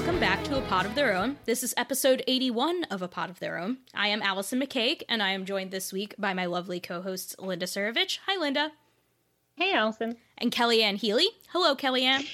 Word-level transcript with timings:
Welcome 0.00 0.18
back 0.18 0.42
to 0.44 0.56
A 0.56 0.62
Pod 0.62 0.86
of 0.86 0.94
Their 0.94 1.14
Own. 1.14 1.36
This 1.44 1.62
is 1.62 1.74
episode 1.76 2.22
81 2.26 2.84
of 2.84 3.02
A 3.02 3.06
Pod 3.06 3.28
of 3.28 3.38
Their 3.38 3.58
Own. 3.58 3.76
I 3.94 4.08
am 4.08 4.22
Allison 4.22 4.58
McCaig, 4.58 5.02
and 5.10 5.22
I 5.22 5.32
am 5.32 5.44
joined 5.44 5.72
this 5.72 5.92
week 5.92 6.14
by 6.18 6.32
my 6.32 6.46
lovely 6.46 6.80
co 6.80 7.02
hosts, 7.02 7.36
Linda 7.38 7.66
Surovich. 7.66 8.18
Hi, 8.26 8.40
Linda. 8.40 8.72
Hey, 9.56 9.74
Allison. 9.74 10.16
And 10.38 10.50
Kellyanne 10.50 10.96
Healy. 10.96 11.26
Hello, 11.50 11.76
Kellyanne. 11.76 12.26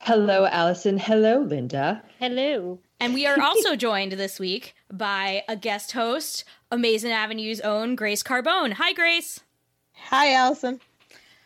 Hello, 0.00 0.46
Allison. 0.46 0.98
Hello, 0.98 1.38
Linda. 1.38 2.02
Hello. 2.18 2.80
And 2.98 3.14
we 3.14 3.26
are 3.28 3.40
also 3.40 3.76
joined 3.86 4.12
this 4.12 4.40
week 4.40 4.74
by 4.90 5.44
a 5.48 5.54
guest 5.54 5.92
host, 5.92 6.42
Amazin' 6.72 7.12
Avenue's 7.12 7.60
own 7.60 7.94
Grace 7.94 8.24
Carbone. 8.24 8.72
Hi, 8.72 8.92
Grace. 8.92 9.38
Hi, 10.08 10.34
Allison. 10.34 10.80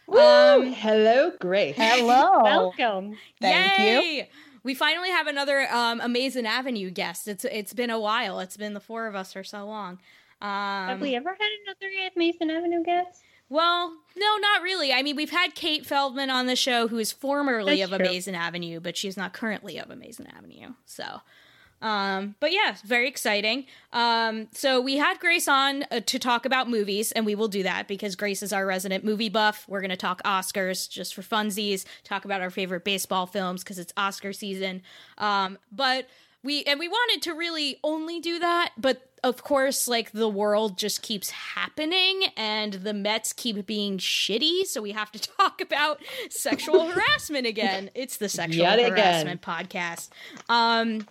Um, 0.09 0.73
hello, 0.73 1.33
Grace. 1.39 1.77
Hello. 1.77 2.41
Welcome. 2.43 3.19
Thank 3.39 3.79
Yay! 3.79 4.17
you. 4.17 4.25
We 4.65 4.75
finally 4.75 5.11
have 5.11 5.27
another 5.27 5.67
um, 5.73 6.01
Amazin' 6.01 6.47
Avenue 6.47 6.91
guest. 6.91 7.27
It's 7.29 7.45
it's 7.45 7.73
been 7.75 7.91
a 7.91 7.99
while. 7.99 8.39
It's 8.41 8.57
been 8.57 8.75
the 8.75 8.81
four 8.81 9.07
of 9.07 9.15
us 9.15 9.33
for 9.33 9.43
so 9.45 9.67
long. 9.67 9.99
Um, 10.41 10.49
Have 10.89 11.01
we 11.01 11.15
ever 11.15 11.31
had 11.31 11.49
another 11.65 12.11
Mason 12.17 12.51
Avenue 12.51 12.83
guest? 12.83 13.23
Well, 13.49 13.93
no, 14.17 14.37
not 14.39 14.63
really. 14.63 14.93
I 14.93 15.03
mean, 15.03 15.15
we've 15.15 15.31
had 15.31 15.55
Kate 15.55 15.85
Feldman 15.85 16.31
on 16.31 16.47
the 16.47 16.57
show, 16.57 16.89
who 16.89 16.99
is 16.99 17.13
formerly 17.13 17.81
That's 17.81 17.93
of 17.93 17.99
true. 17.99 18.09
Amazin' 18.09 18.35
Avenue, 18.35 18.81
but 18.81 18.97
she's 18.97 19.17
not 19.17 19.35
currently 19.35 19.79
of 19.79 19.91
Amazin' 19.91 20.27
Avenue. 20.35 20.73
So, 20.87 21.21
um, 21.83 22.37
but 22.41 22.53
yeah, 22.53 22.77
very 22.85 23.09
exciting. 23.09 23.67
Um, 23.93 24.47
so 24.53 24.81
we 24.81 24.97
had 24.97 25.19
Grace 25.19 25.49
on 25.49 25.85
uh, 25.91 26.01
to 26.07 26.19
talk 26.19 26.47
about 26.47 26.71
movies, 26.71 27.11
and 27.13 27.27
we 27.27 27.35
will 27.35 27.49
do 27.49 27.65
that 27.65 27.89
because 27.89 28.15
Grace 28.17 28.43
is 28.43 28.53
our 28.53 28.65
resident 28.65 29.05
movie 29.05 29.29
buff. 29.29 29.67
We're 29.69 29.81
going 29.81 29.91
to 29.91 29.97
talk 29.97 30.23
Oscars 30.23 30.89
just 30.89 31.13
for 31.15 31.23
funsies, 31.23 31.85
talk 32.05 32.25
about 32.25 32.41
our 32.41 32.51
favorite 32.51 32.85
baseball 32.85 33.27
films 33.27 33.65
because 33.65 33.79
it's 33.81 33.93
Oscar 33.97 34.33
season. 34.33 34.83
Um, 35.19 35.59
but 35.73 36.07
we 36.45 36.63
and 36.65 36.79
we 36.79 36.89
wanted 36.89 37.23
to 37.23 37.35
really 37.35 37.79
only 37.83 38.21
do 38.21 38.39
that, 38.39 38.73
but 38.79 39.03
of 39.25 39.43
course, 39.45 39.87
like 39.87 40.11
the 40.13 40.29
world 40.29 40.77
just 40.79 41.03
keeps 41.03 41.31
happening 41.31 42.25
and 42.37 42.73
the 42.75 42.93
Mets 42.93 43.33
keep 43.33 43.65
being 43.67 43.99
shitty, 43.99 44.67
so 44.67 44.83
we 44.83 44.93
have 44.93 45.13
to 45.13 45.21
talk 45.39 45.61
about 45.61 46.01
sexual 46.31 46.87
harassment 46.91 47.47
again. 47.47 47.91
It's 47.95 48.17
the 48.17 48.29
sexual 48.29 48.65
Yet 48.65 48.79
again. 48.79 48.91
harassment 48.91 49.43
podcast. 49.43 50.11
Um 50.49 51.07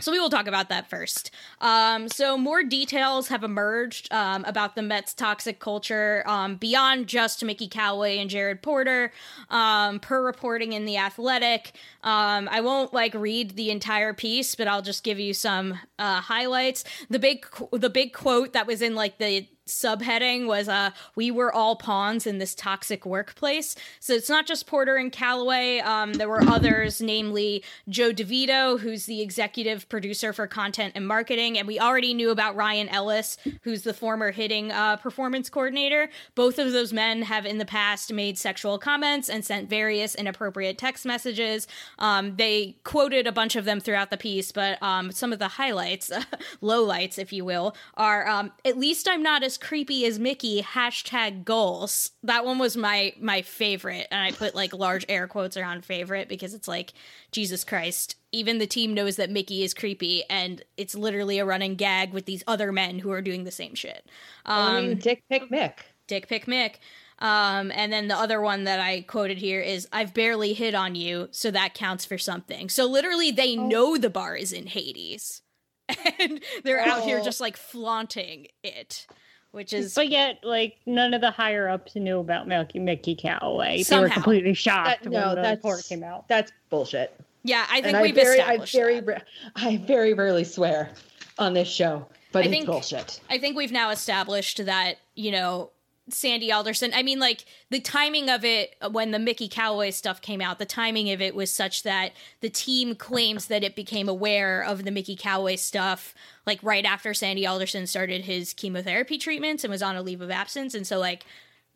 so 0.00 0.12
we 0.12 0.18
will 0.18 0.30
talk 0.30 0.46
about 0.46 0.68
that 0.68 0.88
first. 0.88 1.30
Um, 1.60 2.08
so 2.08 2.38
more 2.38 2.62
details 2.62 3.28
have 3.28 3.42
emerged 3.42 4.12
um, 4.12 4.44
about 4.44 4.74
the 4.74 4.82
Mets' 4.82 5.12
toxic 5.14 5.58
culture 5.58 6.22
um, 6.26 6.56
beyond 6.56 7.06
just 7.06 7.44
Mickey 7.44 7.68
Callaway 7.68 8.18
and 8.18 8.30
Jared 8.30 8.62
Porter. 8.62 9.12
Um, 9.50 9.98
per 10.00 10.24
reporting 10.24 10.72
in 10.72 10.84
the 10.84 10.96
Athletic, 10.96 11.72
um, 12.02 12.48
I 12.50 12.60
won't 12.60 12.94
like 12.94 13.14
read 13.14 13.56
the 13.56 13.70
entire 13.70 14.14
piece, 14.14 14.54
but 14.54 14.68
I'll 14.68 14.82
just 14.82 15.02
give 15.02 15.18
you 15.18 15.34
some 15.34 15.78
uh, 15.98 16.20
highlights. 16.20 16.84
The 17.10 17.18
big 17.18 17.46
the 17.72 17.90
big 17.90 18.12
quote 18.12 18.52
that 18.52 18.66
was 18.66 18.82
in 18.82 18.94
like 18.94 19.18
the 19.18 19.46
subheading 19.68 20.46
was 20.46 20.68
uh 20.68 20.90
we 21.14 21.30
were 21.30 21.52
all 21.52 21.76
pawns 21.76 22.26
in 22.26 22.38
this 22.38 22.54
toxic 22.54 23.06
workplace. 23.06 23.76
So 24.00 24.12
it's 24.12 24.28
not 24.28 24.46
just 24.46 24.66
porter 24.66 24.96
and 24.96 25.12
callaway 25.12 25.78
um 25.78 26.14
there 26.14 26.28
were 26.28 26.42
others 26.42 27.00
namely 27.00 27.62
joe 27.88 28.12
devito 28.12 28.78
who's 28.80 29.06
the 29.06 29.20
executive 29.20 29.88
producer 29.88 30.32
for 30.32 30.46
content 30.46 30.92
and 30.94 31.06
marketing 31.06 31.58
and 31.58 31.66
we 31.66 31.78
already 31.78 32.14
knew 32.14 32.30
about 32.30 32.56
ryan 32.56 32.88
ellis 32.88 33.36
who's 33.62 33.82
the 33.82 33.94
former 33.94 34.30
hitting 34.30 34.72
uh, 34.72 34.96
performance 34.96 35.50
coordinator. 35.50 36.08
Both 36.34 36.58
of 36.58 36.72
those 36.72 36.92
men 36.92 37.22
have 37.22 37.46
in 37.46 37.58
the 37.58 37.64
past 37.64 38.12
made 38.12 38.38
sexual 38.38 38.78
comments 38.78 39.28
and 39.28 39.44
sent 39.44 39.68
various 39.68 40.14
inappropriate 40.14 40.78
text 40.78 41.04
messages. 41.04 41.66
Um, 41.98 42.36
they 42.36 42.76
quoted 42.84 43.26
a 43.26 43.32
bunch 43.32 43.56
of 43.56 43.64
them 43.64 43.80
throughout 43.80 44.10
the 44.10 44.16
piece 44.16 44.52
but 44.52 44.82
um, 44.82 45.12
some 45.12 45.32
of 45.32 45.38
the 45.38 45.48
highlights 45.48 46.10
lowlights 46.62 47.18
if 47.18 47.32
you 47.32 47.44
will 47.44 47.76
are 47.96 48.26
um, 48.28 48.52
at 48.64 48.78
least 48.78 49.08
i'm 49.08 49.22
not 49.22 49.42
as 49.42 49.57
creepy 49.58 50.06
as 50.06 50.18
mickey 50.18 50.62
hashtag 50.62 51.44
goals 51.44 52.10
that 52.22 52.44
one 52.44 52.58
was 52.58 52.76
my 52.76 53.12
my 53.20 53.42
favorite 53.42 54.06
and 54.10 54.22
i 54.22 54.30
put 54.32 54.54
like 54.54 54.72
large 54.72 55.04
air 55.08 55.26
quotes 55.28 55.56
around 55.56 55.84
favorite 55.84 56.28
because 56.28 56.54
it's 56.54 56.68
like 56.68 56.92
jesus 57.32 57.64
christ 57.64 58.16
even 58.32 58.58
the 58.58 58.66
team 58.66 58.94
knows 58.94 59.16
that 59.16 59.30
mickey 59.30 59.62
is 59.62 59.74
creepy 59.74 60.22
and 60.30 60.62
it's 60.76 60.94
literally 60.94 61.38
a 61.38 61.44
running 61.44 61.74
gag 61.74 62.12
with 62.12 62.24
these 62.26 62.42
other 62.46 62.72
men 62.72 62.98
who 63.00 63.10
are 63.10 63.22
doing 63.22 63.44
the 63.44 63.50
same 63.50 63.74
shit 63.74 64.06
I 64.46 64.78
um, 64.78 64.88
mean, 64.88 64.98
Dick 64.98 65.22
Pick 65.28 65.50
Mick. 65.50 65.72
Dick 66.06 66.26
Pick 66.28 66.46
Mick. 66.46 66.76
Um, 67.20 67.72
and 67.74 67.92
then 67.92 68.06
the 68.08 68.16
other 68.16 68.40
one 68.40 68.64
that 68.64 68.78
I 68.80 69.00
quoted 69.02 69.38
here 69.38 69.60
is 69.60 69.88
I've 69.92 70.14
barely 70.14 70.52
hit 70.54 70.74
on 70.74 70.94
you, 70.94 71.28
so 71.32 71.50
that 71.50 71.74
counts 71.74 72.04
for 72.04 72.16
something. 72.16 72.68
So 72.68 72.86
literally 72.86 73.30
they 73.32 73.56
know 73.56 73.96
the 73.98 74.08
bar 74.08 74.36
is 74.36 74.52
in 74.52 74.66
Hades. 74.68 75.42
And 76.20 76.40
they're 76.64 76.80
out 76.80 77.02
here 77.02 77.20
Oh. 77.20 77.24
just 77.24 77.40
like 77.40 77.56
flaunting 77.56 78.46
it. 78.62 79.06
Which 79.52 79.72
is 79.72 79.94
But 79.94 80.08
yet, 80.08 80.38
like 80.42 80.76
none 80.86 81.14
of 81.14 81.20
the 81.20 81.30
higher 81.30 81.68
ups 81.68 81.94
knew 81.96 82.18
about 82.20 82.46
Mickey, 82.48 82.78
Mickey 82.78 83.14
Callaway. 83.14 83.82
They 83.82 83.98
were 83.98 84.08
completely 84.08 84.54
shocked 84.54 85.04
That- 85.04 85.10
when 85.10 85.20
no, 85.20 85.34
the 85.34 85.48
report 85.50 85.84
came 85.88 86.02
out. 86.04 86.28
That's 86.28 86.52
bullshit. 86.70 87.18
yeah. 87.44 87.66
I 87.70 87.80
think 87.80 87.94
and 87.94 88.02
we've 88.02 88.16
I 88.18 88.20
very, 88.22 88.40
I 88.40 88.58
very, 88.66 89.00
that. 89.00 89.24
I 89.56 89.76
very 89.78 90.14
rarely 90.14 90.44
swear 90.44 90.90
on 91.38 91.54
this 91.54 91.68
show, 91.68 92.06
but 92.32 92.40
I 92.40 92.42
it's 92.42 92.50
think- 92.50 92.66
bullshit. 92.66 93.20
I 93.30 93.38
think 93.38 93.56
we've 93.56 93.72
now 93.72 93.90
established 93.90 94.64
that, 94.66 94.96
you 95.14 95.30
know, 95.30 95.70
Sandy 96.10 96.50
Alderson, 96.52 96.92
I 96.94 97.02
mean, 97.02 97.18
like, 97.18 97.44
the 97.70 97.80
timing 97.80 98.28
of 98.28 98.44
it 98.44 98.74
when 98.90 99.10
the 99.10 99.18
Mickey 99.18 99.48
Callaway 99.48 99.90
stuff 99.90 100.20
came 100.20 100.40
out, 100.40 100.58
the 100.58 100.66
timing 100.66 101.10
of 101.10 101.20
it 101.20 101.34
was 101.34 101.50
such 101.50 101.82
that 101.82 102.12
the 102.40 102.50
team 102.50 102.94
claims 102.94 103.46
that 103.46 103.64
it 103.64 103.76
became 103.76 104.08
aware 104.08 104.62
of 104.62 104.84
the 104.84 104.90
Mickey 104.90 105.16
Callaway 105.16 105.56
stuff, 105.56 106.14
like, 106.46 106.62
right 106.62 106.84
after 106.84 107.14
Sandy 107.14 107.46
Alderson 107.46 107.86
started 107.86 108.24
his 108.24 108.54
chemotherapy 108.54 109.18
treatments 109.18 109.64
and 109.64 109.70
was 109.70 109.82
on 109.82 109.96
a 109.96 110.02
leave 110.02 110.20
of 110.20 110.30
absence. 110.30 110.74
And 110.74 110.86
so, 110.86 110.98
like, 110.98 111.24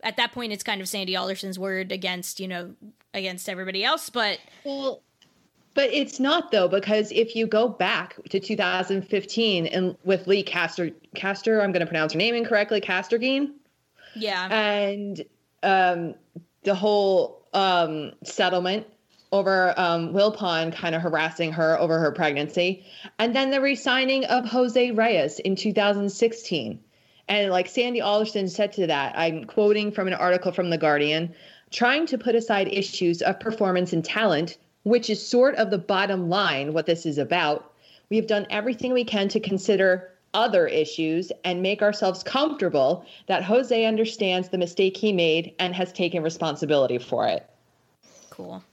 at 0.03 0.17
that 0.17 0.31
point, 0.31 0.51
it's 0.51 0.63
kind 0.63 0.81
of 0.81 0.87
Sandy 0.87 1.15
Alderson's 1.15 1.57
word 1.57 1.91
against, 1.91 2.39
you 2.39 2.47
know, 2.47 2.73
against 3.13 3.47
everybody 3.49 3.83
else. 3.83 4.09
But 4.09 4.39
Well, 4.63 5.01
but 5.73 5.89
it's 5.91 6.19
not 6.19 6.51
though 6.51 6.67
because 6.67 7.11
if 7.11 7.35
you 7.35 7.47
go 7.47 7.67
back 7.67 8.15
to 8.29 8.39
2015 8.39 9.65
and 9.67 9.95
with 10.03 10.27
Leigh 10.27 10.43
Castor, 10.43 10.91
Castor, 11.15 11.61
I'm 11.61 11.71
going 11.71 11.81
to 11.81 11.87
pronounce 11.87 12.13
her 12.13 12.19
name 12.19 12.35
incorrectly, 12.35 12.79
Castergine, 12.79 13.51
yeah, 14.15 14.47
and 14.51 15.23
um, 15.61 16.15
the 16.63 16.75
whole 16.75 17.45
um, 17.53 18.13
settlement 18.23 18.87
over 19.31 19.73
um, 19.77 20.13
Wilpon 20.13 20.73
kind 20.73 20.93
of 20.93 21.01
harassing 21.01 21.51
her 21.53 21.79
over 21.79 21.99
her 21.99 22.11
pregnancy, 22.11 22.85
and 23.17 23.35
then 23.35 23.51
the 23.51 23.61
resigning 23.61 24.25
of 24.25 24.45
Jose 24.45 24.91
Reyes 24.91 25.39
in 25.39 25.55
2016. 25.55 26.79
And 27.29 27.51
like 27.51 27.69
Sandy 27.69 28.01
Alderson 28.01 28.49
said 28.49 28.73
to 28.73 28.87
that, 28.87 29.17
I'm 29.17 29.45
quoting 29.45 29.91
from 29.91 30.07
an 30.07 30.13
article 30.13 30.51
from 30.51 30.69
The 30.69 30.77
Guardian 30.77 31.33
trying 31.73 32.05
to 32.05 32.17
put 32.17 32.35
aside 32.35 32.67
issues 32.67 33.21
of 33.21 33.39
performance 33.39 33.91
and 33.93 34.05
talent, 34.05 34.57
which 34.83 35.09
is 35.09 35.25
sort 35.25 35.55
of 35.55 35.71
the 35.71 35.77
bottom 35.77 36.29
line, 36.29 36.71
what 36.71 36.85
this 36.85 37.05
is 37.05 37.17
about. 37.17 37.73
We 38.09 38.17
have 38.17 38.27
done 38.27 38.45
everything 38.49 38.93
we 38.93 39.03
can 39.05 39.27
to 39.29 39.39
consider 39.39 40.12
other 40.33 40.67
issues 40.67 41.31
and 41.43 41.61
make 41.61 41.81
ourselves 41.81 42.23
comfortable 42.23 43.05
that 43.27 43.43
Jose 43.43 43.85
understands 43.85 44.49
the 44.49 44.57
mistake 44.57 44.97
he 44.97 45.13
made 45.13 45.53
and 45.59 45.73
has 45.75 45.91
taken 45.93 46.23
responsibility 46.23 46.97
for 46.97 47.27
it. 47.27 47.47
cool. 48.29 48.63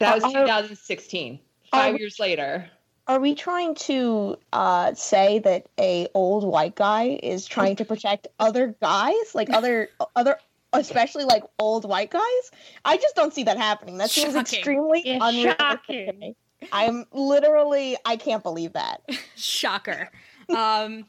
That 0.00 0.14
was 0.16 0.24
Uh, 0.24 0.32
2016. 0.32 1.38
Five 1.70 1.94
I- 1.94 1.98
years 1.98 2.18
later. 2.18 2.70
Are 3.08 3.18
we 3.18 3.34
trying 3.34 3.74
to 3.86 4.36
uh, 4.52 4.94
say 4.94 5.40
that 5.40 5.66
a 5.78 6.06
old 6.14 6.44
white 6.44 6.76
guy 6.76 7.18
is 7.22 7.46
trying 7.46 7.74
to 7.76 7.84
protect 7.84 8.28
other 8.38 8.76
guys, 8.80 9.34
like 9.34 9.50
other 9.50 9.88
other, 10.14 10.38
especially 10.72 11.24
like 11.24 11.42
old 11.58 11.84
white 11.84 12.10
guys? 12.10 12.50
I 12.84 12.96
just 12.98 13.16
don't 13.16 13.34
see 13.34 13.42
that 13.44 13.58
happening. 13.58 13.98
That 13.98 14.10
seems 14.10 14.34
Shocking. 14.34 14.40
extremely 14.58 15.00
It's 15.00 15.24
unrealistic 15.24 15.86
to 15.86 16.06
shocking. 16.06 16.18
me. 16.20 16.36
I'm 16.70 17.06
literally, 17.12 17.96
I 18.04 18.16
can't 18.16 18.42
believe 18.42 18.74
that. 18.74 19.02
shocker 19.36 20.08
um 20.50 21.04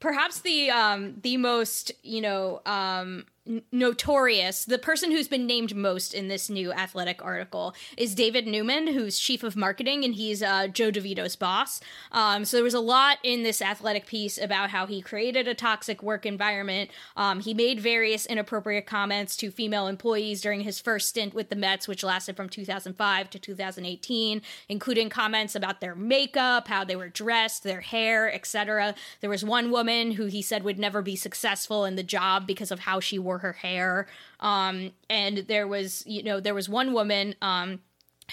perhaps 0.00 0.40
the 0.40 0.70
um 0.70 1.14
the 1.22 1.36
most 1.36 1.92
you 2.02 2.20
know 2.20 2.60
um 2.66 3.24
notorious 3.72 4.64
the 4.64 4.78
person 4.78 5.10
who's 5.10 5.28
been 5.28 5.46
named 5.46 5.74
most 5.74 6.14
in 6.14 6.28
this 6.28 6.48
new 6.48 6.72
athletic 6.72 7.22
article 7.24 7.74
is 7.96 8.14
david 8.14 8.46
newman 8.46 8.86
who's 8.86 9.18
chief 9.18 9.42
of 9.42 9.56
marketing 9.56 10.04
and 10.04 10.14
he's 10.14 10.42
uh, 10.42 10.68
joe 10.68 10.90
devito's 10.92 11.36
boss. 11.36 11.80
Um, 12.12 12.44
so 12.44 12.56
there 12.56 12.64
was 12.64 12.74
a 12.74 12.80
lot 12.80 13.18
in 13.22 13.42
this 13.42 13.60
athletic 13.60 14.06
piece 14.06 14.38
about 14.38 14.70
how 14.70 14.86
he 14.86 15.00
created 15.00 15.48
a 15.48 15.54
toxic 15.54 16.02
work 16.02 16.26
environment. 16.26 16.90
Um, 17.16 17.40
he 17.40 17.54
made 17.54 17.80
various 17.80 18.26
inappropriate 18.26 18.86
comments 18.86 19.36
to 19.38 19.50
female 19.50 19.86
employees 19.86 20.40
during 20.40 20.60
his 20.60 20.80
first 20.80 21.08
stint 21.08 21.34
with 21.34 21.48
the 21.48 21.56
mets 21.56 21.88
which 21.88 22.04
lasted 22.04 22.36
from 22.36 22.48
2005 22.48 23.30
to 23.30 23.38
2018 23.38 24.42
including 24.68 25.08
comments 25.08 25.54
about 25.54 25.80
their 25.80 25.94
makeup 25.94 26.68
how 26.68 26.84
they 26.84 26.96
were 26.96 27.08
dressed 27.08 27.62
their 27.62 27.80
hair 27.80 28.32
etc 28.32 28.94
there 29.20 29.30
was 29.30 29.44
one 29.44 29.70
woman 29.70 30.12
who 30.12 30.26
he 30.26 30.42
said 30.42 30.62
would 30.62 30.78
never 30.78 31.02
be 31.02 31.16
successful 31.16 31.84
in 31.84 31.96
the 31.96 32.02
job 32.02 32.46
because 32.46 32.70
of 32.70 32.80
how 32.80 33.00
she 33.00 33.18
wore 33.32 33.38
her 33.38 33.52
hair. 33.52 34.06
Um, 34.40 34.92
and 35.08 35.38
there 35.38 35.66
was 35.66 36.04
you 36.06 36.22
know 36.22 36.40
there 36.40 36.54
was 36.54 36.68
one 36.68 36.92
woman 36.92 37.34
um, 37.40 37.80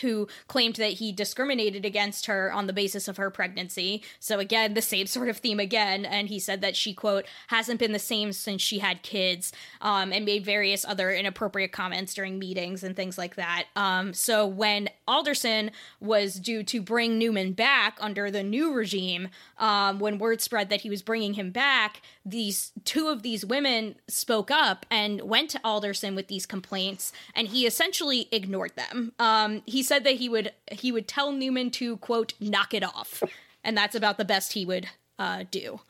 who 0.02 0.28
claimed 0.48 0.76
that 0.76 0.94
he 0.94 1.12
discriminated 1.12 1.86
against 1.86 2.26
her 2.26 2.52
on 2.52 2.68
the 2.68 2.74
basis 2.74 3.08
of 3.08 3.18
her 3.18 3.30
pregnancy. 3.30 4.04
So 4.20 4.40
again, 4.40 4.74
the 4.74 4.82
same 4.82 5.08
sort 5.20 5.30
of 5.30 5.38
theme 5.38 5.60
again. 5.60 6.06
And 6.06 6.28
he 6.28 6.40
said 6.40 6.62
that 6.62 6.76
she 6.76 6.94
quote 6.94 7.26
hasn't 7.48 7.80
been 7.80 7.92
the 7.92 8.00
same 8.00 8.34
since 8.34 8.62
she 8.62 8.80
had 8.80 9.02
kids, 9.02 9.52
um, 9.82 10.12
and 10.12 10.26
made 10.26 10.46
various 10.46 10.86
other 10.86 11.12
inappropriate 11.12 11.72
comments 11.72 12.14
during 12.14 12.40
meetings 12.40 12.84
and 12.84 12.96
things 12.96 13.18
like 13.18 13.36
that. 13.36 13.66
Um, 13.76 14.14
so 14.14 14.46
when 14.46 14.90
Alderson 15.08 15.72
was 16.00 16.36
due 16.36 16.64
to 16.64 16.82
bring 16.82 17.18
Newman 17.18 17.54
back 17.54 17.98
under 18.00 18.32
the 18.32 18.44
new 18.44 18.74
regime, 18.74 19.30
um, 19.58 20.00
when 20.00 20.18
word 20.18 20.42
spread 20.42 20.70
that 20.70 20.82
he 20.82 20.90
was 20.90 21.02
bringing 21.02 21.34
him 21.34 21.52
back, 21.52 22.02
these 22.26 22.72
two 22.86 23.08
of 23.08 23.24
these 23.24 23.46
women 23.46 23.96
spoke 24.08 24.52
up 24.52 24.86
and 24.90 25.22
went 25.22 25.50
to 25.52 25.60
Alderson 25.64 26.16
with 26.16 26.28
these 26.28 26.46
complaints, 26.46 27.12
and 27.34 27.48
he 27.48 27.66
essentially 27.66 28.28
ignored 28.32 28.72
them. 28.76 29.14
Um, 29.20 29.62
he 29.66 29.84
said 29.90 30.06
that 30.06 30.16
he 30.16 30.30
would 30.30 30.54
he 30.72 30.94
would 30.94 31.08
tell 31.08 31.34
Newman 31.34 31.72
to 31.72 31.98
quote 31.98 32.34
knock 32.40 32.74
it 32.74 32.84
off, 32.84 33.22
and 33.64 33.76
that's 33.76 33.96
about 33.96 34.18
the 34.18 34.24
best 34.24 34.54
he 34.54 34.66
would 34.66 34.88
uh, 35.18 35.44
do. 35.52 35.82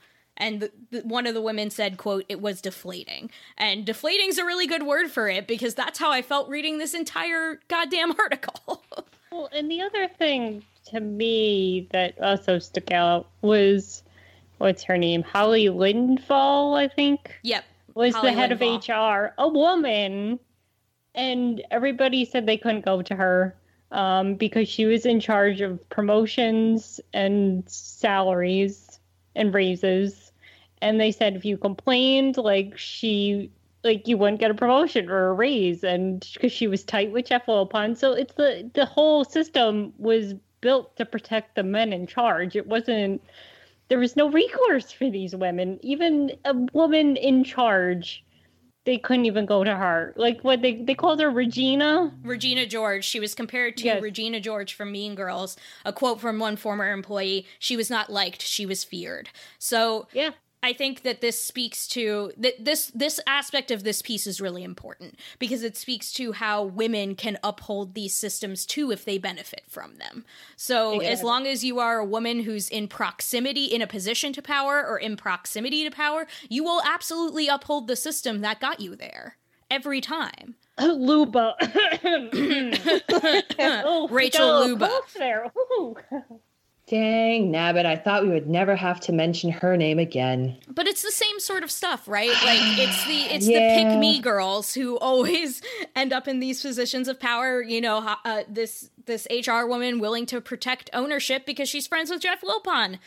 And 0.41 0.61
the, 0.61 0.71
the, 0.89 1.01
one 1.01 1.27
of 1.27 1.33
the 1.33 1.41
women 1.41 1.69
said, 1.69 1.97
"quote 1.97 2.25
It 2.29 2.41
was 2.41 2.61
deflating." 2.61 3.29
And 3.57 3.85
deflating's 3.85 4.37
a 4.39 4.45
really 4.45 4.65
good 4.65 4.83
word 4.83 5.11
for 5.11 5.29
it 5.29 5.45
because 5.45 5.75
that's 5.75 5.99
how 5.99 6.11
I 6.11 6.21
felt 6.21 6.49
reading 6.49 6.77
this 6.79 6.93
entire 6.95 7.59
goddamn 7.67 8.15
article. 8.19 8.83
Well, 9.31 9.47
and 9.53 9.69
the 9.69 9.81
other 9.81 10.07
thing 10.07 10.63
to 10.85 10.99
me 10.99 11.87
that 11.91 12.19
also 12.19 12.57
stuck 12.57 12.91
out 12.91 13.27
was 13.43 14.01
what's 14.57 14.81
her 14.85 14.97
name? 14.97 15.21
Holly 15.21 15.65
Lindvall, 15.67 16.75
I 16.75 16.87
think. 16.87 17.35
yep, 17.43 17.63
Was 17.93 18.15
Holly 18.15 18.31
the 18.31 18.35
head 18.35 18.49
Lindenfall. 18.49 18.89
of 18.89 19.29
HR, 19.29 19.33
a 19.37 19.47
woman, 19.47 20.39
and 21.13 21.63
everybody 21.69 22.25
said 22.25 22.47
they 22.47 22.57
couldn't 22.57 22.85
go 22.85 23.03
to 23.03 23.15
her 23.15 23.55
um, 23.91 24.35
because 24.35 24.67
she 24.67 24.85
was 24.85 25.05
in 25.05 25.19
charge 25.19 25.61
of 25.61 25.87
promotions 25.89 26.99
and 27.13 27.63
salaries 27.67 28.99
and 29.35 29.53
raises. 29.53 30.31
And 30.81 30.99
they 30.99 31.11
said 31.11 31.35
if 31.35 31.45
you 31.45 31.57
complained, 31.57 32.37
like 32.37 32.77
she, 32.77 33.51
like 33.83 34.07
you 34.07 34.17
wouldn't 34.17 34.39
get 34.39 34.51
a 34.51 34.55
promotion 34.55 35.09
or 35.09 35.29
a 35.29 35.33
raise, 35.33 35.83
and 35.83 36.27
because 36.33 36.51
she 36.51 36.67
was 36.67 36.83
tight 36.83 37.11
with 37.11 37.25
Jeff 37.25 37.45
Wilpon, 37.47 37.97
so 37.97 38.13
it's 38.13 38.33
the 38.35 38.69
the 38.73 38.85
whole 38.85 39.25
system 39.25 39.93
was 39.97 40.35
built 40.61 40.95
to 40.97 41.05
protect 41.05 41.55
the 41.55 41.63
men 41.63 41.91
in 41.91 42.07
charge. 42.07 42.55
It 42.55 42.67
wasn't. 42.67 43.21
There 43.89 43.99
was 43.99 44.15
no 44.15 44.29
recourse 44.29 44.91
for 44.91 45.09
these 45.09 45.35
women. 45.35 45.79
Even 45.81 46.31
a 46.45 46.53
woman 46.73 47.17
in 47.17 47.43
charge 47.43 48.23
they 48.89 48.97
couldn't 48.97 49.25
even 49.25 49.45
go 49.45 49.63
to 49.63 49.75
her. 49.75 50.13
Like 50.17 50.41
what 50.41 50.63
they 50.63 50.81
they 50.81 50.95
called 50.95 51.19
her 51.19 51.29
Regina. 51.29 52.11
Regina 52.23 52.65
George. 52.65 53.05
She 53.05 53.19
was 53.19 53.35
compared 53.35 53.77
to 53.77 53.85
Yes. 53.85 54.01
Regina 54.01 54.39
George 54.39 54.73
from 54.73 54.91
Mean 54.91 55.13
Girls. 55.13 55.55
A 55.85 55.93
quote 55.93 56.19
from 56.19 56.39
one 56.39 56.55
former 56.55 56.91
employee: 56.91 57.45
"She 57.59 57.77
was 57.77 57.91
not 57.91 58.11
liked; 58.11 58.41
she 58.41 58.65
was 58.65 58.83
feared." 58.83 59.29
So 59.59 60.07
Yeah. 60.11 60.31
I 60.61 60.73
think 60.73 61.03
that 61.03 61.21
this 61.21 61.41
speaks 61.41 61.87
to 61.89 62.33
that 62.37 62.63
this 62.63 62.87
this 62.87 63.19
aspect 63.25 63.71
of 63.71 63.83
this 63.83 64.01
piece 64.01 64.27
is 64.27 64.41
really 64.41 64.63
important 64.63 65.17
because 65.39 65.63
it 65.63 65.77
speaks 65.77 66.11
to 66.13 66.33
how 66.33 66.63
women 66.63 67.15
can 67.15 67.37
uphold 67.43 67.93
these 67.93 68.13
systems 68.13 68.65
too 68.65 68.91
if 68.91 69.05
they 69.05 69.17
benefit 69.17 69.63
from 69.69 69.95
them. 69.95 70.25
So 70.57 71.01
Yeah. 71.01 71.09
as 71.09 71.23
long 71.23 71.47
as 71.47 71.63
you 71.63 71.79
are 71.79 71.99
a 71.99 72.05
woman 72.05 72.41
who's 72.41 72.67
in 72.67 72.89
proximity 72.89 73.65
in 73.65 73.81
a 73.81 73.87
position 73.87 74.33
to 74.33 74.41
power 74.41 74.85
or 74.85 74.97
in 74.97 75.15
proximity 75.15 75.85
to 75.85 75.91
power, 75.91 76.27
you 76.49 76.63
will 76.63 76.81
absolutely 76.83 77.47
uphold 77.47 77.87
the 77.87 77.95
system 77.95 78.41
that 78.41 78.59
got 78.59 78.81
you 78.81 78.95
there 78.97 79.37
every 79.71 80.01
time. 80.01 80.55
Luba. 80.77 81.55
oh, 83.59 84.07
Rachel 84.09 84.65
Luba. 84.65 84.91
There. 85.15 85.51
Ooh. 86.91 86.95
Dang, 86.95 87.51
Nabbit, 87.51 87.85
I 87.85 87.95
thought 87.95 88.23
we 88.23 88.29
would 88.29 88.47
never 88.49 88.75
have 88.75 88.99
to 89.01 89.11
mention 89.11 89.51
her 89.51 89.77
name 89.77 89.99
again. 89.99 90.57
But 90.67 90.87
it's 90.87 91.01
the 91.03 91.11
same 91.11 91.39
sort 91.39 91.63
of 91.63 91.71
stuff, 91.71 92.07
right? 92.07 92.29
Like 92.43 92.59
it's 92.79 93.05
the 93.05 93.35
it's 93.35 93.45
the 93.45 93.53
pick 93.53 93.99
me 93.99 94.19
girls 94.19 94.73
who 94.73 94.97
always 94.97 95.61
end 95.95 96.11
up 96.13 96.27
in 96.27 96.39
these 96.39 96.61
positions 96.61 97.07
of 97.07 97.19
power. 97.19 97.61
You 97.61 97.81
know, 97.81 98.15
uh, 98.25 98.43
this 98.49 98.89
this 99.05 99.27
HR 99.29 99.65
woman 99.67 99.99
willing 99.99 100.25
to 100.27 100.41
protect 100.41 100.89
ownership 100.93 101.45
because 101.45 101.69
she's 101.69 101.87
friends 101.87 102.09
with 102.09 102.21
Jeff 102.21 102.41
Wilpon. 102.41 102.99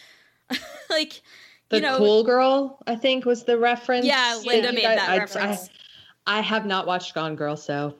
like, 0.90 1.22
The 1.70 1.76
you 1.76 1.82
know, 1.82 1.96
cool 1.98 2.24
girl, 2.24 2.78
I 2.86 2.96
think, 2.96 3.24
was 3.24 3.44
the 3.44 3.56
reference. 3.58 4.04
Yeah, 4.06 4.40
Linda 4.44 4.68
you 4.68 4.74
made 4.74 4.82
guys- 4.82 4.98
that 4.98 5.08
I- 5.10 5.18
reference. 5.18 5.68
I, 6.26 6.38
I 6.38 6.40
have 6.40 6.66
not 6.66 6.86
watched 6.86 7.14
Gone 7.14 7.34
Girl, 7.36 7.56
so 7.56 7.94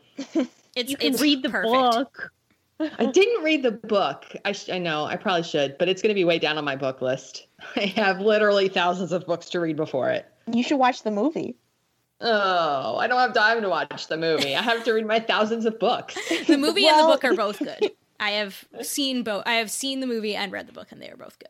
it's 0.77 0.91
You 0.91 0.97
can 0.97 1.13
it's 1.15 1.21
read 1.23 1.43
the 1.43 1.49
perfect. 1.51 1.73
book. 1.73 2.33
I 2.99 3.07
didn't 3.07 3.43
read 3.45 3.63
the 3.63 3.73
book. 3.73 4.25
I, 4.45 4.53
sh- 4.53 4.71
I 4.71 4.79
know 4.79 5.05
I 5.05 5.17
probably 5.17 5.43
should, 5.43 5.77
but 5.79 5.89
it's 5.89 6.03
going 6.03 6.11
to 6.11 6.15
be 6.15 6.25
way 6.25 6.39
down 6.39 6.59
on 6.59 6.65
my 6.65 6.77
book 6.77 7.01
list. 7.03 7.47
I 7.77 7.87
have 7.97 8.21
literally 8.21 8.69
thousands 8.69 9.13
of 9.13 9.27
books 9.27 9.49
to 9.51 9.61
read 9.61 9.77
before 9.77 10.11
it. 10.11 10.27
You 10.53 10.63
should 10.63 10.79
watch 10.79 11.03
the 11.03 11.11
movie. 11.11 11.57
Oh, 12.21 12.97
I 12.99 13.07
don't 13.09 13.19
have 13.19 13.35
time 13.35 13.63
to 13.63 13.69
watch 13.69 14.07
the 14.07 14.17
movie. 14.17 14.55
I 14.55 14.63
have 14.63 14.85
to 14.85 14.93
read 14.93 15.07
my 15.07 15.19
thousands 15.19 15.65
of 15.67 15.79
books. 15.79 16.17
The 16.47 16.57
movie 16.57 16.87
and 16.87 16.99
the 16.99 17.05
book 17.05 17.25
are 17.25 17.35
both 17.35 17.59
good. 17.59 17.93
I 18.21 18.31
have 18.33 18.65
seen 18.83 19.25
both. 19.25 19.43
I 19.47 19.55
have 19.55 19.71
seen 19.71 19.99
the 20.01 20.07
movie 20.07 20.37
and 20.37 20.53
read 20.53 20.69
the 20.69 20.73
book, 20.73 20.89
and 20.93 21.03
they 21.03 21.11
are 21.11 21.17
both 21.17 21.37
good. 21.41 21.49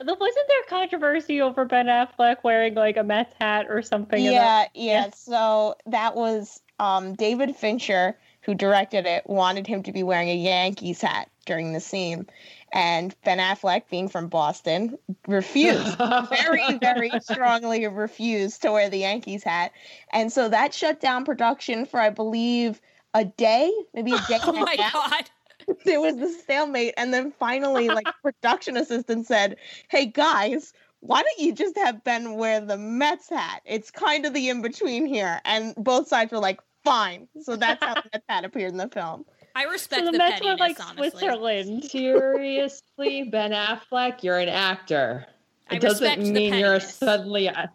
Wasn't 0.00 0.48
there 0.48 0.62
controversy 0.68 1.40
over 1.40 1.64
Ben 1.64 1.86
Affleck 1.86 2.38
wearing 2.42 2.74
like 2.74 2.96
a 2.96 3.04
Mets 3.04 3.32
hat 3.40 3.66
or 3.68 3.80
something? 3.82 4.18
in 4.24 4.32
Yeah, 4.32 4.64
it? 4.64 4.70
yeah. 4.74 5.10
So 5.14 5.76
that 5.86 6.16
was 6.16 6.60
um, 6.80 7.14
David 7.14 7.54
Fincher, 7.54 8.18
who 8.44 8.54
directed 8.54 9.06
it, 9.06 9.26
wanted 9.26 9.66
him 9.66 9.82
to 9.84 9.92
be 9.92 10.02
wearing 10.02 10.28
a 10.28 10.34
Yankees 10.34 11.00
hat 11.00 11.28
during 11.46 11.72
the 11.72 11.80
scene. 11.80 12.26
And 12.72 13.14
Ben 13.24 13.38
Affleck, 13.38 13.88
being 13.88 14.08
from 14.08 14.28
Boston, 14.28 14.98
refused. 15.26 15.96
very, 15.96 16.78
very 16.80 17.10
strongly 17.20 17.86
refused 17.86 18.62
to 18.62 18.72
wear 18.72 18.90
the 18.90 18.98
Yankees 18.98 19.44
hat. 19.44 19.72
And 20.12 20.32
so 20.32 20.48
that 20.48 20.74
shut 20.74 21.00
down 21.00 21.24
production 21.24 21.86
for, 21.86 22.00
I 22.00 22.10
believe, 22.10 22.80
a 23.14 23.24
day, 23.24 23.72
maybe 23.94 24.12
a 24.12 24.18
day. 24.28 24.38
Oh 24.42 24.52
my 24.52 24.76
half. 24.78 24.92
god! 24.92 25.30
there 25.84 26.00
was 26.00 26.16
the 26.16 26.28
stalemate 26.28 26.94
and 26.96 27.14
then 27.14 27.32
finally 27.32 27.88
like 27.88 28.06
production 28.22 28.76
assistant 28.76 29.26
said 29.26 29.56
hey 29.88 30.04
guys 30.04 30.72
why 31.00 31.22
don't 31.22 31.38
you 31.38 31.54
just 31.54 31.76
have 31.78 32.02
ben 32.04 32.34
wear 32.34 32.60
the 32.60 32.76
mets 32.76 33.30
hat 33.30 33.62
it's 33.64 33.90
kind 33.90 34.26
of 34.26 34.34
the 34.34 34.48
in-between 34.48 35.06
here 35.06 35.40
and 35.44 35.74
both 35.76 36.08
sides 36.08 36.32
were 36.32 36.38
like 36.38 36.60
fine 36.84 37.26
so 37.42 37.56
that's 37.56 37.82
how 37.84 37.94
the 38.12 38.22
mets 38.28 38.46
appeared 38.46 38.70
in 38.72 38.76
the 38.78 38.88
film 38.88 39.24
I 39.56 39.64
respect 39.64 40.00
So 40.00 40.06
the 40.06 40.12
the 40.12 40.18
Mets 40.18 40.44
were 40.44 40.56
like 40.56 40.80
honestly. 40.84 41.10
Switzerland. 41.10 41.84
Seriously, 41.84 43.22
Ben 43.30 43.52
Affleck, 43.52 44.24
you're 44.24 44.38
an 44.40 44.48
actor. 44.48 45.26
I 45.70 45.76
It 45.76 45.80
doesn't 45.80 46.02
respect 46.02 46.22
the 46.24 46.32
mean 46.32 46.54
you're 46.54 46.80
suddenly. 46.80 47.46
A- 47.46 47.70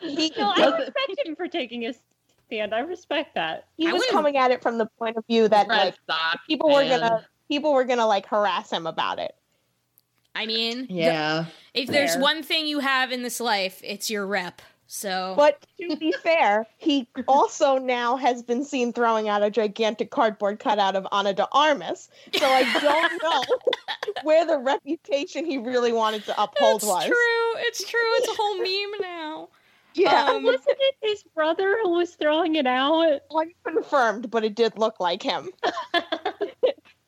he, 0.00 0.32
No, 0.36 0.50
I 0.56 0.76
respect 0.76 1.24
him 1.24 1.36
for 1.36 1.46
taking 1.46 1.82
his 1.82 2.00
stand. 2.46 2.74
I 2.74 2.80
respect 2.80 3.36
that. 3.36 3.68
he 3.76 3.86
I 3.86 3.92
was 3.92 4.00
wouldn't- 4.00 4.12
coming 4.12 4.36
at 4.36 4.50
it 4.50 4.60
from 4.60 4.76
the 4.78 4.86
point 4.98 5.16
of 5.16 5.24
view 5.26 5.46
that 5.46 5.68
Red 5.68 5.84
like 5.84 5.94
Sox 6.10 6.40
people 6.48 6.68
were 6.72 6.82
gonna 6.84 7.24
people 7.48 7.72
were 7.72 7.84
gonna 7.84 8.06
like 8.08 8.26
harass 8.26 8.72
him 8.72 8.86
about 8.88 9.20
it 9.20 9.36
I 10.34 10.46
mean, 10.46 10.88
the- 10.88 10.94
Yeah. 10.94 11.44
if 11.74 11.88
there's 11.90 12.16
one 12.16 12.42
thing 12.42 12.66
you 12.66 12.80
have 12.80 13.12
in 13.12 13.22
this 13.22 13.38
life, 13.38 13.80
it's 13.84 14.10
your 14.10 14.26
rep. 14.26 14.60
So, 14.86 15.34
But 15.36 15.64
to 15.80 15.96
be 15.96 16.12
fair, 16.12 16.66
he 16.76 17.08
also 17.26 17.78
now 17.78 18.16
has 18.16 18.42
been 18.42 18.64
seen 18.64 18.92
throwing 18.92 19.28
out 19.28 19.42
a 19.42 19.50
gigantic 19.50 20.10
cardboard 20.10 20.58
cutout 20.60 20.94
of 20.94 21.06
Ana 21.10 21.32
de 21.32 21.48
Armas. 21.52 22.08
So 22.36 22.46
I 22.46 22.80
don't 22.80 23.22
know 23.22 23.42
where 24.22 24.46
the 24.46 24.58
reputation 24.58 25.44
he 25.46 25.58
really 25.58 25.92
wanted 25.92 26.24
to 26.26 26.40
uphold 26.40 26.76
it's 26.82 26.84
was. 26.86 27.04
true. 27.06 27.60
It's 27.66 27.84
true. 27.90 28.00
It's 28.16 28.28
a 28.28 28.34
whole 28.36 28.58
meme 28.58 29.00
now. 29.00 29.48
Yeah, 29.94 30.26
Um, 30.30 30.42
Wasn't 30.44 30.64
it 30.66 30.94
his 31.02 31.22
brother 31.34 31.78
who 31.82 31.90
was 31.90 32.14
throwing 32.16 32.56
it 32.56 32.66
out? 32.66 33.20
unconfirmed, 33.34 34.30
but 34.30 34.44
it 34.44 34.54
did 34.54 34.76
look 34.76 35.00
like 35.00 35.22
him. 35.22 35.50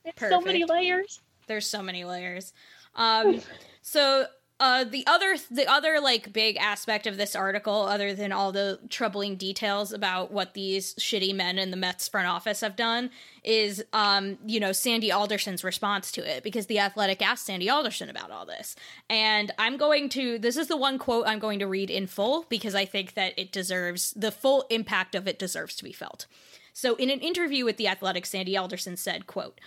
It's 0.05 0.21
so 0.21 0.41
many 0.41 0.65
layers. 0.65 1.21
There's 1.47 1.67
so 1.67 1.83
many 1.83 2.05
layers. 2.05 2.53
Um, 2.95 3.41
so 3.83 4.27
uh, 4.59 4.85
the 4.85 5.07
other 5.07 5.37
the 5.51 5.67
other 5.67 6.01
like 6.01 6.33
big 6.33 6.57
aspect 6.57 7.07
of 7.07 7.19
this 7.19 7.37
article, 7.37 7.83
other 7.83 8.15
than 8.15 8.33
all 8.33 8.53
the 8.53 8.79
troubling 8.89 9.37
details 9.37 9.93
about 9.93 10.33
what 10.33 10.55
these 10.55 10.95
shitty 10.95 11.35
men 11.35 11.59
in 11.59 11.71
the 11.71 11.77
Mets 11.77 12.09
front 12.09 12.27
office 12.27 12.63
have 12.63 12.75
done, 12.75 13.11
is 13.45 13.85
um, 13.93 14.39
you 14.47 14.59
know 14.59 14.73
Sandy 14.73 15.13
Alderson's 15.13 15.63
response 15.63 16.11
to 16.13 16.29
it 16.29 16.43
because 16.43 16.67
the 16.67 16.79
Athletic 16.79 17.21
asked 17.21 17.45
Sandy 17.45 17.69
Alderson 17.69 18.09
about 18.09 18.31
all 18.31 18.47
this, 18.47 18.77
and 19.11 19.53
I'm 19.59 19.77
going 19.77 20.09
to 20.11 20.39
this 20.39 20.57
is 20.57 20.69
the 20.69 20.77
one 20.77 20.99
quote 20.99 21.27
I'm 21.27 21.39
going 21.39 21.59
to 21.59 21.67
read 21.67 21.91
in 21.91 22.07
full 22.07 22.47
because 22.49 22.75
I 22.75 22.87
think 22.87 23.13
that 23.13 23.35
it 23.37 23.53
deserves 23.53 24.13
the 24.13 24.31
full 24.31 24.65
impact 24.71 25.15
of 25.15 25.29
it 25.29 25.39
deserves 25.39 25.77
to 25.77 25.85
be 25.85 25.93
felt. 25.93 26.27
So 26.73 26.95
in 26.97 27.09
an 27.11 27.21
interview 27.21 27.65
with 27.65 27.79
the 27.79 27.89
Athletic, 27.89 28.27
Sandy 28.27 28.55
Alderson 28.55 28.99
said, 28.99 29.27
quote, 29.27 29.61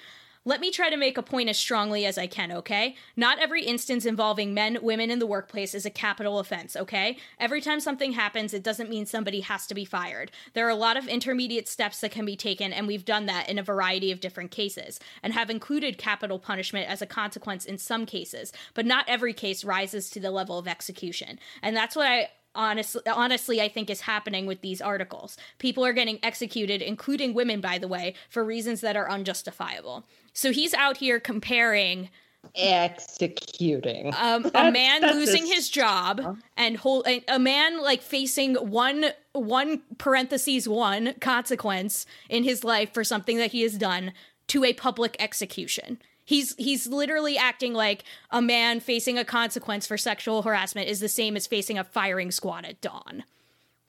let 0.49 0.61
me 0.61 0.71
try 0.71 0.89
to 0.89 0.97
make 0.97 1.15
a 1.15 1.21
point 1.21 1.47
as 1.47 1.59
strongly 1.59 2.07
as 2.07 2.17
I 2.17 2.25
can, 2.25 2.51
okay? 2.51 2.95
Not 3.15 3.37
every 3.37 3.63
instance 3.63 4.03
involving 4.03 4.51
men, 4.51 4.79
women 4.81 5.11
in 5.11 5.19
the 5.19 5.27
workplace 5.27 5.75
is 5.75 5.85
a 5.85 5.91
capital 5.91 6.39
offense, 6.39 6.75
okay? 6.75 7.17
Every 7.39 7.61
time 7.61 7.79
something 7.79 8.13
happens, 8.13 8.51
it 8.51 8.63
doesn't 8.63 8.89
mean 8.89 9.05
somebody 9.05 9.41
has 9.41 9.67
to 9.67 9.75
be 9.75 9.85
fired. 9.85 10.31
There 10.53 10.65
are 10.65 10.71
a 10.71 10.75
lot 10.75 10.97
of 10.97 11.07
intermediate 11.07 11.67
steps 11.67 12.01
that 12.01 12.09
can 12.09 12.25
be 12.25 12.35
taken, 12.35 12.73
and 12.73 12.87
we've 12.87 13.05
done 13.05 13.27
that 13.27 13.47
in 13.47 13.59
a 13.59 13.63
variety 13.63 14.11
of 14.11 14.21
different 14.21 14.49
cases, 14.49 14.99
and 15.21 15.33
have 15.33 15.51
included 15.51 15.99
capital 15.99 16.39
punishment 16.39 16.89
as 16.89 17.03
a 17.03 17.05
consequence 17.05 17.63
in 17.63 17.77
some 17.77 18.07
cases, 18.07 18.51
but 18.73 18.87
not 18.87 19.05
every 19.07 19.33
case 19.33 19.63
rises 19.63 20.09
to 20.09 20.19
the 20.19 20.31
level 20.31 20.57
of 20.57 20.67
execution. 20.67 21.39
And 21.61 21.75
that's 21.75 21.95
what 21.95 22.07
I 22.07 22.29
honestly 22.55 23.01
honestly 23.07 23.61
I 23.61 23.69
think 23.69 23.89
is 23.89 24.01
happening 24.01 24.45
with 24.45 24.61
these 24.61 24.81
articles. 24.81 25.37
People 25.57 25.85
are 25.85 25.93
getting 25.93 26.19
executed, 26.23 26.81
including 26.81 27.33
women 27.33 27.61
by 27.61 27.77
the 27.77 27.87
way, 27.87 28.15
for 28.29 28.43
reasons 28.43 28.81
that 28.81 28.95
are 28.95 29.09
unjustifiable. 29.09 30.05
So 30.33 30.51
he's 30.51 30.73
out 30.73 30.97
here 30.97 31.19
comparing 31.19 32.09
Executing. 32.55 34.13
um, 34.17 34.49
a 34.55 34.71
man 34.71 35.01
losing 35.01 35.43
a- 35.43 35.47
his 35.47 35.69
job 35.69 36.37
and 36.55 36.77
whole 36.77 37.03
a, 37.05 37.23
a 37.27 37.39
man 37.39 37.81
like 37.81 38.01
facing 38.01 38.55
one 38.55 39.07
one 39.33 39.81
parentheses 39.97 40.67
one 40.67 41.13
consequence 41.19 42.05
in 42.29 42.43
his 42.43 42.63
life 42.63 42.93
for 42.93 43.03
something 43.03 43.37
that 43.37 43.51
he 43.51 43.61
has 43.61 43.77
done 43.77 44.13
to 44.47 44.63
a 44.63 44.73
public 44.73 45.15
execution. 45.19 45.99
He's 46.29 46.53
he's 46.57 46.85
literally 46.85 47.39
acting 47.39 47.73
like 47.73 48.03
a 48.29 48.39
man 48.39 48.81
facing 48.81 49.17
a 49.17 49.25
consequence 49.25 49.87
for 49.87 49.97
sexual 49.97 50.43
harassment 50.43 50.87
is 50.87 50.99
the 50.99 51.09
same 51.09 51.35
as 51.35 51.47
facing 51.47 51.79
a 51.79 51.83
firing 51.83 52.29
squad 52.29 52.65
at 52.65 52.79
dawn. 52.81 53.23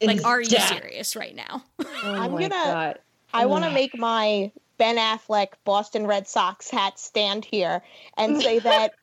Like, 0.01 0.25
are 0.25 0.41
you 0.41 0.49
serious 0.49 1.15
right 1.15 1.37
now? 1.37 1.63
Oh 1.79 1.87
I'm 2.03 2.31
gonna- 2.31 2.49
God. 2.49 2.99
I 3.35 3.45
want 3.45 3.65
to 3.65 3.71
make 3.71 3.95
my 3.95 4.51
Ben 4.79 4.97
Affleck 4.97 5.49
Boston 5.67 6.07
Red 6.07 6.27
Sox 6.27 6.71
hat 6.71 6.99
stand 6.99 7.45
here 7.45 7.83
and 8.17 8.41
say 8.41 8.59
that 8.71 8.95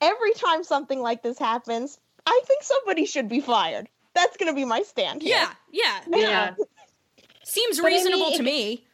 every 0.00 0.32
time 0.32 0.64
something 0.64 0.98
like 1.00 1.22
this 1.22 1.38
happens, 1.38 1.96
I 2.26 2.40
think 2.44 2.64
somebody 2.64 3.06
should 3.06 3.28
be 3.28 3.40
fired. 3.40 3.88
That's 4.14 4.36
going 4.36 4.50
to 4.52 4.56
be 4.56 4.64
my 4.64 4.82
stand 4.82 5.22
here. 5.22 5.36
yeah, 5.36 5.52
yeah. 5.70 6.00
Yeah. 6.18 6.54
Seems 7.44 7.78
But 7.78 7.86
I 7.86 7.90
mean, 7.90 7.98
reasonable 8.04 8.32
to 8.32 8.42
me. 8.42 8.84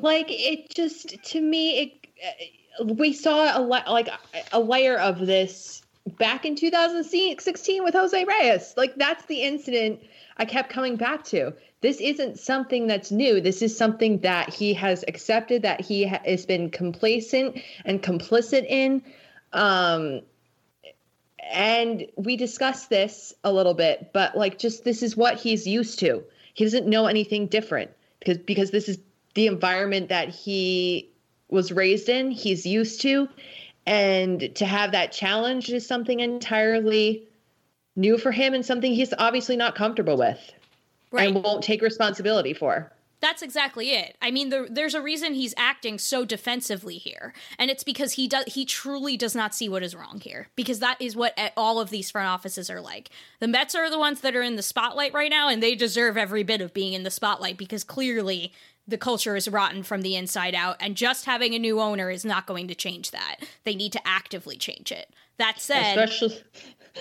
like 0.00 0.28
it 0.30 0.70
just 0.74 1.22
to 1.24 1.40
me 1.42 1.78
it 1.78 1.92
uh, 2.26 2.44
we 2.84 3.12
saw 3.12 3.58
a 3.58 3.60
like 3.60 4.08
a 4.52 4.60
layer 4.60 4.98
of 4.98 5.18
this 5.18 5.82
back 6.18 6.44
in 6.44 6.54
2016 6.54 7.84
with 7.84 7.94
Jose 7.94 8.24
Reyes. 8.24 8.74
Like 8.76 8.94
that's 8.96 9.24
the 9.26 9.42
incident 9.42 10.00
I 10.36 10.44
kept 10.44 10.70
coming 10.70 10.96
back 10.96 11.24
to. 11.26 11.54
This 11.80 12.00
isn't 12.00 12.38
something 12.38 12.86
that's 12.86 13.10
new. 13.10 13.40
This 13.40 13.62
is 13.62 13.76
something 13.76 14.20
that 14.20 14.52
he 14.52 14.74
has 14.74 15.04
accepted 15.06 15.62
that 15.62 15.80
he 15.80 16.06
ha- 16.06 16.22
has 16.24 16.46
been 16.46 16.70
complacent 16.70 17.60
and 17.84 18.02
complicit 18.02 18.66
in. 18.68 19.02
Um 19.52 20.20
and 21.48 22.06
we 22.16 22.36
discussed 22.36 22.90
this 22.90 23.32
a 23.44 23.52
little 23.52 23.74
bit 23.74 24.12
but 24.12 24.36
like 24.36 24.58
just 24.58 24.82
this 24.82 25.02
is 25.02 25.16
what 25.16 25.38
he's 25.38 25.66
used 25.66 25.98
to. 26.00 26.24
He 26.54 26.64
doesn't 26.64 26.86
know 26.86 27.06
anything 27.06 27.46
different 27.46 27.90
because 28.20 28.38
because 28.38 28.70
this 28.70 28.88
is 28.88 28.98
the 29.34 29.46
environment 29.46 30.08
that 30.08 30.30
he 30.30 31.10
was 31.48 31.72
raised 31.72 32.08
in 32.08 32.30
he's 32.30 32.66
used 32.66 33.00
to 33.02 33.28
and 33.86 34.54
to 34.56 34.66
have 34.66 34.92
that 34.92 35.12
challenge 35.12 35.70
is 35.70 35.86
something 35.86 36.20
entirely 36.20 37.22
new 37.94 38.18
for 38.18 38.32
him 38.32 38.52
and 38.52 38.66
something 38.66 38.92
he's 38.92 39.14
obviously 39.18 39.56
not 39.56 39.74
comfortable 39.74 40.16
with 40.16 40.52
Right. 41.12 41.28
and 41.28 41.42
won't 41.44 41.62
take 41.62 41.82
responsibility 41.82 42.52
for 42.52 42.92
That's 43.20 43.40
exactly 43.40 43.92
it. 43.92 44.16
I 44.20 44.30
mean, 44.30 44.50
the, 44.50 44.66
there's 44.68 44.94
a 44.94 45.00
reason 45.00 45.32
he's 45.34 45.54
acting 45.56 45.98
so 45.98 46.24
defensively 46.26 46.98
here, 46.98 47.32
and 47.58 47.70
it's 47.70 47.82
because 47.84 48.12
he 48.12 48.28
does 48.28 48.44
he 48.46 48.66
truly 48.66 49.16
does 49.16 49.34
not 49.34 49.54
see 49.54 49.68
what 49.68 49.82
is 49.82 49.94
wrong 49.94 50.20
here. 50.20 50.48
Because 50.54 50.80
that 50.80 51.00
is 51.00 51.16
what 51.16 51.38
all 51.56 51.80
of 51.80 51.88
these 51.90 52.10
front 52.10 52.28
offices 52.28 52.68
are 52.68 52.80
like. 52.80 53.08
The 53.40 53.48
Mets 53.48 53.74
are 53.74 53.88
the 53.88 53.98
ones 53.98 54.20
that 54.20 54.36
are 54.36 54.42
in 54.42 54.56
the 54.56 54.62
spotlight 54.62 55.14
right 55.14 55.30
now, 55.30 55.48
and 55.48 55.62
they 55.62 55.74
deserve 55.74 56.18
every 56.18 56.42
bit 56.42 56.60
of 56.60 56.74
being 56.74 56.92
in 56.92 57.04
the 57.04 57.10
spotlight 57.10 57.56
because 57.56 57.84
clearly 57.84 58.52
the 58.88 58.98
culture 58.98 59.36
is 59.36 59.48
rotten 59.48 59.82
from 59.82 60.02
the 60.02 60.16
inside 60.16 60.54
out, 60.54 60.76
and 60.80 60.96
just 60.96 61.24
having 61.24 61.54
a 61.54 61.58
new 61.58 61.80
owner 61.80 62.10
is 62.10 62.24
not 62.24 62.46
going 62.46 62.68
to 62.68 62.74
change 62.74 63.10
that. 63.10 63.36
They 63.64 63.74
need 63.74 63.92
to 63.92 64.06
actively 64.06 64.56
change 64.56 64.92
it. 64.92 65.12
That 65.38 65.60
said, 65.60 65.98
especially 65.98 66.42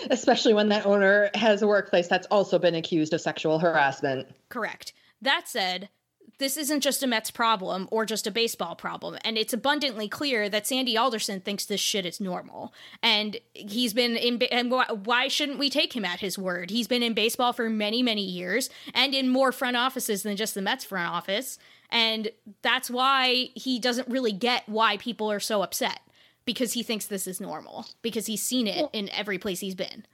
especially 0.09 0.53
when 0.53 0.69
that 0.69 0.85
owner 0.85 1.29
has 1.35 1.61
a 1.61 1.67
workplace 1.67 2.07
that's 2.07 2.27
also 2.27 2.59
been 2.59 2.75
accused 2.75 3.13
of 3.13 3.21
sexual 3.21 3.59
harassment 3.59 4.27
Correct. 4.49 4.93
That 5.21 5.47
said, 5.47 5.89
this 6.37 6.57
isn't 6.57 6.81
just 6.81 7.01
a 7.01 7.07
Mets 7.07 7.31
problem 7.31 7.87
or 7.91 8.05
just 8.05 8.27
a 8.27 8.31
baseball 8.31 8.75
problem, 8.75 9.17
and 9.23 9.37
it's 9.37 9.53
abundantly 9.53 10.09
clear 10.09 10.49
that 10.49 10.67
Sandy 10.67 10.97
Alderson 10.97 11.39
thinks 11.39 11.65
this 11.65 11.79
shit 11.79 12.05
is 12.05 12.19
normal. 12.19 12.73
And 13.01 13.37
he's 13.53 13.93
been 13.93 14.17
in, 14.17 14.41
and 14.43 14.71
why 15.05 15.29
shouldn't 15.29 15.59
we 15.59 15.69
take 15.69 15.95
him 15.95 16.03
at 16.03 16.19
his 16.19 16.37
word? 16.37 16.71
He's 16.71 16.87
been 16.87 17.03
in 17.03 17.13
baseball 17.13 17.53
for 17.53 17.69
many, 17.69 18.03
many 18.03 18.23
years 18.23 18.69
and 18.93 19.13
in 19.13 19.29
more 19.29 19.51
front 19.51 19.77
offices 19.77 20.23
than 20.23 20.35
just 20.35 20.55
the 20.55 20.61
Mets 20.61 20.83
front 20.83 21.09
office. 21.09 21.57
And 21.95 22.29
that's 22.61 22.89
why 22.89 23.51
he 23.55 23.79
doesn't 23.79 24.09
really 24.09 24.33
get 24.33 24.67
why 24.67 24.97
people 24.97 25.31
are 25.31 25.39
so 25.39 25.61
upset 25.61 26.01
because 26.43 26.73
he 26.73 26.83
thinks 26.83 27.05
this 27.05 27.25
is 27.25 27.39
normal 27.39 27.85
because 28.01 28.25
he's 28.25 28.43
seen 28.43 28.67
it 28.67 28.89
in 28.91 29.07
every 29.11 29.37
place 29.37 29.61
he's 29.61 29.75
been. 29.75 30.05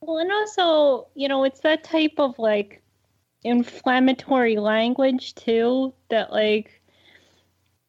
Well, 0.00 0.18
and 0.18 0.30
also, 0.30 1.08
you 1.16 1.26
know, 1.26 1.42
it's 1.42 1.58
that 1.62 1.82
type 1.82 2.12
of 2.18 2.38
like 2.38 2.84
inflammatory 3.42 4.56
language 4.56 5.34
too 5.34 5.92
that 6.08 6.30
like 6.30 6.80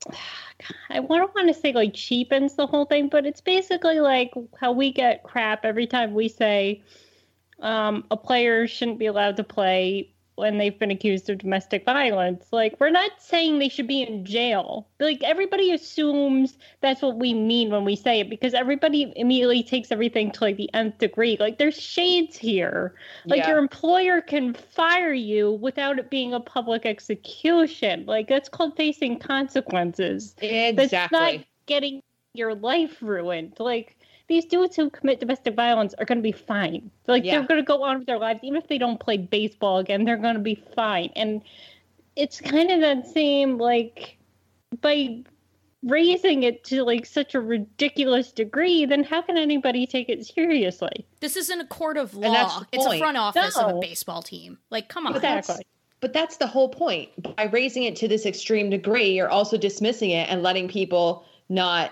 I 0.89 0.95
don't 0.95 1.35
want 1.35 1.47
to 1.49 1.53
say 1.53 1.71
like 1.71 1.93
cheapens 1.93 2.55
the 2.55 2.65
whole 2.65 2.85
thing, 2.85 3.09
but 3.09 3.27
it's 3.27 3.41
basically 3.41 3.99
like 3.99 4.33
how 4.59 4.71
we 4.71 4.91
get 4.91 5.21
crap 5.21 5.65
every 5.65 5.85
time 5.85 6.15
we 6.15 6.29
say 6.29 6.81
um, 7.59 8.05
a 8.09 8.17
player 8.17 8.65
shouldn't 8.65 8.97
be 8.97 9.05
allowed 9.05 9.37
to 9.37 9.43
play 9.43 10.14
when 10.35 10.57
they've 10.57 10.77
been 10.77 10.91
accused 10.91 11.29
of 11.29 11.37
domestic 11.37 11.85
violence. 11.85 12.47
Like, 12.51 12.75
we're 12.79 12.89
not 12.89 13.11
saying 13.19 13.59
they 13.59 13.69
should 13.69 13.87
be 13.87 14.01
in 14.01 14.25
jail. 14.25 14.87
Like, 14.99 15.23
everybody 15.23 15.71
assumes 15.71 16.57
that's 16.81 17.01
what 17.01 17.17
we 17.17 17.33
mean 17.33 17.69
when 17.71 17.85
we 17.85 17.95
say 17.95 18.19
it 18.19 18.29
because 18.29 18.53
everybody 18.53 19.13
immediately 19.15 19.63
takes 19.63 19.91
everything 19.91 20.31
to 20.31 20.43
like 20.43 20.57
the 20.57 20.69
nth 20.73 20.97
degree. 20.97 21.37
Like, 21.39 21.57
there's 21.57 21.79
shades 21.81 22.37
here. 22.37 22.95
Like, 23.25 23.39
Yeah. 23.39 23.49
your 23.49 23.57
employer 23.59 24.21
can 24.21 24.53
fire 24.53 25.13
you 25.13 25.53
without 25.53 25.99
it 25.99 26.09
being 26.09 26.33
a 26.33 26.39
public 26.39 26.85
execution. 26.85 28.05
Like, 28.05 28.27
that's 28.27 28.49
called 28.49 28.75
facing 28.75 29.19
consequences. 29.19 30.35
Exactly. 30.41 30.85
That's 30.87 31.11
not 31.11 31.45
getting 31.65 32.01
your 32.33 32.53
life 32.53 33.01
ruined. 33.01 33.53
Like, 33.59 33.97
these 34.27 34.45
dudes 34.45 34.75
who 34.75 34.89
commit 34.89 35.19
domestic 35.19 35.55
violence 35.55 35.93
are 35.95 36.05
going 36.05 36.17
to 36.17 36.23
be 36.23 36.31
fine. 36.31 36.89
Like 37.07 37.23
Yeah. 37.23 37.39
they're 37.39 37.47
going 37.47 37.61
to 37.61 37.65
go 37.65 37.83
on 37.83 37.99
with 37.99 38.07
their 38.07 38.17
lives, 38.17 38.39
even 38.43 38.57
if 38.57 38.67
they 38.67 38.77
don't 38.77 38.99
play 38.99 39.17
baseball 39.17 39.77
again. 39.77 40.03
They're 40.03 40.17
going 40.17 40.35
to 40.35 40.41
be 40.41 40.63
fine. 40.75 41.11
And 41.15 41.41
it's 42.15 42.41
kind 42.41 42.71
of 42.71 42.81
that 42.81 43.07
same 43.07 43.57
like 43.57 44.17
by 44.81 45.23
raising 45.83 46.41
it 46.43 46.63
to 46.63 46.83
like 46.83 47.05
such 47.05 47.35
a 47.35 47.39
ridiculous 47.39 48.31
degree. 48.31 48.85
Then 48.85 49.03
how 49.03 49.21
can 49.21 49.37
anybody 49.37 49.85
take 49.85 50.09
it 50.09 50.25
seriously? 50.25 51.05
This 51.19 51.35
isn't 51.35 51.61
a 51.61 51.67
court 51.67 51.97
of 51.97 52.15
law. 52.15 52.59
the 52.59 52.67
It's 52.71 52.85
a 52.85 52.97
front 52.97 53.17
office 53.17 53.55
of 53.57 53.77
a 53.77 53.79
baseball 53.79 54.23
team. 54.23 54.57
Like, 54.71 54.89
come 54.89 55.05
on. 55.05 55.13
But 55.13 55.21
that's, 55.21 55.59
but 55.99 56.13
that's 56.13 56.37
the 56.37 56.47
whole 56.47 56.69
point. 56.69 57.35
By 57.35 57.45
raising 57.45 57.83
it 57.83 57.95
to 57.97 58.07
this 58.07 58.25
extreme 58.25 58.71
degree, 58.71 59.11
you're 59.11 59.29
also 59.29 59.57
dismissing 59.57 60.09
it 60.09 60.29
and 60.29 60.41
letting 60.41 60.67
people 60.67 61.25
not 61.47 61.91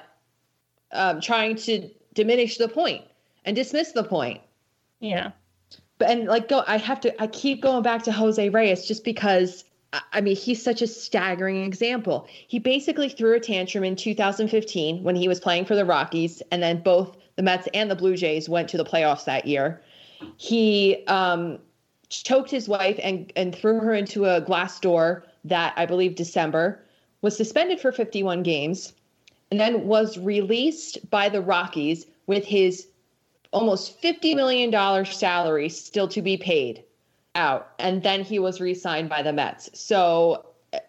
um, 0.92 1.22
trying 1.22 1.56
to 1.58 1.90
diminish 2.14 2.58
the 2.58 2.68
point 2.68 3.04
and 3.46 3.56
dismiss 3.56 3.92
the 3.92 4.04
point. 4.04 4.42
Yeah. 5.00 5.32
But 5.98 6.10
and 6.10 6.26
like 6.28 6.48
go, 6.48 6.64
I 6.68 6.78
have 6.78 7.02
to. 7.02 7.22
I 7.22 7.28
keep 7.28 7.62
going 7.62 7.84
back 7.84 8.04
to 8.04 8.12
Jose 8.12 8.50
Reyes 8.50 8.86
just 8.86 9.04
because. 9.04 9.66
I- 10.12 10.22
mean, 10.22 10.36
he's 10.36 10.60
such 10.60 10.82
a 10.82 10.88
staggering 10.88 11.64
example. 11.64 12.26
He 12.48 12.58
basically 12.58 13.10
threw 13.10 13.36
a 13.36 13.40
tantrum 13.40 13.84
in 13.84 13.96
2015 13.96 15.04
when 15.04 15.16
he 15.16 15.28
was 15.28 15.40
playing 15.40 15.66
for 15.66 15.76
the 15.76 15.86
Rockies, 15.86 16.42
and 16.50 16.64
then 16.64 16.82
both 16.82 17.16
the 17.36 17.44
Mets 17.44 17.68
and 17.76 17.92
the 17.92 17.96
Blue 17.96 18.18
Jays 18.18 18.50
went 18.50 18.70
to 18.70 18.78
the 18.78 18.86
playoffs 18.86 19.26
that 19.26 19.46
year. 19.46 19.84
He 20.38 21.04
um, 21.06 21.60
choked 22.10 22.50
his 22.50 22.68
wife 22.68 23.00
and 23.04 23.32
and 23.36 23.56
threw 23.56 23.80
her 23.80 23.94
into 23.94 24.26
a 24.26 24.42
glass 24.42 24.80
door 24.80 25.26
that 25.46 25.74
I 25.78 25.86
believe 25.86 26.16
December 26.16 26.84
was 27.22 27.36
suspended 27.38 27.80
for 27.80 27.92
51 27.92 28.44
games 28.44 28.94
and 29.52 29.60
then 29.60 29.88
was 29.88 30.18
released 30.18 31.10
by 31.10 31.30
the 31.30 31.42
Rockies 31.42 32.06
with 32.28 32.46
his 32.46 32.88
almost 33.52 34.02
$50 34.02 34.36
million 34.36 35.06
salary 35.06 35.70
still 35.70 36.08
to 36.10 36.22
be 36.22 36.38
paid 36.38 36.84
out. 37.36 37.72
And 37.80 38.04
then 38.04 38.24
he 38.24 38.40
was 38.40 38.60
re 38.60 38.74
signed 38.74 39.10
by 39.10 39.22
the 39.22 39.34
Mets. 39.34 39.70
So 39.74 40.48
uh, 40.74 40.80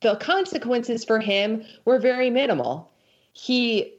the 0.00 0.16
consequences 0.16 1.04
for 1.04 1.20
him 1.20 1.64
were 1.84 1.98
very 1.98 2.30
minimal. 2.30 2.90
He 3.32 3.94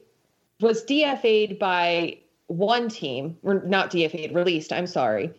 was 0.60 0.84
DFA'd 0.84 1.58
by 1.58 2.18
one 2.46 2.88
team, 2.88 3.36
or 3.42 3.62
not 3.64 3.90
DFA'd, 3.90 4.34
released, 4.34 4.72
I'm 4.72 4.86
sorry, 4.86 5.32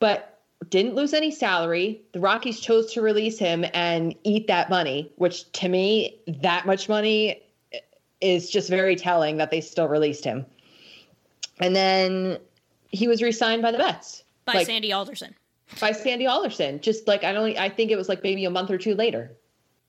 but 0.00 0.40
didn't 0.70 0.94
lose 0.94 1.12
any 1.12 1.30
salary. 1.30 2.00
The 2.12 2.20
Rockies 2.20 2.60
chose 2.60 2.92
to 2.94 3.02
release 3.02 3.38
him 3.38 3.64
and 3.74 4.14
eat 4.24 4.46
that 4.46 4.70
money, 4.70 5.12
which 5.16 5.50
to 5.52 5.68
me, 5.68 6.18
that 6.26 6.66
much 6.66 6.88
money 6.88 7.42
is 8.20 8.50
just 8.50 8.68
very 8.68 8.96
telling 8.96 9.36
that 9.36 9.50
they 9.50 9.60
still 9.60 9.88
released 9.88 10.24
him. 10.24 10.46
And 11.60 11.74
then 11.74 12.38
he 12.90 13.08
was 13.08 13.22
re-signed 13.22 13.62
by 13.62 13.70
the 13.72 13.78
Mets 13.78 14.24
By 14.44 14.54
like, 14.54 14.66
Sandy 14.66 14.92
Alderson. 14.92 15.34
by 15.80 15.92
Sandy 15.92 16.26
Alderson. 16.26 16.80
Just 16.80 17.06
like 17.08 17.24
I 17.24 17.32
don't, 17.32 17.56
I 17.58 17.68
think 17.68 17.90
it 17.90 17.96
was 17.96 18.08
like 18.08 18.22
maybe 18.22 18.44
a 18.44 18.50
month 18.50 18.70
or 18.70 18.78
two 18.78 18.94
later. 18.94 19.36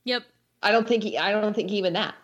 Yep. 0.06 0.24
I 0.64 0.72
don't 0.72 0.88
think 0.88 1.04
he, 1.04 1.18
I 1.18 1.32
don't 1.32 1.54
think 1.56 1.72
even 1.72 1.94
that. 1.94 2.16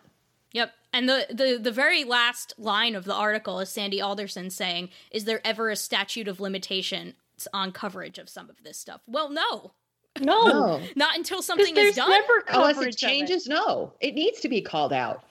Yep. 0.54 0.72
And 0.94 1.10
the, 1.10 1.26
the 1.30 1.60
the 1.62 1.72
very 1.72 2.04
last 2.04 2.54
line 2.58 2.96
of 2.96 3.06
the 3.06 3.14
article 3.14 3.60
is 3.60 3.70
Sandy 3.70 4.00
Alderson 4.00 4.50
saying, 4.52 4.90
"Is 5.10 5.26
there 5.26 5.42
ever 5.46 5.70
a 5.72 5.76
statute 5.76 6.28
of 6.28 6.40
limitation 6.40 7.16
on 7.52 7.72
coverage 7.72 8.20
of 8.20 8.30
some 8.30 8.50
of 8.50 8.62
this 8.64 8.78
stuff?" 8.78 9.02
Well, 9.08 9.30
no. 9.30 9.74
No. 10.22 10.44
No. 10.46 10.82
Not 10.96 11.18
until 11.18 11.42
something 11.42 11.76
is 11.76 11.96
done. 11.96 12.10
never 12.10 12.44
Unless 12.50 12.76
coverage 12.76 12.88
it 12.88 13.04
of 13.04 13.10
it. 13.10 13.14
changes, 13.14 13.48
no, 13.48 13.94
it 14.00 14.14
needs 14.14 14.40
to 14.42 14.50
be 14.50 14.62
called 14.62 14.94
out. 14.94 15.24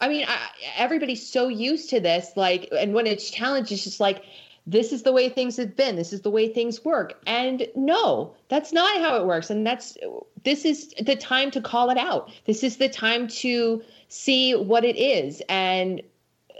I 0.00 0.08
mean, 0.08 0.24
I, 0.26 0.48
everybody's 0.76 1.26
so 1.26 1.48
used 1.48 1.90
to 1.90 2.00
this, 2.00 2.32
like, 2.36 2.68
and 2.76 2.94
when 2.94 3.06
it's 3.06 3.30
challenged, 3.30 3.70
it's 3.70 3.84
just 3.84 4.00
like, 4.00 4.24
this 4.66 4.92
is 4.92 5.02
the 5.02 5.12
way 5.12 5.28
things 5.28 5.56
have 5.56 5.74
been. 5.74 5.96
This 5.96 6.12
is 6.12 6.20
the 6.20 6.30
way 6.30 6.48
things 6.48 6.84
work. 6.84 7.20
And 7.26 7.66
no, 7.74 8.34
that's 8.48 8.72
not 8.72 9.00
how 9.00 9.16
it 9.16 9.26
works. 9.26 9.50
And 9.50 9.66
that's 9.66 9.96
this 10.44 10.64
is 10.64 10.94
the 11.00 11.16
time 11.16 11.50
to 11.52 11.60
call 11.60 11.90
it 11.90 11.98
out. 11.98 12.30
This 12.44 12.62
is 12.62 12.76
the 12.76 12.88
time 12.88 13.26
to 13.28 13.82
see 14.08 14.54
what 14.54 14.84
it 14.84 14.96
is. 14.96 15.42
And 15.48 16.02
uh, 16.50 16.54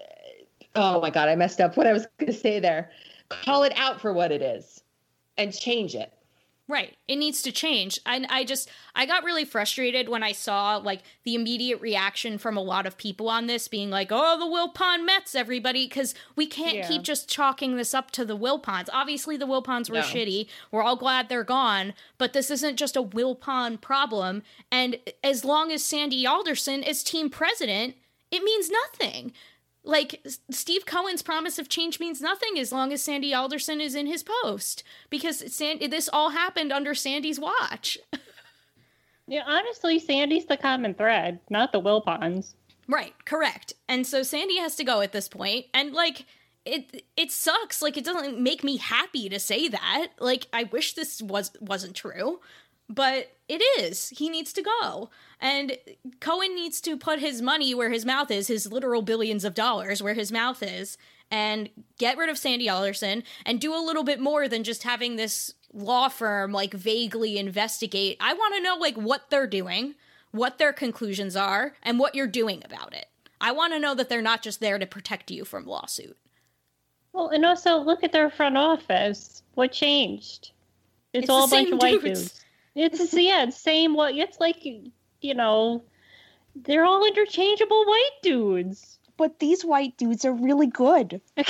oh 0.76 1.00
my 1.00 1.10
God, 1.10 1.28
I 1.28 1.36
messed 1.36 1.60
up 1.60 1.76
what 1.76 1.86
I 1.86 1.92
was 1.92 2.06
going 2.18 2.32
to 2.32 2.38
say 2.38 2.58
there. 2.58 2.90
Call 3.28 3.62
it 3.62 3.72
out 3.76 4.00
for 4.00 4.12
what 4.12 4.32
it 4.32 4.42
is 4.42 4.82
and 5.38 5.56
change 5.56 5.94
it. 5.94 6.12
Right. 6.70 6.96
It 7.08 7.16
needs 7.16 7.42
to 7.42 7.50
change. 7.50 7.98
And 8.06 8.26
I 8.30 8.44
just 8.44 8.68
I 8.94 9.04
got 9.04 9.24
really 9.24 9.44
frustrated 9.44 10.08
when 10.08 10.22
I 10.22 10.30
saw 10.30 10.76
like 10.76 11.02
the 11.24 11.34
immediate 11.34 11.80
reaction 11.80 12.38
from 12.38 12.56
a 12.56 12.62
lot 12.62 12.86
of 12.86 12.96
people 12.96 13.28
on 13.28 13.48
this 13.48 13.66
being 13.66 13.90
like, 13.90 14.10
"Oh, 14.12 14.38
the 14.38 14.44
Wilpon 14.46 15.04
Mets, 15.04 15.34
everybody," 15.34 15.88
cuz 15.88 16.14
we 16.36 16.46
can't 16.46 16.76
Yeah. 16.76 16.86
keep 16.88 17.02
just 17.02 17.28
chalking 17.28 17.76
this 17.76 17.92
up 17.92 18.12
to 18.12 18.24
the 18.24 18.38
Wilpons. 18.38 18.88
Obviously 18.92 19.36
the 19.36 19.48
Wilpons 19.48 19.90
were 19.90 19.96
No. 19.96 20.02
shitty. 20.02 20.46
We're 20.70 20.82
all 20.84 20.94
glad 20.94 21.28
they're 21.28 21.42
gone, 21.42 21.92
but 22.18 22.34
this 22.34 22.52
isn't 22.52 22.76
just 22.76 22.96
a 22.96 23.02
Wilpon 23.02 23.80
problem. 23.80 24.44
And 24.70 25.00
as 25.24 25.44
long 25.44 25.72
as 25.72 25.84
Sandy 25.84 26.24
Alderson 26.24 26.84
is 26.84 27.02
team 27.02 27.30
president, 27.30 27.96
it 28.30 28.44
means 28.44 28.70
nothing. 28.70 29.32
Like 29.82 30.24
Steve 30.50 30.84
Cohen's 30.84 31.22
promise 31.22 31.58
of 31.58 31.68
change 31.68 31.98
means 32.00 32.20
nothing 32.20 32.58
as 32.58 32.70
long 32.70 32.92
as 32.92 33.02
Sandy 33.02 33.32
Alderson 33.32 33.80
is 33.80 33.94
in 33.94 34.06
his 34.06 34.22
post 34.22 34.82
because 35.08 35.40
this 35.40 36.08
all 36.12 36.30
happened 36.30 36.72
under 36.72 36.94
Sandy's 36.94 37.40
watch. 37.40 37.98
Yeah, 39.26 39.44
honestly, 39.46 40.00
Sandy's 40.00 40.46
the 40.46 40.56
common 40.56 40.92
thread, 40.94 41.38
not 41.48 41.70
the 41.70 41.80
Wilpons. 41.80 42.54
right, 42.88 43.14
correct. 43.24 43.74
And 43.88 44.04
so 44.04 44.24
Sandy 44.24 44.58
has 44.58 44.74
to 44.74 44.82
go 44.82 45.02
at 45.02 45.12
this 45.12 45.28
point 45.28 45.66
and 45.72 45.92
like 45.92 46.26
it 46.64 47.04
it 47.16 47.30
sucks 47.30 47.80
like 47.80 47.96
it 47.96 48.04
doesn't 48.04 48.40
make 48.40 48.64
me 48.64 48.76
happy 48.78 49.28
to 49.28 49.38
say 49.38 49.68
that. 49.68 50.08
Like 50.18 50.48
I 50.52 50.64
wish 50.64 50.94
this 50.94 51.22
was 51.22 51.52
wasn't 51.60 51.94
true, 51.94 52.40
but 52.90 53.32
it 53.48 53.62
is. 53.80 54.10
He 54.10 54.28
needs 54.28 54.52
to 54.52 54.62
go. 54.62 55.10
And 55.40 55.78
Cohen 56.20 56.54
needs 56.54 56.80
to 56.82 56.96
put 56.96 57.20
his 57.20 57.40
money 57.40 57.74
where 57.74 57.90
his 57.90 58.04
mouth 58.04 58.30
is, 58.30 58.48
his 58.48 58.70
literal 58.70 59.00
billions 59.00 59.44
of 59.44 59.54
dollars 59.54 60.02
where 60.02 60.14
his 60.14 60.30
mouth 60.30 60.62
is, 60.62 60.98
and 61.30 61.70
get 61.98 62.18
rid 62.18 62.28
of 62.28 62.36
Sandy 62.36 62.68
Alderson 62.68 63.22
and 63.46 63.60
do 63.60 63.72
a 63.72 63.78
little 63.84 64.02
bit 64.02 64.20
more 64.20 64.48
than 64.48 64.64
just 64.64 64.82
having 64.82 65.16
this 65.16 65.54
law 65.72 66.08
firm 66.08 66.52
like 66.52 66.74
vaguely 66.74 67.38
investigate. 67.38 68.16
I 68.20 68.34
want 68.34 68.54
to 68.56 68.62
know 68.62 68.76
like 68.76 68.96
what 68.96 69.30
they're 69.30 69.46
doing, 69.46 69.94
what 70.32 70.58
their 70.58 70.72
conclusions 70.72 71.36
are, 71.36 71.74
and 71.82 71.98
what 71.98 72.14
you're 72.16 72.26
doing 72.26 72.62
about 72.64 72.92
it. 72.92 73.06
I 73.40 73.52
want 73.52 73.72
to 73.72 73.80
know 73.80 73.94
that 73.94 74.08
they're 74.08 74.20
not 74.20 74.42
just 74.42 74.60
there 74.60 74.78
to 74.78 74.86
protect 74.86 75.30
you 75.30 75.44
from 75.44 75.64
lawsuit. 75.64 76.16
Well, 77.12 77.28
and 77.28 77.44
also 77.44 77.78
look 77.78 78.04
at 78.04 78.12
their 78.12 78.30
front 78.30 78.56
office. 78.56 79.42
What 79.54 79.72
changed? 79.72 80.50
It's, 81.12 81.24
It's 81.24 81.30
all 81.30 81.44
a 81.46 81.48
bunch 81.48 81.70
of 81.72 81.78
white 81.80 82.02
dudes. 82.02 82.20
dudes. 82.20 82.39
It's 82.82 83.12
yeah, 83.12 83.44
it's 83.44 83.56
same. 83.60 83.94
What 83.94 84.14
it's 84.14 84.40
like, 84.40 84.64
you 84.64 85.34
know, 85.34 85.84
they're 86.56 86.84
all 86.84 87.04
interchangeable 87.06 87.84
white 87.84 88.10
dudes. 88.22 88.96
But 89.16 89.38
these 89.38 89.62
white 89.66 89.98
dudes 89.98 90.24
are 90.24 90.32
really 90.32 90.66
good. 90.66 91.20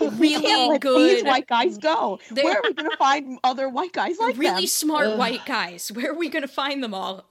Really 0.00 0.40
Can't 0.42 0.70
let 0.70 0.80
good. 0.80 1.16
These 1.18 1.24
white 1.24 1.46
guys 1.46 1.76
go. 1.76 2.18
They're- 2.30 2.44
Where 2.44 2.56
are 2.58 2.62
we 2.62 2.72
going 2.72 2.90
to 2.90 2.96
find 2.96 3.38
other 3.44 3.68
white 3.68 3.92
guys 3.92 4.18
like 4.18 4.38
really 4.38 4.62
them? 4.62 4.66
smart 4.66 5.06
Ugh. 5.08 5.18
white 5.18 5.44
guys. 5.44 5.92
Where 5.92 6.12
are 6.12 6.16
we 6.16 6.30
going 6.30 6.40
to 6.42 6.48
find 6.48 6.82
them 6.82 6.94
all? 6.94 7.26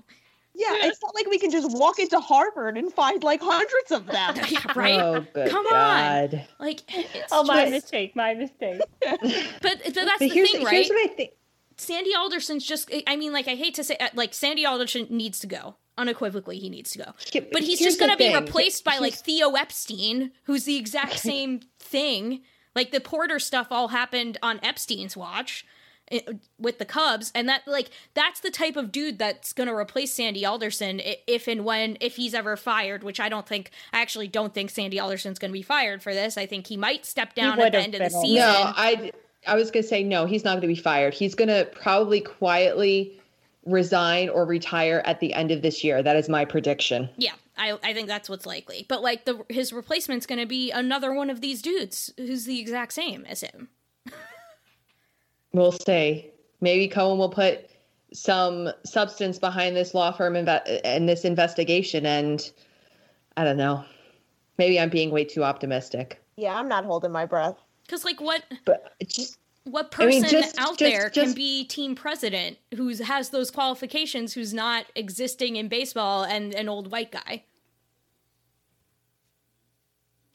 Yeah, 0.53 0.67
it's 0.85 1.01
not 1.01 1.15
like 1.15 1.27
we 1.27 1.39
can 1.39 1.49
just 1.49 1.75
walk 1.75 1.97
into 1.97 2.19
Harvard 2.19 2.77
and 2.77 2.93
find 2.93 3.23
like 3.23 3.41
hundreds 3.41 3.91
of 3.91 4.05
them. 4.05 4.35
Yeah, 4.49 4.59
right? 4.75 4.99
Oh, 4.99 5.25
good 5.33 5.49
Come 5.49 5.65
God. 5.67 6.33
on. 6.35 6.41
Like, 6.59 6.81
it's 6.95 7.31
Oh, 7.31 7.43
my 7.43 7.61
just- 7.61 7.71
mistake, 7.71 8.15
my 8.15 8.35
mistake. 8.35 8.81
but, 8.99 9.19
but 9.21 9.81
that's 9.83 9.95
But 9.95 10.19
the 10.19 10.27
here's, 10.29 10.51
thing, 10.51 10.63
right? 10.63 10.73
here's 10.75 10.89
what 10.89 11.09
I 11.09 11.13
think. 11.13 11.31
Sandy 11.81 12.15
Alderson's 12.15 12.65
just, 12.65 12.91
I 13.07 13.15
mean, 13.15 13.33
like, 13.33 13.47
I 13.47 13.55
hate 13.55 13.73
to 13.75 13.83
say, 13.83 13.97
uh, 13.99 14.09
like, 14.13 14.33
Sandy 14.33 14.65
Alderson 14.65 15.07
needs 15.09 15.39
to 15.39 15.47
go. 15.47 15.75
Unequivocally, 15.97 16.57
he 16.57 16.69
needs 16.69 16.91
to 16.91 16.99
go. 16.99 17.13
But 17.51 17.63
he's 17.63 17.79
here's 17.79 17.97
just 17.97 17.99
going 17.99 18.11
to 18.11 18.17
be 18.17 18.33
replaced 18.33 18.83
by, 18.83 18.97
like, 18.97 19.13
Theo 19.13 19.51
Epstein, 19.51 20.31
who's 20.43 20.63
the 20.63 20.77
exact 20.77 21.19
same 21.19 21.61
thing. 21.79 22.41
Like 22.73 22.91
the 22.91 23.01
Porter 23.01 23.37
stuff 23.37 23.67
all 23.69 23.89
happened 23.89 24.37
on 24.41 24.59
Epstein's 24.63 25.17
watch 25.17 25.65
with 26.57 26.77
the 26.77 26.85
Cubs, 26.85 27.31
and 27.35 27.49
that 27.49 27.63
like 27.67 27.89
that's 28.13 28.39
the 28.39 28.49
type 28.49 28.77
of 28.77 28.93
dude 28.93 29.19
that's 29.19 29.51
going 29.51 29.67
to 29.67 29.73
replace 29.73 30.13
Sandy 30.13 30.45
Alderson 30.45 31.01
if 31.03 31.49
and 31.49 31.65
when 31.65 31.97
if 31.99 32.15
he's 32.15 32.33
ever 32.33 32.55
fired. 32.55 33.03
Which 33.03 33.19
I 33.19 33.27
don't 33.27 33.45
think. 33.45 33.71
I 33.91 34.01
actually 34.01 34.29
don't 34.29 34.53
think 34.53 34.69
Sandy 34.69 35.01
Alderson's 35.01 35.37
going 35.37 35.51
to 35.51 35.53
be 35.53 35.61
fired 35.61 36.01
for 36.01 36.13
this. 36.13 36.37
I 36.37 36.45
think 36.45 36.67
he 36.67 36.77
might 36.77 37.05
step 37.05 37.33
down 37.33 37.59
at 37.59 37.73
the 37.73 37.79
end 37.79 37.95
of 37.95 37.99
the 37.99 38.09
season. 38.09 38.35
No, 38.35 38.73
I 38.73 39.11
I 39.47 39.55
was 39.55 39.71
gonna 39.71 39.83
say 39.83 40.03
no. 40.03 40.25
He's 40.25 40.43
not 40.43 40.51
going 40.51 40.61
to 40.61 40.67
be 40.67 40.75
fired. 40.75 41.13
He's 41.13 41.35
going 41.35 41.47
to 41.47 41.67
probably 41.73 42.21
quietly 42.21 43.19
resign 43.65 44.29
or 44.29 44.45
retire 44.45 45.01
at 45.05 45.19
the 45.19 45.33
end 45.33 45.51
of 45.51 45.61
this 45.61 45.83
year. 45.83 46.01
That 46.01 46.15
is 46.15 46.29
my 46.29 46.45
prediction. 46.45 47.09
Yeah, 47.17 47.33
I, 47.57 47.77
I 47.83 47.93
think 47.93 48.07
that's 48.07 48.29
what's 48.29 48.45
likely. 48.45 48.85
But 48.87 49.01
like 49.01 49.25
the 49.25 49.43
his 49.49 49.73
replacement's 49.73 50.25
going 50.25 50.39
to 50.39 50.47
be 50.47 50.71
another 50.71 51.13
one 51.13 51.29
of 51.29 51.41
these 51.41 51.61
dudes 51.61 52.11
who's 52.17 52.45
the 52.45 52.59
exact 52.59 52.93
same 52.93 53.25
as 53.25 53.41
him. 53.41 53.69
We'll 55.53 55.73
see. 55.73 56.31
Maybe 56.61 56.87
Cohen 56.87 57.17
will 57.17 57.29
put 57.29 57.69
some 58.13 58.69
substance 58.85 59.37
behind 59.37 59.75
this 59.75 59.93
law 59.93 60.11
firm 60.11 60.33
inve- 60.33 60.81
and 60.83 61.09
this 61.09 61.25
investigation, 61.25 62.05
and 62.05 62.51
I 63.35 63.43
don't 63.43 63.57
know. 63.57 63.83
Maybe 64.57 64.79
I'm 64.79 64.89
being 64.89 65.11
way 65.11 65.25
too 65.25 65.43
optimistic. 65.43 66.21
Yeah, 66.35 66.55
I'm 66.55 66.67
not 66.67 66.85
holding 66.85 67.11
my 67.11 67.25
breath. 67.25 67.57
Because 67.91 68.05
like 68.05 68.21
what 68.21 68.43
But 68.63 68.93
just 69.05 69.37
what 69.65 69.87
I 69.87 69.89
person 69.89 70.21
mean, 70.21 70.23
just- 70.29 70.57
out 70.57 70.77
just- 70.77 70.79
there 70.79 71.09
can 71.09 71.25
just- 71.25 71.35
be 71.35 71.65
team 71.65 71.93
president 71.93 72.57
who's 72.73 72.99
has 72.99 73.29
those 73.31 73.51
qualifications 73.51 74.31
who's 74.33 74.53
not 74.53 74.85
existing 74.95 75.57
in 75.57 75.67
baseball 75.67 76.23
and 76.23 76.53
an 76.55 76.69
old 76.69 76.89
white 76.89 77.11
guy? 77.11 77.43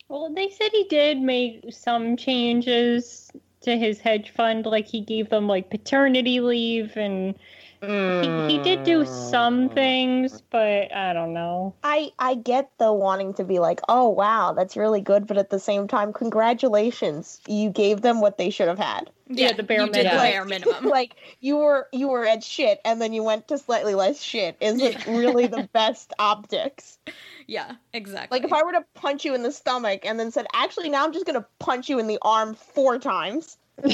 Well, 0.09 0.31
they 0.35 0.51
said 0.51 0.69
he 0.71 0.85
did 0.85 1.19
make 1.19 1.64
some 1.73 2.14
changes 2.19 3.31
to 3.62 3.77
his 3.79 4.01
hedge 4.01 4.31
fund, 4.31 4.66
like 4.66 4.87
he 4.87 5.01
gave 5.01 5.31
them 5.31 5.49
like 5.49 5.71
paternity 5.71 6.40
leave, 6.40 6.95
and 6.99 7.35
he, 7.81 8.57
he 8.57 8.59
did 8.62 8.85
do 8.85 9.05
some 9.05 9.69
hmm. 9.69 9.75
things, 9.75 10.43
but 10.51 10.95
I 10.95 11.12
don't 11.12 11.33
know. 11.33 11.75
I 11.83 12.11
I 12.19 12.35
get 12.35 12.71
the 12.79 12.93
wanting 12.93 13.35
to 13.35 13.45
be 13.45 13.59
like, 13.59 13.81
oh 13.89 14.09
wow, 14.09 14.53
that's 14.53 14.77
really 14.77 15.01
good, 15.01 15.27
but 15.27 15.39
at 15.39 15.51
the 15.51 15.59
same 15.59 15.89
time, 15.89 16.12
congratulations, 16.12 17.41
you 17.47 17.71
gave 17.71 18.03
them 18.03 18.21
what 18.21 18.39
they 18.39 18.51
should 18.51 18.69
have 18.69 18.79
had. 18.79 19.11
Yeah, 19.29 19.53
the 19.55 19.65
bare 19.65 19.81
You 19.81 19.87
did 19.87 20.05
minimum. 20.05 20.19
like- 20.19 20.33
bare 20.33 20.45
minimum. 20.45 20.85
like 20.89 21.17
you 21.41 21.57
were 21.57 21.89
you 21.93 22.09
were 22.09 22.25
at 22.25 22.45
shit, 22.45 22.81
and 22.85 23.01
then 23.01 23.12
you 23.12 23.23
went 23.23 23.49
to 23.49 23.59
slightly 23.59 23.95
less 23.95 24.23
shit. 24.23 24.57
Isn't 24.61 25.07
really 25.07 25.47
the 25.47 25.69
best 25.73 26.12
optics. 26.19 26.99
Yeah, 27.47 27.73
exactly. 27.93 28.39
Like 28.39 28.47
if 28.47 28.53
I 28.53 28.62
were 28.62 28.73
to 28.73 28.85
punch 28.95 29.25
you 29.25 29.35
in 29.35 29.43
the 29.43 29.53
stomach 29.53 30.05
and 30.05 30.19
then 30.19 30.31
said, 30.31 30.47
actually, 30.53 30.89
now 30.89 31.05
I'm 31.05 31.12
just 31.12 31.27
gonna 31.27 31.47
punch 31.59 31.89
you 31.89 31.99
in 31.99 32.07
the 32.07 32.19
arm 32.23 32.55
four 32.55 32.99
times. 32.99 33.59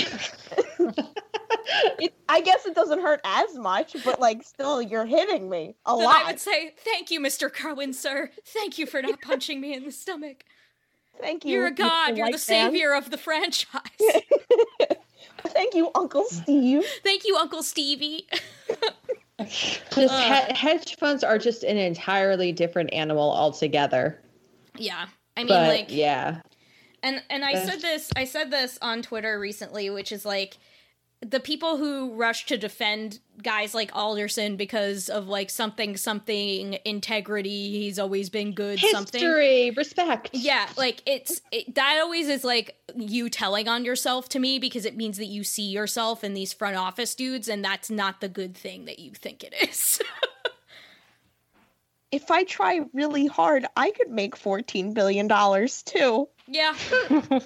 it, 1.98 2.14
I 2.28 2.40
guess 2.40 2.66
it 2.66 2.74
doesn't 2.74 3.00
hurt 3.00 3.20
as 3.24 3.54
much, 3.56 3.96
but 4.04 4.20
like 4.20 4.42
still, 4.44 4.80
you're 4.80 5.06
hitting 5.06 5.50
me 5.50 5.74
a 5.86 5.96
then 5.96 6.04
lot. 6.04 6.24
I 6.24 6.30
would 6.30 6.40
say, 6.40 6.74
"Thank 6.78 7.10
you, 7.10 7.20
Mr. 7.20 7.52
Carwin, 7.52 7.92
sir. 7.92 8.30
Thank 8.46 8.78
you 8.78 8.86
for 8.86 9.02
not 9.02 9.20
punching 9.22 9.60
me 9.60 9.74
in 9.74 9.84
the 9.84 9.92
stomach. 9.92 10.44
Thank 11.20 11.44
you. 11.44 11.52
You're 11.52 11.66
a 11.66 11.74
god. 11.74 12.16
You're 12.16 12.26
the 12.26 12.32
white 12.32 12.32
man. 12.32 12.38
savior 12.38 12.94
of 12.94 13.10
the 13.10 13.18
franchise. 13.18 13.80
Thank 15.46 15.74
you, 15.74 15.90
Uncle 15.94 16.24
Steve. 16.24 16.84
Thank 17.02 17.26
you, 17.26 17.36
Uncle 17.36 17.62
Stevie." 17.62 18.26
Just 19.40 19.82
Ugh. 19.96 20.52
hedge 20.56 20.96
funds 20.96 21.24
are 21.24 21.38
just 21.38 21.64
an 21.64 21.76
entirely 21.76 22.52
different 22.52 22.92
animal 22.92 23.32
altogether. 23.32 24.20
yeah, 24.76 25.06
I 25.36 25.40
mean, 25.40 25.48
but 25.48 25.68
like, 25.68 25.86
yeah, 25.90 26.40
and 27.02 27.22
and 27.30 27.44
I 27.44 27.54
said 27.64 27.80
this 27.80 28.10
I 28.16 28.24
said 28.24 28.50
this 28.50 28.78
on 28.82 29.02
Twitter 29.02 29.38
recently, 29.38 29.90
which 29.90 30.12
is 30.12 30.24
like 30.24 30.58
the 31.24 31.38
people 31.38 31.76
who 31.76 32.14
rush 32.14 32.46
to 32.46 32.58
defend 32.58 33.20
guys 33.42 33.74
like 33.74 33.94
Alderson 33.94 34.56
because 34.56 35.08
of 35.08 35.28
like 35.28 35.50
something 35.50 35.96
something 35.96 36.78
integrity, 36.84 37.70
he's 37.70 37.98
always 37.98 38.28
been 38.28 38.52
good 38.52 38.80
something. 38.80 39.20
history, 39.20 39.70
respect. 39.70 40.30
Yeah, 40.32 40.68
like 40.76 41.00
it's 41.06 41.40
it, 41.52 41.74
that 41.76 42.00
always 42.02 42.28
is 42.28 42.42
like 42.42 42.76
you 42.96 43.28
telling 43.28 43.68
on 43.68 43.84
yourself 43.84 44.28
to 44.30 44.40
me 44.40 44.58
because 44.58 44.84
it 44.84 44.96
means 44.96 45.16
that 45.18 45.26
you 45.26 45.44
see 45.44 45.68
yourself 45.68 46.24
in 46.24 46.34
these 46.34 46.52
front 46.52 46.76
office 46.76 47.14
dudes 47.14 47.48
and 47.48 47.64
that's 47.64 47.88
not 47.88 48.20
the 48.20 48.28
good 48.28 48.56
thing 48.56 48.86
that 48.86 48.98
you 48.98 49.12
think 49.12 49.44
it 49.44 49.54
is. 49.62 50.00
If 52.12 52.30
I 52.30 52.44
try 52.44 52.80
really 52.92 53.26
hard, 53.26 53.64
I 53.76 53.90
could 53.90 54.10
make 54.10 54.36
fourteen 54.36 54.92
billion 54.94 55.26
dollars 55.28 55.82
too. 55.82 56.28
yeah. 56.46 56.74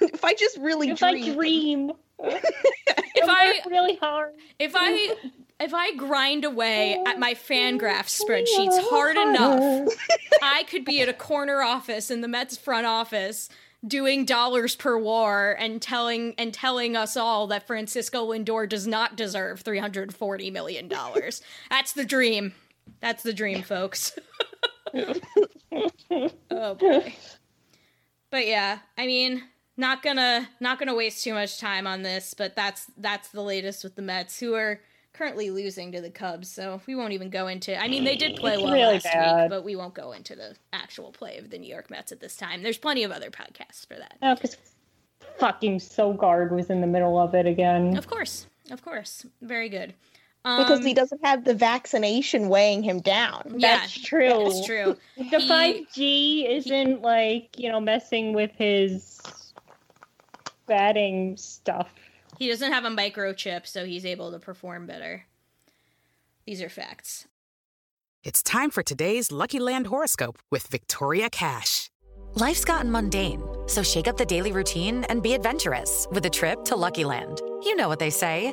If 0.00 0.24
I 0.24 0.34
just 0.34 0.58
really 0.58 0.90
If 0.90 0.98
dream. 0.98 1.30
I 1.30 1.34
dream, 1.34 1.92
If 2.18 3.28
I 3.28 3.60
really 3.68 3.96
hard. 3.96 4.34
if 4.58 4.72
I 4.76 5.16
if 5.60 5.72
I 5.74 5.94
grind 5.96 6.44
away 6.44 7.00
at 7.06 7.18
my 7.18 7.34
Fangraph 7.34 8.06
spreadsheets 8.08 8.78
hard 8.90 9.16
enough, 9.16 9.88
I 10.42 10.64
could 10.64 10.84
be 10.84 11.00
at 11.02 11.08
a 11.08 11.12
corner 11.14 11.62
office 11.62 12.10
in 12.10 12.20
the 12.20 12.28
Mets 12.28 12.56
front 12.56 12.86
office 12.86 13.48
doing 13.86 14.24
dollars 14.24 14.76
per 14.76 14.96
war 14.98 15.56
and 15.58 15.80
telling 15.82 16.34
and 16.38 16.52
telling 16.54 16.96
us 16.96 17.16
all 17.16 17.46
that 17.48 17.66
Francisco 17.66 18.28
Lindor 18.32 18.68
does 18.68 18.86
not 18.86 19.16
deserve 19.16 19.60
340 19.60 20.50
million 20.50 20.88
dollars. 20.88 21.42
That's 21.70 21.92
the 21.92 22.04
dream. 22.04 22.54
That's 23.00 23.22
the 23.22 23.32
dream, 23.32 23.62
folks. 23.62 24.18
oh 26.50 26.74
boy. 26.74 27.14
But 28.30 28.46
yeah, 28.46 28.78
I 28.96 29.06
mean, 29.06 29.42
not 29.76 30.02
gonna 30.02 30.48
not 30.60 30.78
gonna 30.78 30.94
waste 30.94 31.24
too 31.24 31.34
much 31.34 31.58
time 31.58 31.86
on 31.86 32.02
this, 32.02 32.34
but 32.34 32.54
that's 32.56 32.86
that's 32.96 33.28
the 33.28 33.42
latest 33.42 33.84
with 33.84 33.94
the 33.94 34.02
Mets, 34.02 34.38
who 34.38 34.54
are 34.54 34.80
currently 35.12 35.50
losing 35.50 35.92
to 35.92 36.00
the 36.00 36.10
Cubs. 36.10 36.50
So 36.50 36.80
we 36.86 36.94
won't 36.94 37.12
even 37.12 37.30
go 37.30 37.48
into. 37.48 37.78
I 37.78 37.88
mean, 37.88 38.04
they 38.04 38.16
did 38.16 38.36
play 38.36 38.56
well 38.56 38.72
really 38.72 39.00
last 39.00 39.04
week, 39.04 39.50
but 39.50 39.64
we 39.64 39.76
won't 39.76 39.94
go 39.94 40.12
into 40.12 40.34
the 40.34 40.56
actual 40.72 41.12
play 41.12 41.38
of 41.38 41.50
the 41.50 41.58
New 41.58 41.68
York 41.68 41.90
Mets 41.90 42.12
at 42.12 42.20
this 42.20 42.36
time. 42.36 42.62
There's 42.62 42.78
plenty 42.78 43.04
of 43.04 43.10
other 43.10 43.30
podcasts 43.30 43.86
for 43.86 43.94
that. 43.94 44.16
Oh, 44.22 44.34
because 44.34 44.56
fucking 45.38 45.78
Sogard 45.78 46.50
was 46.52 46.70
in 46.70 46.80
the 46.80 46.86
middle 46.86 47.18
of 47.18 47.34
it 47.34 47.46
again. 47.46 47.96
Of 47.96 48.06
course, 48.06 48.46
of 48.70 48.82
course, 48.82 49.26
very 49.40 49.68
good. 49.68 49.94
Because 50.44 50.80
Um, 50.80 50.86
he 50.86 50.92
doesn't 50.94 51.24
have 51.24 51.44
the 51.44 51.54
vaccination 51.54 52.48
weighing 52.48 52.82
him 52.82 53.00
down. 53.00 53.54
yeah, 53.58 53.78
That's 53.78 54.00
true. 54.00 54.28
That's 54.44 54.66
true. 54.66 54.96
The 55.30 55.40
five 55.46 55.76
G 55.94 56.46
isn't 56.48 57.00
like 57.02 57.58
you 57.58 57.70
know 57.70 57.80
messing 57.80 58.32
with 58.34 58.50
his 58.56 59.20
batting 60.66 61.36
stuff. 61.36 61.88
He 62.38 62.48
doesn't 62.48 62.72
have 62.72 62.84
a 62.84 62.90
microchip, 62.90 63.66
so 63.66 63.84
he's 63.84 64.04
able 64.04 64.32
to 64.32 64.38
perform 64.38 64.86
better. 64.86 65.24
These 66.46 66.60
are 66.62 66.68
facts. 66.68 67.26
It's 68.24 68.42
time 68.42 68.70
for 68.70 68.82
today's 68.82 69.30
Lucky 69.30 69.58
Land 69.60 69.86
horoscope 69.88 70.38
with 70.50 70.66
Victoria 70.66 71.28
Cash. 71.30 71.88
Life's 72.34 72.64
gotten 72.64 72.90
mundane, 72.90 73.42
so 73.66 73.82
shake 73.82 74.08
up 74.08 74.16
the 74.16 74.24
daily 74.24 74.52
routine 74.52 75.04
and 75.04 75.22
be 75.22 75.34
adventurous 75.34 76.06
with 76.10 76.24
a 76.24 76.30
trip 76.30 76.64
to 76.64 76.76
Lucky 76.76 77.04
Land. 77.04 77.40
You 77.62 77.76
know 77.76 77.88
what 77.88 77.98
they 77.98 78.10
say 78.10 78.52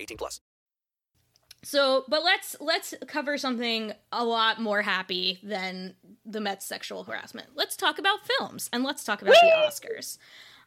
18 0.01 0.17
plus. 0.17 0.41
So, 1.63 2.05
but 2.07 2.23
let's 2.23 2.55
let's 2.59 2.93
cover 3.07 3.37
something 3.37 3.93
a 4.11 4.25
lot 4.25 4.59
more 4.59 4.81
happy 4.81 5.39
than 5.43 5.95
the 6.25 6.41
Mets 6.41 6.65
sexual 6.65 7.03
harassment. 7.03 7.49
Let's 7.55 7.75
talk 7.75 7.99
about 7.99 8.19
films 8.25 8.69
and 8.73 8.83
let's 8.83 9.03
talk 9.03 9.21
about 9.21 9.35
the 9.35 9.51
Oscars. 9.67 10.17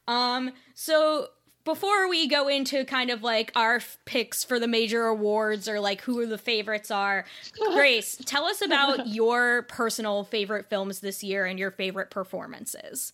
Um, 0.07 0.53
so 0.75 1.29
before 1.65 2.09
we 2.09 2.29
go 2.29 2.47
into 2.47 2.85
kind 2.85 3.11
of 3.11 3.23
like 3.23 3.51
our 3.57 3.77
f- 3.77 3.99
picks 4.05 4.45
for 4.45 4.61
the 4.61 4.69
major 4.69 5.07
awards 5.07 5.67
or 5.67 5.81
like 5.81 6.03
who 6.03 6.27
the 6.27 6.39
favorites 6.39 6.91
are, 6.91 7.25
Grace, 7.73 8.17
tell 8.25 8.45
us 8.45 8.61
about 8.61 9.07
your 9.09 9.63
personal 9.63 10.25
favorite 10.25 10.69
films 10.69 11.01
this 11.01 11.25
year 11.25 11.45
and 11.47 11.59
your 11.59 11.71
favorite 11.71 12.11
performances. 12.11 13.13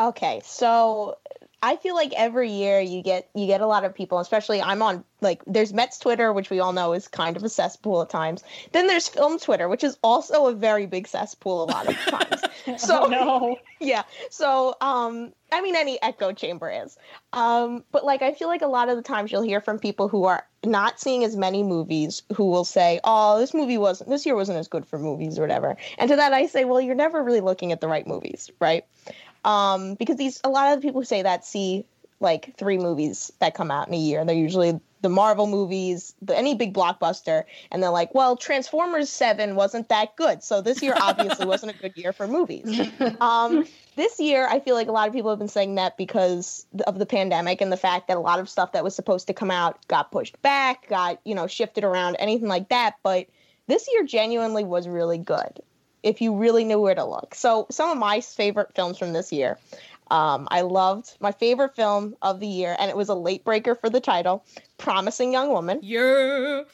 Okay, 0.00 0.40
so 0.44 1.18
I 1.62 1.76
feel 1.76 1.94
like 1.94 2.14
every 2.16 2.50
year 2.50 2.80
you 2.80 3.02
get 3.02 3.28
you 3.34 3.46
get 3.46 3.60
a 3.60 3.66
lot 3.66 3.84
of 3.84 3.94
people, 3.94 4.18
especially 4.18 4.62
I'm 4.62 4.80
on 4.80 5.04
like 5.20 5.42
there's 5.46 5.74
Mets 5.74 5.98
Twitter, 5.98 6.32
which 6.32 6.48
we 6.48 6.58
all 6.58 6.72
know 6.72 6.94
is 6.94 7.06
kind 7.06 7.36
of 7.36 7.44
a 7.44 7.50
cesspool 7.50 8.00
at 8.00 8.08
times. 8.08 8.42
Then 8.72 8.86
there's 8.86 9.08
film 9.08 9.38
Twitter, 9.38 9.68
which 9.68 9.84
is 9.84 9.98
also 10.02 10.46
a 10.46 10.54
very 10.54 10.86
big 10.86 11.06
cesspool 11.06 11.64
a 11.64 11.68
lot 11.70 11.86
of 11.86 11.96
times. 12.06 12.82
So 12.82 13.04
Oh, 13.04 13.08
no. 13.08 13.58
yeah. 13.80 14.04
So 14.30 14.74
um 14.80 15.34
I 15.52 15.60
mean 15.60 15.76
any 15.76 16.00
echo 16.00 16.32
chamber 16.32 16.70
is. 16.70 16.96
Um 17.34 17.84
but 17.92 18.02
like 18.02 18.22
I 18.22 18.32
feel 18.32 18.48
like 18.48 18.62
a 18.62 18.66
lot 18.66 18.88
of 18.88 18.96
the 18.96 19.02
times 19.02 19.30
you'll 19.30 19.42
hear 19.42 19.60
from 19.60 19.78
people 19.78 20.08
who 20.08 20.24
are 20.24 20.46
not 20.64 20.98
seeing 20.98 21.24
as 21.24 21.36
many 21.36 21.62
movies 21.62 22.22
who 22.34 22.46
will 22.46 22.64
say, 22.64 23.00
"Oh, 23.04 23.38
this 23.38 23.52
movie 23.54 23.78
wasn't 23.78 24.08
this 24.08 24.24
year 24.24 24.34
wasn't 24.34 24.58
as 24.58 24.68
good 24.68 24.86
for 24.86 24.98
movies 24.98 25.38
or 25.38 25.42
whatever." 25.42 25.76
And 25.98 26.08
to 26.08 26.16
that 26.16 26.32
I 26.32 26.46
say, 26.46 26.64
"Well, 26.64 26.80
you're 26.80 26.94
never 26.94 27.22
really 27.22 27.40
looking 27.40 27.72
at 27.72 27.80
the 27.80 27.88
right 27.88 28.06
movies, 28.06 28.50
right?" 28.60 28.84
Um 29.44 29.94
because 29.94 30.16
these 30.16 30.40
a 30.44 30.50
lot 30.50 30.72
of 30.72 30.80
the 30.80 30.86
people 30.86 31.00
who 31.00 31.04
say 31.04 31.22
that 31.22 31.44
see 31.44 31.84
like 32.20 32.54
three 32.56 32.78
movies 32.78 33.32
that 33.38 33.54
come 33.54 33.70
out 33.70 33.88
in 33.88 33.94
a 33.94 33.98
year. 33.98 34.20
and 34.20 34.28
They're 34.28 34.36
usually 34.36 34.78
the 35.02 35.08
Marvel 35.08 35.46
movies, 35.46 36.14
the, 36.20 36.36
any 36.36 36.54
big 36.54 36.74
blockbuster, 36.74 37.44
and 37.70 37.82
they're 37.82 37.90
like, 37.90 38.14
"Well, 38.14 38.36
Transformers 38.36 39.08
Seven 39.08 39.56
wasn't 39.56 39.88
that 39.88 40.14
good, 40.16 40.42
so 40.42 40.60
this 40.60 40.82
year 40.82 40.94
obviously 41.00 41.46
wasn't 41.54 41.74
a 41.74 41.78
good 41.78 41.96
year 41.96 42.12
for 42.12 42.28
movies." 42.28 42.88
Um, 43.20 43.66
this 43.96 44.20
year, 44.20 44.46
I 44.46 44.60
feel 44.60 44.74
like 44.74 44.88
a 44.88 44.92
lot 44.92 45.08
of 45.08 45.14
people 45.14 45.30
have 45.30 45.38
been 45.38 45.48
saying 45.48 45.76
that 45.76 45.96
because 45.96 46.66
of 46.86 46.98
the 46.98 47.06
pandemic 47.06 47.60
and 47.60 47.72
the 47.72 47.76
fact 47.78 48.08
that 48.08 48.16
a 48.16 48.20
lot 48.20 48.38
of 48.38 48.48
stuff 48.48 48.72
that 48.72 48.84
was 48.84 48.94
supposed 48.94 49.26
to 49.28 49.32
come 49.32 49.50
out 49.50 49.86
got 49.88 50.12
pushed 50.12 50.40
back, 50.42 50.88
got 50.88 51.18
you 51.24 51.34
know 51.34 51.46
shifted 51.46 51.84
around, 51.84 52.16
anything 52.16 52.48
like 52.48 52.68
that. 52.68 52.96
But 53.02 53.28
this 53.66 53.88
year 53.90 54.04
genuinely 54.04 54.64
was 54.64 54.86
really 54.86 55.18
good 55.18 55.60
if 56.02 56.20
you 56.20 56.34
really 56.34 56.64
knew 56.64 56.80
where 56.80 56.94
to 56.94 57.04
look. 57.04 57.34
So 57.34 57.66
some 57.70 57.90
of 57.90 57.98
my 57.98 58.20
favorite 58.20 58.74
films 58.74 58.98
from 58.98 59.12
this 59.12 59.32
year. 59.32 59.58
Um, 60.10 60.48
I 60.50 60.62
loved 60.62 61.16
my 61.20 61.30
favorite 61.30 61.76
film 61.76 62.16
of 62.20 62.40
the 62.40 62.46
year, 62.46 62.74
and 62.78 62.90
it 62.90 62.96
was 62.96 63.08
a 63.08 63.14
late 63.14 63.44
breaker 63.44 63.76
for 63.76 63.88
the 63.88 64.00
title, 64.00 64.44
Promising 64.76 65.32
Young 65.32 65.50
Woman. 65.50 65.78
Yeah. 65.82 66.64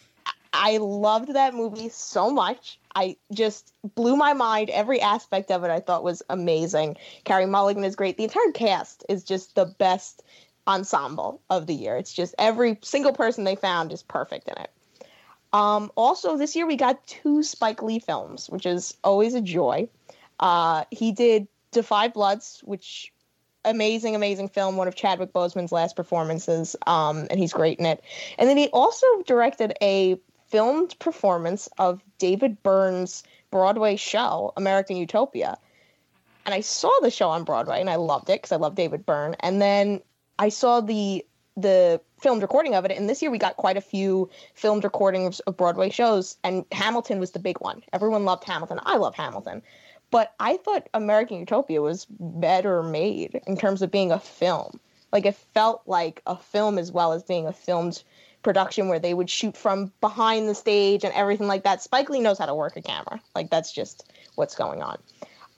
I 0.54 0.78
loved 0.78 1.34
that 1.34 1.52
movie 1.52 1.90
so 1.90 2.30
much. 2.30 2.78
I 2.94 3.16
just 3.30 3.74
blew 3.94 4.16
my 4.16 4.32
mind. 4.32 4.70
Every 4.70 5.02
aspect 5.02 5.50
of 5.50 5.64
it 5.64 5.70
I 5.70 5.80
thought 5.80 6.02
was 6.02 6.22
amazing. 6.30 6.96
Carey 7.24 7.44
Mulligan 7.44 7.84
is 7.84 7.94
great. 7.94 8.16
The 8.16 8.24
entire 8.24 8.52
cast 8.52 9.04
is 9.10 9.22
just 9.22 9.54
the 9.54 9.66
best 9.66 10.22
ensemble 10.66 11.42
of 11.50 11.66
the 11.66 11.74
year. 11.74 11.98
It's 11.98 12.12
just 12.12 12.34
every 12.38 12.78
single 12.82 13.12
person 13.12 13.44
they 13.44 13.54
found 13.54 13.92
is 13.92 14.02
perfect 14.02 14.48
in 14.48 14.56
it. 14.56 14.70
Um, 15.56 15.90
also, 15.94 16.36
this 16.36 16.54
year 16.54 16.66
we 16.66 16.76
got 16.76 17.06
two 17.06 17.42
Spike 17.42 17.82
Lee 17.82 17.98
films, 17.98 18.50
which 18.50 18.66
is 18.66 18.94
always 19.02 19.32
a 19.32 19.40
joy. 19.40 19.88
Uh, 20.38 20.84
he 20.90 21.12
did 21.12 21.48
Da 21.70 21.80
5 21.80 22.12
Bloods, 22.12 22.60
which 22.62 23.10
amazing, 23.64 24.14
amazing 24.14 24.50
film, 24.50 24.76
one 24.76 24.86
of 24.86 24.94
Chadwick 24.94 25.32
Boseman's 25.32 25.72
last 25.72 25.96
performances, 25.96 26.76
um, 26.86 27.26
and 27.30 27.40
he's 27.40 27.54
great 27.54 27.78
in 27.78 27.86
it. 27.86 28.04
And 28.38 28.50
then 28.50 28.58
he 28.58 28.68
also 28.68 29.06
directed 29.26 29.72
a 29.80 30.20
filmed 30.48 30.94
performance 30.98 31.70
of 31.78 32.02
David 32.18 32.62
Byrne's 32.62 33.22
Broadway 33.50 33.96
show, 33.96 34.52
American 34.58 34.98
Utopia. 34.98 35.56
And 36.44 36.54
I 36.54 36.60
saw 36.60 36.92
the 37.00 37.10
show 37.10 37.30
on 37.30 37.44
Broadway, 37.44 37.80
and 37.80 37.88
I 37.88 37.96
loved 37.96 38.28
it 38.28 38.42
because 38.42 38.52
I 38.52 38.56
love 38.56 38.74
David 38.74 39.06
Byrne. 39.06 39.36
And 39.40 39.62
then 39.62 40.02
I 40.38 40.50
saw 40.50 40.82
the 40.82 41.24
the 41.56 42.00
filmed 42.20 42.42
recording 42.42 42.74
of 42.74 42.84
it, 42.84 42.92
and 42.92 43.08
this 43.08 43.22
year 43.22 43.30
we 43.30 43.38
got 43.38 43.56
quite 43.56 43.76
a 43.76 43.80
few 43.80 44.28
filmed 44.54 44.84
recordings 44.84 45.40
of 45.40 45.56
Broadway 45.56 45.90
shows, 45.90 46.36
and 46.44 46.64
Hamilton 46.72 47.18
was 47.18 47.30
the 47.30 47.38
big 47.38 47.60
one. 47.60 47.82
Everyone 47.92 48.24
loved 48.24 48.44
Hamilton. 48.44 48.80
I 48.82 48.96
love 48.96 49.14
Hamilton. 49.14 49.62
But 50.10 50.34
I 50.38 50.56
thought 50.58 50.88
American 50.94 51.38
Utopia 51.38 51.82
was 51.82 52.06
better 52.08 52.82
made 52.82 53.40
in 53.46 53.56
terms 53.56 53.82
of 53.82 53.90
being 53.90 54.12
a 54.12 54.20
film. 54.20 54.78
Like 55.12 55.26
it 55.26 55.34
felt 55.54 55.82
like 55.86 56.22
a 56.26 56.36
film 56.36 56.78
as 56.78 56.92
well 56.92 57.12
as 57.12 57.22
being 57.22 57.46
a 57.46 57.52
filmed 57.52 58.02
production 58.42 58.88
where 58.88 59.00
they 59.00 59.14
would 59.14 59.28
shoot 59.28 59.56
from 59.56 59.92
behind 60.00 60.48
the 60.48 60.54
stage 60.54 61.04
and 61.04 61.12
everything 61.14 61.48
like 61.48 61.64
that. 61.64 61.82
Spike 61.82 62.08
Lee 62.10 62.20
knows 62.20 62.38
how 62.38 62.46
to 62.46 62.54
work 62.54 62.76
a 62.76 62.82
camera. 62.82 63.20
Like 63.34 63.50
that's 63.50 63.72
just 63.72 64.12
what's 64.36 64.54
going 64.54 64.82
on. 64.82 64.98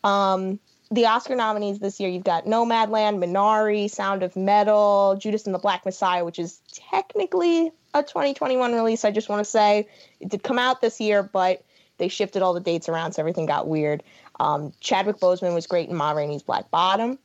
Um, 0.04 0.60
the 0.90 1.06
Oscar 1.06 1.34
nominees 1.34 1.78
this 1.78 2.00
year, 2.00 2.08
you've 2.08 2.24
got 2.24 2.46
Nomadland, 2.46 3.22
Minari, 3.22 3.90
Sound 3.90 4.22
of 4.22 4.36
Metal, 4.36 5.16
Judas 5.20 5.44
and 5.44 5.54
the 5.54 5.58
Black 5.58 5.84
Messiah, 5.84 6.24
which 6.24 6.38
is 6.38 6.60
technically 6.72 7.70
a 7.94 8.02
2021 8.02 8.72
release. 8.72 9.04
I 9.04 9.10
just 9.10 9.28
want 9.28 9.40
to 9.40 9.50
say 9.50 9.86
it 10.20 10.28
did 10.28 10.42
come 10.42 10.58
out 10.58 10.80
this 10.80 11.00
year, 11.00 11.22
but 11.22 11.62
they 11.98 12.08
shifted 12.08 12.42
all 12.42 12.54
the 12.54 12.60
dates 12.60 12.88
around, 12.88 13.12
so 13.12 13.20
everything 13.20 13.46
got 13.46 13.68
weird. 13.68 14.02
Um, 14.40 14.72
Chadwick 14.80 15.18
Boseman 15.18 15.54
was 15.54 15.66
great 15.66 15.88
in 15.88 15.96
Ma 15.96 16.12
Rainey's 16.12 16.42
Black 16.42 16.70
Bottom. 16.70 17.18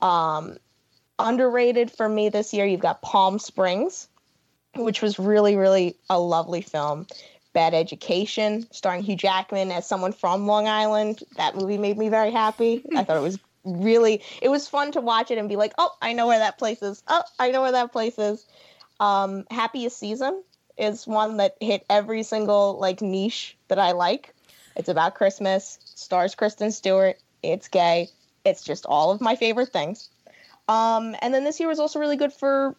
Um, 0.00 0.56
underrated 1.18 1.90
for 1.90 2.08
me 2.08 2.28
this 2.28 2.54
year, 2.54 2.64
you've 2.64 2.80
got 2.80 3.02
Palm 3.02 3.38
Springs, 3.38 4.08
which 4.76 5.02
was 5.02 5.18
really, 5.18 5.56
really 5.56 5.96
a 6.08 6.18
lovely 6.18 6.62
film. 6.62 7.06
Bad 7.52 7.74
Education, 7.74 8.66
starring 8.70 9.02
Hugh 9.02 9.16
Jackman 9.16 9.70
as 9.70 9.86
someone 9.86 10.12
from 10.12 10.46
Long 10.46 10.68
Island. 10.68 11.22
That 11.36 11.56
movie 11.56 11.78
made 11.78 11.98
me 11.98 12.08
very 12.08 12.30
happy. 12.30 12.84
I 12.96 13.04
thought 13.04 13.16
it 13.16 13.22
was 13.22 13.38
really, 13.64 14.22
it 14.40 14.48
was 14.48 14.68
fun 14.68 14.92
to 14.92 15.00
watch 15.00 15.30
it 15.30 15.38
and 15.38 15.48
be 15.48 15.56
like, 15.56 15.72
oh, 15.78 15.90
I 16.00 16.12
know 16.12 16.26
where 16.26 16.38
that 16.38 16.58
place 16.58 16.82
is. 16.82 17.02
Oh, 17.08 17.22
I 17.38 17.50
know 17.50 17.62
where 17.62 17.72
that 17.72 17.92
place 17.92 18.18
is. 18.18 18.46
Um, 19.00 19.44
Happiest 19.50 19.98
Season 19.98 20.42
is 20.78 21.06
one 21.06 21.38
that 21.38 21.56
hit 21.60 21.84
every 21.90 22.22
single 22.22 22.78
like 22.78 23.02
niche 23.02 23.56
that 23.68 23.78
I 23.78 23.92
like. 23.92 24.34
It's 24.76 24.88
about 24.88 25.14
Christmas, 25.14 25.78
stars 25.84 26.34
Kristen 26.34 26.70
Stewart, 26.70 27.18
it's 27.42 27.68
gay. 27.68 28.08
It's 28.44 28.62
just 28.62 28.86
all 28.86 29.10
of 29.10 29.20
my 29.20 29.36
favorite 29.36 29.72
things. 29.72 30.08
Um, 30.68 31.16
and 31.20 31.34
then 31.34 31.44
this 31.44 31.58
year 31.58 31.68
was 31.68 31.80
also 31.80 31.98
really 31.98 32.16
good 32.16 32.32
for 32.32 32.76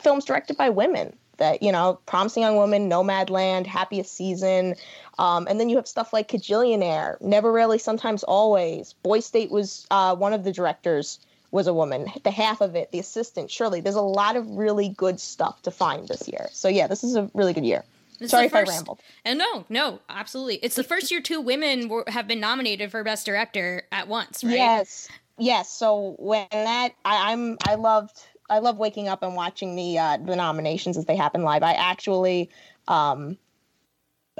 films 0.00 0.24
directed 0.24 0.56
by 0.56 0.70
women. 0.70 1.16
That 1.38 1.62
you 1.62 1.72
know, 1.72 1.98
Promising 2.06 2.42
Young 2.42 2.56
Woman, 2.56 2.88
Nomadland, 2.88 3.66
Happiest 3.66 4.14
Season, 4.14 4.74
um, 5.18 5.46
and 5.48 5.58
then 5.58 5.68
you 5.68 5.76
have 5.76 5.88
stuff 5.88 6.12
like 6.12 6.28
Kajillionaire, 6.28 7.20
Never 7.20 7.52
Rarely, 7.52 7.78
Sometimes 7.78 8.22
Always. 8.22 8.94
Boy 9.02 9.20
State 9.20 9.50
was 9.50 9.86
uh, 9.90 10.14
one 10.14 10.32
of 10.32 10.44
the 10.44 10.52
directors 10.52 11.18
was 11.50 11.68
a 11.68 11.72
woman. 11.72 12.10
The 12.24 12.32
half 12.32 12.60
of 12.60 12.74
it, 12.74 12.90
the 12.90 12.98
assistant, 12.98 13.48
Shirley. 13.48 13.80
There's 13.80 13.94
a 13.94 14.02
lot 14.02 14.34
of 14.34 14.50
really 14.50 14.88
good 14.88 15.20
stuff 15.20 15.62
to 15.62 15.70
find 15.70 16.08
this 16.08 16.28
year. 16.28 16.48
So 16.50 16.68
yeah, 16.68 16.88
this 16.88 17.04
is 17.04 17.14
a 17.14 17.30
really 17.32 17.52
good 17.52 17.64
year. 17.64 17.84
It's 18.20 18.32
Sorry 18.32 18.48
the 18.48 18.58
if 18.58 18.68
I 18.68 18.70
rambled. 18.70 19.00
And 19.24 19.38
no, 19.38 19.64
no, 19.68 20.00
absolutely. 20.08 20.56
It's 20.56 20.76
the 20.76 20.84
first 20.84 21.10
year 21.10 21.20
two 21.20 21.40
women 21.40 21.88
were, 21.88 22.04
have 22.08 22.26
been 22.26 22.40
nominated 22.40 22.90
for 22.90 23.04
Best 23.04 23.24
Director 23.26 23.84
at 23.92 24.08
once, 24.08 24.42
right? 24.42 24.54
Yes, 24.54 25.08
yes. 25.38 25.70
So 25.70 26.16
when 26.18 26.46
that, 26.50 26.90
I, 27.04 27.32
I'm, 27.32 27.56
I 27.66 27.76
loved, 27.76 28.20
I 28.48 28.58
love 28.58 28.78
waking 28.78 29.08
up 29.08 29.22
and 29.22 29.34
watching 29.34 29.76
the 29.76 29.98
uh, 29.98 30.16
the 30.18 30.36
nominations 30.36 30.96
as 30.96 31.06
they 31.06 31.16
happen 31.16 31.42
live. 31.42 31.62
I 31.62 31.72
actually, 31.72 32.50
um, 32.88 33.38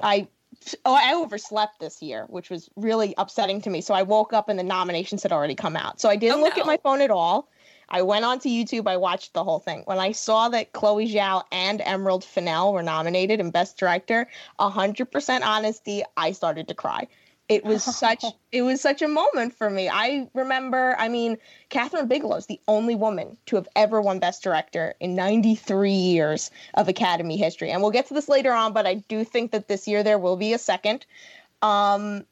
I. 0.03 0.29
Oh, 0.87 0.95
I 0.95 1.15
overslept 1.15 1.81
this 1.81 2.01
year, 2.01 2.25
which 2.29 2.49
was 2.49 2.71
really 2.75 3.13
upsetting 3.19 3.61
to 3.63 3.71
me. 3.71 3.81
So 3.83 3.93
I 3.93 4.03
woke 4.03 4.33
up 4.33 4.49
and 4.49 4.59
the 4.59 4.63
nominations 4.63 5.23
had 5.23 5.33
already 5.33 5.57
come 5.57 5.77
out. 5.77 6.01
So 6.01 6.09
I 6.09 6.17
didn't 6.17 6.41
look 6.41 6.57
at 6.57 6.65
my 6.65 6.79
phone 6.79 7.03
at 7.03 7.11
all. 7.11 7.51
I 7.89 8.03
went 8.03 8.25
onto 8.25 8.49
YouTube. 8.49 8.89
I 8.89 8.97
watched 8.97 9.35
the 9.35 9.45
whole 9.45 9.59
thing. 9.59 9.83
When 9.85 9.99
I 9.99 10.13
saw 10.13 10.49
that 10.49 10.73
Chloe 10.73 11.13
Zhao 11.13 11.43
and 11.53 11.83
Emerald 11.85 12.25
Fennell 12.25 12.73
were 12.73 12.83
nominated 12.83 13.41
in 13.41 13.51
Best 13.51 13.77
Director, 13.77 14.29
hundred 14.59 15.11
percent 15.11 15.45
honesty, 15.45 16.03
I 16.17 16.33
started 16.33 16.69
to 16.69 16.75
cry. 16.75 17.09
It 17.49 17.65
was 17.65 17.83
such 17.99 18.25
it 18.53 18.63
was 18.63 18.81
such 18.81 19.03
a 19.03 19.09
moment 19.09 19.55
for 19.55 19.69
me. 19.69 19.89
I 19.89 20.29
remember, 20.35 20.97
I 20.99 21.09
mean, 21.09 21.37
Kathryn 21.71 22.09
Bigelow's 22.09 22.47
the 22.47 22.61
only 22.69 22.95
woman 22.95 23.37
to 23.47 23.57
have 23.57 23.69
ever 23.77 24.01
won 24.01 24.19
Best 24.19 24.43
Director 24.43 24.95
in 25.01 25.15
93 25.15 25.91
years 25.91 26.51
of 26.75 26.89
Academy 26.89 27.37
history. 27.37 27.71
And 27.71 27.83
we'll 27.83 27.91
get 27.91 28.07
to 28.09 28.15
this 28.15 28.29
later 28.29 28.53
on, 28.53 28.73
but 28.73 28.87
I 28.87 28.95
do 28.95 29.25
think 29.25 29.51
that 29.53 29.69
this 29.69 29.87
year 29.87 30.03
there 30.03 30.19
will 30.19 30.37
be 30.37 30.53
a 30.53 30.59
second. 30.59 31.05
Um, 31.63 32.25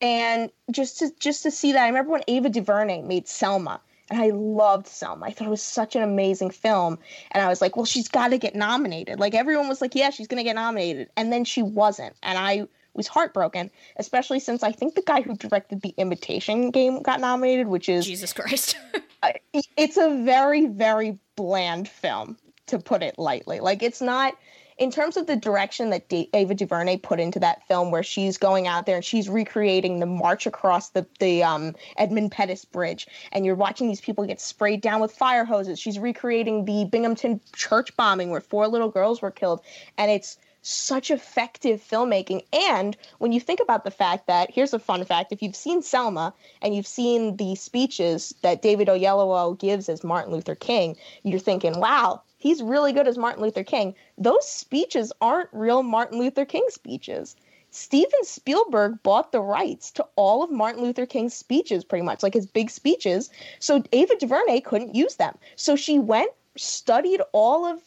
and 0.00 0.50
just 0.70 0.98
to 1.00 1.10
just 1.18 1.42
to 1.42 1.50
see 1.50 1.72
that, 1.72 1.84
I 1.84 1.88
remember 1.88 2.12
when 2.12 2.24
Ava 2.26 2.48
DuVernay 2.48 3.02
made 3.02 3.28
Selma, 3.28 3.80
and 4.10 4.20
I 4.20 4.30
loved 4.30 4.86
Selma. 4.86 5.26
I 5.26 5.32
thought 5.32 5.46
it 5.46 5.50
was 5.50 5.62
such 5.62 5.94
an 5.94 6.02
amazing 6.02 6.50
film, 6.50 6.98
and 7.32 7.44
I 7.44 7.48
was 7.48 7.60
like, 7.60 7.76
well, 7.76 7.84
she's 7.84 8.08
got 8.08 8.28
to 8.28 8.38
get 8.38 8.54
nominated. 8.54 9.20
Like 9.20 9.34
everyone 9.34 9.68
was 9.68 9.82
like, 9.82 9.94
yeah, 9.94 10.10
she's 10.10 10.26
gonna 10.26 10.44
get 10.44 10.56
nominated, 10.56 11.10
and 11.16 11.30
then 11.30 11.44
she 11.44 11.62
wasn't, 11.62 12.16
and 12.22 12.38
I 12.38 12.66
was 12.94 13.06
heartbroken, 13.06 13.70
especially 13.96 14.40
since 14.40 14.62
I 14.62 14.72
think 14.72 14.94
the 14.94 15.02
guy 15.02 15.22
who 15.22 15.34
directed 15.36 15.82
The 15.82 15.94
Imitation 15.96 16.70
Game 16.70 17.02
got 17.02 17.20
nominated, 17.20 17.68
which 17.68 17.88
is 17.88 18.06
Jesus 18.06 18.32
Christ. 18.32 18.76
it's 19.76 19.96
a 19.96 20.22
very 20.24 20.66
very 20.66 21.18
bland 21.36 21.88
film 21.88 22.36
to 22.66 22.78
put 22.78 23.02
it 23.02 23.18
lightly. 23.18 23.60
Like 23.60 23.82
it's 23.82 24.00
not 24.00 24.34
in 24.80 24.90
terms 24.90 25.18
of 25.18 25.26
the 25.26 25.36
direction 25.36 25.90
that 25.90 26.08
Da- 26.08 26.30
Ava 26.32 26.54
DuVernay 26.54 26.96
put 26.96 27.20
into 27.20 27.38
that 27.38 27.66
film, 27.68 27.90
where 27.90 28.02
she's 28.02 28.38
going 28.38 28.66
out 28.66 28.86
there 28.86 28.96
and 28.96 29.04
she's 29.04 29.28
recreating 29.28 30.00
the 30.00 30.06
march 30.06 30.46
across 30.46 30.88
the 30.90 31.06
the 31.20 31.44
um, 31.44 31.76
Edmund 31.98 32.32
Pettus 32.32 32.64
Bridge, 32.64 33.06
and 33.30 33.44
you're 33.44 33.54
watching 33.54 33.88
these 33.88 34.00
people 34.00 34.24
get 34.26 34.40
sprayed 34.40 34.80
down 34.80 35.00
with 35.00 35.12
fire 35.12 35.44
hoses. 35.44 35.78
She's 35.78 35.98
recreating 35.98 36.64
the 36.64 36.86
Birmingham 36.86 37.40
church 37.54 37.94
bombing 37.96 38.30
where 38.30 38.40
four 38.40 38.66
little 38.68 38.88
girls 38.88 39.20
were 39.20 39.30
killed, 39.30 39.60
and 39.98 40.10
it's 40.10 40.38
such 40.62 41.10
effective 41.10 41.82
filmmaking. 41.82 42.44
And 42.52 42.96
when 43.18 43.32
you 43.32 43.40
think 43.40 43.60
about 43.60 43.84
the 43.84 43.90
fact 43.90 44.26
that, 44.26 44.50
here's 44.50 44.72
a 44.72 44.78
fun 44.78 45.04
fact 45.04 45.32
if 45.32 45.42
you've 45.42 45.56
seen 45.56 45.82
Selma 45.82 46.34
and 46.62 46.74
you've 46.74 46.86
seen 46.86 47.36
the 47.36 47.54
speeches 47.54 48.34
that 48.42 48.62
David 48.62 48.88
Oyelowo 48.88 49.58
gives 49.58 49.88
as 49.88 50.04
Martin 50.04 50.32
Luther 50.32 50.54
King, 50.54 50.96
you're 51.22 51.38
thinking, 51.38 51.78
wow, 51.80 52.22
he's 52.38 52.62
really 52.62 52.92
good 52.92 53.08
as 53.08 53.18
Martin 53.18 53.42
Luther 53.42 53.64
King. 53.64 53.94
Those 54.18 54.46
speeches 54.46 55.12
aren't 55.20 55.48
real 55.52 55.82
Martin 55.82 56.18
Luther 56.18 56.44
King 56.44 56.66
speeches. 56.68 57.36
Steven 57.70 58.24
Spielberg 58.24 59.00
bought 59.02 59.30
the 59.30 59.40
rights 59.40 59.92
to 59.92 60.06
all 60.16 60.42
of 60.42 60.50
Martin 60.50 60.82
Luther 60.82 61.06
King's 61.06 61.34
speeches, 61.34 61.84
pretty 61.84 62.04
much, 62.04 62.22
like 62.22 62.34
his 62.34 62.46
big 62.46 62.68
speeches. 62.68 63.30
So 63.60 63.82
Ava 63.92 64.16
DuVernay 64.16 64.60
couldn't 64.60 64.94
use 64.94 65.16
them. 65.16 65.38
So 65.54 65.76
she 65.76 65.98
went, 65.98 66.32
studied 66.56 67.22
all 67.32 67.64
of 67.64 67.80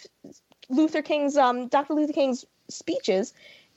Luther 0.69 1.01
King's, 1.01 1.35
um, 1.35 1.67
Dr. 1.67 1.93
Luther 1.95 2.13
King's 2.13 2.45
speeches 2.69 3.33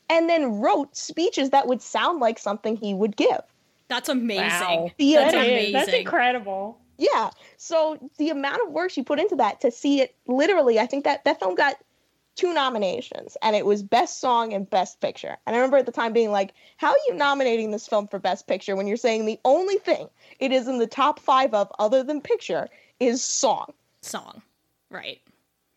and 0.09 0.29
then 0.29 0.61
wrote 0.61 0.97
speeches 0.97 1.51
that 1.51 1.67
would 1.67 1.83
sound 1.83 2.21
like 2.21 2.39
something 2.39 2.77
he 2.77 2.95
would 2.95 3.17
give. 3.17 3.41
That's 3.89 4.09
amazing. 4.09 4.47
Wow. 4.47 4.91
The 4.99 5.15
That 5.15 5.35
amazing. 5.35 5.73
That's 5.73 5.93
incredible. 5.93 6.79
Yeah. 6.99 7.31
So 7.57 7.99
the 8.19 8.31
amount 8.31 8.63
of 8.67 8.73
work 8.73 8.91
she 8.91 9.03
put 9.03 9.19
into 9.19 9.37
that 9.37 9.61
to 9.61 9.71
see 9.71 10.01
it 10.01 10.15
literally, 10.27 10.79
I 10.79 10.87
think 10.87 11.05
that 11.05 11.25
that 11.25 11.39
film 11.39 11.55
got 11.55 11.77
two 12.37 12.53
nominations 12.53 13.37
and 13.43 13.57
it 13.57 13.65
was 13.65 13.83
best 13.83 14.21
song 14.21 14.53
and 14.53 14.69
best 14.69 15.01
picture. 15.01 15.37
And 15.47 15.57
I 15.57 15.59
remember 15.59 15.79
at 15.79 15.87
the 15.87 15.93
time 15.93 16.13
being 16.13 16.31
like, 16.31 16.53
how 16.77 16.91
are 16.91 16.99
you 17.09 17.15
nominating 17.15 17.71
this 17.71 17.87
film 17.89 18.09
for 18.09 18.19
best 18.19 18.47
picture 18.47 18.77
when 18.77 18.87
you're 18.87 18.97
saying 18.97 19.25
the 19.25 19.41
only 19.45 19.77
thing 19.77 20.09
it 20.39 20.53
is 20.53 20.69
in 20.69 20.79
the 20.79 20.87
top 20.87 21.19
5 21.19 21.55
of 21.55 21.73
other 21.79 22.03
than 22.03 22.21
picture 22.21 22.69
is 23.01 23.25
song. 23.25 23.73
Song. 24.03 24.43
Right. 24.91 25.21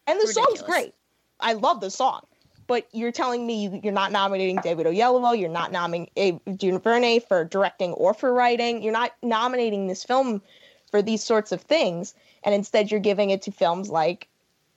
And 0.08 0.20
the 0.20 0.28
song's 0.28 0.60
Ridiculous. 0.60 0.76
great. 0.76 0.94
I 1.40 1.54
love 1.54 1.80
the 1.82 1.92
song. 1.92 2.22
But 2.70 2.88
you're 2.92 3.12
telling 3.12 3.48
me 3.48 3.82
you're 3.84 3.92
not 3.92 4.12
nominating 4.12 4.58
David 4.58 4.86
Oyelowo, 4.86 5.36
you're 5.38 5.50
not 5.50 5.72
nominating 5.72 6.40
DuVernay 6.56 7.18
for 7.18 7.44
directing 7.44 7.94
or 7.94 8.14
for 8.14 8.32
writing. 8.32 8.84
You're 8.84 8.94
not 8.94 9.12
nominating 9.24 9.88
this 9.88 10.04
film 10.04 10.44
for 10.92 11.02
these 11.02 11.24
sorts 11.24 11.52
of 11.52 11.62
things, 11.62 12.14
and 12.44 12.54
instead 12.54 12.92
you're 12.92 13.00
giving 13.00 13.32
it 13.32 13.42
to 13.42 13.52
films 13.52 13.90
like 13.90 14.28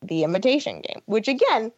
The 0.02 0.24
Imitation 0.24 0.81
Game, 0.81 1.02
which 1.05 1.28
again, 1.28 1.70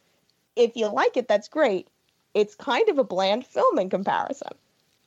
if 0.54 0.76
you 0.76 0.86
like 0.86 1.16
it, 1.16 1.26
that's 1.26 1.48
great. 1.48 1.88
It's 2.32 2.54
kind 2.54 2.88
of 2.88 2.98
a 2.98 3.04
bland 3.04 3.44
film 3.44 3.80
in 3.80 3.90
comparison. 3.90 4.52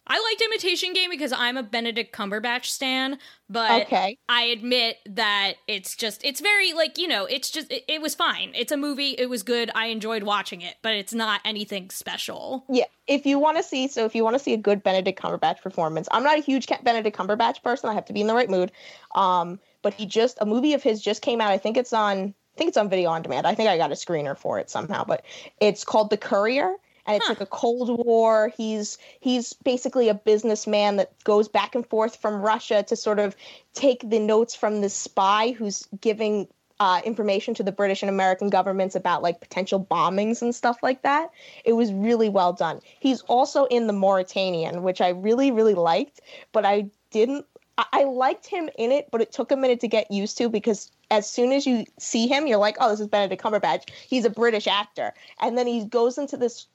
I 0.08 0.20
liked 0.20 0.42
Imitation 0.42 0.94
Game 0.94 1.10
because 1.10 1.32
I'm 1.32 1.58
a 1.58 1.64
Benedict 1.64 2.16
Cumberbatch 2.16 2.66
stan, 2.66 3.20
but 3.50 3.84
Okay. 3.84 4.18
I 4.30 4.44
admit 4.44 4.98
that 5.06 5.56
it's 5.68 5.96
just 5.96 6.24
it's 6.24 6.40
very 6.40 6.74
like 6.74 6.98
you 6.98 7.08
know 7.08 7.26
it's 7.26 7.50
just 7.50 7.72
it, 7.72 7.84
it 7.88 8.02
was 8.02 8.16
fine. 8.16 8.52
It's 8.56 8.72
a 8.72 8.78
movie. 8.78 9.12
It 9.12 9.30
was 9.30 9.44
good. 9.44 9.70
I 9.76 9.88
enjoyed 9.88 10.24
watching 10.24 10.62
it, 10.62 10.76
but 10.82 10.94
it's 10.94 11.14
not 11.14 11.42
anything 11.46 11.90
special. 11.90 12.64
Yeah, 12.70 12.86
if 13.08 13.26
you 13.26 13.38
want 13.40 13.58
to 13.58 13.64
see, 13.64 13.88
so 13.88 14.06
if 14.06 14.16
you 14.16 14.24
want 14.24 14.36
to 14.36 14.44
see 14.44 14.54
a 14.54 14.58
good 14.58 14.82
Benedict 14.84 15.22
Cumberbatch 15.22 15.62
performance, 15.62 16.08
I'm 16.12 16.24
not 16.24 16.38
a 16.38 16.42
huge 16.42 16.68
Benedict 16.84 17.18
Cumberbatch 17.18 17.62
person. 17.62 17.90
I 17.90 17.94
have 17.94 18.06
to 18.06 18.14
be 18.14 18.22
in 18.22 18.28
the 18.28 18.36
right 18.36 18.50
mood. 18.50 18.72
Um, 19.16 19.60
but 19.82 19.94
he 19.94 20.06
just 20.06 20.38
a 20.42 20.46
movie 20.46 20.74
of 20.74 20.84
his 20.84 21.02
just 21.02 21.22
came 21.22 21.42
out. 21.42 21.52
I 21.52 21.58
think 21.58 21.78
it's 21.78 21.94
on. 21.94 22.34
I 22.56 22.58
think 22.58 22.70
it's 22.70 22.78
on 22.78 22.90
video 22.90 23.12
on 23.12 23.22
demand. 23.22 23.46
I 23.46 23.54
think 23.54 23.70
I 23.70 23.78
got 23.78 23.92
a 23.92 23.96
screener 23.96 24.36
for 24.36 24.58
it 24.58 24.70
somehow. 24.70 25.04
But 25.04 25.24
it's 25.62 25.84
called 25.84 26.10
The 26.10 26.18
Courier, 26.18 26.76
and 27.08 27.18
it's 27.18 27.30
like 27.30 27.42
a 27.42 27.46
Cold 27.46 28.06
War. 28.06 28.52
He's 28.56 28.98
he's 29.20 29.54
basically 29.54 30.10
a 30.10 30.14
businessman 30.14 30.98
that 30.98 31.12
goes 31.24 31.48
back 31.48 31.74
and 31.74 31.86
forth 31.88 32.18
from 32.18 32.42
Russia 32.42 32.84
to 32.84 32.96
sort 32.96 33.20
of 33.20 33.36
take 33.74 34.08
the 34.08 34.20
notes 34.20 34.54
from 34.54 34.82
this 34.82 34.94
spy 34.94 35.52
who's 35.52 35.88
giving 36.02 36.48
uh, 36.80 37.02
information 37.06 37.54
to 37.56 37.64
the 37.64 37.72
British 37.72 38.04
and 38.04 38.10
American 38.10 38.50
governments 38.50 38.96
about 38.96 39.24
like 39.24 39.40
potential 39.40 39.84
bombings 39.90 40.42
and 40.42 40.54
stuff 40.54 40.78
like 40.84 41.02
that. 41.02 41.32
It 41.66 41.74
was 41.74 41.92
really 41.92 42.30
well 42.30 42.54
done. 42.54 42.82
He's 43.00 43.22
also 43.22 43.66
in 43.66 43.88
the 43.88 43.94
Mauritanian, 43.94 44.84
which 44.84 45.02
I 45.02 45.10
really 45.10 45.50
really 45.50 45.74
liked, 45.76 46.22
but 46.52 46.66
I 46.66 46.90
didn't. 47.12 47.46
I- 47.80 47.86
I 47.94 48.04
liked 48.06 48.48
him 48.48 48.70
in 48.78 48.92
it, 48.92 49.10
but 49.12 49.22
it 49.22 49.32
took 49.32 49.52
a 49.52 49.56
minute 49.56 49.80
to 49.82 49.88
get 49.88 50.10
used 50.12 50.38
to 50.40 50.50
because 50.50 50.92
as 51.12 51.30
soon 51.30 51.52
as 51.52 51.66
you 51.66 51.86
see 52.00 52.28
him, 52.28 52.48
you're 52.48 52.58
like, 52.58 52.76
oh, 52.80 52.90
this 52.90 53.00
is 53.00 53.08
Benedict 53.08 53.42
Cumberbatch. 53.42 53.90
He's 54.10 54.26
a 54.26 54.30
British 54.32 54.68
actor, 54.68 55.14
and 55.40 55.58
then 55.58 55.68
he 55.68 55.86
goes 55.86 56.18
into 56.18 56.38
this 56.38 56.68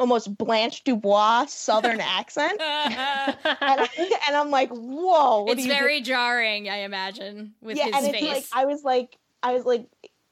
almost 0.00 0.36
Blanche 0.36 0.82
Dubois 0.82 1.44
Southern 1.46 2.00
accent, 2.00 2.52
and, 2.60 2.60
I, 2.60 3.88
and 4.26 4.36
I'm 4.36 4.50
like, 4.50 4.70
whoa, 4.70 5.44
what 5.44 5.58
it's 5.58 5.66
very 5.66 6.00
jarring, 6.00 6.68
I 6.68 6.78
imagine, 6.78 7.54
with 7.60 7.76
yeah, 7.76 7.84
his 7.84 7.94
and 7.94 8.06
face. 8.06 8.22
it's 8.22 8.52
like 8.52 8.62
I 8.62 8.64
was 8.64 8.82
like 8.82 9.18
I 9.42 9.52
was 9.52 9.64
like 9.64 9.86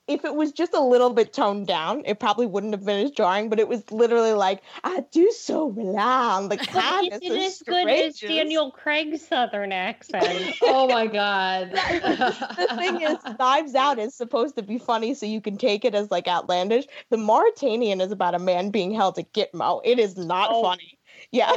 if 0.08 0.24
it 0.24 0.34
was 0.34 0.52
just 0.52 0.72
a 0.72 0.80
little 0.80 1.10
bit 1.10 1.32
toned 1.32 1.66
down, 1.66 2.02
it 2.06 2.18
probably 2.18 2.46
wouldn't 2.46 2.72
have 2.72 2.84
been 2.84 3.04
as 3.04 3.10
jarring, 3.10 3.48
but 3.50 3.60
it 3.60 3.68
was 3.68 3.88
literally 3.92 4.32
like, 4.32 4.62
I 4.82 5.04
do 5.12 5.30
so 5.30 5.68
rely 5.68 6.32
on 6.34 6.48
the 6.48 6.56
kindness 6.56 7.20
is 7.22 7.30
it 7.30 7.36
of 7.36 7.42
as 7.42 7.62
good 7.62 7.88
as. 7.88 8.18
Daniel 8.18 8.70
Craig's 8.70 9.26
southern 9.26 9.70
accent? 9.70 10.54
oh 10.62 10.88
my 10.88 11.06
god. 11.06 11.70
the 11.72 12.74
thing 12.76 13.02
is, 13.02 13.18
Knives 13.38 13.74
Out 13.74 13.98
is 13.98 14.14
supposed 14.14 14.56
to 14.56 14.62
be 14.62 14.78
funny, 14.78 15.14
so 15.14 15.26
you 15.26 15.40
can 15.40 15.58
take 15.58 15.84
it 15.84 15.94
as 15.94 16.10
like 16.10 16.26
outlandish. 16.26 16.86
The 17.10 17.18
Mauritanian 17.18 18.00
is 18.00 18.10
about 18.10 18.34
a 18.34 18.38
man 18.38 18.70
being 18.70 18.92
held 18.92 19.18
at 19.18 19.32
Gitmo. 19.34 19.82
It 19.84 19.98
is 19.98 20.16
not 20.16 20.50
Oh. 20.52 20.62
funny. 20.62 20.98
Yeah. 21.30 21.52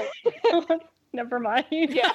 Oh. 0.46 0.80
Never 1.14 1.40
mind. 1.40 1.66
Yeah. 1.72 2.12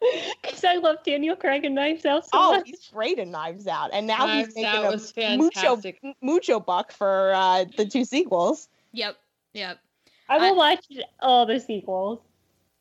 Because 0.42 0.64
I 0.64 0.76
love 0.76 0.96
Daniel 1.04 1.36
Craig 1.36 1.64
and 1.64 1.74
Knives 1.74 2.04
Out 2.06 2.24
so 2.24 2.30
Oh, 2.32 2.52
much. 2.52 2.68
he's 2.68 2.88
great 2.92 3.18
in 3.18 3.30
Knives 3.30 3.66
Out, 3.66 3.90
and 3.92 4.06
now 4.06 4.26
Knives 4.26 4.48
he's 4.48 4.56
making 4.56 4.84
a 4.84 4.90
mucho 5.36 5.76
fantastic. 5.76 6.00
mucho 6.22 6.60
buck 6.60 6.92
for 6.92 7.32
uh, 7.34 7.64
the 7.76 7.84
two 7.86 8.04
sequels. 8.04 8.68
Yep. 8.92 9.16
Yep. 9.54 9.78
I 10.28 10.38
will 10.38 10.56
watch 10.56 10.84
all 11.20 11.46
the 11.46 11.58
sequels. 11.60 12.20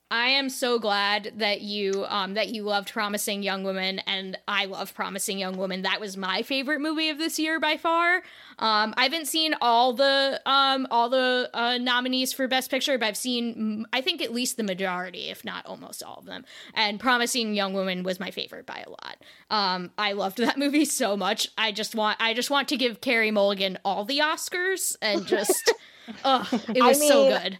I 0.09 0.27
am 0.29 0.49
so 0.49 0.79
glad 0.79 1.33
that 1.35 1.59
you 1.61 2.05
um 2.07 2.35
that 2.35 2.47
you 2.49 2.63
loved 2.63 2.93
Promising 2.93 3.43
Young 3.43 3.63
Woman 3.63 3.99
and 3.99 4.37
I 4.47 4.63
love 4.65 4.93
Promising 4.93 5.37
Young 5.37 5.57
Woman. 5.57 5.81
That 5.81 5.99
was 5.99 6.15
my 6.15 6.43
favorite 6.43 6.79
movie 6.79 7.09
of 7.09 7.17
this 7.17 7.37
year 7.37 7.59
by 7.59 7.75
far. 7.75 8.23
Um 8.57 8.93
I 8.95 9.03
haven't 9.03 9.27
seen 9.27 9.53
all 9.59 9.91
the 9.91 10.41
um 10.45 10.87
all 10.91 11.09
the 11.09 11.49
uh 11.53 11.77
nominees 11.77 12.31
for 12.31 12.47
best 12.47 12.71
picture, 12.71 12.97
but 12.97 13.05
I've 13.05 13.17
seen 13.17 13.55
mm, 13.55 13.83
I 13.91 13.99
think 13.99 14.21
at 14.21 14.33
least 14.33 14.55
the 14.55 14.63
majority, 14.63 15.27
if 15.29 15.43
not 15.43 15.65
almost 15.65 16.01
all 16.01 16.17
of 16.19 16.25
them. 16.25 16.45
And 16.73 17.01
Promising 17.01 17.53
Young 17.53 17.73
Woman 17.73 18.03
was 18.03 18.17
my 18.17 18.31
favorite 18.31 18.65
by 18.65 18.85
a 18.87 18.89
lot. 18.89 19.17
Um 19.49 19.91
I 19.97 20.13
loved 20.13 20.37
that 20.37 20.57
movie 20.57 20.85
so 20.85 21.17
much. 21.17 21.49
I 21.57 21.73
just 21.73 21.95
want 21.95 22.17
I 22.21 22.33
just 22.33 22.49
want 22.49 22.69
to 22.69 22.77
give 22.77 23.01
Carey 23.01 23.31
Mulligan 23.31 23.77
all 23.83 24.05
the 24.05 24.19
Oscars 24.19 24.95
and 25.01 25.27
just 25.27 25.73
Ugh, 26.23 26.47
it 26.73 26.81
I 26.81 26.87
was 26.87 27.05
so 27.05 27.27
good. 27.27 27.59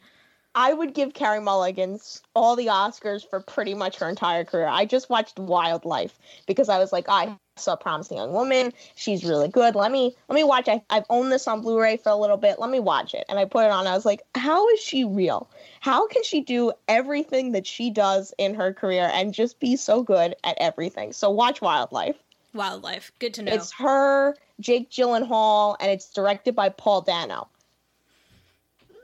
I 0.57 0.73
would 0.73 0.95
give 0.95 1.13
Carey 1.13 1.39
Mulligan 1.39 1.99
all 2.35 2.55
the 2.55 2.65
Oscars 2.65 3.21
for 3.29 3.39
pretty 3.39 3.75
much 3.75 3.99
her 3.99 4.09
entire 4.09 4.43
career. 4.43 4.65
I 4.65 4.85
just 4.85 5.07
watched 5.07 5.37
Wildlife 5.37 6.17
because 6.47 6.67
I 6.67 6.79
was 6.79 6.91
like, 6.91 7.05
oh, 7.07 7.13
I 7.13 7.37
saw 7.57 7.73
a 7.73 7.77
Promising 7.77 8.17
Young 8.17 8.33
Woman. 8.33 8.73
She's 8.95 9.23
really 9.23 9.49
good. 9.49 9.75
Let 9.75 9.91
me 9.91 10.15
let 10.27 10.35
me 10.35 10.43
watch. 10.43 10.67
I, 10.67 10.81
I've 10.89 11.05
owned 11.11 11.31
this 11.31 11.47
on 11.47 11.61
Blu-ray 11.61 11.97
for 11.97 12.09
a 12.09 12.15
little 12.15 12.37
bit. 12.37 12.57
Let 12.57 12.71
me 12.71 12.79
watch 12.79 13.13
it. 13.13 13.23
And 13.29 13.37
I 13.37 13.45
put 13.45 13.65
it 13.65 13.71
on. 13.71 13.85
I 13.85 13.93
was 13.93 14.03
like, 14.03 14.23
how 14.33 14.67
is 14.69 14.79
she 14.79 15.05
real? 15.05 15.47
How 15.79 16.07
can 16.07 16.23
she 16.23 16.41
do 16.41 16.73
everything 16.87 17.51
that 17.51 17.67
she 17.67 17.91
does 17.91 18.33
in 18.39 18.55
her 18.55 18.73
career 18.73 19.11
and 19.13 19.35
just 19.35 19.59
be 19.59 19.75
so 19.75 20.01
good 20.01 20.35
at 20.43 20.57
everything? 20.59 21.13
So 21.13 21.29
watch 21.29 21.61
Wildlife. 21.61 22.15
Wildlife. 22.55 23.11
Good 23.19 23.35
to 23.35 23.43
know. 23.43 23.53
It's 23.53 23.71
her, 23.73 24.35
Jake 24.59 24.89
Gyllenhaal, 24.89 25.75
and 25.79 25.91
it's 25.91 26.11
directed 26.11 26.55
by 26.55 26.69
Paul 26.69 27.01
Dano. 27.01 27.47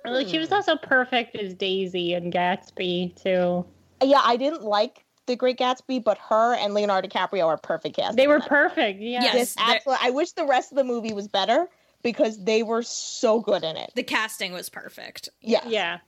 Well, 0.05 0.25
she 0.25 0.37
was 0.37 0.51
also 0.51 0.75
perfect 0.75 1.35
as 1.35 1.53
Daisy 1.53 2.13
and 2.13 2.31
Gatsby 2.31 3.15
too. 3.21 3.65
Yeah, 4.01 4.21
I 4.23 4.35
didn't 4.35 4.63
like 4.63 5.05
The 5.27 5.35
Great 5.35 5.57
Gatsby, 5.57 6.03
but 6.03 6.17
her 6.29 6.55
and 6.55 6.73
Leonardo 6.73 7.07
DiCaprio 7.07 7.47
are 7.47 7.57
perfect 7.57 7.95
casting. 7.95 8.17
They 8.17 8.27
were 8.27 8.41
perfect. 8.41 8.99
Yeah. 8.99 9.23
Yes, 9.23 9.55
absolutely. 9.57 10.05
I 10.05 10.09
wish 10.11 10.31
the 10.33 10.45
rest 10.45 10.71
of 10.71 10.77
the 10.77 10.83
movie 10.83 11.13
was 11.13 11.27
better 11.27 11.67
because 12.01 12.43
they 12.43 12.63
were 12.63 12.83
so 12.83 13.39
good 13.39 13.63
in 13.63 13.77
it. 13.77 13.91
The 13.95 14.03
casting 14.03 14.51
was 14.51 14.69
perfect. 14.69 15.29
Yeah. 15.41 15.65
Yeah. 15.67 15.99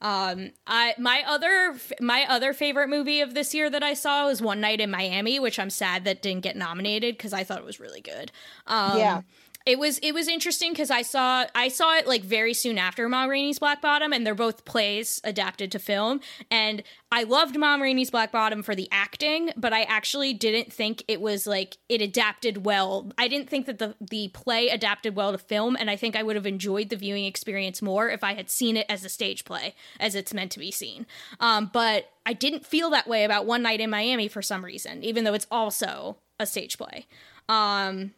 Um, 0.00 0.50
I 0.66 0.94
my 0.98 1.24
other 1.26 1.78
my 1.98 2.26
other 2.28 2.52
favorite 2.52 2.88
movie 2.88 3.22
of 3.22 3.32
this 3.32 3.54
year 3.54 3.70
that 3.70 3.82
I 3.82 3.94
saw 3.94 4.26
was 4.26 4.42
One 4.42 4.60
Night 4.60 4.80
in 4.80 4.90
Miami, 4.90 5.40
which 5.40 5.58
I'm 5.58 5.70
sad 5.70 6.04
that 6.04 6.20
didn't 6.20 6.42
get 6.42 6.56
nominated 6.56 7.16
because 7.16 7.32
I 7.32 7.42
thought 7.42 7.58
it 7.58 7.64
was 7.64 7.80
really 7.80 8.02
good. 8.02 8.30
Um, 8.66 8.98
Yeah. 8.98 9.22
It 9.66 9.78
was 9.78 9.98
it 9.98 10.12
was 10.12 10.28
interesting 10.28 10.72
because 10.72 10.90
I 10.90 11.00
saw 11.00 11.46
I 11.54 11.68
saw 11.68 11.96
it 11.96 12.06
like 12.06 12.22
very 12.22 12.52
soon 12.52 12.76
after 12.76 13.08
Ma 13.08 13.24
Rainey's 13.24 13.58
Black 13.58 13.80
Bottom, 13.80 14.12
and 14.12 14.26
they're 14.26 14.34
both 14.34 14.66
plays 14.66 15.22
adapted 15.24 15.72
to 15.72 15.78
film. 15.78 16.20
And 16.50 16.82
I 17.10 17.22
loved 17.22 17.56
Ma 17.58 17.76
Rainey's 17.76 18.10
Black 18.10 18.30
Bottom 18.30 18.62
for 18.62 18.74
the 18.74 18.88
acting, 18.92 19.52
but 19.56 19.72
I 19.72 19.84
actually 19.84 20.34
didn't 20.34 20.70
think 20.70 21.02
it 21.08 21.18
was 21.18 21.46
like 21.46 21.78
it 21.88 22.02
adapted 22.02 22.66
well. 22.66 23.10
I 23.16 23.26
didn't 23.26 23.48
think 23.48 23.64
that 23.64 23.78
the 23.78 23.94
the 24.02 24.28
play 24.28 24.68
adapted 24.68 25.16
well 25.16 25.32
to 25.32 25.38
film, 25.38 25.78
and 25.80 25.88
I 25.88 25.96
think 25.96 26.14
I 26.14 26.22
would 26.22 26.36
have 26.36 26.46
enjoyed 26.46 26.90
the 26.90 26.96
viewing 26.96 27.24
experience 27.24 27.80
more 27.80 28.10
if 28.10 28.22
I 28.22 28.34
had 28.34 28.50
seen 28.50 28.76
it 28.76 28.84
as 28.90 29.02
a 29.02 29.08
stage 29.08 29.46
play, 29.46 29.74
as 29.98 30.14
it's 30.14 30.34
meant 30.34 30.52
to 30.52 30.58
be 30.58 30.70
seen. 30.70 31.06
Um, 31.40 31.70
but 31.72 32.10
I 32.26 32.34
didn't 32.34 32.66
feel 32.66 32.90
that 32.90 33.08
way 33.08 33.24
about 33.24 33.46
One 33.46 33.62
Night 33.62 33.80
in 33.80 33.88
Miami 33.88 34.28
for 34.28 34.42
some 34.42 34.62
reason, 34.62 35.02
even 35.02 35.24
though 35.24 35.34
it's 35.34 35.46
also 35.50 36.18
a 36.38 36.44
stage 36.44 36.76
play. 36.76 37.06
Um, 37.48 38.12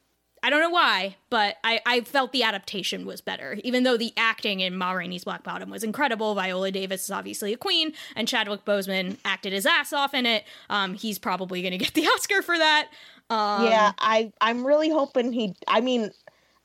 I 0.46 0.50
don't 0.50 0.60
know 0.60 0.70
why, 0.70 1.16
but 1.28 1.56
I, 1.64 1.80
I 1.84 2.00
felt 2.02 2.30
the 2.30 2.44
adaptation 2.44 3.04
was 3.04 3.20
better, 3.20 3.58
even 3.64 3.82
though 3.82 3.96
the 3.96 4.12
acting 4.16 4.60
in 4.60 4.76
Ma 4.76 4.92
Rainey's 4.92 5.24
Black 5.24 5.42
Bottom 5.42 5.70
was 5.70 5.82
incredible. 5.82 6.36
Viola 6.36 6.70
Davis 6.70 7.02
is 7.02 7.10
obviously 7.10 7.52
a 7.52 7.56
queen, 7.56 7.94
and 8.14 8.28
Chadwick 8.28 8.64
Boseman 8.64 9.16
acted 9.24 9.52
his 9.52 9.66
ass 9.66 9.92
off 9.92 10.14
in 10.14 10.24
it. 10.24 10.44
Um, 10.70 10.94
he's 10.94 11.18
probably 11.18 11.62
going 11.62 11.72
to 11.72 11.78
get 11.78 11.94
the 11.94 12.06
Oscar 12.14 12.42
for 12.42 12.56
that. 12.56 12.90
Um, 13.28 13.64
yeah, 13.64 13.90
I 13.98 14.32
I'm 14.40 14.64
really 14.64 14.88
hoping 14.88 15.32
he. 15.32 15.56
I 15.66 15.80
mean, 15.80 16.12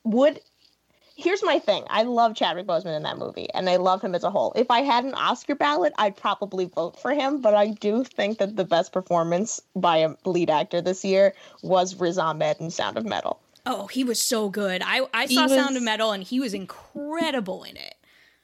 would 0.04 0.40
here's 1.16 1.44
my 1.44 1.58
thing. 1.58 1.84
I 1.90 2.04
love 2.04 2.36
Chadwick 2.36 2.68
Boseman 2.68 2.96
in 2.96 3.02
that 3.02 3.18
movie, 3.18 3.48
and 3.52 3.68
I 3.68 3.78
love 3.78 4.04
him 4.04 4.14
as 4.14 4.24
a 4.24 4.30
whole. 4.30 4.54
If 4.56 4.70
I 4.70 4.82
had 4.82 5.06
an 5.06 5.16
Oscar 5.16 5.56
ballot, 5.56 5.94
I'd 5.98 6.16
probably 6.16 6.66
vote 6.66 7.00
for 7.00 7.14
him. 7.14 7.42
But 7.42 7.56
I 7.56 7.70
do 7.70 8.04
think 8.04 8.38
that 8.38 8.58
the 8.58 8.64
best 8.64 8.94
performance 8.94 9.60
by 9.76 9.98
a 9.98 10.14
lead 10.24 10.52
actor 10.52 10.82
this 10.82 11.04
year 11.04 11.34
was 11.64 11.96
Riz 11.96 12.20
Ahmed 12.20 12.58
in 12.60 12.70
Sound 12.70 13.00
of 13.00 13.06
Metal. 13.06 13.40
Oh, 13.66 13.88
he 13.88 14.04
was 14.04 14.22
so 14.22 14.50
good. 14.50 14.82
I 14.84 15.02
I 15.14 15.28
saw 15.28 15.44
was, 15.44 15.54
Sound 15.54 15.78
of 15.78 15.84
Metal, 15.84 16.12
and 16.12 16.24
he 16.24 16.40
was 16.40 16.54
incredible 16.54 17.64
in 17.64 17.78
it. 17.78 17.96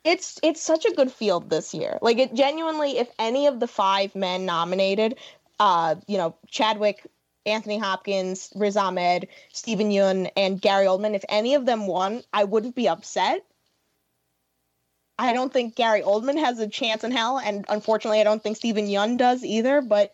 It's 0.04 0.40
it's 0.44 0.62
such 0.62 0.86
a 0.86 0.94
good 0.94 1.12
field 1.12 1.50
this 1.50 1.74
year. 1.74 1.98
Like 2.02 2.18
it 2.18 2.34
genuinely, 2.34 2.98
if 2.98 3.10
any 3.18 3.48
of 3.48 3.60
the 3.60 3.68
five 3.68 4.16
men 4.16 4.46
nominated, 4.46 5.18
uh, 5.60 5.96
you 6.08 6.18
know, 6.18 6.36
Chadwick, 6.48 7.06
Anthony 7.46 7.78
Hopkins, 7.78 8.52
Riz 8.56 8.78
Ahmed, 8.78 9.28
Steven 9.52 9.90
Yeun, 9.90 10.30
and 10.38 10.62
Gary 10.62 10.86
Oldman, 10.86 11.16
if 11.16 11.26
any 11.30 11.56
of 11.56 11.66
them 11.66 11.88
won, 11.88 12.24
I 12.32 12.44
wouldn't 12.44 12.76
be 12.76 12.88
upset. 12.88 13.44
I 15.20 15.34
don't 15.34 15.52
think 15.52 15.76
Gary 15.76 16.02
Oldman 16.02 16.38
has 16.38 16.60
a 16.60 16.68
chance 16.68 17.04
in 17.04 17.12
hell, 17.12 17.40
and 17.40 17.66
unfortunately, 17.70 18.22
I 18.22 18.24
don't 18.24 18.44
think 18.44 18.58
Steven 18.58 18.88
Yeun 18.88 19.18
does 19.18 19.44
either. 19.44 19.82
But 19.82 20.14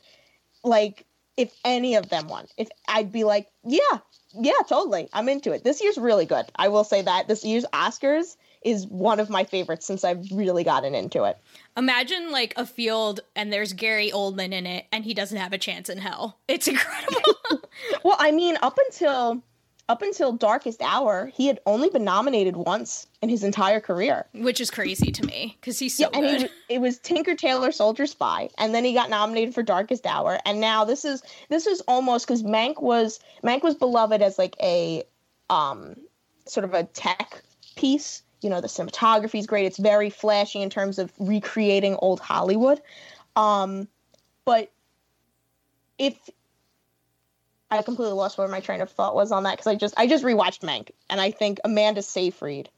like, 0.63 1.05
if 1.35 1.53
any 1.65 1.95
of 1.95 2.07
them 2.09 2.29
won, 2.29 2.47
if 2.57 2.69
I'd 2.87 3.11
be 3.11 3.25
like, 3.25 3.49
yeah, 3.65 3.99
yeah, 4.39 4.53
totally. 4.67 5.09
I'm 5.13 5.29
into 5.29 5.51
it. 5.51 5.63
This 5.63 5.81
year's 5.81 5.97
really 5.97 6.25
good. 6.25 6.45
I 6.55 6.67
will 6.69 6.83
say 6.83 7.01
that 7.01 7.27
this 7.27 7.43
year's 7.43 7.65
Oscars 7.73 8.35
is 8.63 8.87
one 8.87 9.19
of 9.19 9.29
my 9.29 9.43
favorites 9.43 9.85
since 9.85 10.03
I've 10.03 10.25
really 10.31 10.63
gotten 10.63 10.95
into 10.95 11.23
it. 11.23 11.37
Imagine 11.77 12.31
like 12.31 12.53
a 12.55 12.65
field 12.65 13.19
and 13.35 13.51
there's 13.51 13.73
Gary 13.73 14.11
Oldman 14.11 14.53
in 14.53 14.65
it 14.65 14.85
and 14.91 15.03
he 15.03 15.13
doesn't 15.13 15.37
have 15.37 15.53
a 15.53 15.57
chance 15.57 15.89
in 15.89 15.97
hell. 15.97 16.39
It's 16.47 16.67
incredible. 16.67 17.21
well, 18.03 18.17
I 18.19 18.31
mean, 18.31 18.57
up 18.61 18.79
until 18.87 19.43
up 19.93 20.01
until 20.01 20.31
Darkest 20.31 20.81
Hour, 20.81 21.27
he 21.35 21.45
had 21.45 21.59
only 21.67 21.87
been 21.87 22.03
nominated 22.03 22.55
once 22.57 23.05
in 23.21 23.29
his 23.29 23.43
entire 23.43 23.79
career, 23.79 24.25
which 24.33 24.59
is 24.59 24.71
crazy 24.71 25.11
to 25.11 25.23
me 25.23 25.55
because 25.61 25.77
he's 25.77 25.95
so 25.95 26.09
yeah, 26.11 26.19
good. 26.19 26.41
He, 26.41 26.73
it 26.73 26.81
was 26.81 26.97
Tinker 26.97 27.35
Tailor 27.35 27.71
Soldier 27.71 28.07
Spy, 28.07 28.49
and 28.57 28.73
then 28.73 28.83
he 28.83 28.95
got 28.95 29.11
nominated 29.11 29.53
for 29.53 29.61
Darkest 29.61 30.07
Hour, 30.07 30.39
and 30.47 30.59
now 30.59 30.83
this 30.83 31.05
is 31.05 31.21
this 31.49 31.67
is 31.67 31.79
almost 31.81 32.25
because 32.25 32.41
Mank 32.41 32.81
was 32.81 33.19
Mank 33.43 33.61
was 33.61 33.75
beloved 33.75 34.23
as 34.23 34.39
like 34.39 34.55
a 34.59 35.03
um 35.51 35.95
sort 36.47 36.63
of 36.63 36.73
a 36.73 36.85
tech 36.85 37.43
piece. 37.75 38.23
You 38.41 38.49
know, 38.49 38.61
the 38.61 38.67
cinematography 38.67 39.37
is 39.37 39.45
great. 39.45 39.67
It's 39.67 39.77
very 39.77 40.09
flashy 40.09 40.63
in 40.63 40.71
terms 40.71 40.97
of 40.97 41.13
recreating 41.19 41.97
old 41.97 42.19
Hollywood. 42.19 42.81
Um, 43.35 43.87
but 44.43 44.71
if 45.99 46.17
I 47.77 47.81
completely 47.81 48.13
lost 48.13 48.37
where 48.37 48.47
my 48.47 48.59
train 48.59 48.81
of 48.81 48.89
thought 48.89 49.15
was 49.15 49.31
on 49.31 49.43
that 49.43 49.53
because 49.53 49.67
I 49.67 49.75
just 49.75 49.93
I 49.97 50.07
just 50.07 50.23
rewatched 50.23 50.59
Mank 50.59 50.91
and 51.09 51.19
I 51.19 51.31
think 51.31 51.59
Amanda 51.63 52.01
Seyfried 52.01 52.69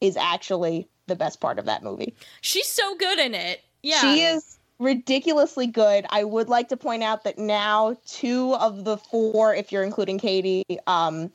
is 0.00 0.16
actually 0.16 0.88
the 1.06 1.16
best 1.16 1.40
part 1.40 1.58
of 1.58 1.66
that 1.66 1.82
movie. 1.82 2.14
She's 2.40 2.68
so 2.68 2.96
good 2.96 3.18
in 3.18 3.34
it. 3.34 3.62
Yeah. 3.82 4.00
She 4.00 4.22
is 4.22 4.58
ridiculously 4.78 5.66
good. 5.66 6.06
I 6.10 6.24
would 6.24 6.48
like 6.48 6.68
to 6.68 6.76
point 6.76 7.02
out 7.02 7.24
that 7.24 7.38
now 7.38 7.96
two 8.06 8.54
of 8.54 8.84
the 8.84 8.96
four, 8.96 9.54
if 9.54 9.72
you're 9.72 9.84
including 9.84 10.18
Katie, 10.18 10.64
um, 10.86 11.30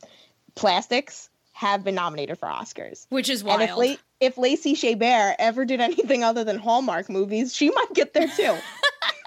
plastics 0.56 1.30
have 1.54 1.84
been 1.84 1.96
nominated 1.96 2.38
for 2.38 2.48
Oscars. 2.48 3.06
Which 3.10 3.30
is 3.30 3.44
wild. 3.44 3.62
And 3.62 3.70
if, 3.70 3.78
La- 3.78 3.96
if 4.20 4.38
Lacey 4.38 4.76
Chabert 4.76 5.36
ever 5.40 5.66
did 5.66 5.80
anything 5.80 6.24
other 6.24 6.44
than 6.44 6.58
Hallmark 6.58 7.10
movies, 7.10 7.56
she 7.56 7.70
might 7.70 7.94
get 7.94 8.14
there 8.14 8.28
too. 8.28 8.58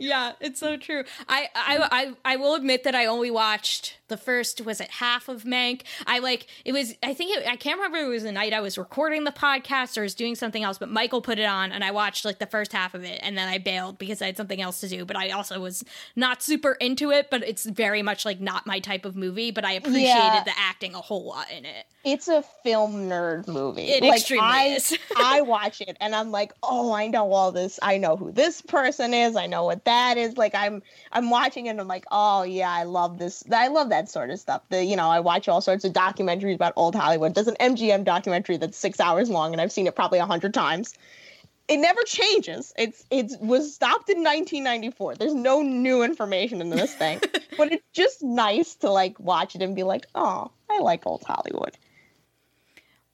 yeah, 0.00 0.32
it's 0.40 0.60
so 0.60 0.76
true. 0.76 1.04
I, 1.28 1.48
I 1.54 1.76
mm. 1.76 1.88
I 1.90 2.12
I 2.24 2.36
will 2.36 2.54
admit 2.54 2.84
that 2.84 2.94
I 2.94 3.06
only 3.06 3.30
watched 3.30 3.98
the 4.08 4.16
first 4.16 4.60
was 4.60 4.80
it 4.80 4.90
half 4.90 5.28
of 5.28 5.44
Mank. 5.44 5.82
I 6.06 6.18
like 6.18 6.46
it 6.64 6.72
was 6.72 6.94
I 7.02 7.14
think 7.14 7.36
it, 7.36 7.46
I 7.48 7.56
can't 7.56 7.78
remember 7.78 7.98
it 7.98 8.08
was 8.08 8.22
the 8.22 8.32
night 8.32 8.52
I 8.52 8.60
was 8.60 8.76
recording 8.76 9.24
the 9.24 9.32
podcast 9.32 9.96
or 9.96 10.02
was 10.02 10.14
doing 10.14 10.34
something 10.34 10.62
else, 10.62 10.78
but 10.78 10.90
Michael 10.90 11.22
put 11.22 11.38
it 11.38 11.46
on 11.46 11.72
and 11.72 11.82
I 11.82 11.90
watched 11.90 12.24
like 12.24 12.38
the 12.38 12.46
first 12.46 12.72
half 12.72 12.94
of 12.94 13.02
it 13.04 13.20
and 13.22 13.36
then 13.36 13.48
I 13.48 13.58
bailed 13.58 13.98
because 13.98 14.20
I 14.20 14.26
had 14.26 14.36
something 14.36 14.60
else 14.60 14.80
to 14.80 14.88
do. 14.88 15.04
But 15.04 15.16
I 15.16 15.30
also 15.30 15.60
was 15.60 15.84
not 16.16 16.42
super 16.42 16.72
into 16.72 17.10
it, 17.10 17.30
but 17.30 17.42
it's 17.42 17.64
very 17.64 18.02
much 18.02 18.24
like 18.24 18.40
not 18.40 18.66
my 18.66 18.78
type 18.78 19.04
of 19.04 19.16
movie. 19.16 19.50
But 19.50 19.64
I 19.64 19.72
appreciated 19.72 20.06
yeah. 20.06 20.44
the 20.44 20.52
acting 20.58 20.94
a 20.94 21.00
whole 21.00 21.24
lot 21.26 21.50
in 21.50 21.64
it. 21.64 21.86
It's 22.04 22.28
a 22.28 22.42
film 22.62 23.08
nerd 23.08 23.48
movie. 23.48 23.86
It 23.86 24.02
like, 24.02 24.18
extremely 24.18 24.46
I, 24.46 24.64
is. 24.66 24.98
I 25.16 25.40
watch 25.40 25.80
it 25.80 25.96
and 26.00 26.14
I'm 26.14 26.30
like, 26.30 26.52
oh, 26.62 26.92
I 26.92 27.06
know 27.06 27.32
all 27.32 27.50
this. 27.50 27.78
I 27.82 27.96
know 27.96 28.16
who 28.16 28.30
this 28.30 28.60
person 28.60 29.14
is. 29.14 29.36
I 29.36 29.46
know 29.46 29.63
what 29.64 29.84
that 29.84 30.16
is. 30.16 30.36
Like 30.36 30.54
I'm 30.54 30.82
I'm 31.12 31.30
watching 31.30 31.66
it 31.66 31.70
and 31.70 31.80
I'm 31.80 31.88
like, 31.88 32.06
oh 32.10 32.42
yeah, 32.42 32.70
I 32.70 32.84
love 32.84 33.18
this. 33.18 33.44
I 33.50 33.68
love 33.68 33.90
that 33.90 34.08
sort 34.08 34.30
of 34.30 34.38
stuff. 34.38 34.62
The 34.68 34.84
you 34.84 34.96
know, 34.96 35.08
I 35.08 35.20
watch 35.20 35.48
all 35.48 35.60
sorts 35.60 35.84
of 35.84 35.92
documentaries 35.92 36.54
about 36.54 36.72
old 36.76 36.94
Hollywood. 36.94 37.34
There's 37.34 37.48
an 37.48 37.56
MGM 37.60 38.04
documentary 38.04 38.56
that's 38.56 38.76
six 38.76 39.00
hours 39.00 39.30
long 39.30 39.52
and 39.52 39.60
I've 39.60 39.72
seen 39.72 39.86
it 39.86 39.94
probably 39.94 40.18
a 40.18 40.26
hundred 40.26 40.54
times. 40.54 40.94
It 41.66 41.78
never 41.78 42.02
changes. 42.02 42.74
It's 42.76 43.04
it 43.10 43.32
was 43.40 43.74
stopped 43.74 44.10
in 44.10 44.18
1994. 44.18 45.14
There's 45.14 45.34
no 45.34 45.62
new 45.62 46.02
information 46.02 46.60
in 46.60 46.68
this 46.68 46.94
thing, 46.94 47.20
but 47.56 47.72
it's 47.72 47.86
just 47.94 48.22
nice 48.22 48.74
to 48.76 48.90
like 48.90 49.18
watch 49.18 49.54
it 49.54 49.62
and 49.62 49.74
be 49.74 49.82
like, 49.82 50.06
oh, 50.14 50.50
I 50.70 50.80
like 50.80 51.06
old 51.06 51.22
Hollywood. 51.22 51.76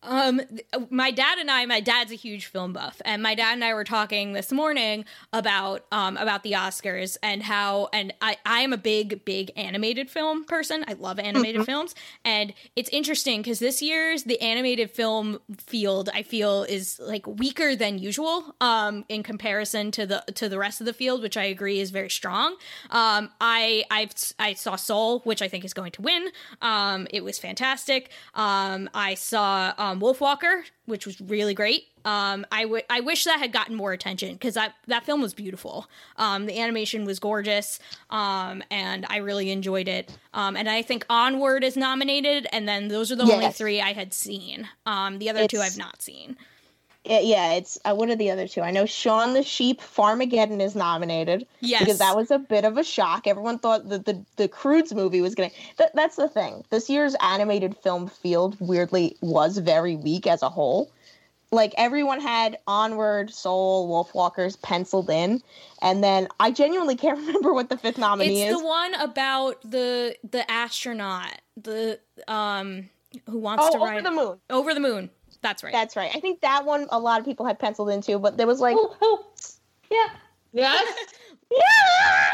Um, 0.02 0.40
my 0.88 1.10
dad 1.10 1.38
and 1.38 1.50
I, 1.50 1.66
my 1.66 1.80
dad's 1.80 2.10
a 2.10 2.14
huge 2.14 2.46
film 2.46 2.72
buff, 2.72 3.02
and 3.04 3.22
my 3.22 3.34
dad 3.34 3.52
and 3.52 3.64
I 3.64 3.74
were 3.74 3.84
talking 3.84 4.32
this 4.32 4.50
morning 4.50 5.04
about 5.30 5.84
um 5.92 6.16
about 6.16 6.42
the 6.42 6.52
Oscars 6.52 7.18
and 7.22 7.42
how, 7.42 7.90
and 7.92 8.14
I 8.22 8.38
I 8.46 8.60
am 8.60 8.72
a 8.72 8.78
big 8.78 9.26
big 9.26 9.52
animated 9.56 10.08
film 10.08 10.44
person. 10.44 10.86
I 10.88 10.94
love 10.94 11.18
animated 11.18 11.56
mm-hmm. 11.56 11.64
films, 11.64 11.94
and 12.24 12.54
it's 12.76 12.88
interesting 12.90 13.42
because 13.42 13.58
this 13.58 13.82
year's 13.82 14.24
the 14.24 14.40
animated 14.40 14.90
film 14.90 15.38
field 15.58 16.08
I 16.14 16.22
feel 16.22 16.62
is 16.62 16.98
like 16.98 17.26
weaker 17.26 17.76
than 17.76 17.98
usual 17.98 18.56
um 18.62 19.04
in 19.10 19.22
comparison 19.22 19.90
to 19.90 20.06
the 20.06 20.24
to 20.34 20.48
the 20.48 20.58
rest 20.58 20.80
of 20.80 20.86
the 20.86 20.94
field, 20.94 21.20
which 21.20 21.36
I 21.36 21.44
agree 21.44 21.78
is 21.78 21.90
very 21.90 22.10
strong. 22.10 22.56
Um, 22.88 23.28
I 23.38 23.84
I've 23.90 24.14
I 24.38 24.54
saw 24.54 24.76
Soul, 24.76 25.20
which 25.20 25.42
I 25.42 25.48
think 25.48 25.66
is 25.66 25.74
going 25.74 25.92
to 25.92 26.00
win. 26.02 26.28
Um, 26.62 27.06
it 27.10 27.22
was 27.22 27.38
fantastic. 27.38 28.10
Um, 28.34 28.88
I 28.94 29.12
saw. 29.12 29.74
Um, 29.76 29.89
um, 29.90 30.00
Wolfwalker, 30.00 30.62
which 30.86 31.06
was 31.06 31.20
really 31.20 31.54
great. 31.54 31.84
Um, 32.04 32.46
I, 32.50 32.62
w- 32.62 32.82
I 32.88 33.00
wish 33.00 33.24
that 33.24 33.38
had 33.38 33.52
gotten 33.52 33.74
more 33.74 33.92
attention 33.92 34.32
because 34.32 34.54
that 34.54 34.74
that 34.86 35.04
film 35.04 35.20
was 35.20 35.34
beautiful. 35.34 35.86
Um, 36.16 36.46
the 36.46 36.58
animation 36.58 37.04
was 37.04 37.18
gorgeous, 37.18 37.78
um, 38.08 38.62
and 38.70 39.04
I 39.08 39.18
really 39.18 39.50
enjoyed 39.50 39.88
it. 39.88 40.16
Um, 40.32 40.56
and 40.56 40.68
I 40.68 40.82
think 40.82 41.04
Onward 41.10 41.64
is 41.64 41.76
nominated, 41.76 42.46
and 42.52 42.68
then 42.68 42.88
those 42.88 43.12
are 43.12 43.16
the 43.16 43.26
yes. 43.26 43.34
only 43.34 43.52
three 43.52 43.80
I 43.80 43.92
had 43.92 44.14
seen. 44.14 44.68
Um, 44.86 45.18
the 45.18 45.28
other 45.28 45.40
it's, 45.40 45.52
two 45.52 45.60
I've 45.60 45.76
not 45.76 46.00
seen. 46.00 46.36
It, 47.04 47.24
yeah, 47.24 47.52
it's 47.52 47.78
uh, 47.86 47.94
what 47.94 48.10
are 48.10 48.16
the 48.16 48.30
other 48.30 48.46
two? 48.46 48.60
I 48.60 48.70
know 48.70 48.84
Shaun 48.84 49.32
the 49.32 49.42
Sheep 49.42 49.80
Farmageddon 49.80 50.60
is 50.60 50.74
nominated. 50.74 51.46
Yes, 51.60 51.80
because 51.80 51.98
that 51.98 52.14
was 52.14 52.30
a 52.30 52.38
bit 52.38 52.64
of 52.64 52.76
a 52.76 52.84
shock. 52.84 53.26
Everyone 53.26 53.58
thought 53.58 53.88
that 53.88 54.04
the 54.04 54.22
the 54.36 54.48
Croods 54.48 54.92
movie 54.92 55.22
was 55.22 55.34
gonna. 55.34 55.50
Th- 55.78 55.90
that's 55.94 56.16
the 56.16 56.28
thing. 56.28 56.62
This 56.68 56.90
year's 56.90 57.16
animated 57.22 57.74
film 57.78 58.06
field 58.06 58.56
weirdly 58.60 59.16
was 59.22 59.56
very 59.56 59.96
weak 59.96 60.26
as 60.26 60.42
a 60.42 60.50
whole. 60.50 60.92
Like 61.52 61.72
everyone 61.78 62.20
had 62.20 62.58
Onward, 62.66 63.30
Soul, 63.30 63.88
Wolfwalkers 63.88 64.60
penciled 64.60 65.08
in, 65.08 65.42
and 65.80 66.04
then 66.04 66.28
I 66.38 66.50
genuinely 66.50 66.96
can't 66.96 67.18
remember 67.26 67.54
what 67.54 67.70
the 67.70 67.78
fifth 67.78 67.96
nominee 67.96 68.42
it's 68.42 68.50
is. 68.50 68.52
It's 68.52 68.60
the 68.60 68.66
one 68.66 68.94
about 68.96 69.62
the 69.62 70.16
the 70.30 70.48
astronaut, 70.50 71.40
the 71.56 71.98
um 72.28 72.90
who 73.26 73.38
wants 73.38 73.64
oh, 73.66 73.70
to 73.72 73.76
over 73.78 73.86
ride 73.86 74.04
the 74.04 74.10
moon. 74.10 74.38
Over 74.50 74.74
the 74.74 74.80
moon. 74.80 75.10
That's 75.42 75.62
right. 75.62 75.72
That's 75.72 75.96
right. 75.96 76.10
I 76.14 76.20
think 76.20 76.40
that 76.40 76.64
one 76.64 76.86
a 76.90 76.98
lot 76.98 77.20
of 77.20 77.24
people 77.24 77.46
had 77.46 77.58
penciled 77.58 77.90
into, 77.90 78.18
but 78.18 78.36
there 78.36 78.46
was 78.46 78.60
like, 78.60 78.76
oh, 78.78 78.96
oh 79.00 79.26
yeah, 79.90 80.10
yes, 80.52 80.84
yeah. 81.50 81.58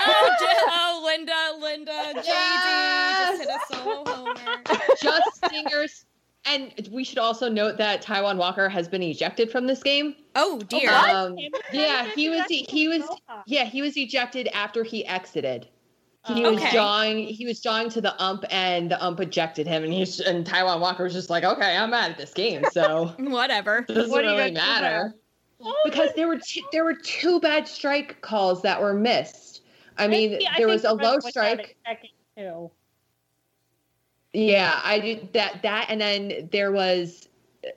Oh, 0.01 0.37
oh, 0.69 1.03
Linda, 1.05 1.33
Linda, 1.61 2.21
JD, 2.21 2.25
yes! 2.25 3.39
just 3.39 3.41
hit 3.41 3.49
a 3.49 3.85
solo 3.85 4.05
homer. 4.05 4.63
Just 5.01 5.45
stingers. 5.45 6.05
And 6.49 6.89
we 6.93 7.03
should 7.03 7.19
also 7.19 7.49
note 7.49 7.77
that 7.79 8.03
Taijuan 8.03 8.37
Walker 8.37 8.69
has 8.69 8.87
been 8.87 9.03
ejected 9.03 9.51
from 9.51 9.67
this 9.67 9.83
game. 9.83 10.15
Oh 10.37 10.61
dear. 10.61 10.93
Um, 10.93 11.37
yeah, 11.73 12.09
he 12.15 12.29
was 12.29 12.45
he 12.49 12.87
was 12.87 13.03
yeah 13.47 13.65
he 13.65 13.83
was 13.83 13.97
ejected 13.97 14.49
after 14.55 14.85
he 14.85 15.05
exited. 15.07 15.67
He 16.27 16.43
was 16.45 16.61
Okay. 16.61 16.71
jawing 16.73 17.19
he 17.29 17.47
was 17.47 17.61
jawing 17.61 17.89
to 17.91 18.01
the 18.01 18.21
ump 18.23 18.45
and 18.51 18.91
the 18.91 19.03
ump 19.05 19.21
ejected 19.21 19.67
him 19.67 19.85
and 19.85 19.93
he's 19.93 20.19
and 20.21 20.45
Taijuan 20.45 20.81
Walker 20.81 21.05
was 21.05 21.13
just 21.13 21.31
like 21.31 21.45
okay 21.45 21.77
I'm 21.77 21.95
out 21.95 22.11
of 22.11 22.17
this 22.17 22.33
game 22.33 22.65
so 22.65 23.13
Whatever. 23.19 23.83
doesn't 23.89 24.11
What 24.11 24.25
really 24.25 24.51
matter 24.51 25.15
because 25.85 26.13
there 26.15 26.27
were 26.29 26.39
two, 26.39 26.61
there 26.73 26.85
were 26.85 26.95
two 26.95 27.41
bad 27.41 27.69
strike 27.69 28.21
calls 28.23 28.63
that 28.63 28.81
were 28.81 28.93
missed. 28.95 29.63
I 29.99 30.09
mean 30.09 30.41
I 30.49 30.55
there 30.59 30.69
was 30.69 30.85
a 30.85 30.93
low 30.93 31.19
strike. 31.21 31.77
too. 32.37 32.71
Yeah, 34.33 34.81
I 34.85 34.99
did 34.99 35.33
that 35.33 35.63
that 35.63 35.87
and 35.89 36.01
then 36.01 36.49
there 36.53 36.73
was 36.73 37.29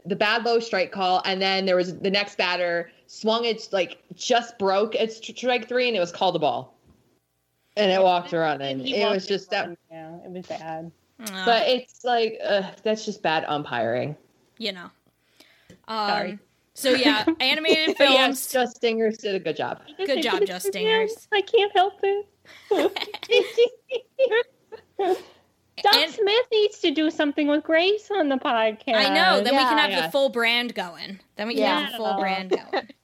the 0.05 0.15
bad 0.15 0.43
low 0.43 0.59
strike 0.59 0.91
call 0.91 1.21
and 1.25 1.41
then 1.41 1.65
there 1.65 1.75
was 1.75 1.97
the 1.99 2.11
next 2.11 2.37
batter 2.37 2.91
swung 3.07 3.45
it 3.45 3.67
like 3.71 4.01
just 4.15 4.57
broke 4.59 4.95
its 4.95 5.17
strike 5.17 5.67
three 5.67 5.87
and 5.87 5.95
it 5.95 5.99
was 5.99 6.11
called 6.11 6.35
a 6.35 6.39
ball. 6.39 6.78
And 7.79 7.91
it 7.91 8.01
walked 8.01 8.33
around 8.33 8.61
and 8.61 8.81
He 8.81 8.95
it 8.97 9.09
was 9.09 9.25
just 9.25 9.49
that 9.51 9.69
Yeah, 9.91 10.15
it 10.25 10.31
was 10.31 10.45
bad. 10.45 10.91
but 11.17 11.67
it's 11.67 12.03
like 12.03 12.37
ugh, 12.43 12.65
that's 12.83 13.05
just 13.05 13.21
bad 13.23 13.45
umpiring. 13.45 14.15
you 14.57 14.73
know. 14.73 14.89
Um, 15.87 16.09
Sorry. 16.09 16.39
So 16.75 16.91
yeah, 16.91 17.25
animated 17.39 17.95
But 17.97 18.09
yes, 18.11 18.51
films. 18.51 18.53
Just 18.53 18.75
Stingers 18.77 19.17
did 19.17 19.35
a 19.35 19.39
good 19.39 19.55
job. 19.57 19.81
Good 19.97 20.21
job, 20.21 20.45
Just 20.45 20.67
Stingers. 20.67 21.27
I 21.33 21.41
can't 21.41 21.71
help 21.75 21.93
it. 22.03 22.27
Doc 25.81 25.95
Smith 26.09 26.45
needs 26.51 26.79
to 26.79 26.91
do 26.91 27.09
something 27.09 27.47
with 27.47 27.63
Grace 27.63 28.11
on 28.11 28.27
the 28.29 28.35
podcast. 28.35 28.95
I 28.95 29.13
know. 29.13 29.41
Then 29.41 29.55
we 29.55 29.61
can 29.61 29.77
have 29.77 29.89
Yeah. 29.91 30.05
the 30.05 30.11
full 30.11 30.29
brand 30.29 30.75
going. 30.75 31.19
Then 31.37 31.47
we 31.47 31.55
can 31.55 31.83
have 31.83 31.91
the 31.91 31.97
full 31.97 32.17
brand 32.19 32.49
going. 32.51 32.89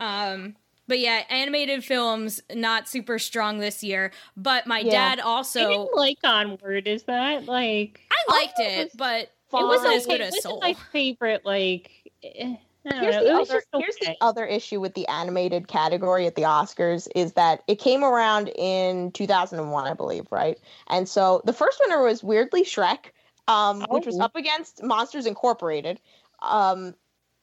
Um, 0.00 0.54
but 0.88 0.98
yeah, 0.98 1.22
animated 1.28 1.84
films 1.84 2.40
not 2.52 2.88
super 2.88 3.18
strong 3.18 3.58
this 3.58 3.84
year. 3.84 4.10
But 4.36 4.66
my 4.66 4.80
Yeah. 4.80 4.90
dad 4.90 5.20
I 5.20 5.22
also 5.22 5.60
didn't 5.60 5.96
like 5.96 6.18
Onward. 6.24 6.88
Is 6.88 7.04
that 7.04 7.46
like? 7.46 8.00
I 8.10 8.32
liked 8.32 8.58
it, 8.58 8.90
but 8.96 9.20
it 9.20 9.30
It 9.52 9.64
wasn't 9.64 9.94
as 9.94 10.06
good 10.06 10.20
as 10.20 10.34
It 10.34 10.42
Soul. 10.42 10.60
my 10.60 10.74
favorite. 10.92 11.44
Like, 11.44 12.10
eh, 12.22 12.56
Here's, 12.84 13.16
the 13.16 13.30
other, 13.34 13.44
just 13.44 13.66
here's 13.74 13.96
the 14.00 14.16
other 14.22 14.46
issue 14.46 14.80
with 14.80 14.94
the 14.94 15.06
animated 15.08 15.68
category 15.68 16.26
at 16.26 16.36
the 16.36 16.42
Oscars 16.42 17.06
is 17.14 17.34
that 17.34 17.62
it 17.66 17.78
came 17.78 18.02
around 18.02 18.48
in 18.56 19.12
2001, 19.12 19.86
I 19.86 19.92
believe, 19.92 20.26
right? 20.30 20.58
And 20.88 21.06
so 21.06 21.42
the 21.44 21.52
first 21.52 21.80
winner 21.84 22.02
was 22.02 22.24
weirdly 22.24 22.64
Shrek, 22.64 23.10
um, 23.46 23.84
which 23.90 24.06
was 24.06 24.18
Oh. 24.18 24.22
up 24.22 24.36
against 24.36 24.82
Monsters 24.82 25.26
Incorporated. 25.26 26.00
Um, 26.40 26.94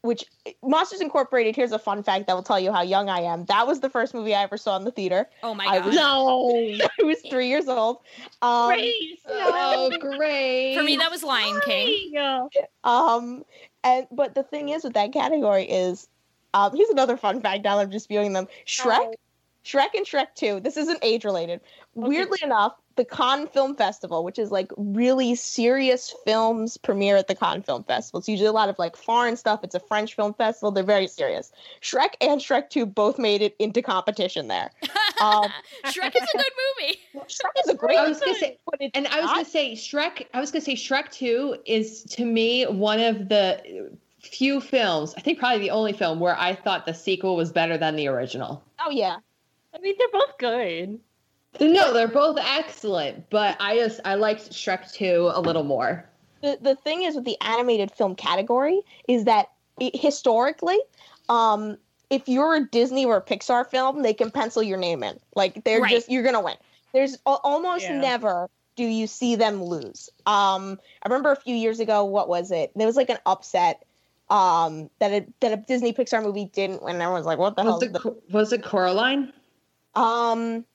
which 0.05 0.25
Monsters 0.63 1.01
Incorporated, 1.01 1.55
here's 1.55 1.71
a 1.71 1.79
fun 1.79 2.03
fact 2.03 2.27
that 2.27 2.33
will 2.35 2.43
tell 2.43 2.59
you 2.59 2.71
how 2.71 2.81
young 2.81 3.09
I 3.09 3.21
am. 3.21 3.45
That 3.45 3.67
was 3.67 3.79
the 3.79 3.89
first 3.89 4.13
movie 4.13 4.33
I 4.35 4.43
ever 4.43 4.57
saw 4.57 4.77
in 4.77 4.83
the 4.85 4.91
theater. 4.91 5.27
Oh 5.43 5.53
my 5.53 5.65
I 5.65 5.79
god! 5.79 5.85
was, 5.87 5.95
No. 6.79 6.87
I 6.99 7.03
was 7.03 7.21
three 7.29 7.49
years 7.49 7.67
old. 7.67 7.97
Um, 8.41 8.67
Grace, 8.69 9.19
Oh, 9.27 9.91
great. 9.99 10.75
For 10.77 10.83
me, 10.83 10.95
that 10.97 11.11
was 11.11 11.23
Lion 11.23 11.59
King. 11.65 12.11
Yeah. 12.11 12.47
Um, 12.83 13.43
and 13.83 14.07
but 14.11 14.35
the 14.35 14.43
thing 14.43 14.69
is 14.69 14.83
with 14.83 14.93
that 14.93 15.11
category 15.11 15.63
is, 15.63 16.07
um, 16.53 16.75
here's 16.75 16.89
another 16.89 17.17
fun 17.17 17.41
fact. 17.41 17.63
Now 17.63 17.77
that 17.77 17.83
I'm 17.83 17.91
just 17.91 18.07
viewing 18.07 18.33
them. 18.33 18.47
Shrek, 18.65 19.13
Shrek, 19.65 19.93
and 19.95 20.05
Shrek 20.05 20.27
Two. 20.35 20.59
This 20.59 20.77
isn't 20.77 20.99
age 21.01 21.25
related. 21.25 21.61
Weirdly 21.95 22.39
enough, 22.43 22.75
the 22.95 23.05
Cannes 23.05 23.47
Film 23.47 23.75
Festival, 23.75 24.23
which 24.23 24.39
is 24.39 24.51
like 24.51 24.71
really 24.77 25.35
serious 25.35 26.13
films 26.25 26.77
premiere 26.77 27.17
at 27.17 27.27
the 27.27 27.35
Cannes 27.35 27.63
Film 27.63 27.83
Festival. 27.83 28.19
It's 28.19 28.29
usually 28.29 28.47
a 28.47 28.53
lot 28.53 28.69
of 28.69 28.79
like 28.79 28.95
foreign 28.95 29.35
stuff. 29.37 29.61
It's 29.63 29.75
a 29.75 29.79
French 29.79 30.15
film 30.15 30.33
festival. 30.33 30.71
They're 30.71 30.83
very 30.83 31.07
serious. 31.07 31.51
Shrek 31.81 32.15
and 32.21 32.39
Shrek 32.39 32.69
Two 32.69 32.85
both 32.85 33.19
made 33.19 33.41
it 33.41 33.55
into 33.59 33.81
competition 33.81 34.47
there. 34.47 34.71
Um, 35.21 35.45
Shrek 35.85 36.13
is 36.13 36.27
a 36.33 36.37
good 36.37 36.51
movie. 36.81 36.99
Shrek 37.29 37.63
is 37.63 37.69
a 37.69 37.73
great. 37.73 37.97
I 37.97 38.05
was 38.05 38.19
gonna 38.19 38.35
say, 38.35 38.57
and 38.93 39.07
I 39.07 39.21
was 39.21 39.29
gonna 39.29 39.45
say 39.45 39.71
Shrek. 39.71 40.25
I 40.33 40.41
was 40.41 40.51
gonna 40.51 40.65
say 40.65 40.73
Shrek 40.75 41.09
Two 41.09 41.55
is 41.65 42.03
to 42.03 42.25
me 42.25 42.65
one 42.65 42.99
of 42.99 43.29
the 43.29 43.95
few 44.19 44.59
films. 44.59 45.13
I 45.15 45.21
think 45.21 45.39
probably 45.39 45.59
the 45.59 45.69
only 45.69 45.93
film 45.93 46.19
where 46.19 46.37
I 46.37 46.53
thought 46.53 46.85
the 46.85 46.93
sequel 46.93 47.37
was 47.37 47.53
better 47.53 47.77
than 47.77 47.95
the 47.95 48.09
original. 48.09 48.61
Oh 48.85 48.89
yeah. 48.89 49.17
I 49.73 49.79
mean, 49.79 49.95
they're 49.97 50.07
both 50.11 50.37
good. 50.37 50.99
No, 51.59 51.93
they're 51.93 52.07
both 52.07 52.37
excellent, 52.39 53.29
but 53.29 53.55
I 53.59 53.77
just 53.77 53.99
I 54.05 54.15
liked 54.15 54.51
Shrek 54.51 54.91
Two 54.91 55.29
a 55.33 55.41
little 55.41 55.63
more. 55.63 56.07
the 56.41 56.57
the 56.61 56.75
thing 56.75 57.03
is 57.03 57.15
with 57.15 57.25
the 57.25 57.37
animated 57.41 57.91
film 57.91 58.15
category 58.15 58.81
is 59.07 59.25
that 59.25 59.49
it, 59.79 59.95
historically, 59.95 60.77
um, 61.29 61.77
if 62.09 62.27
you're 62.27 62.55
a 62.55 62.65
Disney 62.69 63.05
or 63.05 63.17
a 63.17 63.21
Pixar 63.21 63.65
film, 63.69 64.01
they 64.03 64.13
can 64.13 64.31
pencil 64.31 64.61
your 64.63 64.77
name 64.77 65.03
in. 65.03 65.19
Like 65.35 65.63
they're 65.63 65.81
Right. 65.81 65.91
just 65.91 66.09
you're 66.09 66.23
gonna 66.23 66.41
win. 66.41 66.55
There's 66.93 67.17
al- 67.25 67.41
almost 67.43 67.83
Yeah. 67.83 67.99
never 67.99 68.49
do 68.75 68.83
you 68.83 69.07
see 69.07 69.35
them 69.35 69.63
lose. 69.63 70.09
Um, 70.25 70.79
I 71.01 71.07
remember 71.07 71.31
a 71.31 71.35
few 71.37 71.55
years 71.55 71.79
ago, 71.79 72.03
what 72.03 72.27
was 72.27 72.51
it? 72.51 72.71
There 72.75 72.85
was 72.87 72.97
like 72.97 73.09
an 73.09 73.19
upset 73.25 73.83
um 74.29 74.89
that 74.99 75.11
a 75.11 75.25
that 75.39 75.53
a 75.53 75.57
Disney 75.57 75.93
Pixar 75.93 76.21
movie 76.23 76.45
didn't 76.53 76.81
win. 76.83 76.95
Everyone 76.95 77.13
was 77.19 77.25
like, 77.25 77.37
"What 77.37 77.55
the 77.55 77.63
hell?" 77.63 77.73
Was 77.75 77.83
is 77.83 77.89
it 77.89 77.93
the-" 77.93 78.17
was 78.31 78.53
it 78.53 78.63
Coraline? 78.63 79.31
Um, 79.93 80.65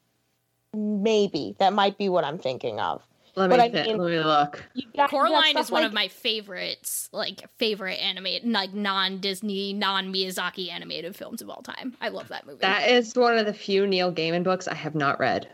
maybe 0.75 1.57
that 1.59 1.73
might 1.73 1.99
be 1.99 2.09
what 2.09 2.25
I'm 2.25 2.39
thinking 2.39 2.81
of. 2.81 3.03
Let 3.37 3.49
me 3.49 3.57
But 3.57 3.61
I 3.61 3.68
thi- 3.71 3.89
mean- 3.93 3.99
let 3.99 4.11
me 4.11 4.18
look. 4.21 4.64
You 4.75 4.87
got- 4.97 5.11
Coraline 5.11 5.51
stuff 5.53 5.66
is 5.66 5.71
one 5.71 5.83
like- 5.83 5.89
of 5.89 5.95
my 5.95 6.09
favorites, 6.09 7.09
like 7.12 7.49
favorite 7.59 8.01
animated, 8.01 8.49
like 8.51 8.75
non-Disney, 8.75 9.73
non-Miyazaki 9.73 10.71
animated 10.71 11.14
films 11.14 11.41
of 11.41 11.49
all 11.49 11.62
time. 11.62 11.97
I 12.01 12.09
love 12.09 12.29
that 12.29 12.45
movie. 12.45 12.59
That 12.61 12.91
is 12.91 13.14
one 13.14 13.39
of 13.39 13.47
the 13.47 13.55
few 13.55 13.87
Neil 13.87 14.12
Gaiman 14.12 14.43
books 14.43 14.66
I 14.66 14.75
have 14.75 14.95
not 14.97 15.21
read. 15.21 15.49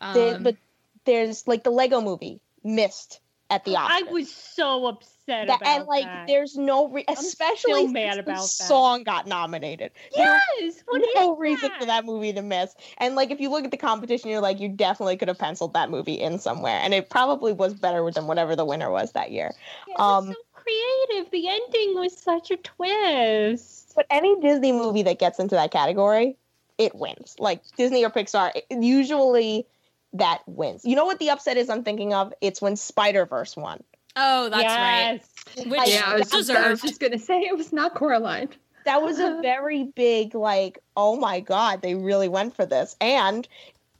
The- 0.00 0.36
Um, 0.36 0.42
but 0.42 0.56
there's 1.04 1.46
like 1.46 1.62
the 1.64 1.70
Lego 1.70 2.00
movie 2.00 2.40
missed 2.64 3.20
at 3.50 3.64
the 3.64 3.72
Oscars. 3.72 3.88
I 3.90 4.02
was 4.10 4.30
so 4.32 4.86
upset 4.86 5.46
That- 5.48 5.60
and 5.64 5.86
like 5.86 6.04
that. 6.04 6.26
there's 6.26 6.56
no 6.56 6.88
re- 6.88 7.04
especially 7.08 7.72
still 7.72 7.88
mad 7.88 8.16
the 8.16 8.20
about 8.20 8.36
that. 8.42 8.48
song 8.48 9.02
got 9.04 9.26
nominated. 9.26 9.90
yes, 10.14 10.82
no 11.14 11.36
reason 11.36 11.70
that? 11.70 11.80
for 11.80 11.86
that 11.86 12.04
movie 12.04 12.32
to 12.32 12.42
miss. 12.42 12.74
And 12.98 13.14
like 13.14 13.30
if 13.30 13.40
you 13.40 13.50
look 13.50 13.64
at 13.64 13.70
the 13.70 13.76
competition, 13.76 14.30
you're 14.30 14.40
like 14.40 14.60
you 14.60 14.68
definitely 14.68 15.16
could 15.16 15.28
have 15.28 15.38
penciled 15.38 15.72
that 15.74 15.90
movie 15.90 16.14
in 16.14 16.38
somewhere, 16.38 16.78
and 16.82 16.92
it 16.94 17.10
probably 17.10 17.52
was 17.52 17.74
better 17.74 18.10
than 18.10 18.26
whatever 18.26 18.54
the 18.56 18.64
winner 18.64 18.90
was 18.90 19.12
that 19.12 19.30
year. 19.30 19.52
Yeah, 19.88 19.94
Um, 19.98 20.26
so 20.28 20.34
creative. 20.52 21.30
The 21.30 21.48
ending 21.48 21.94
was 21.94 22.16
such 22.16 22.50
a 22.50 22.56
twist. 22.58 23.92
But 23.96 24.06
any 24.10 24.38
Disney 24.40 24.72
movie 24.72 25.02
that 25.02 25.18
gets 25.18 25.38
into 25.38 25.54
that 25.54 25.70
category, 25.70 26.36
it 26.78 26.94
wins. 26.94 27.34
Like 27.38 27.62
Disney 27.76 28.04
or 28.04 28.10
Pixar, 28.10 28.52
it- 28.54 28.66
usually 28.82 29.66
that 30.12 30.42
wins. 30.46 30.84
You 30.84 30.96
know 30.96 31.04
what 31.04 31.18
the 31.18 31.30
upset 31.30 31.56
is? 31.56 31.68
I'm 31.68 31.84
thinking 31.84 32.14
of. 32.14 32.32
It's 32.40 32.62
when 32.62 32.76
Spider 32.76 33.26
Verse 33.26 33.56
won. 33.56 33.82
oh, 34.16 34.48
that's 34.48 34.62
yes. 34.62 35.20
right. 35.56 35.66
Which 35.66 35.78
Like, 35.78 35.88
Yeah, 35.88 36.02
I 36.06 36.18
was, 36.18 36.30
just, 36.30 36.50
I 36.50 36.70
was 36.70 36.80
just 36.80 37.00
gonna 37.00 37.18
say 37.18 37.40
it 37.40 37.56
was 37.56 37.72
not 37.72 37.94
Coraline. 37.94 38.48
that 38.84 39.02
was 39.02 39.18
a 39.18 39.38
very 39.42 39.84
big 39.84 40.34
like 40.34 40.78
oh 40.96 41.16
my 41.16 41.40
god 41.40 41.82
they 41.82 41.94
really 41.94 42.28
went 42.28 42.56
for 42.56 42.64
this 42.64 42.96
and 43.00 43.46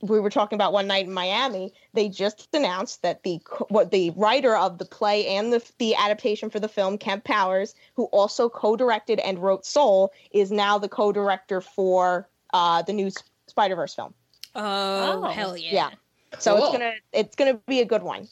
we 0.00 0.20
were 0.20 0.30
talking 0.30 0.56
about 0.56 0.72
one 0.72 0.86
night 0.86 1.06
in 1.06 1.12
miami 1.12 1.72
they 1.92 2.08
just 2.08 2.48
announced 2.54 3.02
that 3.02 3.22
the 3.22 3.40
what 3.68 3.90
the 3.90 4.10
writer 4.16 4.56
of 4.56 4.78
the 4.78 4.84
play 4.84 5.26
and 5.26 5.52
the 5.52 5.72
the 5.78 5.94
adaptation 5.94 6.48
for 6.48 6.60
the 6.60 6.68
film 6.68 6.96
kemp 6.96 7.24
powers 7.24 7.74
who 7.94 8.04
also 8.06 8.48
co-directed 8.48 9.18
and 9.20 9.40
wrote 9.40 9.66
soul 9.66 10.12
is 10.30 10.50
now 10.50 10.78
the 10.78 10.88
co-director 10.88 11.60
for 11.60 12.28
uh 12.54 12.80
the 12.82 12.92
new 12.92 13.10
spider-verse 13.48 13.94
film 13.94 14.14
Oh, 14.58 15.22
Oh. 15.24 15.28
hell 15.28 15.56
yeah. 15.56 15.72
Yeah. 15.72 15.90
so 16.38 16.56
it's 16.58 16.72
gonna 16.72 16.92
it's 17.12 17.36
gonna 17.36 17.54
be 17.66 17.80
a 17.80 17.84
good 17.86 18.02
one 18.02 18.28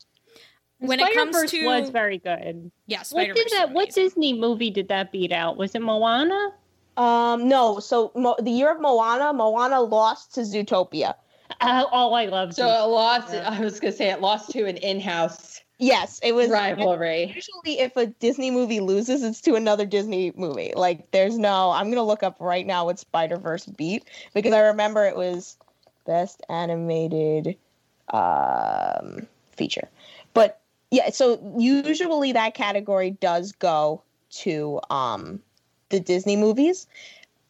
When 0.79 1.01
it 1.01 1.15
comes 1.15 1.35
Spider-Verse 1.37 1.51
to 1.53 1.67
was 1.67 1.91
very 1.91 2.19
good. 2.19 2.71
yeah, 2.87 2.99
What 2.99 3.07
Spider-Verse 3.07 3.45
did 3.45 3.53
that, 3.59 3.73
What. 3.73 3.91
Disney 3.91 4.35
movie 4.35 4.71
did 4.71 4.89
that 4.89 5.13
beat 5.13 5.33
out? 5.33 5.57
Was 5.57 5.75
it 5.75 5.83
Moana? 5.83 6.51
um 6.99 7.47
no 7.49 7.79
so 7.79 8.11
Mo- 8.15 8.37
the 8.41 8.51
year 8.51 8.71
of 8.73 8.81
moana 8.81 9.31
moana 9.35 9.81
lost 9.83 10.35
to 10.35 10.41
zootopia 10.41 11.15
Uh, 11.61 11.85
oh, 11.93 12.13
I 12.15 12.25
love 12.27 12.55
So 12.55 12.67
it 12.67 12.87
lost. 12.89 13.35
I 13.35 13.61
was 13.61 13.79
gonna 13.81 13.93
say 13.93 14.11
it 14.11 14.21
lost 14.23 14.51
to 14.53 14.65
an 14.67 14.79
in-house 14.79 15.61
yes 15.79 16.19
it 16.23 16.33
was 16.35 16.49
rivalry. 16.49 17.33
usually 17.35 17.81
if 17.81 17.95
a 17.99 18.07
Disney 18.07 18.51
movie 18.51 18.81
loses, 18.81 19.23
it's 19.23 19.43
to 19.43 19.57
another 19.57 19.85
Disney 19.85 20.33
movie. 20.37 20.73
Like 20.75 21.11
there's 21.11 21.37
no 21.37 21.71
I'm 21.71 21.91
gonna 21.91 22.03
look 22.03 22.23
up 22.23 22.37
right 22.41 22.67
now 22.67 22.87
what 22.87 22.99
Spider 22.99 23.37
Verse 23.37 23.67
beat 23.67 24.05
because 24.33 24.55
I 24.55 24.61
remember 24.61 25.05
it 25.05 25.17
was 25.17 25.59
best 26.07 26.43
animated 26.49 27.57
um 28.11 29.27
feature. 29.53 29.89
But 30.35 30.61
yeah, 30.91 31.11
so 31.11 31.41
usually 31.59 32.33
that 32.33 32.55
category 32.55 33.11
does 33.11 33.53
go 33.53 34.03
to 34.31 34.81
um 34.91 35.43
the 35.91 36.01
Disney 36.01 36.37
movies. 36.37 36.87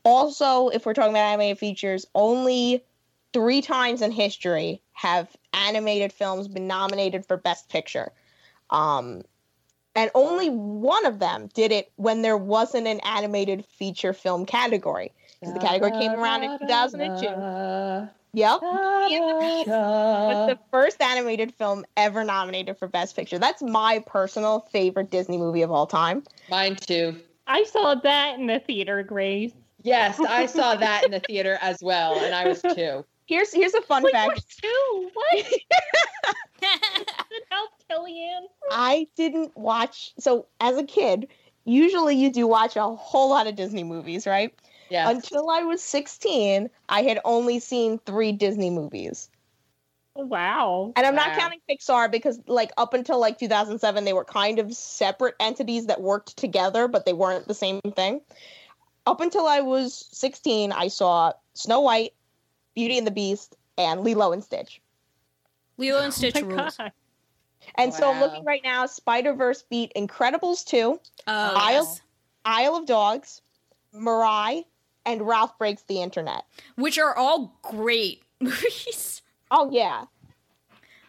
Also, 0.04 0.68
if 0.68 0.86
we're 0.86 0.94
talking 0.94 1.12
about 1.12 1.20
animated 1.32 1.58
features, 1.58 2.06
only 2.14 2.84
three 3.32 3.60
times 3.60 4.02
in 4.02 4.12
history 4.12 4.80
have 4.92 5.36
animated 5.52 6.12
films 6.12 6.48
been 6.48 6.66
nominated 6.66 7.26
for 7.26 7.36
Best 7.36 7.68
Picture. 7.68 8.12
Um, 8.70 9.22
and 9.94 10.10
only 10.14 10.48
one 10.50 11.06
of 11.06 11.18
them 11.18 11.48
did 11.54 11.72
it 11.72 11.90
when 11.96 12.22
there 12.22 12.36
wasn't 12.36 12.86
an 12.86 13.00
animated 13.00 13.64
feature 13.64 14.12
film 14.12 14.46
category. 14.46 15.12
Because 15.40 15.54
the 15.54 15.60
category 15.60 15.90
came 15.92 16.14
around 16.14 16.42
in 16.44 16.50
2002. 16.58 17.44
Yep. 18.36 18.60
was 18.60 19.66
the 19.66 20.58
first 20.70 21.00
animated 21.00 21.54
film 21.54 21.86
ever 21.96 22.22
nominated 22.22 22.76
for 22.76 22.86
Best 22.86 23.16
Picture. 23.16 23.38
That's 23.38 23.62
my 23.62 24.04
personal 24.06 24.60
favorite 24.70 25.10
Disney 25.10 25.38
movie 25.38 25.62
of 25.62 25.70
all 25.70 25.86
time. 25.86 26.22
Mine 26.50 26.76
too. 26.76 27.18
I 27.46 27.64
saw 27.64 27.94
that 27.94 28.38
in 28.38 28.46
the 28.46 28.60
theater, 28.60 29.02
Grace. 29.02 29.52
Yes, 29.82 30.20
I 30.20 30.44
saw 30.44 30.74
that 30.74 31.04
in 31.06 31.12
the 31.12 31.20
theater 31.20 31.56
as 31.62 31.78
well, 31.80 32.18
and 32.22 32.34
I 32.34 32.46
was 32.46 32.60
two. 32.60 33.06
Here's 33.24 33.52
here's 33.54 33.72
a 33.72 33.80
fun 33.80 34.02
Wait, 34.02 34.12
fact. 34.12 34.28
we're 34.28 34.70
two. 34.70 35.10
What? 35.14 35.46
Doesn't 36.60 37.44
help, 37.50 37.70
Kellyanne. 37.90 38.46
I 38.70 39.08
didn't 39.16 39.56
watch. 39.56 40.12
So 40.18 40.46
as 40.60 40.76
a 40.76 40.84
kid, 40.84 41.28
usually 41.64 42.16
you 42.16 42.30
do 42.30 42.46
watch 42.46 42.76
a 42.76 42.82
whole 42.82 43.30
lot 43.30 43.46
of 43.46 43.56
Disney 43.56 43.82
movies, 43.82 44.26
right? 44.26 44.54
Yes. 44.88 45.14
Until 45.14 45.50
I 45.50 45.62
was 45.62 45.82
16, 45.82 46.70
I 46.88 47.02
had 47.02 47.18
only 47.24 47.58
seen 47.58 47.98
three 47.98 48.32
Disney 48.32 48.70
movies. 48.70 49.28
Oh, 50.14 50.24
wow. 50.24 50.92
And 50.96 51.06
I'm 51.06 51.14
not 51.14 51.36
counting 51.36 51.60
Pixar 51.68 52.10
because, 52.10 52.40
like, 52.46 52.72
up 52.78 52.94
until 52.94 53.18
like 53.18 53.38
2007, 53.38 54.04
they 54.04 54.12
were 54.12 54.24
kind 54.24 54.58
of 54.58 54.72
separate 54.72 55.34
entities 55.40 55.86
that 55.86 56.00
worked 56.00 56.36
together, 56.36 56.88
but 56.88 57.04
they 57.04 57.12
weren't 57.12 57.48
the 57.48 57.54
same 57.54 57.80
thing. 57.94 58.20
Up 59.06 59.20
until 59.20 59.46
I 59.46 59.60
was 59.60 60.08
16, 60.12 60.72
I 60.72 60.88
saw 60.88 61.32
Snow 61.54 61.80
White, 61.80 62.14
Beauty 62.74 62.96
and 62.96 63.06
the 63.06 63.10
Beast, 63.10 63.56
and 63.76 64.00
Lilo 64.00 64.32
and 64.32 64.42
Stitch. 64.42 64.80
Lilo 65.76 65.98
Oh 65.98 66.04
and 66.04 66.14
Stitch 66.14 66.40
rules. 66.40 66.78
And 67.74 67.92
so 67.92 68.10
I'm 68.10 68.20
looking 68.20 68.44
right 68.44 68.62
now. 68.64 68.86
Spider 68.86 69.34
Verse 69.34 69.62
beat 69.62 69.92
Incredibles 69.96 70.64
2, 70.64 70.78
Oh, 70.78 71.00
Isle, 71.26 71.72
yes. 71.72 72.00
Isle 72.44 72.76
of 72.76 72.86
Dogs, 72.86 73.42
Mirai, 73.94 74.64
and 75.06 75.22
Ralph 75.26 75.56
Breaks 75.58 75.82
the 75.84 76.02
Internet. 76.02 76.42
which 76.74 76.98
are 76.98 77.16
all 77.16 77.58
great 77.62 78.22
movies. 78.40 79.22
Oh 79.50 79.70
yeah, 79.72 80.04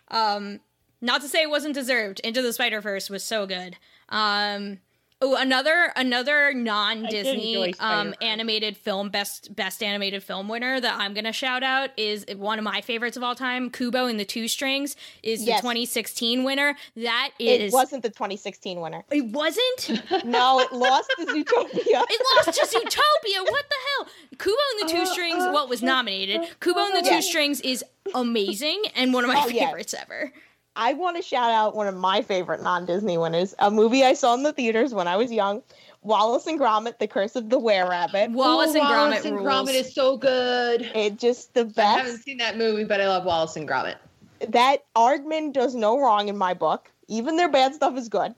Um, 0.09 0.59
not 1.01 1.21
to 1.21 1.27
say 1.27 1.41
it 1.41 1.49
wasn't 1.49 1.73
deserved. 1.75 2.19
Into 2.21 2.41
the 2.41 2.53
Spider 2.53 2.79
Verse 2.81 3.09
was 3.09 3.23
so 3.23 3.45
good. 3.45 3.75
Um, 4.09 4.79
oh, 5.21 5.35
another 5.35 5.91
another 5.95 6.53
non 6.53 7.03
Disney 7.03 7.73
um 7.79 8.13
animated 8.21 8.77
film 8.77 9.09
best 9.09 9.55
best 9.55 9.81
animated 9.83 10.23
film 10.23 10.47
winner 10.47 10.79
that 10.79 10.97
I'm 10.99 11.13
gonna 11.13 11.33
shout 11.33 11.63
out 11.63 11.89
is 11.97 12.25
one 12.35 12.57
of 12.59 12.63
my 12.63 12.81
favorites 12.81 13.17
of 13.17 13.23
all 13.23 13.35
time. 13.35 13.69
Kubo 13.69 14.05
and 14.07 14.19
the 14.19 14.25
Two 14.25 14.47
Strings 14.47 14.95
is 15.23 15.45
the 15.45 15.53
2016 15.53 16.43
winner. 16.43 16.75
That 16.95 17.31
it 17.39 17.61
is 17.61 17.73
wasn't 17.73 18.03
the 18.03 18.09
2016 18.09 18.79
winner. 18.79 19.03
It 19.11 19.25
wasn't. 19.25 20.01
No, 20.25 20.59
it 20.59 20.71
lost 20.73 21.09
to 21.19 21.25
Zootopia. 21.25 22.03
It 22.09 22.21
lost 22.35 22.59
to 22.59 22.65
Zootopia. 22.65 23.43
What 23.49 23.65
the 23.69 23.75
hell? 23.87 24.07
Kubo 24.37 24.57
and 24.79 24.89
the 24.89 24.93
Two 24.93 25.01
uh, 25.01 25.05
Strings, 25.05 25.43
what 25.53 25.69
was 25.69 25.81
uh, 25.81 25.85
nominated? 25.85 26.41
Uh, 26.41 26.45
Kubo 26.59 26.79
and 26.79 27.05
the 27.05 27.09
Two 27.09 27.21
Strings 27.21 27.61
is 27.61 27.83
amazing 28.15 28.83
and 28.95 29.13
one 29.13 29.23
of 29.23 29.29
my 29.29 29.41
Oh, 29.43 29.47
yes. 29.47 29.65
favorites 29.65 29.93
ever. 29.93 30.33
I 30.77 30.93
want 30.93 31.17
to 31.17 31.23
shout 31.23 31.51
out 31.51 31.75
one 31.75 31.87
of 31.87 31.95
my 31.95 32.21
favorite 32.21 32.61
non-Disney 32.61 33.17
winners, 33.17 33.55
a 33.57 33.71
movie 33.71 34.03
I 34.05 34.13
saw 34.13 34.35
in 34.35 34.43
the 34.43 34.53
theaters 34.53 34.93
when 34.93 35.07
I 35.07 35.15
was 35.17 35.31
young, 35.31 35.63
Wallace 36.03 36.45
and 36.45 36.59
Gromit: 36.59 36.99
The 36.99 37.07
Curse 37.07 37.35
of 37.35 37.49
the 37.49 37.57
Were 37.57 37.89
Rabbit. 37.89 38.31
Wallace 38.31 38.75
and 38.75 38.83
Oh, 38.83 38.85
Gromit 38.85 38.91
Wallace 38.91 39.25
and 39.25 39.35
rules. 39.37 39.47
Gromit 39.47 39.73
is 39.73 39.93
so 39.93 40.17
good. 40.17 40.83
It 40.93 41.17
just 41.17 41.55
the 41.55 41.65
best. 41.65 41.79
I 41.79 42.03
haven't 42.03 42.21
seen 42.21 42.37
that 42.37 42.57
movie, 42.57 42.83
but 42.83 43.01
I 43.01 43.07
love 43.07 43.25
Wallace 43.25 43.55
and 43.55 43.67
Gromit. 43.67 43.95
That 44.47 44.85
Aardman 44.95 45.51
does 45.51 45.73
no 45.73 45.99
wrong 45.99 46.29
in 46.29 46.37
my 46.37 46.53
book. 46.53 46.91
Even 47.07 47.37
their 47.37 47.49
bad 47.49 47.73
stuff 47.73 47.97
is 47.97 48.07
good. 48.07 48.35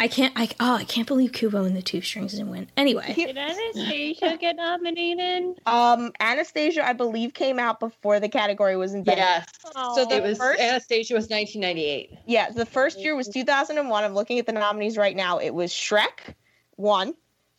I 0.00 0.06
can't. 0.06 0.32
I 0.36 0.48
oh, 0.60 0.76
I 0.76 0.84
can't 0.84 1.08
believe 1.08 1.32
Kubo 1.32 1.64
and 1.64 1.76
the 1.76 1.82
Two 1.82 2.00
Strings 2.00 2.32
didn't 2.32 2.50
win. 2.50 2.68
Anyway, 2.76 3.14
Did 3.14 3.36
Anastasia 3.36 4.36
get 4.40 4.54
nominated? 4.54 5.60
Um, 5.66 6.12
Anastasia, 6.20 6.86
I 6.86 6.92
believe, 6.92 7.34
came 7.34 7.58
out 7.58 7.80
before 7.80 8.20
the 8.20 8.28
category 8.28 8.76
was 8.76 8.94
invented. 8.94 9.24
Yes. 9.24 9.48
So 9.72 10.04
the 10.04 10.16
it 10.16 10.22
was 10.22 10.38
first, 10.38 10.60
Anastasia 10.60 11.14
was 11.14 11.28
1998. 11.28 12.16
yeah, 12.26 12.50
the 12.50 12.64
first 12.64 13.00
year 13.00 13.16
was 13.16 13.26
2001. 13.28 14.04
I'm 14.04 14.14
looking 14.14 14.38
at 14.38 14.46
the 14.46 14.52
nominees 14.52 14.96
right 14.96 15.16
now. 15.16 15.38
It 15.38 15.50
was 15.50 15.72
Shrek, 15.72 16.34
one, 16.76 17.14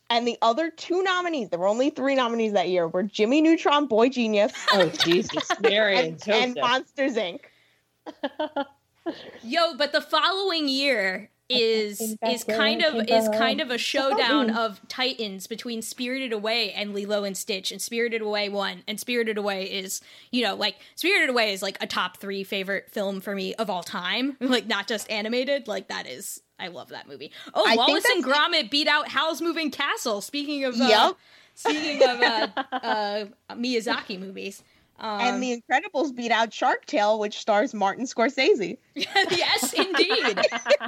and 0.08 0.26
the 0.26 0.38
other 0.40 0.70
two 0.70 1.02
nominees. 1.02 1.50
There 1.50 1.58
were 1.58 1.68
only 1.68 1.90
three 1.90 2.14
nominees 2.14 2.54
that 2.54 2.70
year. 2.70 2.88
Were 2.88 3.02
Jimmy 3.02 3.42
Neutron, 3.42 3.86
Boy 3.86 4.08
Genius, 4.08 4.52
Oh 4.72 4.88
Jesus, 4.88 5.46
Mary 5.60 5.98
and, 5.98 6.22
and, 6.26 6.56
and 6.56 6.58
Monsters 6.58 7.16
Inc. 7.16 7.40
yo, 9.42 9.76
but 9.76 9.92
the 9.92 10.00
following 10.00 10.68
year 10.68 11.28
is 11.50 12.16
is 12.26 12.44
kind 12.44 12.82
of 12.82 12.94
is 13.08 13.28
came 13.28 13.38
kind 13.38 13.60
of 13.60 13.70
a 13.70 13.78
showdown 13.78 14.50
of 14.50 14.80
titans 14.88 15.46
between 15.46 15.82
Spirited 15.82 16.32
Away 16.32 16.72
and 16.72 16.94
Lilo 16.94 17.24
and 17.24 17.36
Stitch, 17.36 17.72
and 17.72 17.82
Spirited 17.82 18.22
Away 18.22 18.48
won, 18.48 18.82
and 18.86 18.98
Spirited 19.00 19.36
Away 19.36 19.64
is 19.64 20.00
you 20.30 20.42
know 20.42 20.54
like 20.54 20.76
Spirited 20.94 21.28
Away 21.30 21.52
is 21.52 21.62
like 21.62 21.76
a 21.80 21.86
top 21.86 22.18
three 22.18 22.44
favorite 22.44 22.90
film 22.90 23.20
for 23.20 23.34
me 23.34 23.54
of 23.54 23.68
all 23.68 23.82
time, 23.82 24.36
like 24.40 24.66
not 24.66 24.86
just 24.86 25.10
animated, 25.10 25.68
like 25.68 25.88
that 25.88 26.06
is. 26.06 26.40
I 26.58 26.68
love 26.68 26.90
that 26.90 27.08
movie. 27.08 27.32
Oh, 27.54 27.64
I 27.66 27.74
Wallace 27.74 28.04
and 28.14 28.22
that's- 28.22 28.38
Gromit 28.50 28.70
beat 28.70 28.86
out 28.86 29.08
Howl's 29.08 29.40
Moving 29.40 29.70
Castle. 29.70 30.20
Speaking 30.20 30.64
of, 30.64 30.78
uh, 30.78 30.84
Yep. 30.88 31.16
speaking 31.54 32.02
of 32.06 32.20
uh, 32.20 32.48
uh, 32.72 33.24
Miyazaki 33.54 34.20
movies, 34.20 34.62
um, 35.00 35.20
and 35.20 35.42
The 35.42 35.60
Incredibles 35.62 36.14
beat 36.14 36.30
out 36.30 36.52
Shark 36.52 36.86
Tale, 36.86 37.18
which 37.18 37.38
stars 37.38 37.72
Martin 37.74 38.04
Scorsese. 38.04 38.76
yes, 38.94 39.72
indeed. 39.72 40.38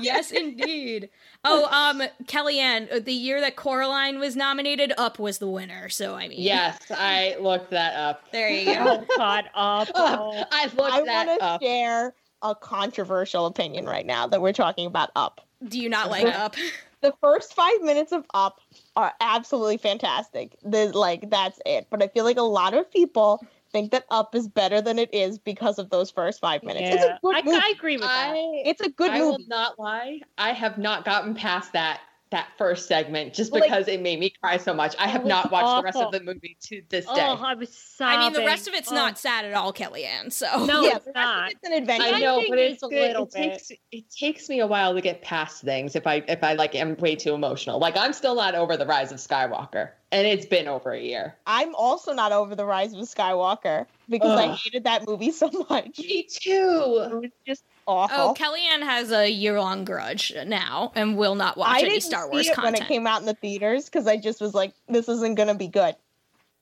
yes, 0.00 0.30
indeed. 0.30 1.08
Oh, 1.44 1.64
um, 1.66 2.02
Kellyanne, 2.24 2.92
uh, 2.94 3.00
the 3.00 3.12
year 3.12 3.40
that 3.40 3.56
Coraline 3.56 4.18
was 4.18 4.36
nominated, 4.36 4.92
Up 4.98 5.18
was 5.18 5.38
the 5.38 5.48
winner. 5.48 5.88
So 5.88 6.14
I 6.14 6.28
mean, 6.28 6.40
Yes, 6.40 6.78
I 6.90 7.36
looked 7.40 7.70
that 7.70 7.94
up. 7.94 8.30
there 8.32 8.48
you 8.50 8.66
go. 8.74 9.04
Oh, 9.08 9.16
caught 9.16 9.46
up. 9.54 9.88
Oh. 9.94 10.44
I 10.52 10.64
looked 10.66 10.80
I 10.92 11.02
that 11.02 11.26
want 11.26 11.40
to 11.40 11.44
up. 11.46 11.62
share 11.62 12.14
a 12.42 12.54
controversial 12.54 13.46
opinion 13.46 13.86
right 13.86 14.04
now 14.06 14.26
that 14.26 14.40
we're 14.42 14.52
talking 14.52 14.86
about 14.86 15.10
Up. 15.16 15.40
Do 15.68 15.78
you 15.78 15.88
not 15.88 16.10
like 16.10 16.26
Up? 16.26 16.56
the 17.02 17.12
first 17.20 17.54
five 17.54 17.80
minutes 17.82 18.10
of 18.12 18.24
Up 18.34 18.60
are 18.96 19.12
absolutely 19.20 19.76
fantastic. 19.78 20.56
The 20.64 20.86
like 20.96 21.30
that's 21.30 21.60
it. 21.64 21.86
But 21.88 22.02
I 22.02 22.08
feel 22.08 22.24
like 22.24 22.36
a 22.36 22.42
lot 22.42 22.74
of 22.74 22.90
people 22.90 23.44
think 23.72 23.90
that 23.92 24.04
Up 24.10 24.34
is 24.34 24.48
better 24.48 24.80
than 24.80 24.98
it 24.98 25.12
is 25.12 25.38
because 25.38 25.78
of 25.78 25.90
those 25.90 26.10
first 26.10 26.40
five 26.40 26.62
minutes. 26.62 26.88
It's 26.94 27.04
a 27.04 27.18
good 27.22 27.36
I, 27.36 27.42
movie. 27.42 27.58
I 27.62 27.72
agree 27.74 27.96
with 27.96 28.02
that. 28.02 28.32
I, 28.34 28.62
it's 28.64 28.80
a 28.80 28.90
good 28.90 29.10
I 29.10 29.20
will 29.20 29.38
not 29.46 29.78
lie. 29.78 30.20
I 30.38 30.52
have 30.52 30.78
not 30.78 31.04
gotten 31.04 31.34
past 31.34 31.72
that 31.72 32.00
that 32.32 32.48
first 32.58 32.88
segment 32.88 33.32
just 33.32 33.52
Well, 33.52 33.60
like- 33.60 33.70
because 33.70 33.86
it 33.88 34.00
made 34.02 34.18
me 34.18 34.30
cry 34.42 34.56
so 34.56 34.74
much. 34.74 34.94
I 34.98 35.06
have 35.06 35.24
not 35.24 35.50
watched 35.52 35.76
the 35.78 35.82
rest 35.84 35.96
of 35.98 36.12
the 36.12 36.20
movie 36.20 36.56
to 36.64 36.82
this 36.88 37.04
day. 37.04 37.10
Oh, 37.12 37.36
day. 37.36 37.42
I 37.42 37.54
was 37.54 37.72
sobbing. 37.72 38.18
I 38.18 38.24
mean, 38.24 38.32
the 38.32 38.44
rest 38.44 38.66
of 38.68 38.74
it's 38.74 38.90
Oh. 38.90 38.94
not 38.94 39.18
sad 39.18 39.44
at 39.44 39.54
all, 39.54 39.72
Kellyanne. 39.72 40.32
So 40.32 40.64
No, 40.66 40.82
yeah, 40.82 40.96
it's 40.96 41.04
the 41.04 41.12
rest 41.12 41.16
of 41.28 41.36
not. 41.36 41.52
it's 41.52 41.64
an 41.64 41.72
adventure. 41.74 42.14
I 42.14 42.20
know, 42.20 42.36
think 42.38 42.50
but 42.50 42.58
it's 42.58 42.74
it's 42.74 42.82
a 42.82 42.88
good. 42.88 43.00
little 43.08 43.26
it 43.26 43.30
takes 43.32 43.70
it 43.92 44.10
takes 44.10 44.48
me 44.48 44.60
a 44.60 44.66
while 44.66 44.92
to 44.94 45.00
get 45.00 45.22
past 45.22 45.62
things 45.62 45.94
if 45.94 46.06
I 46.06 46.24
if 46.26 46.42
I 46.42 46.54
like 46.54 46.74
am 46.74 46.96
way 46.96 47.14
too 47.14 47.34
emotional. 47.34 47.78
Like 47.78 47.96
I'm 47.96 48.12
still 48.12 48.34
not 48.34 48.54
over 48.54 48.76
the 48.76 48.86
rise 48.86 49.12
of 49.12 49.18
Skywalker, 49.18 49.90
and 50.10 50.26
it's 50.26 50.46
been 50.46 50.66
over 50.68 50.90
a 50.92 51.00
year. 51.00 51.36
I'm 51.46 51.74
also 51.74 52.12
not 52.12 52.32
over 52.32 52.54
the 52.54 52.64
rise 52.66 52.92
of 52.94 53.00
Skywalker 53.00 53.86
because 54.08 54.38
I 54.38 54.48
hated 54.54 54.84
that 54.84 55.06
movie 55.06 55.30
so 55.30 55.48
much. 55.70 55.98
Me 55.98 56.22
too. 56.24 57.08
It 57.10 57.14
was 57.14 57.30
just 57.46 57.64
awful. 57.86 58.16
Oh, 58.18 58.34
Kellyanne 58.34 58.82
has 58.82 59.10
a 59.12 59.28
year 59.30 59.60
long 59.60 59.84
grudge 59.84 60.32
now 60.46 60.92
and 60.94 61.16
will 61.16 61.34
not 61.34 61.56
watch 61.56 61.70
I 61.70 61.80
any 61.80 61.90
didn't 61.90 62.02
Star 62.02 62.24
see 62.24 62.30
Wars 62.30 62.46
it 62.48 62.54
content. 62.54 62.74
when 62.74 62.82
it 62.82 62.88
came 62.88 63.06
out 63.06 63.20
in 63.20 63.26
the 63.26 63.34
theaters 63.34 63.86
because 63.86 64.06
I 64.06 64.16
just 64.16 64.40
was 64.40 64.54
like, 64.54 64.72
this 64.88 65.08
isn't 65.08 65.34
gonna 65.36 65.54
be 65.54 65.68
good. 65.68 65.94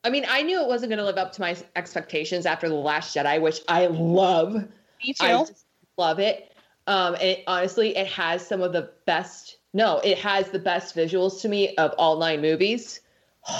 I 0.02 0.10
mean, 0.10 0.24
I 0.28 0.42
knew 0.42 0.60
it 0.62 0.66
wasn't 0.66 0.88
going 0.88 0.98
to 0.98 1.04
live 1.04 1.18
up 1.18 1.32
to 1.32 1.42
my 1.42 1.54
expectations 1.76 2.46
after 2.46 2.70
the 2.70 2.74
Last 2.74 3.14
Jedi, 3.14 3.38
which 3.38 3.60
I 3.68 3.86
love. 3.88 4.54
Me 4.54 5.14
I 5.20 5.32
too. 5.32 5.38
just 5.46 5.66
love 5.98 6.18
it. 6.18 6.50
Um, 6.86 7.12
and 7.16 7.22
it, 7.22 7.44
honestly, 7.46 7.94
it 7.94 8.06
has 8.06 8.46
some 8.46 8.62
of 8.62 8.72
the 8.72 8.90
best. 9.04 9.58
No, 9.74 9.98
it 10.02 10.16
has 10.16 10.48
the 10.48 10.58
best 10.58 10.96
visuals 10.96 11.42
to 11.42 11.50
me 11.50 11.74
of 11.76 11.92
all 11.98 12.18
nine 12.18 12.40
movies. 12.40 13.00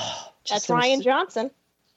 Just 0.44 0.66
That's 0.68 0.86
Rian 0.86 0.96
s- 1.00 1.04
Johnson. 1.04 1.50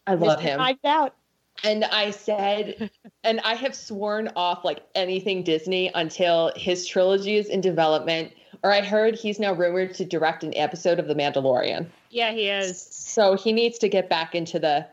I 0.05 0.15
love 0.15 0.39
Mr. 0.39 0.41
him. 0.41 0.57
Knives 0.57 0.79
Out. 0.83 1.15
And 1.63 1.85
I 1.85 2.11
said, 2.11 2.91
and 3.23 3.39
I 3.41 3.55
have 3.55 3.75
sworn 3.75 4.29
off 4.35 4.63
like 4.63 4.81
anything 4.95 5.43
Disney 5.43 5.91
until 5.95 6.51
his 6.55 6.85
trilogy 6.85 7.37
is 7.37 7.47
in 7.47 7.61
development. 7.61 8.33
Or 8.63 8.71
I 8.71 8.81
heard 8.81 9.15
he's 9.15 9.39
now 9.39 9.53
rumored 9.53 9.93
to 9.95 10.05
direct 10.05 10.43
an 10.43 10.55
episode 10.55 10.99
of 10.99 11.07
The 11.07 11.15
Mandalorian. 11.15 11.87
Yeah, 12.09 12.31
he 12.31 12.49
is. 12.49 12.81
So 12.81 13.35
he 13.35 13.51
needs 13.51 13.77
to 13.79 13.89
get 13.89 14.09
back 14.09 14.35
into 14.35 14.59
the 14.59 14.87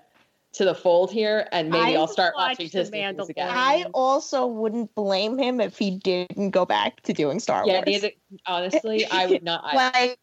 to 0.52 0.64
the 0.64 0.74
fold 0.74 1.12
here, 1.12 1.46
and 1.52 1.70
maybe 1.70 1.96
I 1.96 2.00
I'll 2.00 2.08
start 2.08 2.34
watched 2.34 2.58
watching 2.58 2.66
The 2.66 2.78
Disney 2.78 3.02
things 3.02 3.28
again. 3.28 3.48
I 3.48 3.86
also 3.94 4.46
wouldn't 4.46 4.92
blame 4.96 5.38
him 5.38 5.60
if 5.60 5.78
he 5.78 5.92
didn't 5.92 6.50
go 6.50 6.66
back 6.66 7.02
to 7.02 7.12
doing 7.12 7.38
Star 7.38 7.64
Yeah, 7.64 7.74
Wars. 7.74 7.84
neither, 7.86 8.10
honestly, 8.46 9.06
I 9.06 9.26
would 9.26 9.44
not. 9.44 9.62
I, 9.64 9.74
like 9.94 10.18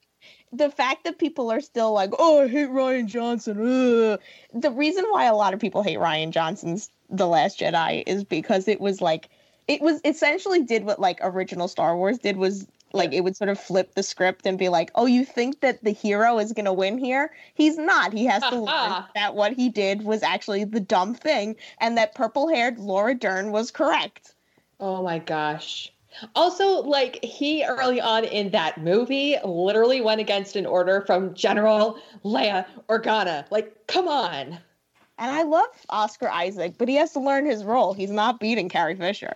the 0.51 0.69
fact 0.69 1.03
that 1.03 1.19
people 1.19 1.51
are 1.51 1.61
still 1.61 1.93
like, 1.93 2.11
"Oh, 2.17 2.43
I 2.43 2.47
hate 2.47 2.69
Rian 2.69 3.07
Johnson." 3.07 3.57
Ugh. 3.59 4.19
The 4.53 4.71
reason 4.71 5.05
why 5.09 5.25
a 5.25 5.35
lot 5.35 5.53
of 5.53 5.59
people 5.59 5.83
hate 5.83 5.99
Rian 5.99 6.31
Johnson's 6.31 6.89
The 7.09 7.27
Last 7.27 7.59
Jedi 7.59 8.03
is 8.05 8.23
because 8.23 8.67
it 8.67 8.79
was 8.79 9.01
like 9.01 9.29
it 9.67 9.81
was 9.81 9.99
essentially 10.05 10.63
did 10.63 10.85
what 10.85 10.99
like 10.99 11.19
original 11.21 11.67
Star 11.67 11.95
Wars 11.95 12.19
did 12.19 12.37
was 12.37 12.65
like 12.93 13.13
it 13.13 13.21
would 13.21 13.35
sort 13.35 13.49
of 13.49 13.59
flip 13.59 13.93
the 13.95 14.03
script 14.03 14.45
and 14.45 14.57
be 14.57 14.69
like, 14.69 14.91
"Oh, 14.95 15.05
you 15.05 15.25
think 15.25 15.59
that 15.59 15.83
the 15.83 15.91
hero 15.91 16.39
is 16.39 16.53
going 16.53 16.65
to 16.65 16.73
win 16.73 16.97
here? 16.97 17.33
He's 17.53 17.77
not. 17.77 18.13
He 18.13 18.25
has 18.25 18.41
to 18.43 18.55
learn 18.55 19.03
that 19.15 19.35
what 19.35 19.53
he 19.53 19.69
did 19.69 20.03
was 20.03 20.23
actually 20.23 20.63
the 20.63 20.79
dumb 20.79 21.13
thing 21.13 21.57
and 21.79 21.97
that 21.97 22.15
purple-haired 22.15 22.79
Laura 22.79 23.13
Dern 23.13 23.51
was 23.51 23.71
correct." 23.71 24.33
Oh 24.79 25.03
my 25.03 25.19
gosh. 25.19 25.91
Also, 26.36 26.82
like 26.84 27.24
he 27.24 27.65
early 27.65 28.01
on 28.01 28.24
in 28.24 28.51
that 28.51 28.80
movie 28.80 29.38
literally 29.43 30.01
went 30.01 30.22
against 30.22 30.55
an 30.55 30.65
order 30.65 31.01
from 31.01 31.34
General 31.34 31.99
Leia 32.24 32.65
Organa. 32.89 33.45
Like, 33.51 33.88
come 33.88 34.07
on. 34.07 34.59
And 35.20 35.32
I 35.32 35.43
love 35.43 35.68
Oscar 35.89 36.30
Isaac, 36.30 36.76
but 36.78 36.88
he 36.88 36.95
has 36.95 37.11
to 37.13 37.20
learn 37.20 37.45
his 37.45 37.63
role. 37.63 37.93
He's 37.93 38.11
not 38.11 38.39
beating 38.39 38.70
Carrie 38.70 38.95
Fisher. 38.95 39.36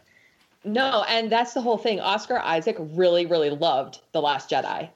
No, 0.63 1.03
and 1.09 1.31
that's 1.31 1.53
the 1.53 1.61
whole 1.61 1.77
thing. 1.77 1.99
Oscar 1.99 2.37
Isaac 2.39 2.77
really, 2.79 3.25
really 3.25 3.49
loved 3.49 3.99
The 4.11 4.21
Last 4.21 4.49
Jedi. 4.49 4.89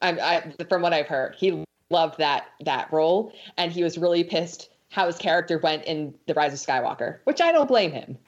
I, 0.00 0.10
I, 0.10 0.64
from 0.68 0.82
what 0.82 0.92
I've 0.92 1.06
heard, 1.06 1.36
he 1.38 1.64
loved 1.90 2.18
that 2.18 2.46
that 2.64 2.92
role, 2.92 3.32
and 3.56 3.70
he 3.70 3.84
was 3.84 3.96
really 3.96 4.24
pissed 4.24 4.68
how 4.88 5.06
his 5.06 5.16
character 5.16 5.58
went 5.58 5.84
in 5.84 6.12
The 6.26 6.34
Rise 6.34 6.52
of 6.52 6.58
Skywalker, 6.58 7.18
which 7.24 7.40
I 7.40 7.52
don't 7.52 7.68
blame 7.68 7.92
him. 7.92 8.18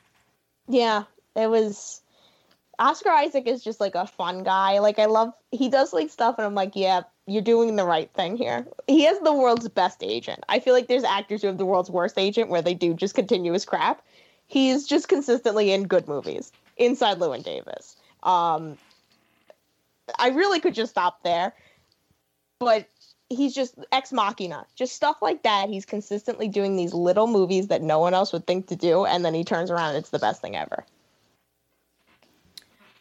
Yeah, 0.69 1.05
it 1.35 1.49
was. 1.49 2.01
Oscar 2.79 3.11
Isaac 3.11 3.47
is 3.47 3.63
just 3.63 3.81
like 3.81 3.95
a 3.95 4.07
fun 4.07 4.43
guy. 4.43 4.79
Like 4.79 4.99
I 4.99 5.07
love 5.07 5.33
he 5.51 5.69
does 5.69 5.93
like 5.93 6.11
stuff, 6.11 6.37
and 6.39 6.47
I'm 6.47 6.55
like, 6.55 6.73
yeah, 6.75 7.03
you're 7.27 7.43
doing 7.43 7.77
the 7.77 7.85
right 7.85 8.11
thing 8.13 8.37
here. 8.37 8.67
He 8.87 9.05
has 9.05 9.19
the 9.21 9.33
world's 9.33 9.69
best 9.69 10.03
agent. 10.03 10.45
I 10.49 10.61
feel 10.61 10.75
like 10.75 10.89
there's 10.89 11.05
actors 11.05 11.43
who 11.43 11.49
have 11.49 11.59
the 11.59 11.67
world's 11.67 11.91
worst 11.91 12.19
agent 12.19 12.51
where 12.51 12.63
they 12.63 12.75
do 12.75 12.95
just 12.95 13.15
continuous 13.15 13.65
crap. 13.65 14.03
He's 14.47 14.87
just 14.87 15.09
consistently 15.09 15.73
in 15.73 15.85
good 15.85 16.07
movies 16.07 16.53
inside 16.77 17.19
Llewyn 17.19 17.43
Davis. 17.43 17.97
Um, 18.23 18.77
I 20.19 20.29
really 20.29 20.61
could 20.61 20.75
just 20.75 20.91
stop 20.91 21.23
there, 21.23 21.55
but 22.59 22.89
he's 23.31 23.55
just 23.55 23.75
ex 23.93 24.13
machina, 24.13 24.67
just 24.75 24.95
stuff 24.95 25.17
like 25.23 25.43
that. 25.45 25.69
He's 25.69 25.87
consistently 25.87 26.49
doing 26.49 26.77
these 26.77 26.93
little 26.93 27.27
movies 27.27 27.69
that 27.69 27.83
no 27.83 27.99
one 27.99 28.15
else 28.15 28.33
would 28.33 28.47
think 28.47 28.67
to 28.69 28.77
do, 28.77 29.07
and 29.07 29.25
then 29.25 29.35
he 29.35 29.45
turns 29.45 29.71
around 29.71 29.91
and 29.91 29.99
it's 29.99 30.11
the 30.11 30.19
best 30.19 30.43
thing 30.43 30.57
ever. 30.57 30.85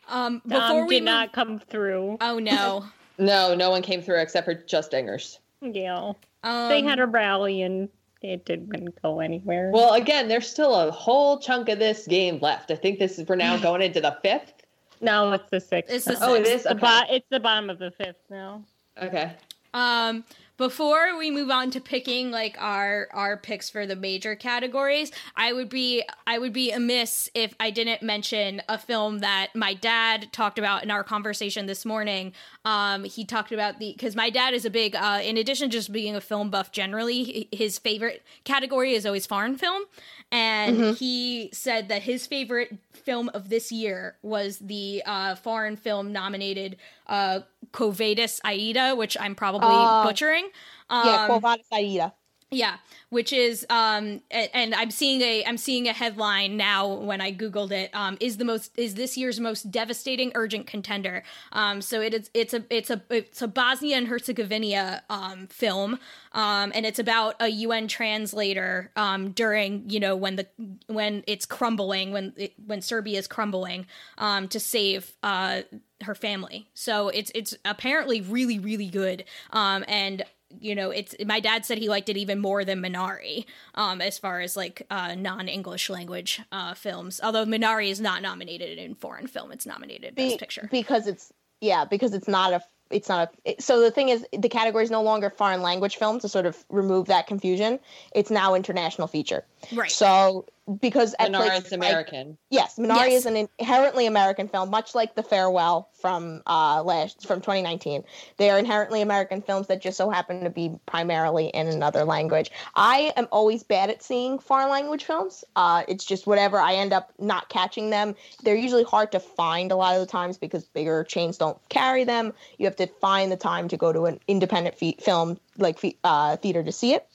Um, 0.08 0.42
Dom 0.48 0.60
before 0.62 0.86
we 0.88 0.96
did 0.96 1.02
move- 1.02 1.06
not 1.14 1.34
come 1.34 1.60
through. 1.60 2.18
Oh 2.22 2.40
no. 2.40 2.86
No, 3.20 3.54
no 3.54 3.70
one 3.70 3.84
came 3.84 4.02
through 4.02 4.20
except 4.22 4.44
for 4.46 4.56
just 4.56 4.92
Ingers. 4.92 5.38
Yeah. 5.62 6.14
Um, 6.44 6.70
they 6.70 6.82
had 6.82 7.00
a 7.00 7.06
rally 7.06 7.62
and 7.62 7.88
it 8.24 8.44
didn't 8.44 9.00
go 9.04 9.20
anywhere. 9.20 9.70
Well, 9.72 9.94
again, 9.94 10.28
there's 10.28 10.50
still 10.50 10.74
a 10.74 10.90
whole 10.90 11.38
chunk 11.38 11.70
of 11.70 11.78
this 11.78 12.08
game 12.08 12.40
left. 12.42 12.72
I 12.72 12.76
think 12.76 12.98
this 12.98 13.20
is 13.20 13.28
we're 13.28 13.36
now 13.36 13.56
going 13.62 13.84
into 13.84 14.02
the 14.02 14.18
fifth. 14.24 14.54
no, 15.00 15.32
it's 15.34 15.48
the 15.52 15.60
sixth. 15.60 15.94
It's 15.94 16.06
the 16.06 16.18
Oh, 16.22 16.36
sixth. 16.38 16.52
is. 16.54 16.64
The 16.64 16.72
Okay. 16.72 16.80
bo- 16.80 17.14
it's 17.16 17.28
the 17.30 17.40
bottom 17.40 17.70
of 17.70 17.78
the 17.78 17.92
fifth 17.92 18.18
now. 18.32 18.64
okay. 19.00 19.34
Um, 19.76 20.24
before 20.64 21.18
we 21.18 21.30
move 21.30 21.52
on 21.52 21.70
to 21.72 21.82
picking 21.82 22.32
like 22.32 22.56
our 22.58 23.10
our 23.12 23.36
picks 23.36 23.70
for 23.70 23.86
the 23.86 23.98
major 23.98 24.34
categories, 24.34 25.12
I 25.36 25.52
would 25.52 25.68
be 25.68 26.06
I 26.26 26.38
would 26.40 26.54
be 26.54 26.72
amiss 26.72 27.30
if 27.34 27.54
I 27.60 27.70
didn't 27.70 28.02
mention 28.02 28.62
a 28.70 28.78
film 28.78 29.20
that 29.20 29.50
my 29.54 29.74
dad 29.74 30.32
talked 30.32 30.58
about 30.58 30.82
in 30.82 30.90
our 30.90 31.04
conversation 31.04 31.66
this 31.66 31.84
morning. 31.84 32.32
Um, 32.64 33.04
he 33.04 33.26
talked 33.26 33.52
about 33.52 33.80
the 33.80 33.92
because 33.92 34.16
my 34.16 34.30
dad 34.30 34.54
is 34.54 34.64
a 34.64 34.70
big 34.70 34.96
uh, 34.96 35.20
in 35.22 35.36
addition 35.36 35.70
to 35.70 35.74
just 35.74 35.92
being 35.92 36.16
a 36.16 36.22
film 36.22 36.50
buff 36.50 36.72
generally, 36.72 37.50
his 37.52 37.78
favorite 37.78 38.24
category 38.46 38.94
is 38.94 39.06
always 39.06 39.26
foreign 39.26 39.58
film, 39.58 39.84
and 40.32 40.96
he 40.96 41.50
said 41.52 41.90
that 41.90 42.04
his 42.04 42.26
favorite 42.26 42.78
film 42.94 43.30
of 43.34 43.50
this 43.50 43.72
year 43.72 44.18
was 44.22 44.60
the 44.60 45.04
uh, 45.06 45.36
foreign 45.36 45.76
film 45.76 46.12
nominated 46.12 46.78
uh, 47.08 47.42
Quo 47.72 47.92
Vadis 47.92 48.40
Aida, 48.46 48.96
which 48.96 49.18
I'm 49.20 49.36
probably 49.36 49.68
Oh. 49.72 50.04
butchering. 50.06 50.50
Um, 50.90 51.08
yeah, 51.08 51.26
Quo 51.28 51.40
Aida. 51.72 52.14
Yeah, 52.54 52.78
which 53.10 53.34
is 53.34 53.66
um 53.70 54.22
and, 54.32 54.74
I'm 54.76 54.92
seeing 54.92 55.22
a 55.22 55.44
I'm 55.46 55.58
seeing 55.58 55.88
a 55.88 55.94
headline 55.94 56.58
now 56.58 56.88
when 56.88 57.22
I 57.22 57.34
googled 57.34 57.72
it 57.72 57.90
um 57.94 58.18
is 58.20 58.38
the 58.38 58.46
most 58.46 58.72
is 58.78 58.96
this 58.96 59.18
year's 59.18 59.40
most 59.40 59.72
devastating 59.72 60.32
urgent 60.36 60.68
contender. 60.68 61.24
Um 61.52 61.82
so 61.82 62.02
it 62.02 62.14
is 62.14 62.30
it's 62.34 62.54
a 62.54 62.64
it's 62.70 62.90
a 62.90 63.02
it's 63.10 63.42
a 63.42 63.48
Bosnia 63.48 63.98
and 63.98 64.08
Herzegovina 64.08 65.04
um 65.10 65.48
film 65.48 66.00
um 66.34 66.72
and 66.76 66.86
it's 66.86 67.00
about 67.00 67.36
a 67.40 67.50
UN 67.50 67.88
translator 67.88 68.92
um 68.96 69.32
during, 69.32 69.90
you 69.90 70.00
know, 70.00 70.16
when 70.16 70.36
the 70.36 70.48
when 70.88 71.24
it's 71.28 71.46
crumbling 71.46 72.12
when 72.12 72.34
it, 72.38 72.54
when 72.66 72.82
Serbia 72.82 73.20
is 73.20 73.28
crumbling 73.28 73.86
um 74.18 74.48
to 74.50 74.60
save 74.60 75.14
uh 75.24 75.62
her 76.04 76.16
family. 76.16 76.68
So 76.74 77.10
it's 77.10 77.32
it's 77.34 77.56
apparently 77.66 78.22
really 78.22 78.60
really 78.60 78.88
good. 78.88 79.26
Um 79.52 79.84
and 79.88 80.24
you 80.60 80.76
know 80.76 80.90
it's 80.92 81.16
my 81.26 81.40
dad 81.40 81.66
said 81.66 81.78
he 81.78 81.90
liked 81.90 82.10
it 82.10 82.18
even 82.18 82.40
more 82.40 82.64
than 82.66 82.82
minari 82.82 83.46
um 83.76 84.02
as 84.02 84.18
far 84.18 84.42
as 84.42 84.56
like 84.56 84.86
uh 84.90 85.16
non-english 85.16 85.90
language 85.90 86.42
uh 86.52 86.74
films. 86.74 87.20
Although 87.24 87.46
minari 87.46 87.90
is 87.90 88.00
not 88.02 88.22
nominated 88.22 88.78
in 88.78 88.96
foreign 88.96 89.28
film 89.28 89.52
it's 89.52 89.66
nominated 89.66 90.16
best 90.16 90.36
Be- 90.36 90.38
picture. 90.38 90.70
because 90.72 91.08
it's 91.08 91.32
yeah 91.62 91.86
because 91.86 92.14
it's 92.14 92.28
not 92.28 92.54
a 92.54 92.62
it's 92.90 93.10
not 93.10 93.34
a 93.46 93.56
so 93.60 93.82
the 93.82 93.92
thing 93.92 94.10
is 94.10 94.26
the 94.38 94.50
category 94.50 94.84
is 94.84 94.92
no 94.92 95.02
longer 95.02 95.30
foreign 95.30 95.62
language 95.62 95.98
film 95.98 96.20
to 96.20 96.30
sort 96.30 96.46
of 96.46 96.64
remove 96.70 97.08
that 97.08 97.28
confusion. 97.28 97.80
It's 98.14 98.30
now 98.30 98.54
international 98.54 99.08
feature. 99.08 99.46
Right. 99.74 99.92
So 99.92 100.46
because 100.80 101.14
at 101.20 101.30
Minari 101.30 101.48
places 101.48 101.66
is 101.66 101.72
like- 101.74 101.90
American. 101.90 102.38
yes 102.50 102.78
minari 102.78 103.10
Yes. 103.10 103.14
is 103.14 103.26
an 103.26 103.50
inherently 103.60 104.06
american 104.06 104.48
film 104.48 104.70
much 104.70 104.96
like 104.96 105.14
the 105.16 105.24
farewell 105.24 105.90
from 106.00 106.42
uh 106.48 106.82
last 106.84 107.28
from 107.28 107.42
2019 107.42 108.04
they 108.38 108.50
are 108.50 108.58
inherently 108.58 109.02
american 109.02 109.42
films 109.42 109.68
that 109.68 109.82
just 109.82 109.98
so 109.98 110.10
happen 110.10 110.44
to 110.46 110.50
be 110.50 110.72
primarily 110.86 111.48
in 111.48 111.68
another 111.68 112.06
language. 112.06 112.50
I 112.76 113.12
am 113.18 113.28
always 113.32 113.64
bad 113.64 113.90
at 113.90 114.02
seeing 114.02 114.40
foreign 114.40 114.70
language 114.70 115.04
films. 115.04 115.44
Uh 115.56 115.84
it's 115.88 116.06
just 116.06 116.28
whatever 116.28 116.58
i 116.60 116.76
end 116.76 116.94
up 116.94 117.12
not 117.20 117.50
catching 117.50 117.90
them. 117.90 118.16
They're 118.44 118.56
usually 118.56 118.84
hard 118.84 119.12
to 119.12 119.20
find 119.20 119.72
a 119.72 119.76
lot 119.76 119.96
of 119.96 120.00
the 120.00 120.08
times 120.08 120.38
because 120.38 120.64
bigger 120.66 121.04
chains 121.04 121.38
don't 121.38 121.58
carry 121.70 122.04
them. 122.06 122.34
You 122.58 122.66
have 122.68 122.76
to 122.78 122.88
find 122.88 123.32
the 123.32 123.38
time 123.38 123.68
to 123.68 123.78
go 123.78 123.92
to 123.92 124.06
an 124.06 124.20
independent 124.28 124.78
fe- 124.78 124.98
film 125.00 125.38
like 125.58 125.78
fe- 125.80 125.98
uh, 126.04 126.38
theater 126.38 126.64
to 126.64 126.72
see 126.72 126.94
it 126.94 127.08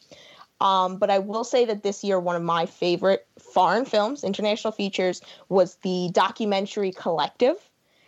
um, 0.61 0.99
but 0.99 1.11
I 1.11 1.19
will 1.19 1.45
say 1.45 1.65
that 1.65 1.83
this 1.83 2.03
year, 2.03 2.19
one 2.19 2.37
of 2.37 2.43
my 2.43 2.67
favorite 2.67 3.27
foreign 3.39 3.85
films, 3.85 4.25
international 4.25 4.73
features, 4.73 5.21
was 5.49 5.77
the 5.77 6.11
documentary 6.13 6.93
Collective, 6.93 7.57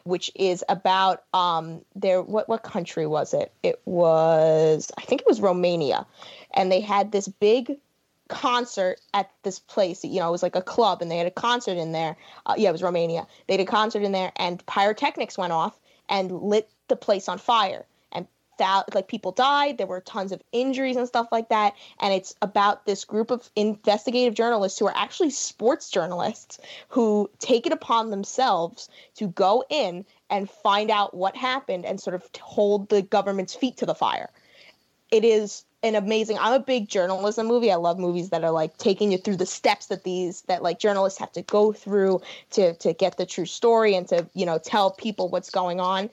which 0.04 0.30
is 0.34 0.64
about 0.68 1.22
um, 1.32 1.82
their 1.94 2.22
what 2.22 2.48
what 2.48 2.62
country 2.62 3.06
was 3.06 3.34
it? 3.34 3.52
It 3.62 3.80
was 3.84 4.90
I 4.98 5.02
think 5.02 5.20
it 5.20 5.26
was 5.26 5.40
Romania, 5.40 6.06
and 6.52 6.72
they 6.72 6.80
had 6.80 7.12
this 7.12 7.28
big 7.28 7.76
concert 8.28 9.00
at 9.14 9.30
this 9.42 9.58
place. 9.58 10.04
You 10.04 10.20
know, 10.20 10.28
it 10.28 10.32
was 10.32 10.42
like 10.42 10.56
a 10.56 10.62
club, 10.62 11.02
and 11.02 11.10
they 11.10 11.18
had 11.18 11.26
a 11.26 11.32
concert 11.32 11.76
in 11.76 11.92
there. 11.92 12.16
Uh, 12.46 12.54
yeah, 12.56 12.70
it 12.70 12.72
was 12.72 12.82
Romania. 12.82 13.26
They 13.46 13.54
had 13.54 13.60
a 13.60 13.70
concert 13.70 14.02
in 14.02 14.12
there, 14.12 14.32
and 14.36 14.64
pyrotechnics 14.66 15.38
went 15.38 15.52
off 15.52 15.78
and 16.08 16.32
lit 16.32 16.68
the 16.88 16.96
place 16.96 17.28
on 17.28 17.38
fire. 17.38 17.86
Thou- 18.60 18.84
like 18.94 19.08
people 19.08 19.32
died. 19.32 19.78
There 19.78 19.86
were 19.86 20.02
tons 20.02 20.32
of 20.32 20.42
injuries 20.52 20.96
and 20.96 21.08
stuff 21.08 21.28
like 21.32 21.48
that. 21.48 21.72
And 21.98 22.12
it's 22.12 22.34
about 22.42 22.84
this 22.84 23.06
group 23.06 23.30
of 23.30 23.48
investigative 23.56 24.34
journalists 24.34 24.78
who 24.78 24.86
are 24.86 24.96
actually 24.96 25.30
sports 25.30 25.88
journalists 25.88 26.58
who 26.90 27.30
take 27.38 27.66
it 27.66 27.72
upon 27.72 28.10
themselves 28.10 28.90
to 29.14 29.28
go 29.28 29.64
in 29.70 30.04
and 30.28 30.50
find 30.50 30.90
out 30.90 31.14
what 31.14 31.34
happened 31.36 31.86
and 31.86 31.98
sort 31.98 32.14
of 32.14 32.28
hold 32.38 32.90
the 32.90 33.00
government's 33.00 33.54
feet 33.54 33.78
to 33.78 33.86
the 33.86 33.94
fire 33.94 34.28
it 35.10 35.24
is 35.24 35.64
an 35.82 35.94
amazing 35.94 36.36
i'm 36.38 36.52
a 36.52 36.62
big 36.62 36.88
journalism 36.88 37.46
movie 37.46 37.72
i 37.72 37.76
love 37.76 37.98
movies 37.98 38.28
that 38.30 38.44
are 38.44 38.50
like 38.50 38.76
taking 38.76 39.10
you 39.10 39.18
through 39.18 39.36
the 39.36 39.46
steps 39.46 39.86
that 39.86 40.04
these 40.04 40.42
that 40.42 40.62
like 40.62 40.78
journalists 40.78 41.18
have 41.18 41.32
to 41.32 41.42
go 41.42 41.72
through 41.72 42.20
to 42.50 42.74
to 42.74 42.92
get 42.92 43.16
the 43.16 43.24
true 43.24 43.46
story 43.46 43.94
and 43.94 44.06
to 44.06 44.26
you 44.34 44.44
know 44.44 44.58
tell 44.58 44.90
people 44.90 45.28
what's 45.28 45.50
going 45.50 45.80
on 45.80 46.10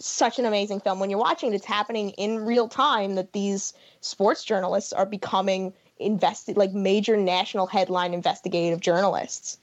such 0.00 0.38
an 0.38 0.44
amazing 0.46 0.80
film. 0.80 0.98
When 0.98 1.10
you're 1.10 1.18
watching 1.18 1.52
it 1.52 1.56
it's 1.56 1.66
happening 1.66 2.10
in 2.10 2.44
real 2.44 2.68
time 2.68 3.14
that 3.14 3.32
these 3.32 3.72
sports 4.00 4.44
journalists 4.44 4.92
are 4.92 5.06
becoming 5.06 5.72
invested 5.98 6.56
like 6.56 6.72
major 6.72 7.16
national 7.16 7.66
headline 7.66 8.14
investigative 8.14 8.80
journalists. 8.80 9.58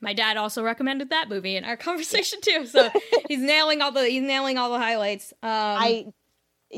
My 0.00 0.12
dad 0.12 0.36
also 0.36 0.62
recommended 0.62 1.10
that 1.10 1.28
movie 1.28 1.56
in 1.56 1.64
our 1.64 1.76
conversation 1.88 2.40
too. 2.40 2.66
So 2.66 2.90
he's 3.28 3.40
nailing 3.40 3.82
all 3.82 3.92
the 3.92 4.04
he's 4.06 4.22
nailing 4.22 4.58
all 4.58 4.70
the 4.70 4.78
highlights. 4.78 5.32
Um 5.42 5.48
I 5.50 6.06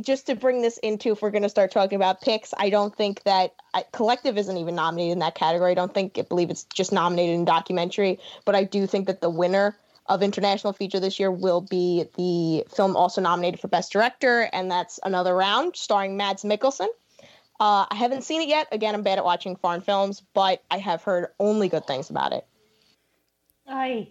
just 0.02 0.26
to 0.26 0.36
bring 0.36 0.62
this 0.62 0.78
into 0.78 1.12
if 1.12 1.22
we're 1.22 1.30
going 1.30 1.42
to 1.42 1.48
start 1.48 1.72
talking 1.72 1.96
about 1.96 2.20
picks, 2.20 2.54
I 2.56 2.70
don't 2.70 2.94
think 2.94 3.24
that 3.24 3.54
I, 3.74 3.84
Collective 3.92 4.38
isn't 4.38 4.56
even 4.56 4.76
nominated 4.76 5.14
in 5.14 5.18
that 5.18 5.34
category. 5.34 5.72
I 5.72 5.74
don't 5.74 5.92
think 5.92 6.16
I 6.16 6.22
believe 6.22 6.50
it's 6.50 6.64
just 6.64 6.92
nominated 6.92 7.34
in 7.34 7.44
documentary, 7.44 8.18
but 8.44 8.54
I 8.54 8.64
do 8.64 8.86
think 8.86 9.06
that 9.08 9.20
the 9.20 9.30
winner 9.30 9.76
of 10.06 10.22
international 10.22 10.72
feature 10.72 11.00
this 11.00 11.20
year 11.20 11.30
will 11.30 11.60
be 11.60 12.04
the 12.16 12.64
film 12.74 12.96
also 12.96 13.20
nominated 13.20 13.60
for 13.60 13.68
best 13.68 13.92
director, 13.92 14.48
and 14.52 14.70
that's 14.70 14.98
Another 15.04 15.34
Round, 15.34 15.76
starring 15.76 16.16
Mads 16.16 16.42
Mikkelsen. 16.42 16.88
Uh, 17.60 17.84
I 17.90 17.94
haven't 17.94 18.22
seen 18.22 18.40
it 18.40 18.48
yet. 18.48 18.66
Again, 18.72 18.94
I'm 18.94 19.02
bad 19.02 19.18
at 19.18 19.24
watching 19.24 19.54
foreign 19.54 19.82
films, 19.82 20.22
but 20.32 20.62
I 20.70 20.78
have 20.78 21.02
heard 21.02 21.28
only 21.38 21.68
good 21.68 21.86
things 21.86 22.08
about 22.10 22.32
it. 22.32 22.46
I. 23.68 24.08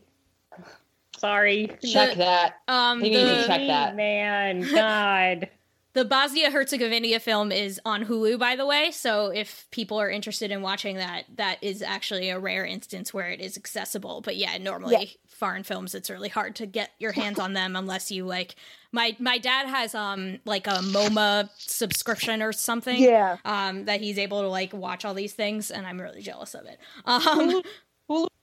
Sorry. 1.18 1.76
Check 1.84 2.16
that. 2.18 2.58
Um, 2.68 3.04
You 3.04 3.10
need 3.10 3.24
to 3.24 3.48
check 3.48 3.68
that. 3.68 3.96
Man, 3.96 4.62
God. 4.74 5.50
The 5.94 6.06
Bosnia 6.06 6.52
Herzegovina 6.52 7.20
film 7.20 7.52
is 7.52 7.82
on 7.84 8.06
Hulu, 8.06 8.38
by 8.38 8.56
the 8.56 8.66
way. 8.66 8.92
So 8.92 9.28
if 9.28 9.68
people 9.72 10.00
are 10.00 10.10
interested 10.10 10.52
in 10.52 10.62
watching 10.62 10.98
that, 10.98 11.24
that 11.36 11.58
is 11.64 11.82
actually 11.82 12.30
a 12.30 12.38
rare 12.40 12.64
instance 12.64 13.12
where 13.12 13.30
it 13.30 13.40
is 13.42 13.58
accessible. 13.58 14.22
But 14.22 14.36
yeah, 14.36 14.56
normally 14.60 14.96
Yeah. 15.00 15.06
foreign 15.28 15.64
films, 15.64 15.96
it's 15.96 16.10
really 16.12 16.30
hard 16.30 16.56
to 16.58 16.68
get 16.68 16.92
your 17.00 17.12
hands 17.12 17.40
on 17.40 17.54
them 17.54 17.76
unless 17.76 18.12
you 18.12 18.26
like. 18.26 18.56
My 18.92 19.16
my 19.20 19.40
dad 19.40 19.68
has 19.68 19.96
um 19.96 20.40
like 20.46 20.68
a 20.68 20.80
MoMA 20.82 21.50
subscription 21.58 22.44
or 22.44 22.54
something. 22.54 23.02
Yeah. 23.02 23.38
Um, 23.44 23.86
that 23.86 24.00
he's 24.00 24.20
able 24.20 24.42
to 24.42 24.48
like 24.48 24.74
watch 24.74 25.06
all 25.06 25.16
these 25.16 25.34
things, 25.34 25.72
and 25.72 25.88
I'm 25.88 26.00
really 26.00 26.22
jealous 26.22 26.54
of 26.54 26.66
it. 26.66 26.80
Um, 27.06 27.62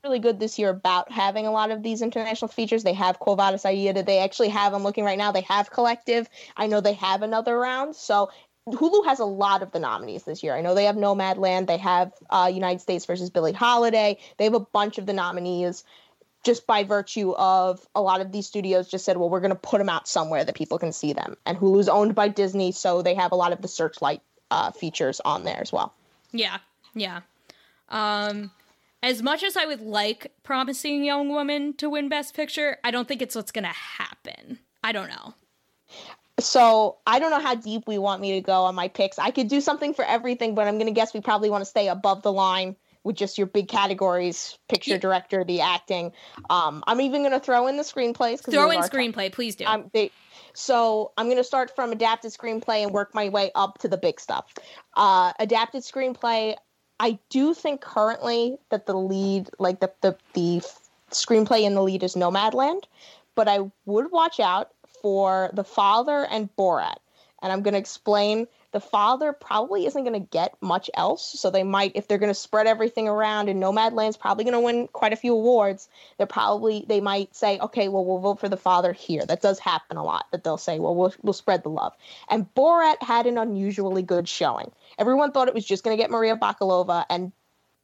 really 0.07 0.19
good 0.21 0.39
this 0.39 0.59
year 0.59 0.71
about 0.71 1.11
having 1.11 1.47
a 1.47 1.51
lot 1.51 1.73
of 1.73 1.83
these 1.83 2.01
international 2.01 2.49
features. 2.49 2.85
They 2.85 2.93
have 2.93 3.19
Quo 3.19 3.35
Vadis 3.35 3.67
Aida. 3.67 4.05
They 4.05 4.21
actually 4.21 4.51
have, 4.51 4.73
I'm 4.73 4.85
looking 4.85 5.05
right 5.05 5.19
now, 5.19 5.33
they 5.33 5.41
have 5.43 5.71
Collective. 5.71 6.29
I 6.57 6.69
know 6.69 6.81
they 6.81 6.93
have 6.95 7.23
another 7.23 7.59
round. 7.59 7.97
So 7.97 8.31
Hulu 8.69 9.05
has 9.07 9.19
a 9.19 9.25
lot 9.25 9.63
of 9.63 9.73
the 9.73 9.81
nominees 9.81 10.23
this 10.23 10.45
year. 10.45 10.55
I 10.55 10.61
know 10.61 10.75
they 10.75 10.85
have 10.85 10.95
Nomadland. 10.95 11.67
They 11.67 11.79
have 11.79 12.13
uh, 12.31 12.51
United 12.53 12.81
States 12.81 13.05
versus 13.05 13.31
Billie 13.31 13.53
Holiday. 13.53 14.19
They 14.37 14.45
have 14.45 14.55
a 14.55 14.61
bunch 14.61 14.99
of 14.99 15.07
the 15.07 15.13
nominees 15.13 15.83
just 16.45 16.67
by 16.69 16.85
virtue 16.85 17.33
of 17.33 17.85
a 17.97 18.01
lot 18.01 18.21
of 18.21 18.31
these 18.31 18.47
studios 18.47 18.89
just 18.89 19.05
said, 19.05 19.17
well, 19.17 19.29
we're 19.29 19.41
going 19.41 19.51
to 19.51 19.57
put 19.57 19.79
them 19.79 19.89
out 19.89 20.07
somewhere 20.07 20.45
that 20.45 20.55
people 20.55 20.79
can 20.79 20.93
see 20.93 21.13
them. 21.13 21.37
And 21.45 21.59
Hulu's 21.59 21.89
owned 21.89 22.15
by 22.15 22.29
Disney, 22.29 22.71
so 22.71 23.03
they 23.03 23.15
have 23.15 23.33
a 23.33 23.35
lot 23.35 23.53
of 23.53 23.61
the 23.61 23.67
Searchlight 23.67 24.23
uh, 24.53 24.71
features 24.71 25.21
on 25.25 25.43
there 25.43 25.61
as 25.61 25.73
well. 25.73 25.93
Yeah, 26.31 26.59
yeah. 26.95 27.23
Um, 27.89 28.53
as 29.07 29.23
much 29.23 29.45
as 29.45 29.57
I 29.57 29.67
would 29.67 29.83
like 29.83 30.33
Promising 30.43 31.05
Young 31.05 31.29
Woman 31.29 31.75
to 31.75 31.89
win 31.89 32.09
Best 32.09 32.35
Picture, 32.35 32.79
I 32.83 32.91
don't 32.91 33.07
think 33.07 33.23
it's 33.23 33.37
what's 33.37 33.53
gonna 33.53 33.69
happen. 33.69 34.59
I 34.83 34.91
don't 34.91 35.09
know. 35.09 35.35
So 36.41 36.99
I 37.07 37.21
don't 37.21 37.31
know 37.31 37.41
how 37.41 37.55
deep 37.55 37.85
we 37.87 37.99
want 37.99 38.21
me 38.21 38.33
to 38.33 38.41
go 38.41 38.65
on 38.65 38.75
my 38.75 38.89
picks. 38.89 39.19
I 39.21 39.31
could 39.31 39.47
do 39.47 39.61
something 39.61 39.95
for 39.95 40.05
everything, 40.05 40.57
but 40.57 40.67
I'm 40.67 40.77
gonna 40.77 40.91
guess 40.91 41.15
we 41.15 41.21
probably 41.21 41.51
want 41.51 41.63
to 41.63 41.67
stay 41.67 41.87
above 41.87 42.23
the 42.23 42.33
line 42.33 42.75
with 43.05 43.15
just 43.15 43.39
your 43.39 43.47
big 43.47 43.69
categories: 43.69 44.59
picture, 44.69 44.99
director, 44.99 45.45
the 45.45 45.61
acting. 45.61 46.11
Um, 46.51 46.83
I'm 46.89 47.01
even 47.01 47.23
gonna 47.23 47.39
throw 47.39 47.69
in 47.69 47.77
the 47.77 47.85
screenplays. 47.85 48.43
Throw 48.43 48.73
in 48.73 48.81
screenplay, 48.81 49.31
please 49.31 49.55
do. 49.55 49.67
Um, 49.67 49.89
they, 49.95 50.11
so 50.53 51.13
I'm 51.17 51.29
gonna 51.29 51.45
start 51.45 51.77
from 51.77 51.93
adapted 51.93 52.33
screenplay 52.33 52.83
and 52.83 52.91
work 52.91 53.15
my 53.15 53.29
way 53.29 53.53
up 53.55 53.79
to 53.79 53.89
the 53.89 53.97
big 53.97 54.19
stuff. 54.19 54.53
Uh, 54.97 55.33
adapted 55.39 55.85
screenplay. 55.85 56.57
I 56.99 57.19
do 57.29 57.55
think 57.55 57.81
currently 57.81 58.59
that 58.71 58.87
the 58.87 58.97
lead, 58.97 59.51
like 59.59 59.81
the 59.81 59.93
the 60.01 60.17
the 60.35 60.63
screenplay 61.11 61.63
in 61.63 61.75
the 61.75 61.83
lead 61.83 62.03
is 62.03 62.15
Nomadland, 62.15 62.85
but 63.35 63.49
I 63.49 63.71
would 63.85 64.11
watch 64.11 64.41
out 64.41 64.73
for 65.03 65.51
The 65.53 65.65
Father 65.65 66.27
and 66.27 66.55
Borat. 66.57 66.97
And 67.43 67.53
I'm 67.53 67.63
going 67.63 67.75
to 67.75 67.79
explain 67.79 68.49
The 68.73 68.81
Father 68.81 69.33
probably 69.33 69.87
isn't 69.87 70.05
going 70.05 70.21
to 70.21 70.29
get 70.29 70.55
much 70.61 70.91
else. 70.95 71.39
So 71.39 71.51
they 71.51 71.63
might, 71.63 71.93
if 71.95 72.09
they're 72.09 72.19
going 72.19 72.31
to 72.31 72.35
spread 72.35 72.67
everything 72.67 73.09
around 73.09 73.49
and 73.49 73.63
Nomadland's 73.63 74.17
probably 74.17 74.45
going 74.45 74.55
to 74.55 74.61
win 74.61 74.89
quite 74.89 75.13
a 75.13 75.17
few 75.17 75.33
awards, 75.33 75.89
they're 76.19 76.27
probably, 76.27 76.85
they 76.89 77.01
might 77.01 77.35
say, 77.35 77.59
okay, 77.59 77.89
well, 77.89 78.05
we'll 78.05 78.19
vote 78.19 78.41
for 78.41 78.49
The 78.49 78.57
Father 78.57 78.93
here. 78.93 79.25
That 79.25 79.43
does 79.43 79.59
happen 79.59 79.97
a 79.97 80.05
lot, 80.05 80.27
that 80.33 80.45
they'll 80.45 80.59
say, 80.59 80.79
well, 80.79 80.95
we'll, 80.95 81.15
we'll 81.23 81.33
spread 81.33 81.63
the 81.63 81.71
love. 81.71 81.95
And 82.29 82.47
Borat 82.55 83.03
had 83.03 83.27
an 83.27 83.39
unusually 83.39 84.03
good 84.03 84.29
showing. 84.29 84.73
Everyone 84.99 85.33
thought 85.33 85.49
it 85.49 85.55
was 85.55 85.65
just 85.65 85.85
going 85.85 85.97
to 85.97 86.03
get 86.03 86.11
Maria 86.11 86.37
Bakalova, 86.37 87.05
and 87.09 87.33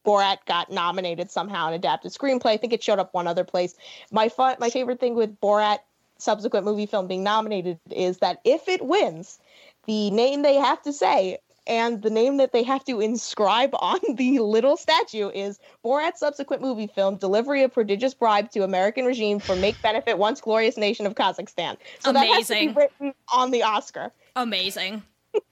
Borat 0.04 0.38
got 0.46 0.70
nominated 0.70 1.30
somehow 1.30 1.68
in 1.68 1.74
adapted 1.74 2.12
screenplay. 2.12 2.50
I 2.50 2.56
think 2.56 2.72
it 2.72 2.82
showed 2.82 2.98
up 2.98 3.14
one 3.14 3.26
other 3.26 3.44
place. 3.44 3.74
My 4.10 4.28
fun, 4.28 4.56
my 4.58 4.68
favorite 4.68 5.00
thing 5.00 5.14
with 5.14 5.40
Borat 5.40 5.78
subsequent 6.18 6.64
movie 6.64 6.86
film 6.86 7.06
being 7.06 7.24
nominated 7.24 7.78
is 7.90 8.18
that 8.18 8.40
if 8.44 8.68
it 8.68 8.84
wins, 8.84 9.38
the 9.86 10.10
name 10.10 10.42
they 10.42 10.54
have 10.54 10.82
to 10.82 10.92
say 10.92 11.38
and 11.66 12.02
the 12.02 12.10
name 12.10 12.38
that 12.38 12.52
they 12.52 12.62
have 12.62 12.84
to 12.84 13.00
inscribe 13.00 13.70
on 13.80 13.98
the 14.14 14.40
little 14.40 14.76
statue 14.76 15.30
is 15.30 15.58
Borat 15.84 16.16
subsequent 16.16 16.62
movie 16.62 16.88
film 16.88 17.16
delivery 17.16 17.62
of 17.62 17.72
prodigious 17.72 18.14
bribe 18.14 18.50
to 18.52 18.64
American 18.64 19.04
regime 19.04 19.40
for 19.40 19.56
make 19.56 19.80
benefit 19.82 20.18
once 20.18 20.40
glorious 20.40 20.76
nation 20.76 21.06
of 21.06 21.14
Kazakhstan. 21.14 21.76
So 22.00 22.12
that 22.12 22.26
has 22.26 22.48
to 22.48 22.54
be 22.54 22.58
Amazing. 22.60 22.74
written 22.74 23.14
on 23.32 23.50
the 23.50 23.62
Oscar. 23.62 24.12
Amazing. 24.36 25.02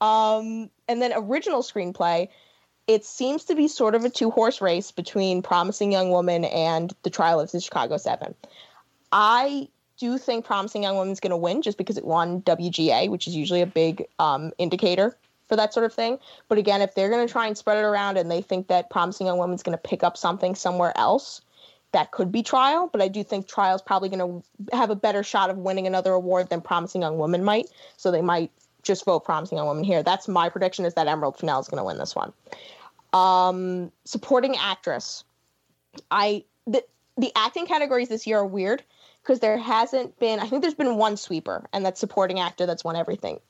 Um, 0.00 0.68
and 0.88 1.00
then 1.00 1.12
original 1.14 1.62
screenplay, 1.62 2.26
it 2.88 3.04
seems 3.04 3.44
to 3.44 3.54
be 3.54 3.68
sort 3.68 3.94
of 3.94 4.04
a 4.04 4.10
two 4.10 4.32
horse 4.32 4.60
race 4.60 4.90
between 4.90 5.42
Promising 5.42 5.92
Young 5.92 6.10
Woman 6.10 6.44
and 6.44 6.92
The 7.04 7.10
Trial 7.10 7.38
of 7.38 7.52
the 7.52 7.60
Chicago 7.60 7.98
Seven. 7.98 8.34
I 9.12 9.68
do 10.02 10.18
think 10.18 10.44
Promising 10.44 10.82
Young 10.82 10.96
Woman's 10.96 11.20
going 11.20 11.30
to 11.30 11.36
win 11.36 11.62
just 11.62 11.78
because 11.78 11.96
it 11.96 12.04
won 12.04 12.42
WGA, 12.42 13.08
which 13.08 13.28
is 13.28 13.36
usually 13.36 13.60
a 13.60 13.66
big 13.66 14.04
um, 14.18 14.50
indicator 14.58 15.16
for 15.48 15.54
that 15.54 15.72
sort 15.72 15.86
of 15.86 15.94
thing. 15.94 16.18
But 16.48 16.58
again, 16.58 16.82
if 16.82 16.96
they're 16.96 17.08
going 17.08 17.24
to 17.24 17.32
try 17.32 17.46
and 17.46 17.56
spread 17.56 17.78
it 17.78 17.86
around 17.86 18.18
and 18.18 18.28
they 18.28 18.42
think 18.42 18.66
that 18.66 18.90
Promising 18.90 19.28
Young 19.28 19.38
Woman's 19.38 19.62
going 19.62 19.78
to 19.78 19.88
pick 19.88 20.02
up 20.02 20.16
something 20.16 20.56
somewhere 20.56 20.92
else, 20.98 21.40
that 21.92 22.10
could 22.10 22.32
be 22.32 22.42
Trial. 22.42 22.88
But 22.90 23.00
I 23.00 23.06
do 23.06 23.22
think 23.22 23.46
Trial's 23.46 23.80
probably 23.80 24.08
going 24.08 24.42
to 24.42 24.76
have 24.76 24.90
a 24.90 24.96
better 24.96 25.22
shot 25.22 25.50
of 25.50 25.58
winning 25.58 25.86
another 25.86 26.10
award 26.10 26.50
than 26.50 26.60
Promising 26.60 27.02
Young 27.02 27.16
Woman 27.16 27.44
might. 27.44 27.66
So 27.96 28.10
they 28.10 28.22
might 28.22 28.50
just 28.82 29.04
vote 29.04 29.20
Promising 29.20 29.58
Young 29.58 29.68
Woman 29.68 29.84
here. 29.84 30.02
That's 30.02 30.26
my 30.26 30.48
prediction 30.48 30.84
is 30.84 30.94
that 30.94 31.06
Emerald 31.06 31.38
Fennell 31.38 31.60
is 31.60 31.68
going 31.68 31.78
to 31.78 31.84
win 31.84 31.98
this 31.98 32.16
one. 32.16 32.32
Um, 33.12 33.92
supporting 34.04 34.56
actress. 34.56 35.22
I 36.10 36.42
the 36.66 36.82
the 37.16 37.30
acting 37.36 37.66
categories 37.66 38.08
this 38.08 38.26
year 38.26 38.38
are 38.38 38.46
weird 38.46 38.82
because 39.22 39.40
there 39.40 39.58
hasn't 39.58 40.18
been 40.18 40.40
I 40.40 40.46
think 40.46 40.62
there's 40.62 40.74
been 40.74 40.96
one 40.96 41.16
sweeper 41.16 41.64
and 41.72 41.84
that's 41.84 42.00
supporting 42.00 42.40
actor 42.40 42.66
that's 42.66 42.84
won 42.84 42.96
everything. 42.96 43.40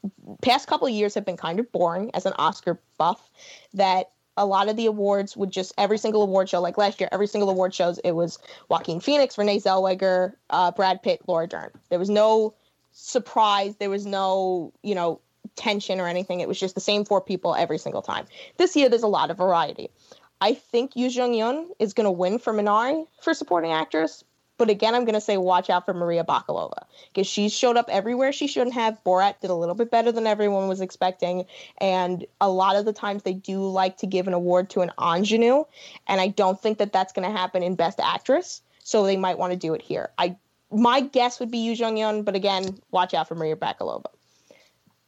Past 0.42 0.68
couple 0.68 0.88
years 0.88 1.14
have 1.14 1.24
been 1.24 1.36
kind 1.36 1.58
of 1.60 1.70
boring 1.72 2.10
as 2.14 2.26
an 2.26 2.34
Oscar 2.38 2.80
buff 2.98 3.30
that 3.74 4.10
a 4.36 4.46
lot 4.46 4.68
of 4.68 4.76
the 4.76 4.86
awards 4.86 5.36
would 5.36 5.50
just 5.50 5.74
every 5.76 5.98
single 5.98 6.22
award 6.22 6.48
show 6.48 6.60
like 6.60 6.78
last 6.78 7.00
year 7.00 7.08
every 7.12 7.26
single 7.26 7.50
award 7.50 7.74
shows 7.74 7.98
it 7.98 8.12
was 8.12 8.38
Joaquin 8.68 9.00
Phoenix, 9.00 9.36
Renee 9.38 9.58
Zellweger, 9.58 10.34
uh, 10.50 10.70
Brad 10.70 11.02
Pitt, 11.02 11.20
Laura 11.26 11.46
Dern. 11.46 11.70
There 11.90 11.98
was 11.98 12.10
no 12.10 12.54
surprise, 12.92 13.76
there 13.76 13.90
was 13.90 14.06
no, 14.06 14.72
you 14.82 14.94
know, 14.94 15.20
tension 15.56 16.00
or 16.00 16.06
anything. 16.06 16.40
It 16.40 16.48
was 16.48 16.58
just 16.58 16.74
the 16.74 16.80
same 16.80 17.04
four 17.04 17.20
people 17.20 17.54
every 17.54 17.78
single 17.78 18.02
time. 18.02 18.26
This 18.56 18.76
year 18.76 18.88
there's 18.88 19.02
a 19.02 19.08
lot 19.08 19.30
of 19.30 19.36
variety. 19.36 19.90
I 20.40 20.54
think 20.54 20.96
Yuh-jung 20.96 21.34
Youn 21.34 21.70
is 21.78 21.94
going 21.94 22.04
to 22.04 22.10
win 22.10 22.38
for 22.38 22.52
Minari 22.52 23.06
for 23.20 23.32
supporting 23.32 23.70
actress. 23.70 24.24
But 24.58 24.70
again, 24.70 24.94
I'm 24.94 25.04
going 25.04 25.14
to 25.14 25.20
say 25.20 25.36
watch 25.38 25.70
out 25.70 25.86
for 25.86 25.94
Maria 25.94 26.24
Bakalova 26.24 26.84
because 27.08 27.26
she 27.26 27.48
showed 27.48 27.76
up 27.76 27.86
everywhere 27.88 28.32
she 28.32 28.46
shouldn't 28.46 28.74
have. 28.74 29.02
Borat 29.04 29.40
did 29.40 29.50
a 29.50 29.54
little 29.54 29.74
bit 29.74 29.90
better 29.90 30.12
than 30.12 30.26
everyone 30.26 30.68
was 30.68 30.80
expecting. 30.80 31.46
And 31.78 32.26
a 32.40 32.48
lot 32.48 32.76
of 32.76 32.84
the 32.84 32.92
times 32.92 33.22
they 33.22 33.32
do 33.32 33.66
like 33.68 33.96
to 33.98 34.06
give 34.06 34.28
an 34.28 34.34
award 34.34 34.70
to 34.70 34.82
an 34.82 34.92
ingenue. 35.00 35.64
And 36.06 36.20
I 36.20 36.28
don't 36.28 36.60
think 36.60 36.78
that 36.78 36.92
that's 36.92 37.12
going 37.12 37.28
to 37.28 37.36
happen 37.36 37.62
in 37.62 37.74
Best 37.74 37.98
Actress. 37.98 38.62
So 38.84 39.04
they 39.04 39.16
might 39.16 39.38
want 39.38 39.52
to 39.52 39.58
do 39.58 39.74
it 39.74 39.82
here. 39.82 40.10
I 40.18 40.36
My 40.70 41.00
guess 41.00 41.40
would 41.40 41.50
be 41.50 41.58
Yuh-jung 41.58 41.96
Youn, 41.96 42.22
but 42.22 42.34
again, 42.34 42.78
watch 42.90 43.14
out 43.14 43.28
for 43.28 43.34
Maria 43.34 43.56
Bakalova. 43.56 44.06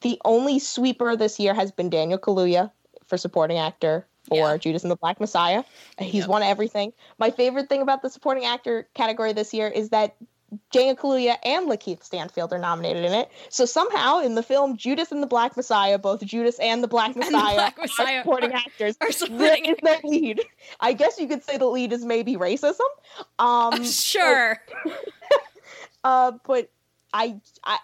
The 0.00 0.20
only 0.24 0.58
sweeper 0.58 1.16
this 1.16 1.40
year 1.40 1.54
has 1.54 1.72
been 1.72 1.90
Daniel 1.90 2.18
Kaluuya 2.18 2.70
for 3.06 3.16
supporting 3.16 3.58
actor 3.58 4.06
for 4.28 4.58
Judas 4.58 4.82
and 4.82 4.90
the 4.90 4.96
Black 4.96 5.20
Messiah. 5.20 5.64
He's 5.98 6.26
won 6.26 6.42
everything. 6.42 6.92
My 7.18 7.30
favorite 7.30 7.68
thing 7.68 7.82
about 7.82 8.02
the 8.02 8.10
supporting 8.10 8.44
actor 8.44 8.88
category 8.94 9.32
this 9.32 9.52
year 9.54 9.68
is 9.68 9.90
that 9.90 10.16
Daniel 10.72 10.94
Kaluuya 10.94 11.36
and 11.44 11.68
Lakeith 11.68 12.04
Stanfield 12.04 12.52
are 12.52 12.58
nominated 12.58 13.04
in 13.04 13.12
it. 13.12 13.28
So 13.48 13.64
somehow 13.64 14.20
in 14.20 14.34
the 14.34 14.42
film 14.42 14.76
Judas 14.76 15.10
and 15.10 15.22
the 15.22 15.26
Black 15.26 15.56
Messiah, 15.56 15.98
both 15.98 16.24
Judas 16.24 16.58
and 16.60 16.82
the 16.82 16.88
Black 16.88 17.16
Messiah, 17.16 17.54
Black 17.54 17.78
are 17.78 17.88
supporting 17.88 18.52
are- 18.52 18.56
actors. 18.56 18.96
are 19.00 19.10
supporting 19.12 19.66
is 19.66 19.76
no 19.82 19.96
lead. 20.04 20.40
I 20.80 20.92
guess 20.92 21.18
you 21.18 21.26
could 21.26 21.42
say 21.42 21.56
the 21.58 21.66
lead 21.66 21.92
is 21.92 22.04
maybe 22.04 22.36
racism. 22.36 22.80
Um, 23.38 23.84
Sure. 23.84 24.60
uh, 26.04 26.32
but 26.46 26.70
I, 27.12 27.40
I 27.62 27.78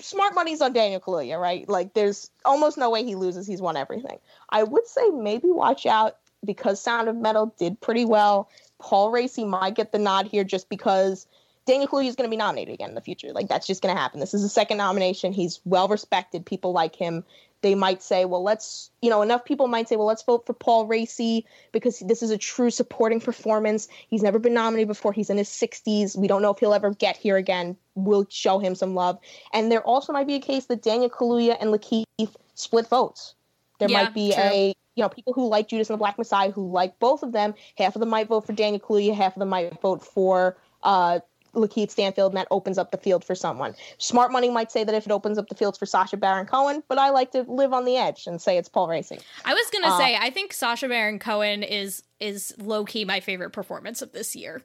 smart 0.00 0.34
money's 0.34 0.60
on 0.60 0.72
Daniel 0.72 1.00
Kaluuya, 1.00 1.40
right? 1.40 1.68
Like, 1.68 1.94
there's 1.94 2.30
almost 2.44 2.78
no 2.78 2.90
way 2.90 3.04
he 3.04 3.14
loses. 3.14 3.46
He's 3.46 3.60
won 3.60 3.76
everything. 3.76 4.18
I 4.48 4.62
would 4.62 4.86
say 4.86 5.08
maybe 5.10 5.48
watch 5.48 5.86
out 5.86 6.16
because 6.44 6.80
Sound 6.80 7.08
of 7.08 7.16
Metal 7.16 7.54
did 7.58 7.80
pretty 7.80 8.04
well. 8.04 8.48
Paul 8.78 9.12
Raci 9.12 9.46
might 9.46 9.74
get 9.74 9.92
the 9.92 9.98
nod 9.98 10.26
here 10.26 10.44
just 10.44 10.68
because 10.68 11.26
Daniel 11.66 11.88
Kaluuya 11.88 12.08
is 12.08 12.16
going 12.16 12.28
to 12.28 12.30
be 12.30 12.36
nominated 12.36 12.74
again 12.74 12.90
in 12.90 12.94
the 12.94 13.00
future. 13.00 13.32
Like, 13.32 13.48
that's 13.48 13.66
just 13.66 13.82
going 13.82 13.94
to 13.94 14.00
happen. 14.00 14.20
This 14.20 14.34
is 14.34 14.42
the 14.42 14.48
second 14.48 14.78
nomination. 14.78 15.32
He's 15.32 15.60
well 15.64 15.88
respected. 15.88 16.44
People 16.44 16.72
like 16.72 16.94
him. 16.94 17.24
They 17.64 17.74
might 17.74 18.02
say, 18.02 18.26
well, 18.26 18.42
let's, 18.42 18.90
you 19.00 19.08
know, 19.08 19.22
enough 19.22 19.46
people 19.46 19.68
might 19.68 19.88
say, 19.88 19.96
well, 19.96 20.06
let's 20.06 20.22
vote 20.22 20.44
for 20.44 20.52
Paul 20.52 20.86
Raci 20.86 21.44
because 21.72 22.00
this 22.00 22.22
is 22.22 22.30
a 22.30 22.36
true 22.36 22.68
supporting 22.68 23.20
performance. 23.20 23.88
He's 24.10 24.22
never 24.22 24.38
been 24.38 24.52
nominated 24.52 24.86
before. 24.86 25.14
He's 25.14 25.30
in 25.30 25.38
his 25.38 25.48
60s. 25.48 26.14
We 26.14 26.28
don't 26.28 26.42
know 26.42 26.50
if 26.50 26.58
he'll 26.58 26.74
ever 26.74 26.90
get 26.90 27.16
here 27.16 27.38
again. 27.38 27.74
We'll 27.94 28.26
show 28.28 28.58
him 28.58 28.74
some 28.74 28.94
love. 28.94 29.18
And 29.54 29.72
there 29.72 29.80
also 29.80 30.12
might 30.12 30.26
be 30.26 30.34
a 30.34 30.40
case 30.40 30.66
that 30.66 30.82
Daniel 30.82 31.08
Kaluuya 31.08 31.56
and 31.58 31.70
Lakeith 31.70 32.34
split 32.54 32.86
votes. 32.86 33.34
There 33.78 33.88
Yeah, 33.88 34.02
might 34.02 34.12
be 34.12 34.34
true. 34.34 34.42
a 34.42 34.74
you 34.94 35.02
know, 35.02 35.08
people 35.08 35.32
who 35.32 35.48
like 35.48 35.68
Judas 35.68 35.88
and 35.88 35.94
the 35.94 35.98
Black 35.98 36.18
Messiah, 36.18 36.50
who 36.50 36.70
like 36.70 36.98
both 36.98 37.22
of 37.22 37.32
them, 37.32 37.54
half 37.78 37.96
of 37.96 38.00
them 38.00 38.10
might 38.10 38.28
vote 38.28 38.46
for 38.46 38.52
Daniel 38.52 38.78
Kaluuya, 38.78 39.14
half 39.14 39.36
of 39.36 39.40
them 39.40 39.48
might 39.48 39.80
vote 39.80 40.04
for 40.04 40.58
uh, 40.82 41.20
Lakeith 41.54 41.90
Stanfield, 41.90 42.32
and 42.32 42.38
that 42.38 42.48
opens 42.50 42.78
up 42.78 42.90
the 42.90 42.98
field 42.98 43.24
for 43.24 43.34
someone. 43.34 43.74
Smart 43.98 44.30
money 44.32 44.50
might 44.50 44.70
say 44.70 44.84
that 44.84 44.94
if 44.94 45.06
it 45.06 45.12
opens 45.12 45.38
up 45.38 45.48
the 45.48 45.54
fields 45.54 45.78
for 45.78 45.86
Sacha 45.86 46.16
Baron 46.16 46.46
Cohen, 46.46 46.82
but 46.88 46.98
I 46.98 47.10
like 47.10 47.30
to 47.32 47.42
live 47.42 47.72
on 47.72 47.84
the 47.84 47.96
edge 47.96 48.26
and 48.26 48.40
say 48.40 48.58
it's 48.58 48.68
Paul 48.68 48.88
Raci. 48.88 49.20
I 49.44 49.54
was 49.54 49.68
gonna 49.72 49.94
Uh, 49.94 49.98
say 49.98 50.16
I 50.16 50.30
think 50.30 50.52
Sacha 50.52 50.88
Baron 50.88 51.18
Cohen 51.18 51.62
is 51.62 52.02
is 52.20 52.54
low 52.58 52.84
key 52.84 53.04
my 53.04 53.20
favorite 53.20 53.50
performance 53.50 54.02
of 54.02 54.12
this 54.12 54.34
year 54.36 54.62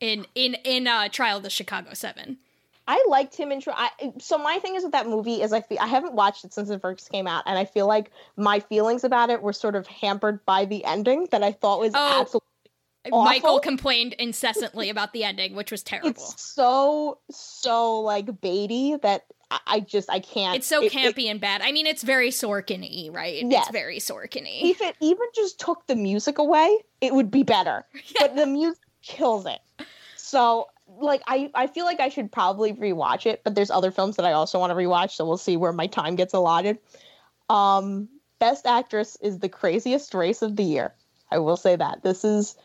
in 0.00 0.26
in 0.34 0.54
in 0.64 0.86
uh, 0.86 1.08
Trial 1.08 1.36
of 1.38 1.42
the 1.42 1.50
Chicago 1.50 1.94
Seven. 1.94 2.38
I 2.88 3.02
liked 3.08 3.36
him 3.36 3.52
in. 3.52 3.60
Tri- 3.60 3.74
I, 3.76 4.12
so 4.18 4.36
my 4.38 4.58
thing 4.58 4.74
is 4.74 4.82
with 4.82 4.90
that 4.90 5.06
movie 5.06 5.40
is 5.40 5.52
I 5.52 5.60
feel 5.60 5.78
I 5.80 5.86
haven't 5.86 6.14
watched 6.14 6.44
it 6.44 6.52
since 6.52 6.68
it 6.68 6.80
first 6.80 7.12
came 7.12 7.28
out, 7.28 7.44
and 7.46 7.56
I 7.56 7.64
feel 7.64 7.86
like 7.86 8.10
my 8.36 8.58
feelings 8.58 9.04
about 9.04 9.30
it 9.30 9.40
were 9.40 9.52
sort 9.52 9.76
of 9.76 9.86
hampered 9.86 10.44
by 10.46 10.64
the 10.64 10.84
ending 10.84 11.28
that 11.30 11.44
I 11.44 11.52
thought 11.52 11.78
was 11.78 11.92
Oh, 11.94 12.20
absolutely 12.22 12.48
awful. 13.06 13.24
Michael 13.24 13.60
complained 13.60 14.12
incessantly 14.14 14.90
about 14.90 15.12
the 15.12 15.24
ending, 15.24 15.54
which 15.54 15.70
was 15.70 15.82
terrible. 15.82 16.10
It's 16.10 16.40
so 16.40 17.18
so 17.30 18.00
like 18.00 18.26
baity 18.26 19.00
that 19.02 19.24
I, 19.66 19.80
just 19.80 20.08
I 20.10 20.20
can't. 20.20 20.56
It's 20.56 20.66
so 20.66 20.82
it- 20.82 20.92
campy 20.92 21.24
it- 21.24 21.28
and 21.28 21.40
bad. 21.40 21.60
I 21.62 21.72
mean, 21.72 21.86
it's 21.86 22.02
very 22.02 22.30
Sorkin-y, 22.30 23.10
right? 23.12 23.42
Yes. 23.46 23.64
It's 23.66 23.72
very 23.72 23.98
Sorkin-y. 23.98 24.60
if 24.70 24.80
it 24.80 24.96
even 25.00 25.26
just 25.34 25.60
took 25.60 25.86
the 25.86 25.96
music 25.96 26.38
away, 26.38 26.78
it 27.00 27.14
would 27.14 27.30
be 27.30 27.42
better. 27.42 27.84
But 28.18 28.36
the 28.36 28.46
music 28.46 28.80
kills 29.02 29.46
it. 29.46 29.58
So 30.16 30.68
like 30.98 31.22
I, 31.26 31.50
I 31.54 31.66
feel 31.66 31.84
like 31.84 32.00
I 32.00 32.08
should 32.08 32.30
probably 32.30 32.72
rewatch 32.72 33.26
it, 33.26 33.42
but 33.44 33.54
there's 33.54 33.70
other 33.70 33.90
films 33.90 34.16
that 34.16 34.24
I 34.26 34.32
also 34.32 34.58
want 34.58 34.70
to 34.70 34.74
rewatch, 34.76 35.10
so 35.12 35.24
we'll 35.26 35.36
see 35.36 35.56
where 35.56 35.72
my 35.72 35.86
time 35.86 36.16
gets 36.16 36.32
allotted. 36.34 36.78
Um 37.50 38.08
Best 38.38 38.66
Actress 38.66 39.16
is 39.20 39.38
the 39.38 39.48
craziest 39.48 40.14
race 40.14 40.42
of 40.42 40.56
the 40.56 40.64
year. 40.64 40.92
I 41.30 41.38
will 41.38 41.56
say 41.56 41.76
that. 41.76 42.02
This 42.02 42.24
is 42.24 42.56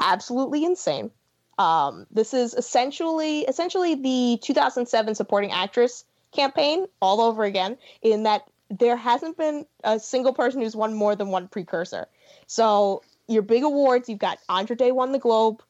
absolutely 0.00 0.64
insane. 0.64 1.10
Um, 1.58 2.06
this 2.10 2.34
is 2.34 2.54
essentially 2.54 3.40
essentially 3.40 3.94
the 3.94 4.38
2007 4.42 5.14
supporting 5.14 5.52
actress 5.52 6.04
campaign 6.32 6.86
all 7.00 7.20
over 7.20 7.44
again 7.44 7.78
in 8.02 8.24
that 8.24 8.42
there 8.70 8.96
hasn't 8.96 9.38
been 9.38 9.64
a 9.84 9.98
single 9.98 10.32
person 10.32 10.60
who's 10.60 10.76
won 10.76 10.94
more 10.94 11.16
than 11.16 11.28
one 11.28 11.48
precursor. 11.48 12.08
So 12.46 13.02
your 13.28 13.42
big 13.42 13.62
awards, 13.62 14.08
you've 14.08 14.18
got 14.18 14.38
Andra 14.48 14.76
Day 14.76 14.92
won 14.92 15.12
the 15.12 15.18
Globe, 15.18 15.62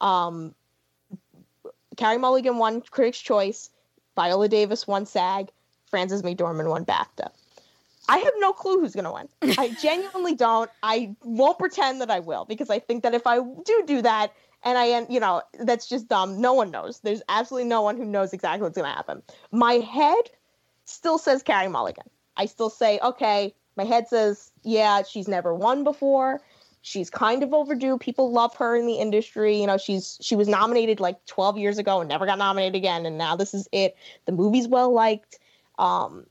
um, 0.00 0.54
Carey 1.96 2.18
Mulligan 2.18 2.58
won 2.58 2.82
Critics' 2.82 3.20
Choice, 3.20 3.70
Viola 4.16 4.48
Davis 4.48 4.86
won 4.86 5.06
SAG, 5.06 5.50
Frances 5.90 6.22
McDormand 6.22 6.68
won 6.68 6.84
BAFTA. 6.84 7.30
I 8.08 8.18
have 8.18 8.32
no 8.38 8.52
clue 8.52 8.80
who's 8.80 8.94
going 8.94 9.04
to 9.04 9.12
win. 9.12 9.56
I 9.58 9.68
genuinely 9.82 10.34
don't. 10.34 10.70
I 10.82 11.14
won't 11.22 11.58
pretend 11.58 12.00
that 12.00 12.10
I 12.10 12.20
will 12.20 12.44
because 12.44 12.70
I 12.70 12.78
think 12.78 13.02
that 13.04 13.14
if 13.14 13.26
I 13.26 13.38
do 13.38 13.84
do 13.86 14.02
that 14.02 14.32
and 14.64 14.76
I 14.78 14.88
end, 14.90 15.06
you 15.10 15.20
know, 15.20 15.42
that's 15.60 15.88
just 15.88 16.08
dumb. 16.08 16.40
No 16.40 16.52
one 16.52 16.70
knows. 16.70 17.00
There's 17.00 17.22
absolutely 17.28 17.68
no 17.68 17.82
one 17.82 17.96
who 17.96 18.04
knows 18.04 18.32
exactly 18.32 18.62
what's 18.62 18.76
going 18.76 18.90
to 18.90 18.94
happen. 18.94 19.22
My 19.50 19.74
head 19.74 20.30
still 20.84 21.18
says 21.18 21.42
Carey 21.42 21.68
Mulligan. 21.68 22.08
I 22.36 22.46
still 22.46 22.70
say, 22.70 22.98
okay, 23.02 23.54
my 23.76 23.84
head 23.84 24.08
says, 24.08 24.50
yeah, 24.62 25.02
she's 25.02 25.28
never 25.28 25.54
won 25.54 25.84
before. 25.84 26.40
She's 26.82 27.10
kind 27.10 27.42
of 27.42 27.54
overdue. 27.54 27.98
People 27.98 28.32
love 28.32 28.56
her 28.56 28.74
in 28.74 28.86
the 28.86 28.94
industry. 28.94 29.60
You 29.60 29.68
know, 29.68 29.78
she's 29.78 30.18
she 30.20 30.34
was 30.34 30.48
nominated 30.48 30.98
like 30.98 31.24
12 31.26 31.56
years 31.56 31.78
ago 31.78 32.00
and 32.00 32.08
never 32.08 32.26
got 32.26 32.38
nominated 32.38 32.74
again, 32.74 33.06
and 33.06 33.16
now 33.16 33.36
this 33.36 33.54
is 33.54 33.68
it. 33.70 33.96
The 34.26 34.32
movie's 34.32 34.66
well 34.66 34.92
liked. 34.92 35.38
Um, 35.78 36.26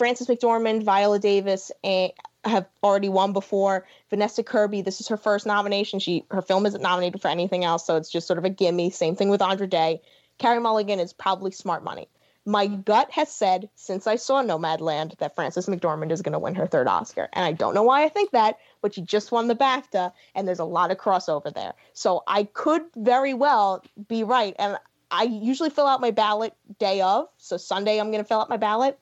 Frances 0.00 0.28
McDormand, 0.28 0.82
Viola 0.82 1.18
Davis, 1.18 1.70
and 1.84 2.10
have 2.46 2.66
already 2.82 3.10
won 3.10 3.34
before. 3.34 3.86
Vanessa 4.08 4.42
Kirby, 4.42 4.80
this 4.80 4.98
is 4.98 5.08
her 5.08 5.18
first 5.18 5.44
nomination. 5.44 5.98
She 5.98 6.24
her 6.30 6.40
film 6.40 6.64
isn't 6.64 6.80
nominated 6.80 7.20
for 7.20 7.28
anything 7.28 7.64
else, 7.64 7.86
so 7.86 7.96
it's 7.96 8.08
just 8.08 8.26
sort 8.26 8.38
of 8.38 8.46
a 8.46 8.48
gimme. 8.48 8.88
Same 8.88 9.14
thing 9.14 9.28
with 9.28 9.42
Andra 9.42 9.66
Day. 9.66 10.00
Carey 10.38 10.58
Mulligan 10.58 11.00
is 11.00 11.12
probably 11.12 11.50
smart 11.50 11.84
money. 11.84 12.08
My 12.46 12.66
gut 12.66 13.10
has 13.10 13.30
said 13.30 13.68
since 13.74 14.06
I 14.06 14.16
saw 14.16 14.42
Nomadland 14.42 15.18
that 15.18 15.34
Frances 15.34 15.66
McDormand 15.66 16.12
is 16.12 16.22
going 16.22 16.32
to 16.32 16.38
win 16.38 16.54
her 16.54 16.66
third 16.66 16.88
Oscar, 16.88 17.28
and 17.34 17.44
I 17.44 17.52
don't 17.52 17.74
know 17.74 17.82
why 17.82 18.02
I 18.02 18.08
think 18.08 18.30
that, 18.30 18.56
but 18.80 18.94
she 18.94 19.02
just 19.02 19.30
won 19.30 19.48
the 19.48 19.54
BAFTA, 19.54 20.14
and 20.34 20.48
there's 20.48 20.60
a 20.60 20.64
lot 20.64 20.90
of 20.90 20.96
crossover 20.96 21.52
there. 21.52 21.74
So 21.92 22.22
I 22.26 22.44
could 22.44 22.84
very 22.96 23.34
well 23.34 23.84
be 24.08 24.24
right, 24.24 24.56
and 24.58 24.78
I 25.10 25.24
usually 25.24 25.68
fill 25.68 25.86
out 25.86 26.00
my 26.00 26.10
ballot 26.10 26.54
day 26.78 27.02
of. 27.02 27.26
So 27.36 27.58
Sunday 27.58 28.00
I'm 28.00 28.10
going 28.10 28.24
to 28.24 28.28
fill 28.28 28.40
out 28.40 28.48
my 28.48 28.56
ballot. 28.56 28.98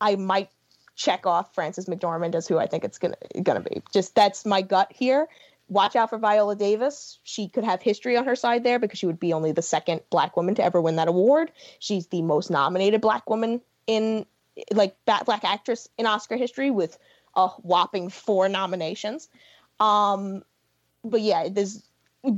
I 0.00 0.16
might 0.16 0.50
check 0.96 1.26
off 1.26 1.54
Frances 1.54 1.86
McDormand 1.86 2.34
as 2.34 2.46
who 2.46 2.58
I 2.58 2.66
think 2.66 2.84
it's 2.84 2.98
gonna 2.98 3.16
gonna 3.42 3.60
be. 3.60 3.82
Just 3.92 4.14
that's 4.14 4.44
my 4.44 4.62
gut 4.62 4.92
here. 4.92 5.28
Watch 5.68 5.94
out 5.94 6.10
for 6.10 6.18
Viola 6.18 6.56
Davis. 6.56 7.18
She 7.22 7.48
could 7.48 7.64
have 7.64 7.80
history 7.80 8.16
on 8.16 8.24
her 8.24 8.36
side 8.36 8.64
there 8.64 8.78
because 8.78 8.98
she 8.98 9.06
would 9.06 9.20
be 9.20 9.32
only 9.32 9.52
the 9.52 9.62
second 9.62 10.00
black 10.10 10.36
woman 10.36 10.54
to 10.56 10.64
ever 10.64 10.80
win 10.80 10.96
that 10.96 11.08
award. 11.08 11.52
She's 11.78 12.08
the 12.08 12.22
most 12.22 12.50
nominated 12.50 13.00
black 13.00 13.30
woman 13.30 13.60
in 13.86 14.26
like 14.72 14.96
black 15.04 15.44
actress 15.44 15.88
in 15.96 16.06
Oscar 16.06 16.36
history 16.36 16.70
with 16.70 16.98
a 17.34 17.48
whopping 17.48 18.10
four 18.10 18.48
nominations. 18.48 19.28
Um 19.78 20.42
but 21.04 21.20
yeah, 21.20 21.48
this 21.48 21.82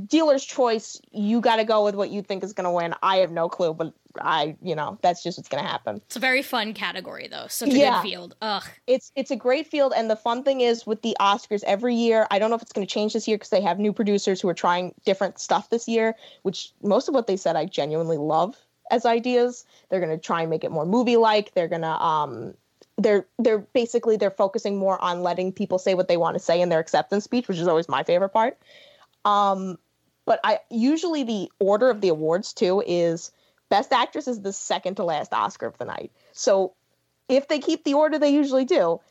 dealer's 0.05 0.45
choice. 0.45 1.01
You 1.11 1.41
got 1.41 1.57
to 1.57 1.63
go 1.63 1.83
with 1.83 1.95
what 1.95 2.09
you 2.09 2.21
think 2.21 2.43
is 2.43 2.53
going 2.53 2.65
to 2.65 2.71
win. 2.71 2.95
I 3.01 3.17
have 3.17 3.31
no 3.31 3.49
clue, 3.49 3.73
but 3.73 3.93
I, 4.21 4.55
you 4.61 4.75
know, 4.75 4.99
that's 5.01 5.23
just 5.23 5.37
what's 5.37 5.49
going 5.49 5.63
to 5.63 5.69
happen. 5.69 5.97
It's 6.05 6.15
a 6.15 6.19
very 6.19 6.41
fun 6.41 6.73
category, 6.73 7.27
though. 7.27 7.47
Such 7.47 7.69
a 7.69 7.77
Yeah. 7.77 8.01
good 8.01 8.09
field. 8.09 8.35
Ugh. 8.41 8.63
It's 8.87 9.11
it's 9.15 9.31
a 9.31 9.35
great 9.35 9.67
field, 9.67 9.93
and 9.95 10.09
the 10.09 10.15
fun 10.15 10.43
thing 10.43 10.61
is 10.61 10.85
with 10.85 11.01
the 11.01 11.15
Oscars 11.19 11.63
every 11.65 11.95
year. 11.95 12.27
I 12.29 12.39
don't 12.39 12.49
know 12.49 12.55
if 12.55 12.61
it's 12.61 12.73
going 12.73 12.85
to 12.85 12.93
change 12.93 13.13
this 13.13 13.27
year 13.27 13.37
because 13.37 13.49
they 13.49 13.61
have 13.61 13.79
new 13.79 13.93
producers 13.93 14.39
who 14.41 14.49
are 14.49 14.53
trying 14.53 14.93
different 15.05 15.39
stuff 15.39 15.69
this 15.69 15.87
year. 15.87 16.15
Which 16.43 16.71
most 16.81 17.07
of 17.07 17.13
what 17.15 17.27
they 17.27 17.37
said 17.37 17.55
I 17.55 17.65
genuinely 17.65 18.17
love 18.17 18.55
as 18.91 19.05
ideas. 19.05 19.65
They're 19.89 19.99
going 19.99 20.11
to 20.15 20.21
try 20.23 20.41
and 20.41 20.49
make 20.49 20.63
it 20.63 20.71
more 20.71 20.85
movie 20.85 21.17
like. 21.17 21.53
They're 21.53 21.67
going 21.67 21.81
to 21.81 22.03
um. 22.03 22.53
They're 22.99 23.25
they're 23.39 23.59
basically 23.73 24.17
they're 24.17 24.29
focusing 24.29 24.77
more 24.77 25.01
on 25.01 25.23
letting 25.23 25.51
people 25.51 25.79
say 25.79 25.95
what 25.95 26.07
they 26.07 26.17
want 26.17 26.35
to 26.35 26.39
say 26.39 26.61
in 26.61 26.69
their 26.69 26.79
acceptance 26.79 27.23
speech, 27.23 27.47
which 27.47 27.57
is 27.57 27.67
always 27.67 27.89
my 27.89 28.03
favorite 28.03 28.29
part. 28.29 28.59
Um, 29.25 29.79
but 30.25 30.39
I 30.43 30.59
usually 30.69 31.23
the 31.23 31.51
order 31.59 31.89
of 31.89 32.01
the 32.01 32.09
awards 32.09 32.53
too 32.53 32.83
is 32.85 33.31
best 33.73 33.91
actress 33.91 34.27
is 34.27 34.39
the 34.39 34.53
second 34.53 34.97
to 34.97 35.03
last 35.03 35.33
Oscar 35.33 35.65
of 35.65 35.79
the 35.79 35.85
night. 35.85 36.11
So 36.31 36.75
if 37.27 37.47
they 37.47 37.57
keep 37.57 37.83
the 37.83 37.95
order 37.95 38.19
they 38.19 38.29
usually 38.29 38.65
do, 38.65 39.01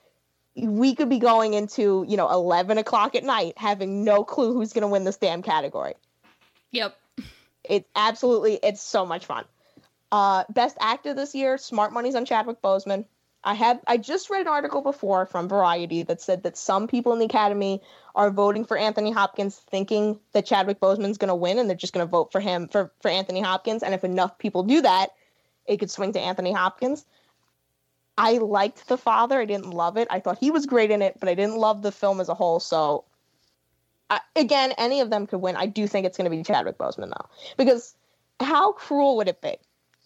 we 0.55 0.95
could 0.95 1.09
be 1.09 1.19
going 1.19 1.55
into 1.55 2.05
you 2.09 2.17
know 2.17 2.31
eleven 2.31 2.79
o'clock 2.79 3.17
at 3.17 3.25
night 3.25 3.55
having 3.57 4.05
no 4.05 4.23
clue 4.23 4.55
who's 4.55 4.73
going 4.73 4.83
to 4.83 4.89
win 4.89 5.03
this 5.03 5.17
damn 5.17 5.43
category. 5.43 5.95
Yep. 6.71 6.97
It's 7.65 7.89
absolutely 7.97 8.61
it's 8.63 8.81
so 8.81 9.05
much 9.05 9.27
fun. 9.27 9.47
Uh, 10.13 10.45
best 10.49 10.77
actor 10.81 11.13
this 11.13 11.35
year, 11.35 11.59
Smart 11.59 11.93
Money's 11.93 12.15
on 12.15 12.25
Chadwick 12.25 12.63
Boseman. 12.63 13.05
I 13.43 13.55
have 13.55 13.81
I 13.89 13.97
just 13.97 14.31
read 14.31 14.43
an 14.43 14.47
article 14.49 14.81
before 14.81 15.27
from 15.27 15.49
Variety 15.49 16.05
that 16.05 16.21
said 16.21 16.45
that 16.45 16.57
some 16.57 16.87
people 16.87 17.13
in 17.13 17.19
the 17.19 17.25
Academy 17.25 17.83
are 18.15 18.31
voting 18.31 18.65
for 18.65 18.77
Anthony 18.77 19.11
Hopkins, 19.11 19.57
thinking 19.57 20.19
that 20.33 20.47
Chadwick 20.47 20.81
Boseman's 20.81 21.19
going 21.19 21.29
to 21.29 21.35
win, 21.35 21.59
and 21.59 21.69
they're 21.69 21.77
just 21.77 21.93
going 21.93 22.07
to 22.07 22.11
vote 22.11 22.33
for 22.33 22.41
him 22.41 22.69
for 22.69 22.93
for 23.01 23.11
Anthony 23.11 23.41
Hopkins. 23.41 23.83
And 23.83 23.95
if 23.95 24.05
enough 24.05 24.39
people 24.39 24.63
do 24.63 24.83
that, 24.83 25.11
it 25.67 25.79
could 25.79 25.91
swing 25.91 26.13
to 26.13 26.21
Anthony 26.21 26.53
Hopkins. 26.53 27.05
I 28.19 28.39
liked 28.39 28.89
The 28.89 28.99
Father. 28.99 29.41
I 29.41 29.47
didn't 29.47 29.71
love 29.71 29.97
it. 29.97 30.09
I 30.11 30.21
thought 30.21 30.39
he 30.39 30.51
was 30.51 30.67
great 30.67 30.91
in 30.91 31.01
it, 31.01 31.19
but 31.19 31.29
I 31.29 31.35
didn't 31.35 31.57
love 31.57 31.83
the 31.83 31.93
film 31.93 32.21
as 32.21 32.29
a 32.29 32.35
whole. 32.35 32.61
So, 32.61 33.05
I, 34.11 34.21
again, 34.37 34.75
any 34.77 35.01
of 35.01 35.09
them 35.09 35.27
could 35.27 35.41
win. 35.41 35.57
I 35.57 35.67
do 35.67 35.87
think 35.87 36.07
it's 36.07 36.19
going 36.19 36.31
to 36.31 36.37
be 36.37 36.43
Chadwick 36.43 36.77
Boseman 36.77 37.09
though, 37.09 37.29
because 37.57 37.95
how 38.41 38.73
cruel 38.73 39.17
would 39.17 39.29
it 39.29 39.41
be 39.41 39.57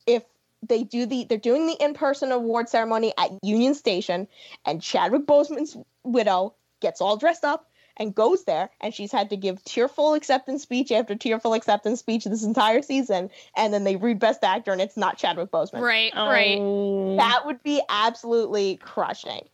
if 0.07 0.23
they 0.63 0.85
do 0.85 1.07
the 1.07 1.25
they're 1.25 1.39
doing 1.39 1.67
the 1.67 1.77
in-person 1.81 2.33
award 2.33 2.69
ceremony 2.69 3.13
at 3.19 3.31
Union 3.43 3.75
Station 3.75 4.29
and 4.65 4.81
Chadwick 4.83 5.27
Boseman's 5.27 5.77
widow 6.05 6.55
gets 6.81 7.01
all 7.01 7.17
dressed 7.17 7.45
up 7.45 7.71
and 7.97 8.15
goes 8.15 8.45
there 8.45 8.71
and 8.81 8.95
she's 8.95 9.13
had 9.13 9.31
to 9.31 9.37
give 9.37 9.63
tearful 9.65 10.15
acceptance 10.15 10.63
speech 10.63 10.93
after 10.93 11.15
tearful 11.15 11.55
acceptance 11.55 12.01
speech 12.01 12.25
this 12.25 12.45
entire 12.45 12.83
season 12.83 13.31
and 13.57 13.73
then 13.73 13.85
they 13.85 13.97
read 13.97 14.19
best 14.19 14.45
actor 14.45 14.73
and 14.73 14.81
it's 14.81 14.97
not 14.97 15.17
Chadwick 15.19 15.51
Boseman. 15.51 15.81
Right, 15.81 16.13
right. 16.15 16.59
Oh. 16.61 17.17
That 17.17 17.47
would 17.47 17.63
be 17.63 17.81
absolutely 17.89 18.77
crushing. 18.77 19.49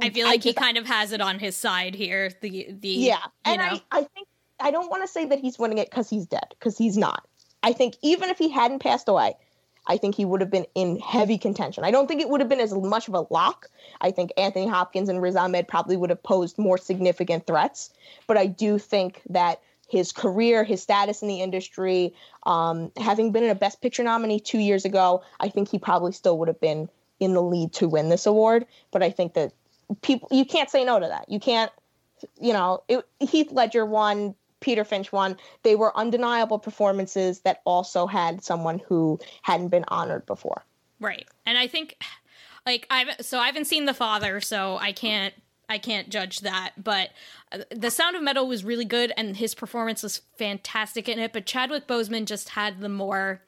I 0.00 0.10
feel 0.10 0.26
like 0.26 0.42
he 0.42 0.52
kind 0.52 0.76
of 0.76 0.86
has 0.86 1.12
it 1.12 1.20
on 1.20 1.38
his 1.38 1.56
side 1.56 1.94
here. 1.94 2.30
The 2.40 2.68
the 2.70 2.88
Yeah, 2.88 3.16
you 3.46 3.52
and 3.52 3.58
know. 3.60 3.80
I, 3.90 3.98
I 4.00 4.02
think 4.02 4.28
I 4.60 4.70
don't 4.70 4.90
want 4.90 5.02
to 5.02 5.08
say 5.08 5.24
that 5.26 5.38
he's 5.38 5.58
winning 5.58 5.78
it 5.78 5.90
because 5.90 6.10
he's 6.10 6.26
dead, 6.26 6.46
because 6.50 6.76
he's 6.76 6.96
not. 6.96 7.26
I 7.62 7.72
think 7.72 7.96
even 8.02 8.28
if 8.28 8.38
he 8.38 8.48
hadn't 8.48 8.80
passed 8.80 9.08
away, 9.08 9.34
I 9.86 9.96
think 9.96 10.14
he 10.14 10.24
would 10.24 10.40
have 10.40 10.50
been 10.50 10.66
in 10.74 10.98
heavy 10.98 11.38
contention. 11.38 11.84
I 11.84 11.90
don't 11.90 12.06
think 12.06 12.20
it 12.20 12.28
would 12.28 12.40
have 12.40 12.48
been 12.48 12.60
as 12.60 12.74
much 12.74 13.08
of 13.08 13.14
a 13.14 13.26
lock. 13.30 13.68
I 14.00 14.10
think 14.10 14.32
Anthony 14.36 14.66
Hopkins 14.66 15.08
and 15.08 15.22
Riz 15.22 15.36
Ahmed 15.36 15.68
probably 15.68 15.96
would 15.96 16.10
have 16.10 16.22
posed 16.22 16.58
more 16.58 16.78
significant 16.78 17.46
threats, 17.46 17.90
but 18.26 18.36
I 18.36 18.46
do 18.46 18.78
think 18.78 19.22
that 19.30 19.60
his 19.88 20.12
career, 20.12 20.64
his 20.64 20.82
status 20.82 21.22
in 21.22 21.28
the 21.28 21.40
industry, 21.40 22.14
um, 22.44 22.90
having 22.96 23.30
been 23.30 23.44
in 23.44 23.50
a 23.50 23.54
Best 23.54 23.80
Picture 23.80 24.02
nominee 24.02 24.40
two 24.40 24.58
years 24.58 24.84
ago, 24.84 25.22
I 25.38 25.48
think 25.48 25.68
he 25.68 25.78
probably 25.78 26.12
still 26.12 26.38
would 26.38 26.48
have 26.48 26.60
been 26.60 26.88
in 27.20 27.34
the 27.34 27.42
lead 27.42 27.72
to 27.74 27.88
win 27.88 28.08
this 28.08 28.26
award. 28.26 28.66
But 28.90 29.02
I 29.02 29.10
think 29.10 29.34
that 29.34 29.52
people 30.02 30.28
you 30.32 30.44
can't 30.44 30.70
say 30.70 30.84
no 30.84 30.98
to 30.98 31.06
that. 31.06 31.28
You 31.28 31.38
can't, 31.38 31.70
you 32.40 32.52
know, 32.52 32.82
it, 32.88 33.06
Heath 33.20 33.52
Ledger 33.52 33.86
won, 33.86 34.34
Peter 34.60 34.84
Finch 34.84 35.12
won. 35.12 35.36
They 35.62 35.76
were 35.76 35.96
undeniable 35.96 36.58
performances 36.58 37.40
that 37.40 37.60
also 37.64 38.06
had 38.06 38.42
someone 38.42 38.78
who 38.78 39.18
hadn't 39.42 39.68
been 39.68 39.84
honored 39.88 40.26
before. 40.26 40.64
Right. 41.00 41.26
And 41.44 41.58
I 41.58 41.66
think 41.66 41.96
like 42.64 42.86
I've 42.90 43.08
so 43.20 43.38
I 43.38 43.46
haven't 43.46 43.66
seen 43.66 43.84
The 43.84 43.94
Father, 43.94 44.40
so 44.40 44.76
I 44.78 44.92
can't 44.92 45.34
I 45.68 45.78
can't 45.78 46.08
judge 46.08 46.40
that, 46.40 46.72
but 46.76 47.10
uh, 47.52 47.58
The 47.70 47.90
Sound 47.90 48.16
of 48.16 48.22
Metal 48.22 48.46
was 48.46 48.64
really 48.64 48.84
good 48.84 49.12
and 49.16 49.36
his 49.36 49.54
performance 49.54 50.02
was 50.02 50.22
fantastic 50.36 51.08
in 51.08 51.18
it, 51.18 51.32
but 51.32 51.46
Chadwick 51.46 51.86
Boseman 51.86 52.24
just 52.24 52.50
had 52.50 52.80
the 52.80 52.88
more 52.88 53.42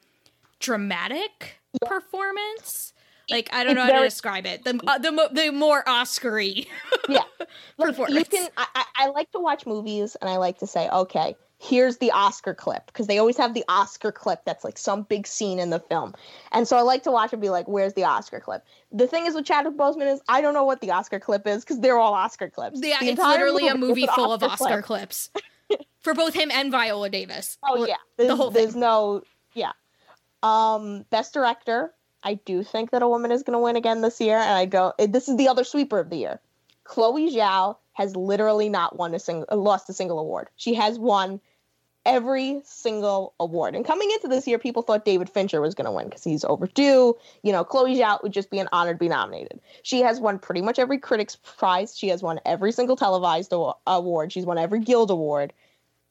dramatic 0.59 1.59
yeah. 1.81 1.87
performance. 1.87 2.93
Like 3.31 3.49
I 3.53 3.63
don't 3.63 3.75
know 3.75 3.83
how 3.83 3.91
to 3.91 4.03
describe 4.03 4.45
it. 4.45 4.63
The 4.63 4.79
uh, 4.87 4.97
the 4.97 5.29
the 5.31 5.51
more 5.51 5.83
Oscary. 5.83 6.67
yeah, 7.09 7.21
like, 7.77 7.97
you 8.09 8.25
can. 8.25 8.49
I, 8.57 8.85
I 8.95 9.07
like 9.07 9.31
to 9.31 9.39
watch 9.39 9.65
movies, 9.65 10.15
and 10.19 10.29
I 10.29 10.37
like 10.37 10.59
to 10.59 10.67
say, 10.67 10.89
okay, 10.89 11.35
here's 11.59 11.97
the 11.97 12.09
Oscar 12.11 12.53
clip 12.53 12.87
because 12.87 13.07
they 13.07 13.17
always 13.17 13.37
have 13.37 13.53
the 13.53 13.63
Oscar 13.67 14.11
clip 14.11 14.45
that's 14.45 14.63
like 14.63 14.77
some 14.77 15.03
big 15.03 15.27
scene 15.27 15.59
in 15.59 15.69
the 15.69 15.79
film. 15.79 16.13
And 16.51 16.67
so 16.67 16.77
I 16.77 16.81
like 16.81 17.03
to 17.03 17.11
watch 17.11 17.33
and 17.33 17.41
be 17.41 17.49
like, 17.49 17.67
where's 17.67 17.93
the 17.93 18.05
Oscar 18.05 18.39
clip? 18.39 18.63
The 18.91 19.07
thing 19.07 19.25
is 19.25 19.35
with 19.35 19.45
Chadwick 19.45 19.75
Boseman 19.75 20.11
is 20.11 20.21
I 20.29 20.41
don't 20.41 20.53
know 20.53 20.63
what 20.63 20.81
the 20.81 20.91
Oscar 20.91 21.19
clip 21.19 21.45
is 21.45 21.63
because 21.63 21.79
they're 21.81 21.99
all 21.99 22.13
Oscar 22.13 22.49
clips. 22.49 22.79
Yeah, 22.81 22.99
the 23.01 23.09
it's 23.09 23.21
literally 23.21 23.63
movie 23.63 23.75
a 23.75 23.77
movie 23.77 24.07
full 24.07 24.31
Oscar 24.31 24.45
of 24.45 24.51
Oscar 24.51 24.81
clip. 24.81 25.09
clips 25.09 25.29
for 25.99 26.13
both 26.13 26.33
him 26.33 26.49
and 26.51 26.71
Viola 26.71 27.09
Davis. 27.09 27.57
Oh 27.63 27.85
yeah, 27.85 27.95
there's, 28.17 28.29
the 28.29 28.35
whole 28.35 28.51
thing. 28.51 28.63
There's 28.63 28.75
no 28.75 29.21
yeah. 29.53 29.71
Um, 30.41 31.05
best 31.09 31.33
director. 31.33 31.93
I 32.23 32.35
do 32.35 32.63
think 32.63 32.91
that 32.91 33.01
a 33.01 33.09
woman 33.09 33.31
is 33.31 33.43
going 33.43 33.57
to 33.57 33.63
win 33.63 33.75
again 33.75 34.01
this 34.01 34.19
year, 34.19 34.37
and 34.37 34.51
I 34.51 34.65
don't. 34.65 34.95
This 34.97 35.29
is 35.29 35.37
the 35.37 35.47
other 35.47 35.63
sweeper 35.63 35.99
of 35.99 36.09
the 36.09 36.17
year. 36.17 36.39
Chloe 36.83 37.31
Zhao 37.33 37.77
has 37.93 38.15
literally 38.15 38.69
not 38.69 38.97
won 38.97 39.13
a 39.13 39.19
single, 39.19 39.47
lost 39.57 39.89
a 39.89 39.93
single 39.93 40.19
award. 40.19 40.49
She 40.55 40.73
has 40.73 40.97
won 40.97 41.39
every 42.05 42.61
single 42.63 43.35
award. 43.39 43.75
And 43.75 43.85
coming 43.85 44.09
into 44.11 44.27
this 44.27 44.47
year, 44.47 44.57
people 44.57 44.81
thought 44.81 45.05
David 45.05 45.29
Fincher 45.29 45.61
was 45.61 45.75
going 45.75 45.85
to 45.85 45.91
win 45.91 46.05
because 46.05 46.23
he's 46.23 46.43
overdue. 46.43 47.15
You 47.43 47.51
know, 47.51 47.63
Chloe 47.63 47.95
Zhao 47.95 48.23
would 48.23 48.31
just 48.31 48.49
be 48.49 48.59
an 48.59 48.69
honor 48.71 48.93
to 48.93 48.97
be 48.97 49.09
nominated. 49.09 49.59
She 49.83 50.01
has 50.01 50.19
won 50.19 50.39
pretty 50.39 50.61
much 50.61 50.79
every 50.79 50.97
critics 50.97 51.35
prize. 51.35 51.95
She 51.95 52.07
has 52.07 52.23
won 52.23 52.39
every 52.45 52.71
single 52.71 52.95
televised 52.95 53.53
award. 53.85 54.31
She's 54.31 54.45
won 54.45 54.57
every 54.57 54.79
Guild 54.79 55.11
award. 55.11 55.53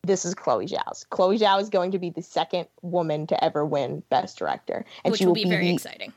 This 0.02 0.24
is 0.24 0.34
Chloe 0.34 0.66
Zhao's. 0.66 1.04
Chloe 1.10 1.38
Zhao 1.38 1.60
is 1.60 1.68
going 1.68 1.90
to 1.90 1.98
be 1.98 2.10
the 2.10 2.22
second 2.22 2.66
woman 2.82 3.26
to 3.26 3.44
ever 3.44 3.64
win 3.64 4.02
Best 4.10 4.38
Director, 4.38 4.84
and 5.04 5.12
Which 5.12 5.18
she 5.18 5.26
will, 5.26 5.30
will 5.30 5.34
be, 5.34 5.44
be 5.44 5.50
very 5.50 5.66
the, 5.66 5.74
exciting. 5.74 6.12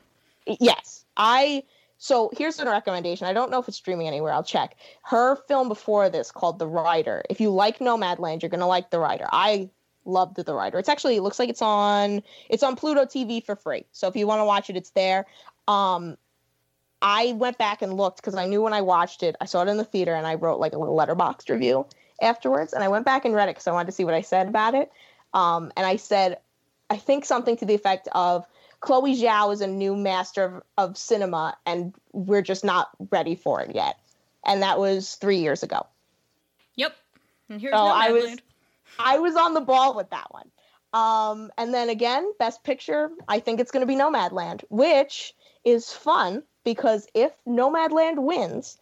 Yes, 0.46 1.04
I 1.16 1.64
so 1.98 2.30
here's 2.36 2.58
a 2.58 2.64
recommendation. 2.64 3.28
I 3.28 3.32
don't 3.32 3.50
know 3.50 3.60
if 3.60 3.68
it's 3.68 3.76
streaming 3.76 4.08
anywhere. 4.08 4.32
I'll 4.32 4.42
check. 4.42 4.76
Her 5.02 5.36
film 5.46 5.68
before 5.68 6.08
this 6.08 6.32
called 6.32 6.58
The 6.58 6.66
Rider. 6.66 7.22
If 7.30 7.40
you 7.40 7.50
like 7.50 7.78
Nomadland, 7.78 8.42
you're 8.42 8.48
gonna 8.48 8.66
like 8.66 8.90
The 8.90 8.98
Rider. 8.98 9.28
I 9.30 9.70
loved 10.04 10.36
The 10.36 10.54
Rider. 10.54 10.78
It's 10.78 10.88
actually 10.88 11.16
it 11.16 11.22
looks 11.22 11.38
like 11.38 11.48
it's 11.48 11.62
on 11.62 12.22
it's 12.48 12.64
on 12.64 12.74
Pluto 12.74 13.04
TV 13.04 13.44
for 13.44 13.54
free. 13.54 13.84
So 13.92 14.08
if 14.08 14.16
you 14.16 14.26
want 14.26 14.40
to 14.40 14.44
watch 14.44 14.68
it, 14.68 14.76
it's 14.76 14.90
there. 14.90 15.26
Um, 15.68 16.16
I 17.02 17.34
went 17.34 17.58
back 17.58 17.82
and 17.82 17.96
looked 17.96 18.16
because 18.16 18.34
I 18.34 18.46
knew 18.46 18.62
when 18.62 18.72
I 18.72 18.80
watched 18.80 19.22
it, 19.22 19.36
I 19.40 19.44
saw 19.44 19.62
it 19.62 19.68
in 19.68 19.76
the 19.76 19.84
theater 19.84 20.14
and 20.14 20.26
I 20.26 20.34
wrote 20.34 20.60
like 20.60 20.72
a 20.72 20.78
little 20.78 20.96
Letterboxd 20.96 21.50
review 21.50 21.86
afterwards. 22.22 22.72
And 22.72 22.82
I 22.82 22.88
went 22.88 23.04
back 23.04 23.24
and 23.24 23.34
read 23.34 23.48
it 23.48 23.52
because 23.52 23.66
I 23.66 23.72
wanted 23.72 23.86
to 23.86 23.92
see 23.92 24.04
what 24.04 24.14
I 24.14 24.22
said 24.22 24.48
about 24.48 24.74
it. 24.74 24.90
Um, 25.34 25.72
and 25.76 25.86
I 25.86 25.96
said, 25.96 26.38
I 26.90 26.96
think 26.96 27.24
something 27.24 27.56
to 27.58 27.64
the 27.64 27.74
effect 27.74 28.08
of 28.12 28.46
Chloe 28.80 29.16
Zhao 29.16 29.52
is 29.52 29.60
a 29.60 29.66
new 29.66 29.96
master 29.96 30.44
of, 30.44 30.62
of 30.76 30.98
cinema, 30.98 31.56
and 31.64 31.94
we're 32.12 32.42
just 32.42 32.64
not 32.64 32.90
ready 33.10 33.34
for 33.34 33.60
it 33.60 33.74
yet. 33.74 33.98
And 34.44 34.62
that 34.62 34.78
was 34.78 35.14
three 35.14 35.38
years 35.38 35.62
ago. 35.62 35.86
Yep. 36.76 36.96
And 37.48 37.60
here's 37.60 37.72
so 37.72 37.78
I 37.78 38.10
was, 38.10 38.36
I 38.98 39.18
was 39.18 39.36
on 39.36 39.54
the 39.54 39.60
ball 39.60 39.94
with 39.94 40.10
that 40.10 40.32
one. 40.32 40.50
Um, 40.92 41.50
and 41.56 41.72
then 41.72 41.88
again, 41.88 42.30
Best 42.38 42.64
Picture, 42.64 43.10
I 43.28 43.40
think 43.40 43.60
it's 43.60 43.70
going 43.70 43.80
to 43.80 43.86
be 43.86 43.96
Nomadland, 43.96 44.62
which 44.68 45.32
is 45.64 45.90
fun 45.90 46.42
because 46.64 47.06
if 47.14 47.32
Nomadland 47.46 48.18
wins, 48.18 48.78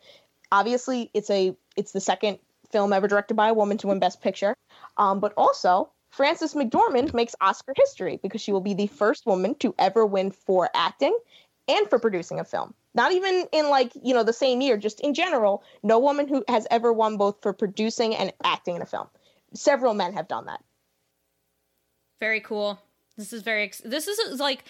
obviously 0.51 1.11
it's 1.15 1.31
a 1.31 1.55
it's 1.77 1.93
the 1.93 2.01
second 2.01 2.39
film 2.71 2.93
ever 2.93 3.09
directed 3.09 3.35
by 3.35 3.49
a 3.49 3.55
woman 3.55 3.79
to 3.79 3.89
win 3.89 3.99
Best 3.99 4.21
Picture. 4.21 4.55
Um, 4.97 5.21
but 5.21 5.33
also 5.37 5.91
Frances 6.11 6.55
McDormand 6.55 7.15
makes 7.15 7.35
Oscar 7.41 7.73
history 7.77 8.19
because 8.23 8.41
she 8.41 8.53
will 8.53 8.61
be 8.61 8.75
the 8.75 8.89
first 8.89 9.27
woman 9.27 9.55
to 9.57 9.75
ever 9.79 10.05
win 10.05 10.31
for 10.31 10.69
acting 10.75 11.17
and 11.69 11.89
for 11.89 11.99
producing 11.99 12.41
a 12.41 12.45
film. 12.45 12.75
Not 12.95 13.13
even 13.13 13.47
in 13.53 13.69
like, 13.69 13.93
you 14.03 14.13
know, 14.13 14.25
the 14.25 14.33
same 14.33 14.61
year, 14.61 14.77
just 14.77 15.01
in 15.01 15.15
general, 15.15 15.63
no 15.83 15.99
woman 15.99 16.27
who 16.27 16.45
has 16.49 16.67
ever 16.71 16.93
won 16.93 17.17
both 17.17 17.41
for 17.41 17.53
producing 17.53 18.15
and 18.17 18.33
acting 18.43 18.77
in 18.77 18.83
a 18.83 18.87
film. 18.87 19.07
Several 19.55 19.95
men 19.95 20.13
have 20.13 20.27
done 20.27 20.47
that. 20.47 20.63
Very 22.19 22.41
cool. 22.41 22.81
This 23.21 23.35
is 23.35 23.43
very 23.43 23.71
this 23.85 24.09
is 24.09 24.41
like 24.41 24.65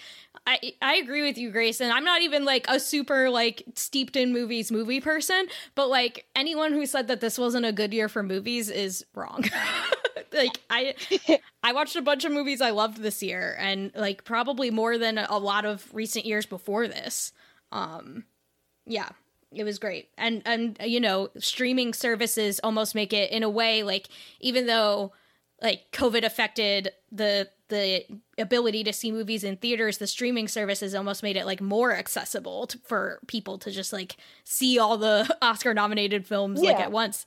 I 0.45 0.73
I 0.81 0.95
agree 0.95 1.21
with 1.23 1.37
you 1.37 1.51
Grace 1.51 1.79
and 1.79 1.91
I'm 1.91 2.03
not 2.03 2.21
even 2.21 2.43
like 2.43 2.65
a 2.67 2.81
super 2.81 3.29
like 3.29 3.63
steeped 3.75 4.17
in 4.17 4.33
movies 4.33 4.71
movie 4.71 4.99
person, 4.99 5.47
but 5.73 5.87
like 5.89 6.25
anyone 6.35 6.73
who 6.73 6.85
said 6.85 7.07
that 7.07 7.21
this 7.21 7.37
wasn't 7.37 7.65
a 7.65 7.71
good 7.71 7.93
year 7.93 8.09
for 8.09 8.21
movies 8.21 8.69
is 8.69 9.05
wrong. 9.15 9.45
like 10.33 10.59
I 10.69 10.95
I 11.63 11.71
watched 11.71 11.95
a 11.95 12.01
bunch 12.01 12.25
of 12.25 12.33
movies 12.33 12.59
I 12.59 12.71
loved 12.71 12.97
this 12.97 13.23
year 13.23 13.55
and 13.57 13.91
like 13.95 14.25
probably 14.25 14.69
more 14.69 14.97
than 14.97 15.17
a 15.17 15.37
lot 15.37 15.63
of 15.63 15.87
recent 15.93 16.25
years 16.25 16.45
before 16.45 16.89
this. 16.89 17.31
Um 17.71 18.25
yeah, 18.85 19.09
it 19.53 19.63
was 19.63 19.79
great. 19.79 20.09
And 20.17 20.41
and 20.45 20.77
you 20.83 20.99
know, 20.99 21.29
streaming 21.37 21.93
services 21.93 22.59
almost 22.63 22.95
make 22.95 23.13
it 23.13 23.31
in 23.31 23.43
a 23.43 23.49
way 23.49 23.83
like 23.83 24.09
even 24.41 24.65
though 24.65 25.13
like 25.61 25.91
COVID 25.91 26.23
affected 26.23 26.91
the 27.11 27.47
the 27.71 28.05
ability 28.37 28.83
to 28.83 28.93
see 28.93 29.11
movies 29.11 29.43
in 29.43 29.55
theaters, 29.55 29.97
the 29.97 30.05
streaming 30.05 30.47
services 30.47 30.93
almost 30.93 31.23
made 31.23 31.37
it 31.37 31.45
like 31.45 31.61
more 31.61 31.95
accessible 31.95 32.67
to, 32.67 32.77
for 32.79 33.19
people 33.25 33.57
to 33.57 33.71
just 33.71 33.91
like 33.91 34.17
see 34.43 34.77
all 34.77 34.97
the 34.97 35.35
Oscar 35.41 35.73
nominated 35.73 36.27
films 36.27 36.61
yeah. 36.61 36.71
like 36.71 36.79
at 36.79 36.91
once 36.91 37.25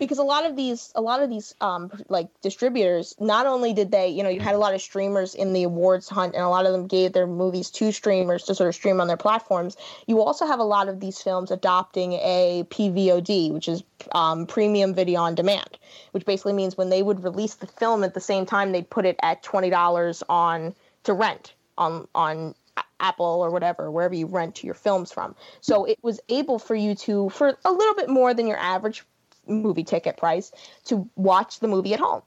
because 0.00 0.18
a 0.18 0.24
lot 0.24 0.44
of 0.44 0.56
these 0.56 0.90
a 0.96 1.00
lot 1.00 1.22
of 1.22 1.30
these 1.30 1.54
um 1.60 1.92
like 2.08 2.28
distributors 2.40 3.14
not 3.20 3.46
only 3.46 3.72
did 3.72 3.92
they 3.92 4.08
you 4.08 4.24
know 4.24 4.28
you 4.28 4.40
had 4.40 4.56
a 4.56 4.58
lot 4.58 4.74
of 4.74 4.80
streamers 4.80 5.36
in 5.36 5.52
the 5.52 5.62
awards 5.62 6.08
hunt 6.08 6.34
and 6.34 6.42
a 6.42 6.48
lot 6.48 6.66
of 6.66 6.72
them 6.72 6.88
gave 6.88 7.12
their 7.12 7.26
movies 7.26 7.70
to 7.70 7.92
streamers 7.92 8.42
to 8.44 8.54
sort 8.54 8.68
of 8.68 8.74
stream 8.74 9.00
on 9.00 9.06
their 9.06 9.16
platforms 9.16 9.76
you 10.06 10.20
also 10.20 10.46
have 10.46 10.58
a 10.58 10.64
lot 10.64 10.88
of 10.88 10.98
these 10.98 11.20
films 11.20 11.52
adopting 11.52 12.14
a 12.14 12.64
pvod 12.70 13.52
which 13.52 13.68
is 13.68 13.84
um, 14.12 14.46
premium 14.46 14.92
video 14.94 15.20
on 15.20 15.34
demand 15.36 15.78
which 16.12 16.24
basically 16.24 16.54
means 16.54 16.76
when 16.76 16.88
they 16.88 17.02
would 17.02 17.22
release 17.22 17.54
the 17.54 17.66
film 17.66 18.02
at 18.02 18.14
the 18.14 18.20
same 18.20 18.44
time 18.44 18.72
they'd 18.72 18.90
put 18.90 19.04
it 19.04 19.16
at 19.22 19.42
$20 19.44 20.22
on 20.28 20.74
to 21.04 21.12
rent 21.12 21.52
on 21.78 22.08
on 22.14 22.54
Apple 22.98 23.24
or 23.24 23.50
whatever, 23.50 23.90
wherever 23.90 24.14
you 24.14 24.26
rent 24.26 24.62
your 24.62 24.74
films 24.74 25.10
from. 25.10 25.34
So 25.62 25.86
it 25.86 25.98
was 26.02 26.20
able 26.28 26.58
for 26.58 26.74
you 26.74 26.94
to, 26.96 27.30
for 27.30 27.56
a 27.64 27.72
little 27.72 27.94
bit 27.94 28.10
more 28.10 28.34
than 28.34 28.46
your 28.46 28.58
average 28.58 29.04
movie 29.46 29.84
ticket 29.84 30.16
price 30.16 30.52
to 30.86 31.08
watch 31.16 31.60
the 31.60 31.68
movie 31.68 31.94
at 31.94 32.00
home. 32.00 32.22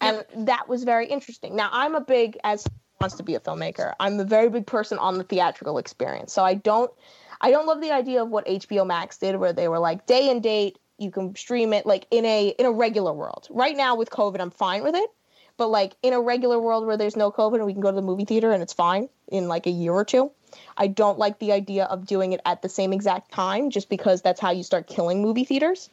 And 0.00 0.24
that 0.46 0.68
was 0.68 0.84
very 0.84 1.06
interesting. 1.06 1.56
Now, 1.56 1.68
I'm 1.72 1.94
a 1.94 2.00
big, 2.00 2.38
as 2.42 2.66
wants 3.00 3.16
to 3.16 3.22
be 3.22 3.34
a 3.34 3.40
filmmaker, 3.40 3.92
I'm 4.00 4.18
a 4.18 4.24
very 4.24 4.48
big 4.48 4.66
person 4.66 4.98
on 4.98 5.18
the 5.18 5.24
theatrical 5.24 5.78
experience. 5.78 6.32
So 6.32 6.44
I 6.44 6.54
don't, 6.54 6.90
I 7.40 7.50
don't 7.50 7.66
love 7.66 7.80
the 7.80 7.92
idea 7.92 8.22
of 8.22 8.30
what 8.30 8.46
HBO 8.46 8.86
Max 8.86 9.18
did, 9.18 9.36
where 9.36 9.52
they 9.52 9.68
were 9.68 9.78
like 9.78 10.06
day 10.06 10.30
and 10.30 10.42
date, 10.42 10.78
you 10.98 11.10
can 11.10 11.34
stream 11.34 11.72
it 11.72 11.86
like 11.86 12.06
in 12.10 12.26
a 12.26 12.48
in 12.48 12.66
a 12.66 12.70
regular 12.70 13.12
world. 13.12 13.48
Right 13.50 13.76
now 13.76 13.96
with 13.96 14.10
COVID, 14.10 14.40
I'm 14.40 14.50
fine 14.50 14.82
with 14.82 14.94
it. 14.94 15.10
But 15.56 15.68
like 15.68 15.94
in 16.02 16.12
a 16.12 16.20
regular 16.20 16.58
world 16.58 16.86
where 16.86 16.96
there's 16.96 17.16
no 17.16 17.30
COVID 17.30 17.56
and 17.56 17.66
we 17.66 17.72
can 17.72 17.82
go 17.82 17.90
to 17.90 17.94
the 17.94 18.02
movie 18.02 18.24
theater 18.24 18.52
and 18.52 18.62
it's 18.62 18.72
fine 18.72 19.08
in 19.28 19.48
like 19.48 19.66
a 19.66 19.70
year 19.70 19.92
or 19.92 20.04
two, 20.04 20.30
I 20.76 20.86
don't 20.86 21.18
like 21.18 21.38
the 21.38 21.52
idea 21.52 21.84
of 21.84 22.06
doing 22.06 22.32
it 22.32 22.40
at 22.46 22.62
the 22.62 22.68
same 22.68 22.92
exact 22.92 23.32
time 23.32 23.70
just 23.70 23.88
because 23.88 24.22
that's 24.22 24.40
how 24.40 24.50
you 24.50 24.62
start 24.62 24.86
killing 24.86 25.22
movie 25.22 25.44
theaters 25.44 25.90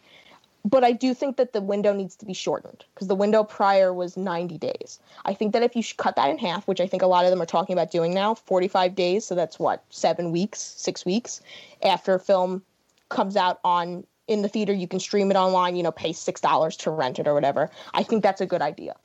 but 0.68 0.84
I 0.84 0.91
do 0.91 1.14
think 1.14 1.38
that 1.38 1.53
the 1.53 1.61
window 1.61 1.94
needs 1.94 2.18
to 2.18 2.26
be 2.26 2.34
shortened 2.34 2.84
because 2.94 3.07
the 3.07 3.15
window 3.15 3.44
prior 3.45 3.94
was 3.94 4.18
90 4.18 4.57
days. 4.57 4.99
I 5.23 5.34
think 5.34 5.53
that 5.53 5.64
if 5.64 5.77
you 5.77 5.84
cut 5.95 6.18
that 6.18 6.30
in 6.30 6.38
half, 6.38 6.68
which 6.68 6.81
I 6.81 6.88
think 6.88 7.03
a 7.03 7.07
lot 7.07 7.23
of 7.23 7.31
them 7.31 7.41
are 7.41 7.45
talking 7.45 7.72
about 7.72 7.89
doing 7.89 8.14
now, 8.14 8.35
45 8.35 8.94
days, 8.94 9.26
so 9.26 9.34
that's 9.34 9.57
what, 9.57 9.81
seven 9.89 10.31
weeks, 10.31 10.60
six 10.60 11.06
weeks 11.06 11.39
after 11.84 12.15
a 12.15 12.19
film 12.19 12.64
comes 13.07 13.38
out 13.38 13.61
on 13.64 14.06
in 14.27 14.41
the 14.41 14.49
theater, 14.49 14.73
you 14.73 14.89
can 14.89 14.99
stream 14.99 15.31
it 15.31 15.38
online, 15.38 15.77
you 15.77 15.84
know, 15.84 15.91
pay 15.91 16.11
$6 16.11 16.77
to 16.80 16.91
rent 16.91 17.18
it 17.18 17.30
or 17.30 17.34
whatever. 17.34 17.69
I 17.94 18.03
think 18.03 18.23
that's 18.23 18.41
a 18.41 18.45
good 18.45 18.61
idea. 18.61 18.98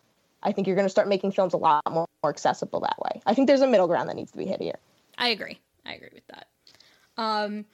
I 0.42 0.50
think 0.50 0.66
you're 0.66 0.74
going 0.74 0.86
to 0.86 0.90
start 0.90 1.06
making 1.06 1.30
films 1.30 1.54
a 1.54 1.58
lot 1.58 1.84
more, 1.88 2.08
more 2.24 2.30
accessible 2.30 2.80
that 2.80 2.98
way. 2.98 3.22
I 3.24 3.34
think 3.34 3.46
there's 3.46 3.60
a 3.60 3.68
middle 3.68 3.86
ground 3.86 4.08
that 4.08 4.16
needs 4.16 4.32
to 4.32 4.38
be 4.38 4.46
hit 4.46 4.60
here. 4.60 4.80
I 5.16 5.28
agree. 5.28 5.60
I 5.86 5.94
agree 5.94 6.10
with 6.12 6.26
that. 6.26 6.48
Um, 7.16 7.64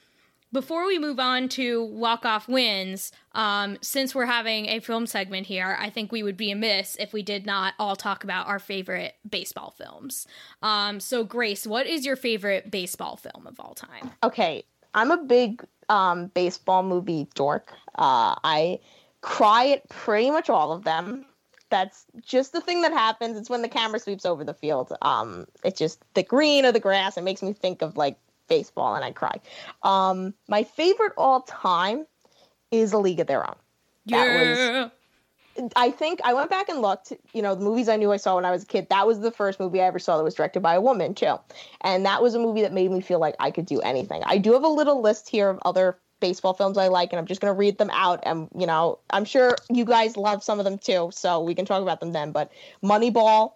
before 0.53 0.87
we 0.87 0.99
move 0.99 1.19
on 1.19 1.49
to 1.51 1.85
walk 1.85 2.25
off 2.25 2.49
wins, 2.49 3.13
um, 3.33 3.77
since 3.83 4.15
we're 4.15 4.27
having 4.27 4.67
a 4.67 4.81
film 4.81 5.07
segment 5.07 5.47
here, 5.47 5.77
I 5.79 5.91
think 5.91 6.11
we 6.11 6.23
would 6.23 6.37
be 6.37 6.51
amiss 6.51 6.97
if 6.99 7.13
we 7.13 7.23
did 7.23 7.45
not 7.47 7.75
all 7.79 7.97
talk 7.97 8.25
about 8.25 8.47
our 8.47 8.59
favorite 8.59 9.15
baseball 9.29 9.75
films. 9.77 10.27
Um, 10.63 11.01
so, 11.01 11.25
Grace, 11.25 11.67
what 11.67 11.87
is 11.87 12.07
your 12.07 12.17
favorite 12.17 12.71
baseball 12.71 13.17
film 13.17 13.47
of 13.47 13.61
all 13.61 13.75
time? 13.75 14.11
Okay, 14.23 14.65
I'm 14.95 15.11
a 15.11 15.19
big 15.19 15.65
um, 15.89 16.27
baseball 16.29 16.83
movie 16.83 17.29
dork. 17.35 17.73
Uh, 17.97 18.35
I 18.43 18.81
cry 19.21 19.69
at 19.69 19.89
pretty 19.89 20.31
much 20.31 20.49
all 20.49 20.73
of 20.73 20.85
them. 20.85 21.27
That's 21.71 22.07
just 22.25 22.53
the 22.53 22.63
thing 22.63 22.81
that 22.83 22.93
happens. 22.93 23.37
It's 23.37 23.51
when 23.51 23.61
the 23.61 23.69
camera 23.69 23.99
sweeps 23.99 24.25
over 24.25 24.43
the 24.43 24.55
field. 24.55 24.93
Um, 25.03 25.47
it's 25.63 25.79
just 25.79 26.03
the 26.15 26.23
green 26.23 26.65
of 26.65 26.73
the 26.73 26.81
grass. 26.81 27.19
It 27.19 27.25
makes 27.25 27.43
me 27.43 27.53
think 27.53 27.83
of 27.83 27.99
like 27.99 28.17
baseball, 28.49 28.95
and 28.95 29.05
I 29.05 29.13
cry. 29.13 29.41
Um, 29.83 30.35
my 30.49 30.65
favorite 30.65 31.13
all 31.17 31.43
time 31.43 32.07
is 32.71 32.93
A 32.93 32.99
League 32.99 33.21
of 33.21 33.27
Their 33.27 33.47
Own. 33.47 33.57
That 34.07 34.29
Yeah. 34.29 34.35
was 34.35 34.91
I 35.75 35.91
think 35.91 36.21
I 36.23 36.35
went 36.35 36.51
back 36.51 36.69
and 36.69 36.81
looked, 36.81 37.13
you 37.33 37.43
know, 37.43 37.55
the 37.55 37.65
movies 37.65 37.89
I 37.89 37.97
knew 37.97 38.13
I 38.13 38.17
saw 38.17 38.37
when 38.37 38.45
I 38.45 38.51
was 38.51 38.63
a 38.63 38.67
kid. 38.67 38.89
That 38.91 39.07
was 39.07 39.21
the 39.21 39.31
first 39.31 39.59
movie 39.59 39.81
I 39.81 39.87
ever 39.87 39.99
saw 39.99 40.17
that 40.17 40.23
was 40.23 40.35
directed 40.35 40.61
by 40.61 40.75
a 40.75 40.81
woman, 40.81 41.15
too. 41.15 41.35
And 41.81 42.07
that 42.07 42.23
was 42.23 42.35
a 42.35 42.39
movie 42.39 42.63
that 42.63 42.73
made 42.73 42.91
me 42.91 43.01
feel 43.01 43.19
like 43.19 43.35
I 43.41 43.51
could 43.51 43.67
do 43.67 43.81
anything. 43.81 44.23
I 44.25 44.39
do 44.39 44.53
have 44.53 44.63
a 44.63 44.69
little 44.69 45.01
list 45.01 45.29
here 45.29 45.49
of 45.49 45.59
other 45.65 45.99
baseball 46.21 46.55
films 46.55 46.79
I 46.79 46.89
like, 46.89 47.13
and 47.13 47.19
I'm 47.19 47.27
just 47.27 47.41
going 47.41 47.53
to 47.53 47.59
read 47.59 47.79
them 47.79 47.91
out. 47.93 48.21
And, 48.25 48.49
you 48.57 48.67
know, 48.67 48.99
I'm 49.11 49.25
sure 49.25 49.57
you 49.69 49.85
guys 49.85 50.17
love 50.17 50.45
some 50.45 50.59
of 50.59 50.65
them 50.65 50.79
too, 50.79 51.11
so 51.13 51.41
we 51.41 51.55
can 51.55 51.65
talk 51.65 51.83
about 51.83 52.01
them 52.01 52.13
then. 52.13 52.33
But 52.33 52.53
Moneyball, 52.83 53.53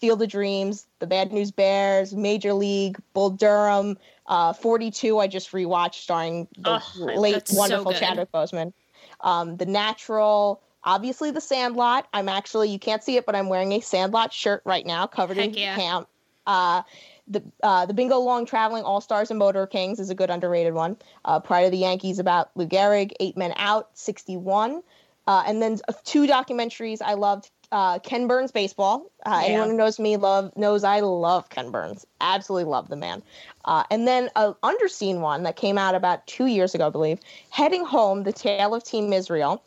Field 0.00 0.22
of 0.22 0.28
Dreams, 0.28 0.86
The 0.98 1.06
Bad 1.06 1.32
News 1.32 1.50
Bears, 1.50 2.14
Major 2.14 2.52
League, 2.52 2.98
Bull 3.12 3.30
Durham, 3.30 3.98
uh, 4.30 4.52
42, 4.54 5.18
I 5.18 5.26
just 5.26 5.52
rewatched, 5.52 5.96
starring 5.96 6.48
the 6.56 6.80
Oh, 6.80 7.04
late, 7.04 7.48
so 7.48 7.58
wonderful 7.58 7.92
good. 7.92 7.98
Chadwick 7.98 8.32
Boseman. 8.32 8.72
Um, 9.20 9.56
the 9.56 9.66
Natural, 9.66 10.62
obviously 10.84 11.30
The 11.32 11.40
Sandlot. 11.40 12.06
I'm 12.14 12.28
actually, 12.28 12.70
you 12.70 12.78
can't 12.78 13.02
see 13.02 13.16
it, 13.16 13.26
but 13.26 13.34
I'm 13.34 13.48
wearing 13.48 13.72
a 13.72 13.80
Sandlot 13.80 14.32
shirt 14.32 14.62
right 14.64 14.86
now, 14.86 15.06
covered 15.06 15.36
in 15.36 15.50
Heck 15.50 15.58
yeah. 15.58 15.76
ham. 15.76 16.06
Uh, 16.46 16.82
the 17.28 17.42
uh, 17.62 17.86
the 17.86 17.94
Bingo 17.94 18.18
Long 18.18 18.46
Traveling 18.46 18.82
All 18.82 19.00
Stars 19.00 19.30
and 19.30 19.38
Motor 19.38 19.66
Kings 19.66 20.00
is 20.00 20.10
a 20.10 20.14
good 20.14 20.30
underrated 20.30 20.74
one. 20.74 20.96
Uh, 21.24 21.38
Pride 21.38 21.60
of 21.66 21.70
the 21.70 21.78
Yankees 21.78 22.18
about 22.18 22.50
Lou 22.56 22.66
Gehrig, 22.66 23.12
Eight 23.20 23.36
Men 23.36 23.52
Out, 23.56 23.90
61. 23.94 24.82
Uh, 25.26 25.44
and 25.46 25.62
then 25.62 25.78
uh, 25.86 25.92
two 26.04 26.26
documentaries 26.26 26.98
I 27.04 27.14
loved. 27.14 27.50
Uh, 27.70 28.00
Ken 28.00 28.26
Burns 28.26 28.50
Baseball. 28.50 29.12
Uh, 29.24 29.42
Yeah. 29.42 29.48
Anyone 29.50 29.70
who 29.70 29.76
knows 29.76 30.00
me 30.00 30.16
love 30.16 30.56
knows 30.56 30.82
I 30.82 31.00
love 31.00 31.48
Ken 31.50 31.70
Burns. 31.70 32.04
Absolutely 32.20 32.68
love 32.68 32.88
the 32.88 32.96
man. 32.96 33.22
Uh, 33.64 33.84
and 33.90 34.06
then 34.06 34.30
a 34.36 34.54
underseen 34.62 35.20
one 35.20 35.42
that 35.42 35.56
came 35.56 35.78
out 35.78 35.94
about 35.94 36.26
two 36.26 36.46
years 36.46 36.74
ago, 36.74 36.86
I 36.86 36.90
believe. 36.90 37.18
Heading 37.50 37.84
Home: 37.84 38.24
The 38.24 38.32
Tale 38.32 38.74
of 38.74 38.84
Team 38.84 39.12
Israel, 39.12 39.62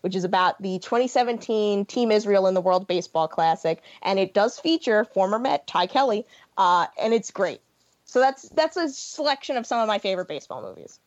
which 0.00 0.14
is 0.14 0.24
about 0.24 0.60
the 0.62 0.78
2017 0.78 1.84
Team 1.84 2.10
Israel 2.10 2.46
in 2.46 2.54
the 2.54 2.60
World 2.60 2.86
Baseball 2.86 3.28
Classic, 3.28 3.82
and 4.02 4.18
it 4.18 4.34
does 4.34 4.58
feature 4.58 5.04
former 5.04 5.38
Met 5.38 5.66
Ty 5.66 5.86
Kelly, 5.86 6.26
uh, 6.58 6.86
and 7.00 7.12
it's 7.14 7.30
great. 7.30 7.60
So 8.04 8.20
that's 8.20 8.48
that's 8.50 8.76
a 8.76 8.88
selection 8.88 9.56
of 9.56 9.66
some 9.66 9.80
of 9.80 9.88
my 9.88 9.98
favorite 9.98 10.28
baseball 10.28 10.62
movies. 10.62 11.00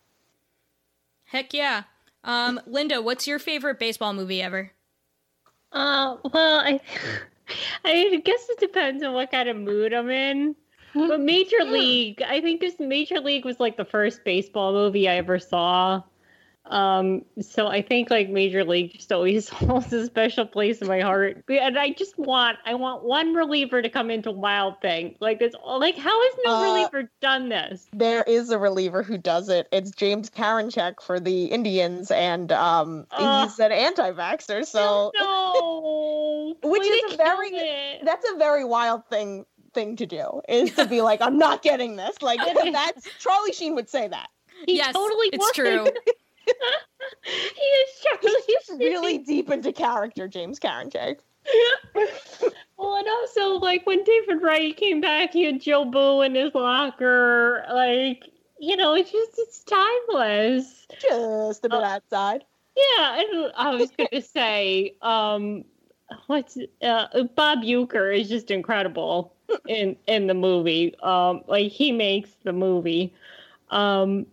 Heck 1.25 1.53
yeah. 1.53 1.83
Um, 2.23 2.59
Linda, 2.65 3.01
what's 3.01 3.27
your 3.27 3.39
favorite 3.39 3.79
baseball 3.79 4.13
movie 4.13 4.41
ever? 4.41 4.71
Uh, 5.71 6.17
well, 6.33 6.59
I, 6.59 6.81
I 7.85 8.21
guess 8.23 8.49
it 8.49 8.59
depends 8.59 9.03
on 9.03 9.13
what 9.13 9.31
kind 9.31 9.47
of 9.47 9.57
mood 9.57 9.93
I'm 9.93 10.09
in. 10.09 10.55
But 10.93 11.19
Major 11.21 11.63
League, 11.63 12.21
I 12.21 12.41
think 12.41 12.61
this 12.61 12.79
Major 12.79 13.19
League 13.19 13.45
was 13.45 13.59
like 13.59 13.77
the 13.77 13.85
first 13.85 14.23
baseball 14.23 14.73
movie 14.73 15.07
I 15.07 15.15
ever 15.15 15.39
saw. 15.39 16.03
Um, 16.65 17.25
so 17.41 17.65
I 17.65 17.81
think 17.81 18.11
like 18.11 18.29
Major 18.29 18.63
League 18.63 18.93
just 18.93 19.11
always 19.11 19.49
holds 19.49 19.91
a 19.91 20.05
special 20.05 20.45
place 20.45 20.81
in 20.81 20.87
my 20.87 20.99
heart. 20.99 21.43
And 21.49 21.79
I 21.79 21.91
just 21.91 22.15
want, 22.19 22.59
I 22.63 22.75
want 22.75 23.03
one 23.03 23.33
reliever 23.33 23.81
to 23.81 23.89
come 23.89 24.11
into 24.11 24.31
Wild 24.31 24.79
Thing. 24.79 25.15
Like 25.19 25.41
it's 25.41 25.55
like, 25.65 25.97
how 25.97 26.21
has 26.21 26.33
no 26.45 26.51
Uh, 26.51 26.63
reliever 26.63 27.11
done 27.21 27.49
this? 27.49 27.87
There 27.91 28.23
is 28.23 28.51
a 28.51 28.59
reliever 28.59 29.01
who 29.01 29.17
does 29.17 29.49
it. 29.49 29.67
It's 29.71 29.89
James 29.91 30.29
Karinchak 30.29 31.01
for 31.01 31.19
the 31.19 31.45
Indians, 31.45 32.11
and 32.11 32.51
um, 32.51 33.07
Uh, 33.09 33.47
he's 33.47 33.59
an 33.59 33.71
anti-vaxxer. 33.71 34.63
So 34.63 35.11
No, 35.19 36.55
which 36.63 36.85
is 36.85 37.13
a 37.13 37.17
very 37.17 37.49
it. 37.49 38.05
that's 38.05 38.29
a 38.29 38.35
very 38.37 38.63
wild 38.63 39.07
thing 39.07 39.45
thing 39.73 39.95
to 39.95 40.05
do 40.05 40.41
is 40.49 40.73
to 40.75 40.85
be 40.85 41.01
like 41.09 41.21
i'm 41.21 41.37
not 41.37 41.61
getting 41.61 41.95
this 41.95 42.21
like 42.21 42.39
that's 42.73 43.07
charlie 43.19 43.53
sheen 43.53 43.75
would 43.75 43.89
say 43.89 44.07
that 44.07 44.29
He 44.65 44.77
yes, 44.77 44.93
totally 44.93 45.27
it's 45.33 45.45
would. 45.45 45.53
true. 45.53 45.85
he 46.45 47.61
is 47.61 47.89
Charlie 48.03 48.41
he's 48.47 48.79
really 48.79 49.17
deep 49.19 49.49
into 49.51 49.71
character 49.71 50.27
james 50.27 50.59
Karinchak. 50.59 51.19
Well, 52.77 52.95
and 52.95 53.07
also 53.07 53.53
like 53.59 53.85
when 53.85 54.03
David 54.03 54.41
Wright 54.41 54.75
came 54.75 55.01
back, 55.01 55.33
he 55.33 55.43
had 55.43 55.61
Jobu 55.61 56.25
in 56.25 56.35
his 56.35 56.53
locker. 56.55 57.63
Like, 57.71 58.23
you 58.59 58.75
know, 58.77 58.93
it's 58.93 59.11
just 59.11 59.31
it's 59.37 59.63
timeless. 59.63 60.85
just 61.01 61.65
a 61.65 61.69
bit 61.69 61.83
outside 61.83 62.43
Yeah, 62.75 63.19
and 63.19 63.51
I 63.57 63.75
was 63.75 63.91
gonna 63.91 64.21
say, 64.21 64.95
um, 65.01 65.65
what's 66.27 66.57
uh, 66.81 67.23
Bob 67.35 67.59
Uecker 67.59 68.17
is 68.17 68.29
just 68.29 68.49
incredible 68.51 69.33
in 69.67 69.95
in 70.07 70.27
the 70.27 70.33
movie. 70.33 70.95
Um, 71.01 71.41
like 71.47 71.71
he 71.71 71.91
makes 71.91 72.29
the 72.43 72.53
movie. 72.53 73.13
Um, 73.69 74.25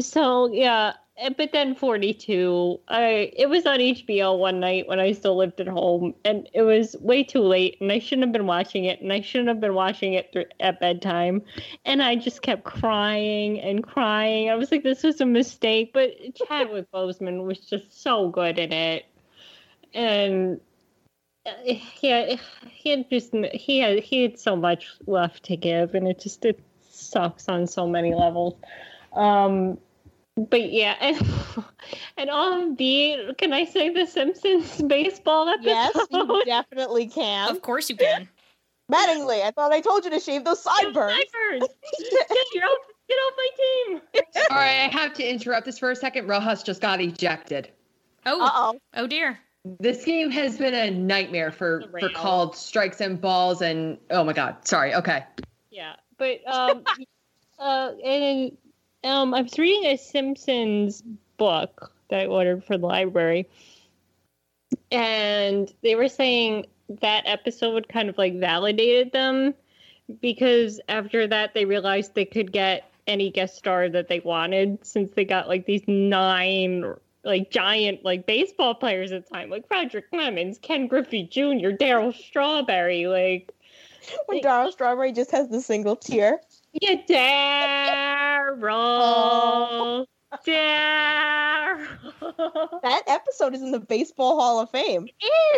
so 0.00 0.52
yeah, 0.52 0.92
but 1.36 1.52
then 1.52 1.74
forty 1.74 2.14
two. 2.14 2.80
I 2.88 3.32
it 3.36 3.48
was 3.48 3.66
on 3.66 3.78
HBO 3.78 4.38
one 4.38 4.60
night 4.60 4.86
when 4.88 5.00
I 5.00 5.12
still 5.12 5.36
lived 5.36 5.60
at 5.60 5.68
home, 5.68 6.14
and 6.24 6.48
it 6.52 6.62
was 6.62 6.96
way 7.00 7.22
too 7.24 7.42
late, 7.42 7.78
and 7.80 7.90
I 7.92 7.98
shouldn't 7.98 8.26
have 8.26 8.32
been 8.32 8.46
watching 8.46 8.84
it, 8.84 9.00
and 9.00 9.12
I 9.12 9.20
shouldn't 9.20 9.48
have 9.48 9.60
been 9.60 9.74
watching 9.74 10.14
it 10.14 10.30
thr- 10.32 10.52
at 10.60 10.80
bedtime, 10.80 11.42
and 11.84 12.02
I 12.02 12.16
just 12.16 12.42
kept 12.42 12.64
crying 12.64 13.60
and 13.60 13.82
crying. 13.82 14.50
I 14.50 14.54
was 14.54 14.70
like, 14.70 14.82
this 14.82 15.02
was 15.02 15.20
a 15.20 15.26
mistake, 15.26 15.92
but 15.92 16.10
Chadwick 16.34 16.90
Boseman 16.92 17.44
was 17.46 17.58
just 17.60 18.02
so 18.02 18.28
good 18.28 18.58
in 18.58 18.72
it, 18.72 19.06
and. 19.94 20.60
Uh, 21.46 21.50
Yeah, 22.00 22.36
he 22.70 22.90
had 22.90 23.10
just 23.10 23.32
he 23.52 23.78
had 23.78 24.00
he 24.00 24.22
had 24.22 24.38
so 24.38 24.56
much 24.56 24.88
left 25.06 25.44
to 25.44 25.56
give, 25.56 25.94
and 25.94 26.06
it 26.08 26.20
just 26.20 26.44
it 26.44 26.60
sucks 26.90 27.48
on 27.48 27.66
so 27.66 27.86
many 27.86 28.14
levels. 28.14 28.54
Um, 29.12 29.78
but 30.36 30.72
yeah, 30.72 30.96
and 31.00 31.16
and 32.16 32.30
on 32.30 32.76
the 32.76 33.34
can 33.38 33.52
I 33.52 33.64
say 33.64 33.90
the 33.90 34.06
Simpsons 34.06 34.80
baseball 34.82 35.48
episode? 35.48 35.66
yes 35.66 35.96
you 36.10 36.42
definitely 36.46 37.06
can 37.08 37.50
Of 37.50 37.60
course 37.62 37.90
you 37.90 37.96
can. 37.96 38.28
mattingly 38.90 39.42
i 39.42 39.50
thought 39.50 39.72
i 39.72 39.80
told 39.80 40.04
you 40.04 40.10
to 40.10 40.20
shave 40.20 40.44
those 40.44 40.62
sideburns 40.62 41.14
Sideburns. 41.14 41.68
get, 42.52 42.62
off, 42.64 42.78
get 43.08 43.14
off 43.14 43.32
my 43.36 43.48
team. 43.56 44.00
All 44.50 44.56
right, 44.56 44.84
I 44.84 44.88
have 44.88 45.12
to 45.14 45.28
interrupt 45.28 45.66
this 45.66 45.78
for 45.78 45.90
a 45.90 45.96
second. 45.96 46.26
Rojas 46.26 46.62
just 46.62 46.80
got 46.80 47.00
ejected. 47.00 47.68
Oh, 48.26 48.40
uh-oh 48.42 48.78
oh 48.94 49.06
dear. 49.06 49.38
This 49.64 50.04
game 50.04 50.30
has 50.30 50.58
been 50.58 50.74
a 50.74 50.90
nightmare 50.90 51.52
for 51.52 51.84
for 52.00 52.08
called 52.08 52.56
strikes 52.56 53.00
and 53.00 53.20
balls 53.20 53.62
and 53.62 53.98
oh 54.10 54.24
my 54.24 54.32
god. 54.32 54.66
Sorry. 54.66 54.94
Okay. 54.94 55.24
Yeah, 55.70 55.94
but 56.18 56.40
um, 56.46 56.82
uh, 57.58 57.92
and 58.04 58.56
um, 59.04 59.34
I 59.34 59.42
was 59.42 59.58
reading 59.58 59.90
a 59.90 59.96
Simpsons 59.96 61.02
book 61.36 61.92
that 62.08 62.20
I 62.20 62.26
ordered 62.26 62.64
for 62.64 62.76
the 62.76 62.86
library, 62.86 63.48
and 64.90 65.72
they 65.82 65.94
were 65.94 66.08
saying 66.08 66.66
that 67.00 67.22
episode 67.26 67.88
kind 67.88 68.08
of 68.08 68.18
like 68.18 68.38
validated 68.38 69.12
them 69.12 69.54
because 70.20 70.80
after 70.88 71.26
that 71.26 71.54
they 71.54 71.64
realized 71.64 72.14
they 72.14 72.24
could 72.24 72.52
get 72.52 72.90
any 73.06 73.30
guest 73.30 73.56
star 73.56 73.88
that 73.88 74.08
they 74.08 74.20
wanted 74.20 74.84
since 74.84 75.12
they 75.14 75.24
got 75.24 75.48
like 75.48 75.66
these 75.66 75.82
nine 75.86 76.84
like 77.24 77.50
giant 77.50 78.04
like 78.04 78.26
baseball 78.26 78.74
players 78.74 79.12
at 79.12 79.26
the 79.26 79.34
time 79.34 79.50
like 79.50 79.66
Frederick 79.68 80.10
Clemens, 80.10 80.58
Ken 80.58 80.86
Griffey 80.86 81.24
Jr., 81.24 81.70
Darryl 81.70 82.14
Strawberry, 82.14 83.06
like 83.06 83.52
when 84.26 84.40
Darryl 84.40 84.72
Strawberry 84.72 85.12
just 85.12 85.30
has 85.30 85.48
the 85.48 85.60
single 85.60 85.96
tear. 85.96 86.40
yeah, 86.72 86.96
Darryl. 88.58 90.06
Darryl. 90.46 91.86
That 92.82 93.02
episode 93.06 93.54
is 93.54 93.60
in 93.62 93.70
the 93.70 93.80
Baseball 93.80 94.40
Hall 94.40 94.60
of 94.60 94.70
Fame. 94.70 95.06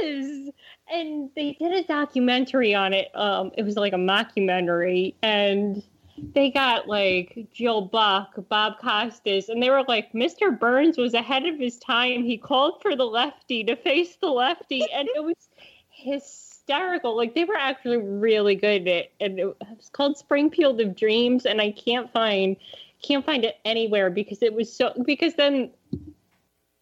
is. 0.03 0.51
And 0.93 1.31
they 1.37 1.57
did 1.61 1.73
a 1.73 1.85
documentary 1.85 2.75
on 2.75 2.93
it. 2.93 3.09
Um, 3.15 3.53
it 3.57 3.63
was 3.63 3.77
like 3.77 3.93
a 3.93 3.97
mockumentary, 3.97 5.15
and 5.23 5.83
they 6.19 6.51
got 6.51 6.89
like 6.89 7.49
Joe 7.53 7.81
Buck, 7.81 8.35
Bob 8.49 8.79
Costas, 8.81 9.49
and 9.49 9.63
they 9.63 9.71
were 9.71 9.85
like, 9.87 10.13
Mr. 10.13 10.59
Burns 10.59 10.97
was 10.97 11.15
ahead 11.15 11.47
of 11.47 11.59
his 11.59 11.79
time. 11.79 12.25
He 12.25 12.39
called 12.39 12.81
for 12.83 12.95
the 12.97 13.05
lefty 13.05 13.65
to 13.65 13.77
face 13.77 14.17
the 14.21 14.29
lefty, 14.29 14.85
and 14.93 15.09
it 15.15 15.23
was 15.23 15.49
hysterical. 15.91 17.17
Like 17.17 17.35
they 17.35 17.45
were 17.45 17.57
actually 17.57 17.99
really 17.99 18.55
good 18.55 18.83
at 18.83 18.89
it, 18.89 19.13
and 19.21 19.39
it 19.39 19.47
was 19.47 19.91
called 19.93 20.17
Springfield 20.17 20.81
of 20.81 20.97
Dreams, 20.97 21.47
and 21.47 21.61
I 21.61 21.73
can't 21.73 22.13
find 22.13 22.57
can't 23.03 23.27
find 23.27 23.45
it 23.45 23.59
anywhere 23.65 24.09
because 24.09 24.43
it 24.43 24.55
was 24.55 24.73
so 24.73 24.93
because 25.05 25.35
then 25.35 25.71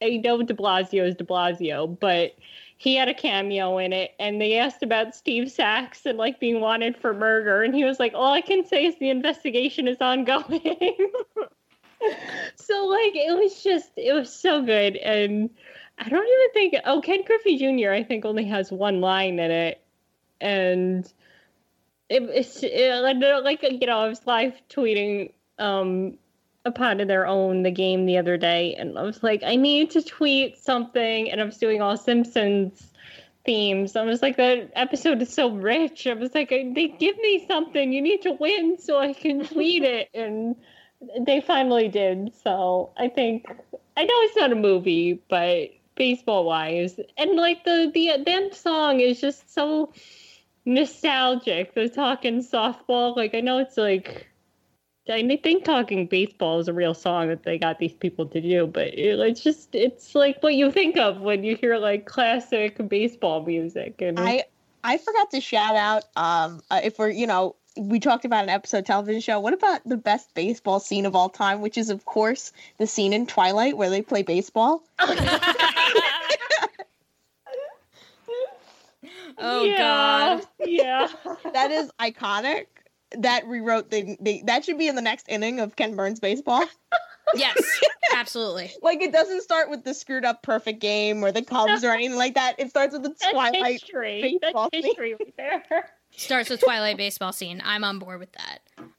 I 0.03 0.21
know 0.23 0.43
De 0.43 0.55
Blasio 0.55 1.07
is 1.07 1.15
De 1.15 1.25
Blasio, 1.25 1.99
but 1.99 2.35
he 2.83 2.97
had 2.97 3.09
a 3.09 3.15
cameo 3.15 3.79
in 3.79 3.93
it, 3.93 4.11
and 4.19 4.41
they 4.41 4.59
asked 4.59 4.83
about 4.83 5.15
Steve 5.15 5.53
Sax 5.53 6.05
and 6.05 6.19
like 6.19 6.41
being 6.41 6.61
wanted 6.61 6.97
for 6.97 7.15
murder, 7.15 7.63
and 7.63 7.77
he 7.77 7.85
was 7.85 8.01
like, 8.01 8.13
"All 8.13 8.33
I 8.33 8.41
can 8.41 8.67
say 8.67 8.87
is 8.87 8.99
the 8.99 9.09
investigation 9.09 9.87
is 9.87 9.99
ongoing." 10.01 10.45
so 12.57 12.87
like 12.87 13.15
it 13.15 13.39
was 13.39 13.63
just 13.63 13.93
it 13.97 14.13
was 14.13 14.35
so 14.35 14.63
good 14.63 14.97
and 14.97 15.49
I 15.97 16.09
don't 16.09 16.27
even 16.27 16.53
think 16.53 16.75
oh 16.85 17.01
Ken 17.01 17.23
Griffey 17.25 17.57
Jr. 17.57 17.93
I 17.93 18.03
think 18.03 18.25
only 18.25 18.47
has 18.47 18.73
one 18.73 19.01
line 19.01 19.39
in 19.39 19.53
it 19.53 19.81
and 20.41 21.05
it, 22.09 22.25
it's 22.25 22.65
it, 22.65 23.45
like 23.45 23.63
you 23.63 23.87
know 23.87 24.01
I 24.01 24.09
was 24.09 24.27
live 24.27 24.61
tweeting 24.69 25.31
um 25.61 26.19
upon 26.65 26.99
their 26.99 27.27
own 27.27 27.63
the 27.63 27.71
game 27.71 28.07
the 28.07 28.19
other 28.19 28.37
day 28.37 28.75
and 28.75 28.97
I 28.99 29.03
was 29.03 29.23
like 29.23 29.43
I 29.45 29.57
need 29.57 29.91
to 29.93 30.03
tweet 30.03 30.59
something 30.59 31.31
and 31.31 31.41
I 31.41 31.45
was 31.45 31.59
doing 31.59 31.83
all 31.83 31.97
Simpsons 31.97 32.93
themes. 33.45 33.97
I 33.97 34.05
was 34.05 34.23
like, 34.23 34.37
that 34.37 34.71
episode 34.75 35.21
is 35.23 35.33
so 35.33 35.51
rich. 35.51 36.07
I 36.07 36.15
was 36.15 36.35
like, 36.35 36.51
they 36.51 36.95
give 36.99 37.17
me 37.17 37.45
something. 37.49 37.93
You 37.93 38.01
need 38.01 38.23
to 38.23 38.33
win 38.33 38.79
so 38.79 38.99
I 38.99 39.13
can 39.13 39.45
tweet 39.45 39.83
it. 39.83 40.09
And 40.15 40.57
they 41.21 41.41
finally 41.41 41.89
did. 41.89 42.33
So 42.43 42.93
I 42.97 43.09
think 43.09 43.47
I 43.97 44.05
know 44.05 44.15
it's 44.23 44.37
not 44.37 44.53
a 44.53 44.57
movie, 44.57 45.21
but 45.29 45.71
baseball 45.95 46.45
wise, 46.45 46.99
and 47.19 47.33
like 47.33 47.65
the 47.65 47.91
the 47.93 48.23
them 48.25 48.53
song 48.53 49.01
is 49.01 49.21
just 49.21 49.53
so 49.53 49.93
nostalgic. 50.65 51.75
The 51.75 51.89
talking 51.89 52.41
softball, 52.41 53.17
like 53.17 53.35
I 53.35 53.41
know 53.41 53.59
it's 53.59 53.77
like 53.77 54.29
I 55.09 55.41
think 55.43 55.65
talking 55.65 56.07
baseball 56.07 56.61
is 56.61 56.69
a 56.69 56.73
real 56.73 56.95
song 56.95 57.29
that 57.29 57.43
they 57.43 57.59
got 57.59 57.79
these 57.79 57.93
people 57.93 58.27
to 58.27 58.41
do, 58.41 58.67
but 58.69 58.89
it's 58.95 59.43
just 59.43 59.75
it's 59.75 60.15
like 60.15 60.41
what 60.43 60.55
you 60.55 60.71
think 60.71 60.97
of 60.97 61.21
when 61.21 61.43
you 61.43 61.57
hear 61.57 61.77
like 61.79 62.07
classic 62.07 62.89
baseball 62.89 63.45
music. 63.45 64.01
And 64.01 64.19
I 64.19 64.45
I 64.85 64.99
forgot 64.99 65.31
to 65.33 65.41
shout 65.41 65.75
out 65.75 66.05
um 66.17 66.61
uh, 66.71 66.81
if 66.85 66.99
we're 67.01 67.11
you 67.11 67.27
know 67.27 67.57
we 67.77 67.99
talked 67.99 68.25
about 68.25 68.45
an 68.45 68.51
episode 68.51 68.87
television 68.87 69.21
show. 69.21 69.41
What 69.41 69.55
about 69.55 69.81
the 69.85 69.97
best 69.97 70.33
baseball 70.35 70.79
scene 70.79 71.05
of 71.05 71.17
all 71.17 71.29
time, 71.29 71.63
which 71.63 71.77
is 71.77 71.91
of 71.91 72.05
course 72.05 72.53
the 72.79 72.87
scene 72.87 73.13
in 73.13 73.27
Twilight 73.27 73.77
where 73.77 73.91
they 73.91 74.03
play 74.03 74.23
baseball. 74.23 74.85
oh 79.39 79.65
yeah, 79.65 79.79
god. 79.79 80.47
Yeah. 80.65 81.09
that 81.53 81.73
is 81.73 81.91
iconic. 81.99 82.67
That 83.19 83.47
rewrote 83.47 83.91
the, 83.91 84.17
the 84.21 84.43
that 84.47 84.65
should 84.65 84.79
be 84.79 84.89
in 84.89 84.95
the 84.97 85.03
next 85.03 85.29
inning 85.29 85.61
of 85.61 85.77
Ken 85.77 85.97
Burns 85.97 86.21
baseball. 86.21 86.65
Yes, 87.35 87.57
absolutely. 88.15 88.73
like 88.83 89.01
it 89.01 89.13
doesn't 89.13 89.43
start 89.43 89.71
with 89.71 89.85
the 89.85 89.95
screwed 89.95 90.25
up 90.25 90.43
perfect 90.43 90.81
game 90.81 91.25
or 91.25 91.31
the 91.33 91.41
Cubs 91.43 91.85
or 91.85 91.91
anything 91.91 92.19
like 92.19 92.35
that. 92.35 92.57
It 92.59 92.69
starts 92.69 92.93
with 92.93 93.05
the 93.05 93.11
That's 93.11 93.31
Twilight 93.31 93.73
history. 93.81 94.39
baseball 94.41 94.69
That's 94.71 94.85
scene. 94.85 94.91
history 94.91 95.15
right 95.15 95.35
there. 95.39 95.89
Starts 96.11 96.51
with 96.51 96.61
Twilight 96.61 96.97
baseball 96.99 97.33
scene. 97.33 97.63
I'm 97.65 97.85
on 97.85 98.01
board 98.01 98.19
with 98.19 98.33
that. 98.33 98.59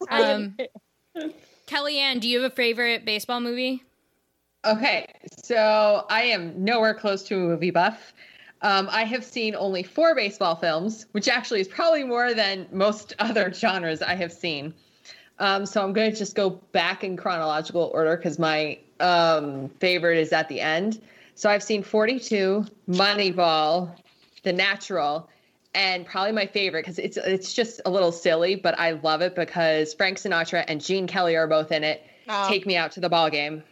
Um, 0.09 0.57
Kellyanne, 1.67 2.21
do 2.21 2.27
you 2.29 2.41
have 2.41 2.51
a 2.51 2.55
favorite 2.55 3.05
baseball 3.05 3.39
movie? 3.41 3.83
Okay, 4.65 5.05
so 5.43 6.05
I 6.09 6.23
am 6.23 6.63
nowhere 6.63 6.93
close 6.93 7.23
to 7.23 7.35
a 7.35 7.39
movie 7.39 7.71
buff. 7.71 8.13
Um, 8.63 8.87
I 8.89 9.03
have 9.03 9.25
seen 9.25 9.55
only 9.55 9.83
four 9.83 10.15
baseball 10.15 10.55
films, 10.55 11.05
which 11.11 11.27
actually 11.27 11.59
is 11.59 11.67
probably 11.67 12.05
more 12.05 12.33
than 12.33 12.65
most 12.71 13.13
other 13.19 13.53
genres 13.53 14.01
I 14.01 14.15
have 14.15 14.31
seen. 14.31 14.73
Um, 15.39 15.65
so 15.65 15.83
I'm 15.83 15.93
going 15.93 16.11
to 16.11 16.17
just 16.17 16.35
go 16.35 16.51
back 16.71 17.03
in 17.03 17.17
chronological 17.17 17.91
order 17.93 18.15
because 18.15 18.39
my 18.39 18.79
um, 18.99 19.69
favorite 19.79 20.17
is 20.17 20.31
at 20.31 20.47
the 20.47 20.61
end. 20.61 21.01
So 21.35 21.49
I've 21.49 21.63
seen 21.63 21.83
42, 21.83 22.65
Moneyball, 22.87 23.93
The 24.43 24.53
Natural, 24.53 25.27
and 25.75 26.05
probably 26.05 26.31
my 26.31 26.45
favorite 26.45 26.83
because 26.83 26.99
it's 26.99 27.17
it's 27.17 27.51
just 27.51 27.81
a 27.85 27.89
little 27.89 28.11
silly, 28.11 28.55
but 28.55 28.79
I 28.79 28.91
love 28.91 29.21
it 29.21 29.35
because 29.35 29.93
Frank 29.93 30.19
Sinatra 30.19 30.63
and 30.67 30.79
Gene 30.79 31.07
Kelly 31.07 31.35
are 31.35 31.47
both 31.47 31.71
in 31.71 31.83
it. 31.83 32.05
Oh. 32.29 32.47
Take 32.47 32.65
me 32.67 32.77
out 32.77 32.91
to 32.93 32.99
the 32.99 33.09
ball 33.09 33.31
game. 33.31 33.63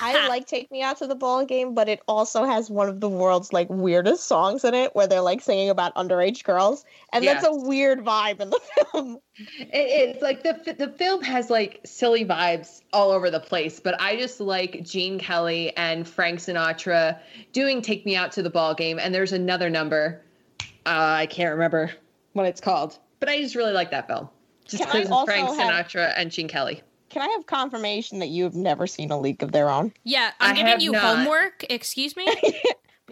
I 0.00 0.28
like 0.28 0.46
Take 0.46 0.70
Me 0.70 0.82
Out 0.82 0.98
to 0.98 1.06
the 1.06 1.14
Ball 1.14 1.44
Game, 1.44 1.74
but 1.74 1.88
it 1.88 2.00
also 2.08 2.44
has 2.44 2.70
one 2.70 2.88
of 2.88 3.00
the 3.00 3.08
world's 3.08 3.52
like 3.52 3.68
weirdest 3.70 4.24
songs 4.24 4.64
in 4.64 4.74
it 4.74 4.94
where 4.94 5.06
they're 5.06 5.20
like 5.20 5.40
singing 5.40 5.70
about 5.70 5.94
underage 5.94 6.44
girls. 6.44 6.84
And 7.12 7.24
that's 7.24 7.46
a 7.46 7.54
weird 7.54 8.04
vibe 8.04 8.40
in 8.40 8.50
the 8.50 8.60
film. 8.92 9.18
It 9.36 10.16
is 10.16 10.22
like 10.22 10.42
the 10.42 10.74
the 10.78 10.88
film 10.88 11.22
has 11.22 11.50
like 11.50 11.80
silly 11.84 12.24
vibes 12.24 12.82
all 12.92 13.10
over 13.10 13.30
the 13.30 13.40
place, 13.40 13.80
but 13.80 14.00
I 14.00 14.16
just 14.16 14.40
like 14.40 14.82
Gene 14.84 15.18
Kelly 15.18 15.76
and 15.76 16.06
Frank 16.06 16.40
Sinatra 16.40 17.18
doing 17.52 17.82
"Take 17.82 18.04
Me 18.06 18.16
Out 18.16 18.32
to 18.32 18.42
the 18.42 18.50
Ball 18.50 18.74
Game." 18.74 18.98
And 18.98 19.14
there's 19.14 19.32
another 19.32 19.70
number, 19.70 20.22
uh, 20.60 20.64
I 20.86 21.26
can't 21.26 21.52
remember 21.52 21.90
what 22.32 22.46
it's 22.46 22.60
called, 22.60 22.98
but 23.18 23.28
I 23.28 23.40
just 23.40 23.54
really 23.54 23.72
like 23.72 23.90
that 23.90 24.06
film 24.06 24.28
just 24.64 24.84
because 24.84 25.06
of 25.06 25.12
also 25.12 25.26
Frank 25.26 25.48
have- 25.48 25.56
Sinatra 25.58 26.12
and 26.16 26.30
Gene 26.30 26.48
Kelly. 26.48 26.82
Can 27.10 27.22
I 27.22 27.28
have 27.28 27.46
confirmation 27.46 28.20
that 28.20 28.28
you 28.28 28.44
have 28.44 28.54
never 28.54 28.86
seen 28.86 29.10
a 29.10 29.18
League 29.20 29.42
of 29.42 29.52
Their 29.52 29.68
Own? 29.68 29.92
Yeah, 30.04 30.30
I'm 30.40 30.52
I 30.52 30.56
giving 30.62 30.80
you 30.80 30.92
not. 30.92 31.02
homework. 31.18 31.66
Excuse 31.68 32.16
me. 32.16 32.26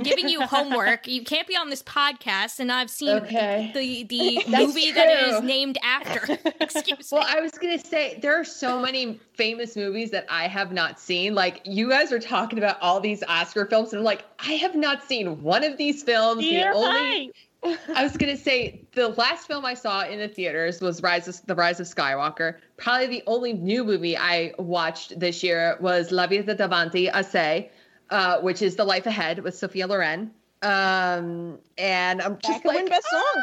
Giving 0.01 0.29
you 0.29 0.43
homework. 0.43 1.09
You 1.09 1.25
can't 1.25 1.49
be 1.49 1.57
on 1.57 1.70
this 1.70 1.83
podcast, 1.83 2.61
and 2.61 2.70
I've 2.70 2.89
seen 2.89 3.09
Okay. 3.16 3.73
the 3.75 4.05
the 4.05 4.45
That's 4.49 4.65
movie 4.69 4.93
that 4.93 5.09
it 5.09 5.29
is 5.35 5.41
named 5.43 5.77
after. 5.83 6.39
Excuse 6.61 7.11
me. 7.12 7.19
Well, 7.19 7.27
I 7.29 7.41
was 7.41 7.51
gonna 7.61 7.81
say 7.81 8.16
there 8.23 8.39
are 8.41 8.45
so 8.45 8.81
many 8.81 9.19
famous 9.35 9.75
movies 9.75 10.12
that 10.12 10.25
I 10.31 10.47
have 10.47 10.70
not 10.70 11.01
seen. 11.01 11.35
Like 11.35 11.62
you 11.65 11.89
guys 11.91 12.12
are 12.12 12.20
talking 12.20 12.59
about 12.61 12.81
all 12.81 13.01
these 13.01 13.25
Oscar 13.27 13.66
films, 13.66 13.93
and 13.93 13.99
I'm 13.99 14.05
like, 14.05 14.23
I 14.39 14.53
have 14.53 14.77
not 14.77 15.03
seen 15.03 15.43
one 15.43 15.65
of 15.65 15.77
these 15.77 16.05
films. 16.05 16.43
The 16.43 16.47
You're 16.47 16.75
only 16.77 17.33
I 17.64 18.02
was 18.05 18.16
gonna 18.16 18.36
say 18.36 18.82
the 18.93 19.09
last 19.09 19.47
film 19.48 19.64
I 19.64 19.74
saw 19.74 20.02
in 20.05 20.18
the 20.20 20.28
theaters 20.28 20.80
was 20.80 21.02
Rise 21.02 21.26
of 21.26 21.44
the 21.47 21.55
Rise 21.56 21.80
of 21.80 21.86
Skywalker. 21.89 22.56
Probably 22.76 23.06
the 23.09 23.22
only 23.26 23.52
new 23.52 23.85
movie 23.85 24.16
I 24.16 24.55
watched 24.59 25.18
this 25.18 25.43
year 25.43 25.76
was 25.80 26.12
La 26.12 26.26
Vita 26.28 26.55
davanti 26.55 27.10
a 27.12 27.24
se, 27.24 27.70
uh, 28.10 28.39
which 28.40 28.62
is 28.62 28.76
The 28.76 28.85
Life 28.85 29.06
Ahead 29.06 29.40
with 29.40 29.56
Sophia 29.56 29.86
Loren. 29.89 30.30
Um, 30.62 31.59
and 31.76 32.22
I'm 32.22 32.32
That 32.35 32.43
just 32.43 32.64
like, 32.64 32.76
win 32.76 32.89
Best 32.89 33.06
Song. 33.10 33.43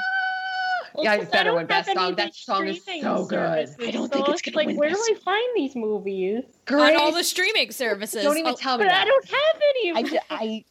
yeah, 1.00 1.12
I 1.12 1.16
it's 1.18 1.32
better 1.32 1.50
don't 1.50 1.58
win 1.58 1.66
Best 1.68 1.94
Song. 1.94 2.16
That 2.16 2.34
song 2.36 2.68
is 2.68 2.84
so 2.86 3.26
good. 3.26 3.38
services, 3.38 3.76
I 3.88 3.92
don't 3.92 4.08
so 4.12 4.16
think 4.18 4.30
it's 4.30 4.42
gonna 4.44 4.58
like 4.58 4.68
win 4.68 4.78
where 4.78 4.90
do 4.92 4.96
I 4.96 5.16
find 5.26 5.48
these 5.58 5.76
movies? 5.76 6.44
on 6.72 6.96
all 6.96 7.12
the 7.12 7.24
streaming 7.24 7.72
services. 7.72 8.24
Don't 8.24 8.38
even 8.38 8.54
Oh, 8.54 8.56
tell 8.56 8.78
me 8.78 8.86
But 8.86 8.90
that. 8.92 9.02
I 9.02 9.06
don't 9.06 9.26
have 9.30 9.62
any 9.70 9.92
I, 9.92 10.20
I, 10.30 10.64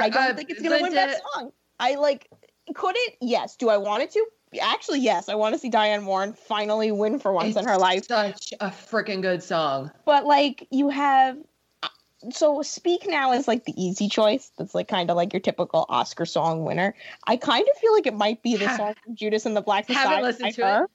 I 0.00 0.08
don't 0.08 0.30
Uh, 0.32 0.34
think 0.34 0.50
it's 0.50 0.62
gonna 0.62 0.76
win 0.76 0.82
Linda- 0.84 0.96
Best 0.96 1.22
Song. 1.34 1.52
I 1.78 1.94
like. 1.96 2.30
Could 2.74 2.94
it? 2.96 3.14
Yes. 3.20 3.56
Do 3.56 3.68
I 3.68 3.76
want 3.76 4.02
it 4.02 4.10
to? 4.12 4.26
Actually, 4.60 5.00
yes. 5.00 5.28
I 5.28 5.34
want 5.34 5.54
to 5.54 5.58
see 5.58 5.68
Diane 5.68 6.06
Warren 6.06 6.32
finally 6.32 6.90
win 6.92 7.18
for 7.18 7.32
once 7.32 7.56
in 7.56 7.64
her 7.66 7.76
life. 7.78 8.06
Such 8.06 8.52
a 8.60 8.68
freaking 8.68 9.22
good 9.22 9.42
song. 9.42 9.90
But 10.04 10.24
like 10.24 10.66
you 10.70 10.88
have 10.88 11.36
uh, 11.82 11.88
so 12.30 12.62
Speak 12.62 13.06
Now 13.06 13.32
is 13.32 13.46
like 13.48 13.64
the 13.64 13.74
easy 13.80 14.08
choice. 14.08 14.50
That's 14.58 14.74
like 14.74 14.88
kind 14.88 15.10
of 15.10 15.16
like 15.16 15.32
your 15.32 15.40
typical 15.40 15.84
Oscar 15.88 16.24
song 16.26 16.64
winner. 16.64 16.94
I 17.26 17.36
kind 17.36 17.66
of 17.72 17.80
feel 17.80 17.92
like 17.92 18.06
it 18.06 18.14
might 18.14 18.42
be 18.42 18.56
the 18.56 18.74
song 18.76 18.94
from 19.04 19.14
Judas 19.14 19.46
and 19.46 19.56
the 19.56 19.60
Black 19.62 19.86
Haven't 19.88 20.10
Messiah 20.10 20.22
listened 20.22 20.54
to 20.54 20.66
her. 20.66 20.84
it. 20.84 20.90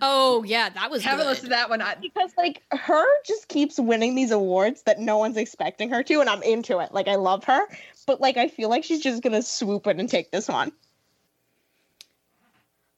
Oh 0.00 0.42
yeah, 0.44 0.70
that 0.70 0.90
was 0.90 1.04
Haven't 1.04 1.24
good. 1.26 1.30
listened 1.30 1.46
to 1.46 1.50
that 1.50 1.68
one. 1.68 1.82
I, 1.82 1.96
Because 2.00 2.32
like 2.38 2.62
her 2.72 3.04
just 3.26 3.48
keeps 3.48 3.78
winning 3.78 4.14
these 4.14 4.30
awards 4.30 4.82
that 4.82 4.98
no 4.98 5.18
one's 5.18 5.36
expecting 5.36 5.90
her 5.90 6.02
to, 6.04 6.20
and 6.20 6.30
I'm 6.30 6.42
into 6.42 6.78
it. 6.78 6.94
Like 6.94 7.06
I 7.06 7.16
love 7.16 7.44
her, 7.44 7.60
but 8.06 8.20
like 8.20 8.36
I 8.38 8.48
feel 8.48 8.70
like 8.70 8.82
she's 8.84 9.00
just 9.00 9.22
gonna 9.22 9.42
swoop 9.42 9.86
in 9.86 10.00
and 10.00 10.08
take 10.08 10.30
this 10.30 10.48
one. 10.48 10.72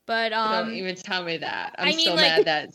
But 0.07 0.33
um, 0.33 0.67
don't 0.67 0.75
even 0.75 0.95
tell 0.97 1.25
me 1.25 1.39
that. 1.39 1.75
I'm 1.79 1.89
I 1.89 1.91
mean, 1.93 2.07
so 2.07 2.15
like- 2.15 2.21
mad 2.21 2.45
that 2.47 2.71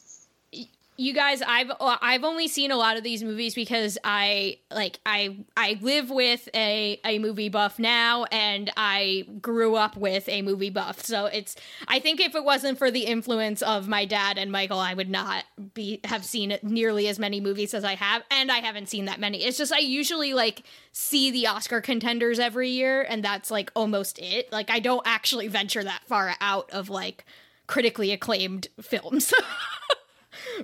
you 1.01 1.13
guys 1.13 1.41
i've 1.41 1.71
uh, 1.71 1.97
i've 2.01 2.23
only 2.23 2.47
seen 2.47 2.69
a 2.69 2.77
lot 2.77 2.95
of 2.95 3.03
these 3.03 3.23
movies 3.23 3.55
because 3.55 3.97
i 4.03 4.57
like 4.69 4.99
i 5.05 5.35
i 5.57 5.77
live 5.81 6.11
with 6.11 6.47
a 6.53 6.99
a 7.03 7.17
movie 7.17 7.49
buff 7.49 7.79
now 7.79 8.25
and 8.25 8.71
i 8.77 9.25
grew 9.41 9.75
up 9.75 9.97
with 9.97 10.29
a 10.29 10.41
movie 10.43 10.69
buff. 10.69 11.03
So 11.03 11.25
it's 11.25 11.55
i 11.87 11.99
think 11.99 12.21
if 12.21 12.35
it 12.35 12.43
wasn't 12.43 12.77
for 12.77 12.91
the 12.91 13.05
influence 13.05 13.63
of 13.63 13.87
my 13.87 14.05
dad 14.05 14.37
and 14.37 14.51
michael 14.51 14.77
i 14.79 14.93
would 14.93 15.09
not 15.09 15.43
be 15.73 15.99
have 16.03 16.23
seen 16.23 16.57
nearly 16.61 17.07
as 17.07 17.17
many 17.17 17.41
movies 17.41 17.73
as 17.73 17.83
i 17.83 17.95
have 17.95 18.21
and 18.29 18.51
i 18.51 18.59
haven't 18.59 18.87
seen 18.89 19.05
that 19.05 19.19
many. 19.19 19.43
It's 19.43 19.57
just 19.57 19.73
i 19.73 19.79
usually 19.79 20.35
like 20.35 20.63
see 20.91 21.31
the 21.31 21.47
oscar 21.47 21.81
contenders 21.81 22.37
every 22.37 22.69
year 22.69 23.01
and 23.01 23.23
that's 23.23 23.49
like 23.49 23.71
almost 23.75 24.19
it. 24.19 24.51
Like 24.51 24.69
i 24.69 24.79
don't 24.79 25.05
actually 25.07 25.47
venture 25.47 25.83
that 25.83 26.03
far 26.05 26.35
out 26.39 26.69
of 26.69 26.89
like 26.89 27.25
critically 27.65 28.11
acclaimed 28.11 28.67
films 28.81 29.33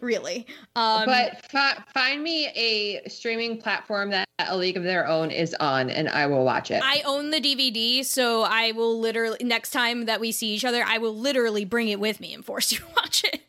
really 0.01 0.45
um 0.75 1.05
but 1.05 1.45
fi- 1.49 1.77
find 1.93 2.21
me 2.23 2.47
a 2.55 3.07
streaming 3.09 3.57
platform 3.59 4.09
that 4.11 4.27
A 4.39 4.55
League 4.55 4.77
of 4.77 4.83
Their 4.83 5.07
Own 5.07 5.31
is 5.31 5.55
on, 5.59 5.89
and 5.89 6.07
I 6.09 6.27
will 6.27 6.43
watch 6.45 6.71
it. 6.71 6.81
I 6.83 7.01
own 7.05 7.31
the 7.31 7.39
DVD, 7.41 8.03
so 8.05 8.43
I 8.43 8.71
will 8.73 8.99
literally 8.99 9.37
next 9.43 9.71
time 9.71 10.05
that 10.05 10.19
we 10.19 10.31
see 10.31 10.53
each 10.53 10.65
other, 10.65 10.83
I 10.85 10.97
will 10.99 11.15
literally 11.15 11.65
bring 11.65 11.87
it 11.89 11.99
with 11.99 12.19
me 12.19 12.33
and 12.33 12.45
force 12.45 12.71
you 12.71 12.79
to 12.79 12.85
watch 12.95 13.23
it. 13.23 13.41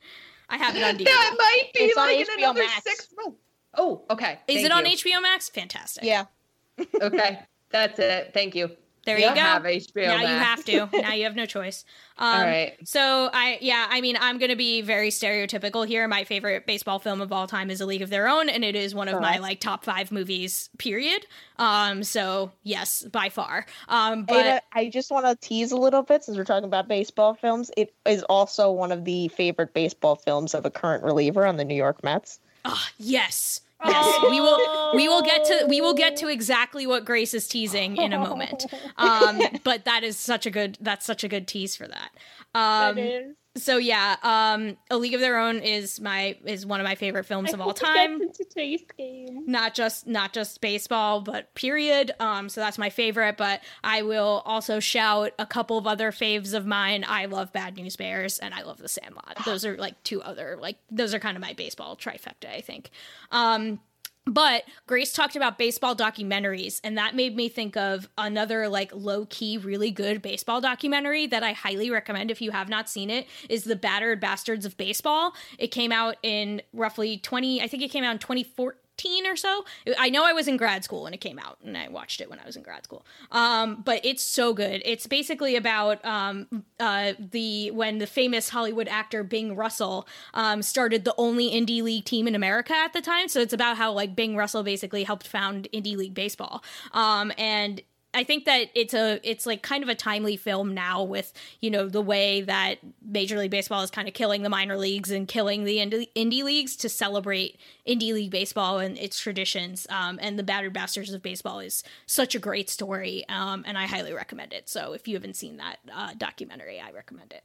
I 0.48 0.56
have 0.56 0.74
it 0.76 0.82
on 0.82 0.96
DVD. 0.96 1.04
that 1.04 1.34
might 1.38 1.72
be 1.74 1.80
It's 1.80 1.96
on 1.98 2.06
like 2.06 2.18
in 2.20 2.26
HBO 2.38 2.54
Max. 2.54 2.82
six 2.82 3.08
months. 3.16 3.38
Oh, 3.76 4.02
okay. 4.10 4.38
Is 4.48 4.62
Thank 4.62 4.66
it 4.66 4.72
on. 4.72 4.84
HBO 4.84 5.22
Max? 5.22 5.48
Fantastic. 5.50 6.04
Yeah. 6.04 6.24
okay, 7.02 7.40
that's 7.70 7.98
it. 7.98 8.30
Thank 8.32 8.54
you. 8.54 8.70
There 9.04 9.18
You 9.18 9.28
you, 9.28 9.34
go. 9.34 9.40
have 9.40 9.62
HBO 9.62 10.06
now 10.06 10.20
you 10.20 10.26
have 10.26 10.64
to. 10.66 10.88
now 11.00 11.12
you 11.14 11.24
have 11.24 11.34
no 11.36 11.46
choice. 11.56 11.84
Um, 12.18 12.26
All 12.26 12.40
right. 12.44 12.76
So 12.84 13.30
I, 13.32 13.58
yeah, 13.60 13.86
I 13.88 14.00
mean, 14.00 14.16
I'm 14.20 14.38
gonna 14.38 14.56
be 14.56 14.82
very 14.82 15.10
stereotypical 15.10 15.86
here. 15.86 16.06
My 16.08 16.24
favorite 16.24 16.66
baseball 16.66 16.98
film 16.98 17.20
of 17.20 17.32
all 17.32 17.46
time 17.46 17.70
is 17.70 17.80
A 17.80 17.86
League 17.86 18.02
of 18.02 18.10
Their 18.10 18.28
Own, 18.28 18.48
and 18.48 18.64
it 18.64 18.74
is 18.76 18.94
one 18.94 19.08
of 19.08 19.14
my 19.20 19.28
Correct. 19.28 19.42
like 19.42 19.60
top 19.60 19.84
five 19.84 20.10
movies. 20.12 20.68
Period. 20.78 21.26
Um. 21.58 22.02
So 22.02 22.52
yes, 22.64 23.02
by 23.10 23.28
far. 23.28 23.66
Um. 23.88 24.24
But 24.24 24.36
Ada, 24.46 24.62
I 24.72 24.88
just 24.88 25.10
want 25.10 25.26
to 25.26 25.36
tease 25.46 25.72
a 25.72 25.76
little 25.76 26.02
bit 26.02 26.24
since 26.24 26.36
we're 26.36 26.44
talking 26.44 26.64
about 26.66 26.88
baseball 26.88 27.34
films. 27.34 27.70
It 27.76 27.94
is 28.04 28.22
also 28.24 28.70
one 28.72 28.92
of 28.92 29.04
the 29.04 29.28
favorite 29.28 29.72
baseball 29.74 30.16
films 30.16 30.54
of 30.54 30.66
a 30.66 30.70
current 30.70 31.04
reliever 31.04 31.46
on 31.46 31.56
the 31.56 31.64
New 31.64 31.76
York 31.76 32.02
Mets. 32.02 32.40
Ah, 32.64 32.88
yes. 32.98 33.60
Yes, 33.84 34.22
we 34.30 34.40
will. 34.40 34.94
We 34.94 35.08
will 35.08 35.22
get 35.22 35.44
to. 35.44 35.66
We 35.68 35.80
will 35.80 35.94
get 35.94 36.16
to 36.16 36.28
exactly 36.28 36.86
what 36.86 37.04
Grace 37.04 37.32
is 37.34 37.46
teasing 37.46 37.96
in 37.96 38.12
a 38.12 38.18
moment. 38.18 38.66
Um, 38.96 39.40
but 39.62 39.84
that 39.84 40.02
is 40.02 40.16
such 40.18 40.44
a 40.44 40.50
good. 40.50 40.76
That's 40.80 41.06
such 41.06 41.22
a 41.22 41.28
good 41.28 41.46
tease 41.46 41.76
for 41.76 41.86
that. 41.86 42.10
Um, 42.54 42.96
That 42.96 42.98
is. 42.98 43.36
So 43.56 43.76
yeah, 43.76 44.16
um, 44.22 44.76
A 44.88 44.96
League 44.96 45.14
of 45.14 45.20
Their 45.20 45.38
Own 45.38 45.58
is 45.58 46.00
my 46.00 46.36
is 46.44 46.64
one 46.64 46.78
of 46.80 46.84
my 46.84 46.94
favorite 46.94 47.24
films 47.24 47.50
I 47.50 47.54
of 47.54 47.60
all 47.60 47.68
hope 47.68 47.78
it 47.78 47.80
gets 47.82 47.96
time. 47.96 48.22
into 48.22 48.44
today's 48.44 48.82
game. 48.96 49.44
Not 49.46 49.74
just 49.74 50.06
not 50.06 50.32
just 50.32 50.60
baseball, 50.60 51.20
but 51.22 51.52
period. 51.54 52.12
Um, 52.20 52.48
so 52.48 52.60
that's 52.60 52.78
my 52.78 52.90
favorite. 52.90 53.36
But 53.36 53.62
I 53.82 54.02
will 54.02 54.42
also 54.44 54.78
shout 54.78 55.32
a 55.40 55.46
couple 55.46 55.76
of 55.76 55.86
other 55.88 56.12
faves 56.12 56.54
of 56.54 56.66
mine. 56.66 57.04
I 57.08 57.24
love 57.26 57.52
Bad 57.52 57.76
News 57.76 57.96
Bears 57.96 58.38
and 58.38 58.54
I 58.54 58.62
love 58.62 58.78
The 58.78 58.88
Sandlot. 58.88 59.38
Those 59.44 59.64
are 59.64 59.76
like 59.76 60.00
two 60.04 60.22
other 60.22 60.56
like 60.60 60.76
those 60.90 61.12
are 61.12 61.18
kind 61.18 61.36
of 61.36 61.40
my 61.40 61.54
baseball 61.54 61.96
trifecta. 61.96 62.48
I 62.54 62.60
think. 62.60 62.90
Um, 63.32 63.80
but 64.28 64.64
Grace 64.86 65.12
talked 65.12 65.36
about 65.36 65.58
baseball 65.58 65.96
documentaries, 65.96 66.80
and 66.84 66.96
that 66.98 67.14
made 67.14 67.34
me 67.34 67.48
think 67.48 67.76
of 67.76 68.08
another 68.16 68.68
like 68.68 68.92
low 68.94 69.26
key, 69.26 69.58
really 69.58 69.90
good 69.90 70.22
baseball 70.22 70.60
documentary 70.60 71.26
that 71.26 71.42
I 71.42 71.52
highly 71.52 71.90
recommend 71.90 72.30
if 72.30 72.40
you 72.40 72.50
have 72.50 72.68
not 72.68 72.88
seen 72.88 73.10
it. 73.10 73.26
Is 73.48 73.64
the 73.64 73.76
Battered 73.76 74.20
Bastards 74.20 74.64
of 74.64 74.76
Baseball? 74.76 75.34
It 75.58 75.68
came 75.68 75.92
out 75.92 76.16
in 76.22 76.62
roughly 76.72 77.18
twenty. 77.18 77.62
I 77.62 77.68
think 77.68 77.82
it 77.82 77.90
came 77.90 78.04
out 78.04 78.12
in 78.12 78.18
twenty 78.18 78.44
fourteen 78.44 78.80
or 79.06 79.36
so. 79.36 79.64
I 79.98 80.10
know 80.10 80.24
I 80.24 80.32
was 80.32 80.48
in 80.48 80.56
grad 80.56 80.84
school 80.84 81.04
when 81.04 81.14
it 81.14 81.20
came 81.20 81.38
out, 81.38 81.58
and 81.64 81.76
I 81.76 81.88
watched 81.88 82.20
it 82.20 82.28
when 82.28 82.38
I 82.38 82.44
was 82.44 82.56
in 82.56 82.62
grad 82.62 82.84
school. 82.84 83.04
Um, 83.30 83.82
but 83.84 84.04
it's 84.04 84.22
so 84.22 84.52
good. 84.52 84.82
It's 84.84 85.06
basically 85.06 85.56
about 85.56 86.04
um, 86.04 86.64
uh, 86.80 87.12
the 87.18 87.70
when 87.70 87.98
the 87.98 88.06
famous 88.06 88.48
Hollywood 88.48 88.88
actor 88.88 89.22
Bing 89.22 89.56
Russell 89.56 90.06
um, 90.34 90.62
started 90.62 91.04
the 91.04 91.14
only 91.16 91.50
indie 91.50 91.82
league 91.82 92.04
team 92.04 92.26
in 92.26 92.34
America 92.34 92.74
at 92.74 92.92
the 92.92 93.00
time. 93.00 93.28
So 93.28 93.40
it's 93.40 93.52
about 93.52 93.76
how 93.76 93.92
like 93.92 94.14
Bing 94.14 94.36
Russell 94.36 94.62
basically 94.62 95.04
helped 95.04 95.26
found 95.26 95.68
indie 95.72 95.96
league 95.96 96.14
baseball. 96.14 96.62
Um, 96.92 97.32
and 97.38 97.82
I 98.14 98.24
think 98.24 98.46
that 98.46 98.70
it's 98.74 98.94
a 98.94 99.20
it's 99.22 99.44
like 99.44 99.62
kind 99.62 99.82
of 99.82 99.88
a 99.90 99.94
timely 99.94 100.36
film 100.36 100.72
now 100.72 101.02
with 101.02 101.32
you 101.60 101.70
know 101.70 101.88
the 101.88 102.00
way 102.00 102.40
that 102.40 102.78
Major 103.02 103.38
League 103.38 103.50
Baseball 103.50 103.82
is 103.82 103.90
kind 103.90 104.08
of 104.08 104.14
killing 104.14 104.42
the 104.42 104.48
minor 104.48 104.78
leagues 104.78 105.10
and 105.10 105.28
killing 105.28 105.64
the 105.64 105.76
indie, 105.76 106.08
indie 106.16 106.42
leagues 106.42 106.74
to 106.76 106.88
celebrate 106.88 107.60
indie 107.86 108.14
league 108.14 108.30
baseball 108.30 108.78
and 108.78 108.96
its 108.96 109.20
traditions. 109.20 109.86
Um, 109.90 110.18
and 110.22 110.38
the 110.38 110.42
Battered 110.42 110.72
Bastards 110.72 111.12
of 111.12 111.22
Baseball 111.22 111.60
is 111.60 111.84
such 112.06 112.34
a 112.34 112.38
great 112.38 112.70
story, 112.70 113.26
um, 113.28 113.62
and 113.66 113.76
I 113.76 113.86
highly 113.86 114.14
recommend 114.14 114.54
it. 114.54 114.70
So 114.70 114.94
if 114.94 115.06
you 115.06 115.14
haven't 115.14 115.36
seen 115.36 115.58
that 115.58 115.76
uh, 115.92 116.14
documentary, 116.16 116.80
I 116.80 116.90
recommend 116.92 117.32
it. 117.32 117.44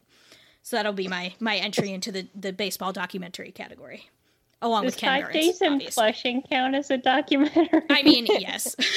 So 0.62 0.78
that'll 0.78 0.94
be 0.94 1.10
my 1.10 1.34
my 1.42 1.58
entry 1.58 1.92
into 1.92 2.10
the 2.12 2.28
the 2.34 2.54
baseball 2.54 2.94
documentary 2.94 3.52
category, 3.52 4.10
along 4.62 4.84
Does 4.84 4.94
with 4.94 5.02
Ken 5.02 5.10
Five 5.10 5.34
Burns. 5.34 5.46
Days 5.46 5.62
in 5.62 5.74
obviously. 5.74 5.92
Flushing 5.92 6.42
count 6.42 6.74
as 6.74 6.90
a 6.90 6.98
documentary? 6.98 7.82
I 7.90 8.02
mean, 8.02 8.28
yes. 8.28 8.78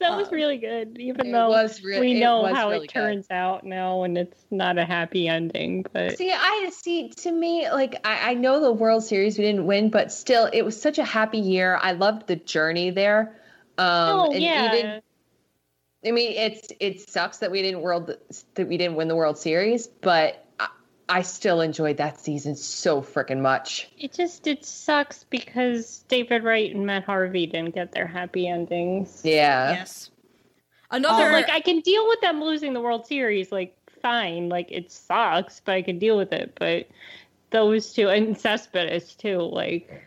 that 0.00 0.16
was 0.16 0.32
really 0.32 0.58
good, 0.58 0.98
even 0.98 1.26
it 1.26 1.32
though 1.32 1.68
re- 1.84 2.00
we 2.00 2.16
it 2.16 2.20
know 2.20 2.42
was 2.42 2.54
how 2.54 2.70
really 2.70 2.84
it 2.84 2.92
good. 2.92 3.00
turns 3.00 3.26
out 3.30 3.64
now, 3.64 4.02
and 4.02 4.18
it's 4.18 4.44
not 4.50 4.78
a 4.78 4.84
happy 4.84 5.28
ending. 5.28 5.84
But 5.92 6.18
See, 6.18 6.32
I 6.32 6.70
see. 6.72 7.10
To 7.10 7.30
me, 7.30 7.70
like 7.70 8.00
I, 8.04 8.30
I 8.30 8.34
know 8.34 8.60
the 8.60 8.72
World 8.72 9.04
Series 9.04 9.38
we 9.38 9.44
didn't 9.44 9.66
win, 9.66 9.90
but 9.90 10.10
still, 10.10 10.48
it 10.52 10.62
was 10.62 10.80
such 10.80 10.98
a 10.98 11.04
happy 11.04 11.38
year. 11.38 11.78
I 11.80 11.92
loved 11.92 12.26
the 12.26 12.36
journey 12.36 12.90
there. 12.90 13.36
Um, 13.78 13.86
oh 13.88 14.32
and 14.32 14.42
yeah, 14.42 14.74
even 14.74 15.02
I 16.06 16.12
mean, 16.12 16.32
it's 16.32 16.68
it 16.80 17.08
sucks 17.08 17.38
that 17.38 17.50
we 17.50 17.62
didn't 17.62 17.82
world 17.82 18.16
that 18.54 18.68
we 18.68 18.76
didn't 18.78 18.96
win 18.96 19.08
the 19.08 19.16
World 19.16 19.38
Series, 19.38 19.86
but 19.86 20.46
I, 21.10 21.18
I 21.18 21.22
still 21.22 21.60
enjoyed 21.60 21.96
that 21.98 22.20
season 22.20 22.56
so 22.56 23.02
freaking 23.02 23.40
much. 23.40 23.88
it 23.98 24.12
just 24.12 24.46
it 24.46 24.64
sucks 24.64 25.24
because 25.24 26.04
David 26.08 26.44
Wright 26.44 26.74
and 26.74 26.86
Matt 26.86 27.04
Harvey 27.04 27.46
didn't 27.46 27.74
get 27.74 27.92
their 27.92 28.06
happy 28.06 28.46
endings. 28.48 29.20
Yeah. 29.24 29.72
Yes. 29.72 30.04
So, 30.04 30.12
Another 30.92 31.28
oh, 31.28 31.32
like 31.32 31.48
I 31.48 31.60
can 31.60 31.80
deal 31.80 32.06
with 32.08 32.20
them 32.20 32.42
losing 32.42 32.72
the 32.72 32.80
World 32.80 33.06
Series, 33.06 33.52
like 33.52 33.76
fine, 34.02 34.48
like 34.48 34.72
it 34.72 34.90
sucks, 34.90 35.60
but 35.60 35.72
I 35.72 35.82
can 35.82 35.98
deal 35.98 36.16
with 36.16 36.32
it. 36.32 36.56
But 36.58 36.88
those 37.50 37.92
two 37.92 38.08
and 38.08 38.36
Cespedes 38.36 39.14
too, 39.14 39.38
like 39.38 40.02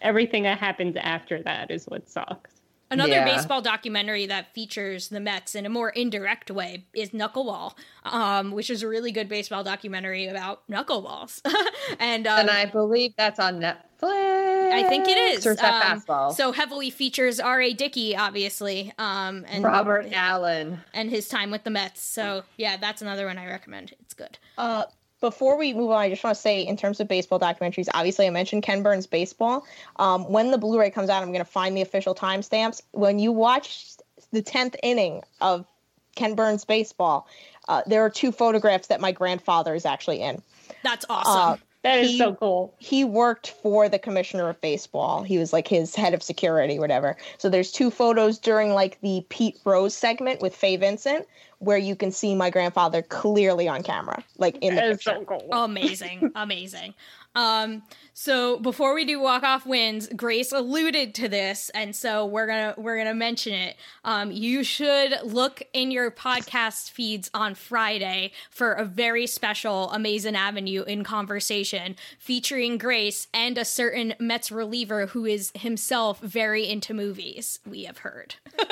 everything 0.00 0.42
that 0.42 0.58
happens 0.58 0.96
after 0.96 1.42
that 1.42 1.70
is 1.70 1.86
what 1.86 2.08
sucks. 2.08 2.55
Another 2.90 3.12
Yeah. 3.14 3.24
baseball 3.24 3.60
documentary 3.62 4.26
that 4.26 4.54
features 4.54 5.08
the 5.08 5.18
Mets 5.18 5.54
in 5.56 5.66
a 5.66 5.68
more 5.68 5.90
indirect 5.90 6.50
way 6.52 6.84
is 6.94 7.10
Knuckleball, 7.10 7.74
um, 8.04 8.52
which 8.52 8.70
is 8.70 8.82
a 8.82 8.88
really 8.88 9.10
good 9.10 9.28
baseball 9.28 9.64
documentary 9.64 10.28
about 10.28 10.62
knuckleballs. 10.70 11.40
and 11.98 12.26
um, 12.28 12.40
and 12.40 12.50
I 12.50 12.66
believe 12.66 13.12
that's 13.18 13.40
on 13.40 13.60
Netflix. 13.60 14.72
I 14.72 14.84
think 14.88 15.08
it 15.08 15.16
is. 15.16 15.46
Or 15.46 15.52
is 15.52 15.56
that 15.58 15.84
Um, 15.90 16.00
fastball? 16.00 16.32
So 16.34 16.52
heavily 16.52 16.90
features 16.90 17.40
R.A. 17.40 17.72
Dickey, 17.72 18.16
obviously, 18.16 18.92
um, 18.98 19.44
and 19.48 19.64
Robert 19.64 20.06
Allen. 20.12 20.82
and 20.94 21.10
his 21.10 21.28
time 21.28 21.50
with 21.50 21.64
the 21.64 21.70
Mets. 21.70 22.02
So 22.02 22.44
yeah, 22.56 22.76
that's 22.76 23.02
another 23.02 23.26
one 23.26 23.38
I 23.38 23.46
recommend. 23.46 23.94
It's 24.00 24.14
good. 24.14 24.38
Uh, 24.56 24.84
before 25.26 25.58
we 25.58 25.74
move 25.74 25.90
on, 25.90 25.98
I 25.98 26.08
just 26.08 26.22
want 26.22 26.36
to 26.36 26.40
say, 26.40 26.60
in 26.60 26.76
terms 26.76 27.00
of 27.00 27.08
baseball 27.08 27.40
documentaries, 27.40 27.88
obviously 27.92 28.28
I 28.28 28.30
mentioned 28.30 28.62
Ken 28.62 28.84
Burns 28.84 29.08
Baseball. 29.08 29.66
Um, 29.96 30.30
when 30.30 30.52
the 30.52 30.58
Blu-ray 30.58 30.90
comes 30.90 31.10
out, 31.10 31.20
I'm 31.20 31.32
going 31.32 31.44
to 31.44 31.50
find 31.50 31.76
the 31.76 31.82
official 31.82 32.14
timestamps. 32.14 32.80
When 32.92 33.18
you 33.18 33.32
watch 33.32 33.96
the 34.30 34.40
tenth 34.40 34.76
inning 34.84 35.22
of 35.40 35.66
Ken 36.14 36.36
Burns 36.36 36.64
Baseball, 36.64 37.26
uh, 37.66 37.82
there 37.88 38.04
are 38.04 38.10
two 38.10 38.30
photographs 38.30 38.86
that 38.86 39.00
my 39.00 39.10
grandfather 39.10 39.74
is 39.74 39.84
actually 39.84 40.22
in. 40.22 40.40
That's 40.84 41.04
awesome. 41.10 41.60
That 41.86 42.00
is 42.00 42.10
he- 42.10 42.18
so 42.18 42.34
cool. 42.34 42.74
He 42.78 43.04
worked 43.04 43.50
for 43.62 43.88
the 43.88 43.98
commissioner 43.98 44.48
of 44.48 44.60
baseball. 44.60 45.22
He 45.22 45.38
was 45.38 45.52
like 45.52 45.68
his 45.68 45.94
head 45.94 46.14
of 46.14 46.22
security, 46.22 46.80
whatever. 46.80 47.16
So 47.38 47.48
there's 47.48 47.70
two 47.70 47.90
photos 47.90 48.38
during 48.38 48.72
like 48.74 49.00
the 49.02 49.24
Pete 49.28 49.58
Rose 49.64 49.94
segment 49.94 50.40
with 50.42 50.54
Fay 50.54 50.76
Vincent, 50.76 51.26
where 51.60 51.78
you 51.78 51.94
can 51.94 52.10
see 52.10 52.34
my 52.34 52.50
grandfather 52.50 53.02
clearly 53.02 53.68
on 53.68 53.82
camera, 53.84 54.22
like 54.36 54.56
in 54.58 54.74
the 54.74 54.80
That 54.80 54.90
is 54.90 54.96
picture. 54.98 55.18
so 55.20 55.24
cool. 55.24 55.48
amazing 55.52 56.32
amazing 56.34 56.92
um 57.36 57.82
so 58.14 58.58
before 58.58 58.94
we 58.94 59.04
do 59.04 59.20
walk 59.20 59.44
off 59.44 59.64
wins 59.66 60.08
grace 60.16 60.50
alluded 60.50 61.14
to 61.14 61.28
this 61.28 61.70
and 61.70 61.94
so 61.94 62.26
we're 62.26 62.46
gonna 62.46 62.74
we're 62.76 62.96
gonna 62.96 63.14
mention 63.14 63.52
it. 63.52 63.76
Um 64.04 64.32
you 64.32 64.64
should 64.64 65.14
look 65.22 65.62
in 65.72 65.90
your 65.92 66.10
podcast 66.10 66.90
feeds 66.90 67.30
on 67.32 67.54
friday 67.54 68.32
for 68.50 68.72
a 68.72 68.84
very 68.84 69.26
special 69.26 69.90
Amazin' 69.92 70.34
Avenue 70.34 70.82
in 70.82 71.04
conversation 71.04 71.94
featuring 72.18 72.78
grace 72.78 73.28
and 73.32 73.58
a 73.58 73.64
certain 73.64 74.14
mets 74.18 74.50
reliever 74.50 75.06
who 75.06 75.26
is 75.26 75.52
himself 75.54 76.18
very 76.20 76.66
into 76.68 76.94
movies 76.94 77.60
we 77.64 77.84
have 77.84 77.98
heard. 77.98 78.34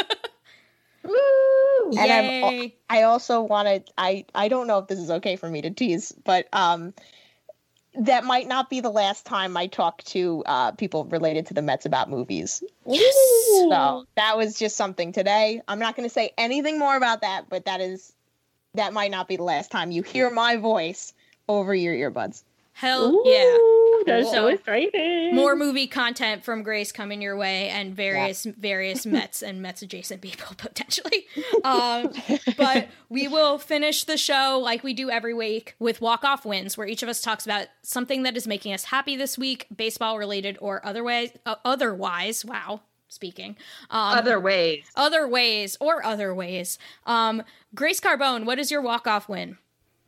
And 1.05 2.11
I'm, 2.11 2.25
Yay. 2.25 2.75
I 2.89 3.03
also 3.03 3.43
wanted 3.43 3.91
I 3.99 4.25
I 4.35 4.49
don't 4.49 4.67
know 4.67 4.79
if 4.79 4.87
this 4.87 4.99
is 4.99 5.11
okay 5.11 5.37
for 5.37 5.49
me 5.49 5.63
to 5.63 5.71
tease, 5.71 6.13
but 6.25 6.49
um 6.53 6.95
that 7.97 8.25
might 8.25 8.49
not 8.49 8.71
be 8.71 8.81
the 8.81 8.91
last 8.91 9.25
time 9.25 9.57
I 9.57 9.67
talk 9.67 10.03
to 10.05 10.43
uh, 10.47 10.73
people 10.73 11.05
related 11.05 11.47
to 11.47 11.55
the 11.55 11.63
Mets 11.63 11.87
about 11.87 12.11
movies. 12.11 12.63
Yes. 12.87 13.15
So 13.69 14.07
that 14.17 14.37
was 14.37 14.59
just 14.59 14.77
something 14.77 15.13
today. 15.13 15.63
I'm 15.69 15.79
not 15.79 15.97
going 15.97 16.09
to 16.09 16.13
say 16.13 16.33
anything 16.37 16.79
more 16.79 16.97
about 16.97 17.21
that, 17.21 17.49
but 17.49 17.67
that 17.67 17.81
is 17.81 18.13
that 18.75 18.93
might 18.93 19.11
not 19.11 19.29
be 19.29 19.37
the 19.37 19.45
last 19.45 19.71
time 19.71 19.91
you 19.91 20.03
hear 20.03 20.31
my 20.31 20.57
voice 20.57 21.15
over 21.49 21.75
your 21.75 21.95
earbuds. 21.95 22.43
hell 22.73 23.23
yeah 23.25 23.57
That's 24.07 24.29
so 24.29 24.35
So- 24.35 24.47
exciting. 24.49 25.35
more 25.35 25.57
movie 25.57 25.87
content 25.87 26.45
from 26.45 26.63
Grace 26.63 26.93
coming 26.93 27.23
your 27.23 27.37
way 27.37 27.69
and 27.71 27.95
various 27.95 28.45
various 28.45 29.07
Mets 29.15 29.43
and 29.43 29.63
Mets 29.63 29.83
adjacent 29.83 30.21
people 30.21 30.55
potentially. 30.59 31.27
Um, 31.65 32.13
but 32.57 32.89
we 33.09 33.29
will 33.29 33.59
finish 33.59 34.05
the 34.05 34.17
show 34.17 34.61
like 34.63 34.83
we 34.85 34.93
do 34.95 35.11
every 35.11 35.35
week 35.35 35.75
with 35.79 36.01
walk 36.01 36.25
off 36.25 36.45
wins, 36.45 36.77
where 36.77 36.87
each 36.87 37.03
of 37.03 37.09
us 37.09 37.21
talks 37.21 37.45
about 37.45 37.67
something 37.83 38.23
that 38.25 38.37
is 38.37 38.47
making 38.47 38.73
us 38.73 38.85
happy 38.85 39.17
this 39.17 39.39
week, 39.39 39.67
baseball 39.75 40.19
related 40.19 40.59
or 40.61 40.85
otherwise. 40.87 41.31
Uh, 41.47 41.57
otherwise, 41.65 42.45
wow. 42.45 42.81
Speaking 43.09 43.51
um, 43.91 44.19
Other 44.19 44.41
ways. 44.41 44.85
other 44.97 45.29
ways 45.29 45.77
or 45.81 46.05
other 46.05 46.35
ways. 46.35 46.79
Um, 47.07 47.45
Grace 47.73 48.01
Carbone, 48.01 48.45
what 48.45 48.59
is 48.59 48.73
your 48.73 48.83
walk 48.83 49.07
off 49.07 49.29
win? 49.29 49.57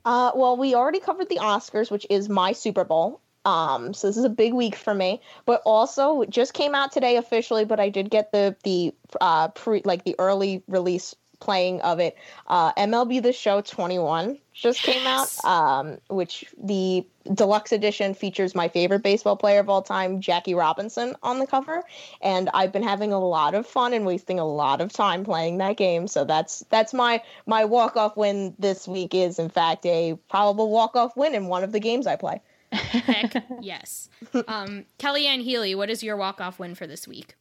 Uh, 0.04 0.32
well, 0.34 0.56
we 0.56 0.74
already 0.74 0.98
covered 0.98 1.28
the 1.28 1.36
Oscars, 1.36 1.88
which 1.90 2.04
is 2.10 2.28
my 2.28 2.50
Super 2.52 2.82
Bowl. 2.84 3.20
Um, 3.46 3.94
so 3.94 4.08
this 4.08 4.16
is 4.16 4.24
a 4.24 4.28
big 4.28 4.52
week 4.52 4.74
for 4.74 4.92
me. 4.92 5.22
But 5.46 5.62
also, 5.64 6.22
it 6.22 6.30
just 6.30 6.52
came 6.52 6.74
out 6.74 6.92
today 6.92 7.16
officially, 7.16 7.64
but 7.64 7.78
I 7.80 7.88
did 7.88 8.10
get 8.10 8.32
the 8.32 8.56
the 8.64 8.92
uh 9.20 9.48
pre 9.48 9.82
like 9.84 10.04
the 10.04 10.16
early 10.18 10.62
release 10.68 11.14
playing 11.38 11.80
of 11.82 12.00
it. 12.00 12.16
Uh, 12.46 12.72
MLB 12.74 13.22
The 13.22 13.32
Show 13.32 13.60
21 13.60 14.38
just 14.52 14.80
came 14.80 15.06
out, 15.06 15.44
um, 15.44 15.98
which 16.08 16.46
the 16.58 17.06
deluxe 17.34 17.72
edition 17.72 18.14
features 18.14 18.54
my 18.54 18.68
favorite 18.68 19.02
baseball 19.02 19.36
player 19.36 19.60
of 19.60 19.68
all 19.68 19.82
time, 19.82 20.20
Jackie 20.20 20.54
Robinson, 20.54 21.14
on 21.22 21.38
the 21.38 21.46
cover. 21.46 21.82
And 22.22 22.48
I've 22.54 22.72
been 22.72 22.82
having 22.82 23.12
a 23.12 23.18
lot 23.18 23.54
of 23.54 23.66
fun 23.66 23.92
and 23.92 24.06
wasting 24.06 24.38
a 24.38 24.46
lot 24.46 24.80
of 24.80 24.92
time 24.92 25.24
playing 25.24 25.58
that 25.58 25.76
game. 25.76 26.08
So 26.08 26.24
that's 26.24 26.60
that's 26.70 26.94
my 26.94 27.22
my 27.46 27.64
walk 27.64 27.96
off 27.96 28.16
win 28.16 28.54
this 28.58 28.88
week 28.88 29.14
is 29.14 29.38
in 29.38 29.50
fact 29.50 29.84
a 29.86 30.18
probable 30.28 30.70
walk 30.70 30.96
off 30.96 31.16
win 31.16 31.34
in 31.34 31.46
one 31.46 31.64
of 31.64 31.72
the 31.72 31.80
games 31.80 32.06
I 32.06 32.16
play. 32.16 32.40
Heck 32.72 33.44
yes. 33.60 34.08
Um, 34.48 34.84
Kellyanne 34.98 35.42
Healy, 35.42 35.74
what 35.74 35.90
is 35.90 36.02
your 36.02 36.16
walk 36.16 36.40
off 36.40 36.58
win 36.58 36.74
for 36.74 36.86
this 36.86 37.06
week? 37.06 37.34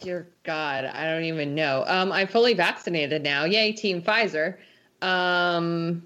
Dear 0.00 0.28
God, 0.44 0.84
I 0.84 1.06
don't 1.06 1.24
even 1.24 1.54
know. 1.54 1.84
Um, 1.86 2.12
I'm 2.12 2.28
fully 2.28 2.54
vaccinated 2.54 3.22
now. 3.22 3.44
Yay, 3.44 3.72
Team 3.72 4.02
Pfizer. 4.02 4.56
Um, 5.00 6.02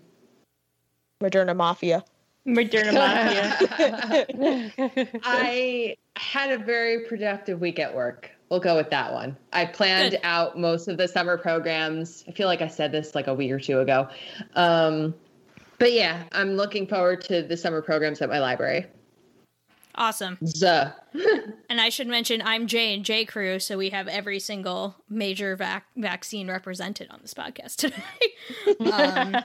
Moderna 1.22 1.56
Mafia. 1.56 2.05
Moderna 2.47 2.94
Mafia. 2.94 4.70
I 5.24 5.97
had 6.16 6.51
a 6.51 6.59
very 6.59 7.05
productive 7.06 7.60
week 7.60 7.78
at 7.78 7.94
work. 7.94 8.30
We'll 8.51 8.60
go 8.60 8.76
with 8.76 8.90
that 8.90 9.12
one. 9.12 9.36
I 9.52 9.64
planned 9.64 10.12
Good. 10.12 10.20
out 10.24 10.59
most 10.59 10.86
of 10.86 10.98
the 10.98 11.09
summer 11.09 11.39
programs. 11.39 12.24
I 12.28 12.32
feel 12.32 12.47
like 12.47 12.60
I 12.60 12.68
said 12.68 12.93
this 12.93 13.14
like 13.14 13.26
a 13.26 13.34
week 13.34 13.51
or 13.51 13.59
two 13.59 13.80
ago. 13.80 14.09
Um, 14.55 15.14
but 15.83 15.93
yeah, 15.93 16.23
I'm 16.31 16.53
looking 16.55 16.87
forward 16.87 17.23
to 17.23 17.43
the 17.43 17.57
summer 17.57 17.83
programs 17.83 18.23
at 18.23 18.29
my 18.29 18.39
library. 18.39 18.87
Awesome. 19.97 20.39
Zuh. 20.45 20.95
And 21.69 21.81
I 21.81 21.89
should 21.89 22.07
mention 22.07 22.43
I'm 22.45 22.67
J 22.67 22.95
and 22.95 23.03
J 23.05 23.25
crew, 23.25 23.59
so 23.59 23.77
we 23.79 23.89
have 23.91 24.07
every 24.07 24.39
single 24.39 24.95
major 25.09 25.57
vac- 25.57 25.87
vaccine 25.97 26.49
represented 26.49 27.09
on 27.11 27.19
this 27.23 27.33
podcast 27.35 27.77
today. 27.77 27.97
um, 28.79 29.37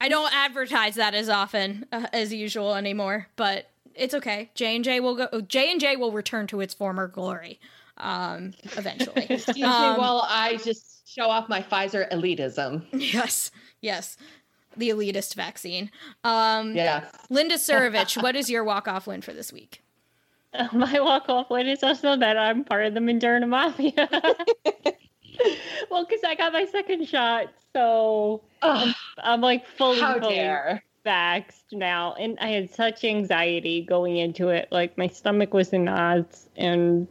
I 0.00 0.08
don't 0.08 0.32
advertise 0.34 0.96
that 0.96 1.14
as 1.14 1.28
often 1.30 1.86
uh, 1.90 2.06
as 2.12 2.32
usual 2.32 2.74
anymore, 2.74 3.26
but 3.36 3.70
it's 3.94 4.12
okay. 4.14 4.50
J 4.54 4.76
and 4.76 4.84
J 4.84 5.00
will 5.00 5.16
go. 5.16 5.40
J 5.40 5.72
and 5.72 5.80
J 5.80 5.96
will 5.96 6.12
return 6.12 6.46
to 6.48 6.60
its 6.60 6.74
former 6.74 7.08
glory 7.08 7.58
um, 7.96 8.52
eventually. 8.76 9.26
Excuse 9.30 9.56
me 9.56 9.62
Um, 9.64 9.96
while 9.96 10.26
I 10.28 10.58
just 10.58 11.08
show 11.08 11.28
off 11.28 11.48
my 11.48 11.62
Pfizer 11.62 12.10
elitism. 12.12 12.84
yes, 12.92 13.50
yes, 13.80 14.16
the 14.76 14.90
elitist 14.90 15.34
vaccine. 15.34 15.90
Um, 16.24 16.74
Yeah. 16.74 17.04
Linda 17.30 17.54
Surovich, 17.58 18.20
what 18.22 18.36
is 18.36 18.48
your 18.50 18.64
walk 18.64 18.88
off 18.88 19.06
win 19.06 19.22
for 19.22 19.32
this 19.32 19.52
week? 19.52 19.82
My 20.72 21.00
walk 21.00 21.28
off 21.28 21.48
win 21.50 21.66
is 21.66 21.82
also 21.82 22.16
that 22.16 22.36
I'm 22.36 22.64
part 22.64 22.84
of 22.86 22.94
the 22.94 23.00
Moderna 23.00 23.48
Mafia. 23.48 24.08
well, 25.90 26.04
because 26.04 26.22
I 26.26 26.34
got 26.36 26.52
my 26.52 26.66
second 26.66 27.08
shot, 27.08 27.46
so 27.74 28.42
I'm, 28.60 28.94
I'm 29.18 29.40
like 29.40 29.66
fully, 29.66 30.00
How 30.00 30.18
fully 30.20 30.34
dare. 30.34 30.84
vaxxed 31.06 31.72
now, 31.72 32.14
and 32.14 32.38
I 32.40 32.48
had 32.48 32.70
such 32.70 33.02
anxiety 33.04 33.82
going 33.82 34.18
into 34.18 34.48
it. 34.48 34.68
Like 34.70 34.98
my 34.98 35.06
stomach 35.06 35.54
was 35.54 35.72
in 35.72 35.84
knots, 35.84 36.48
and 36.56 37.08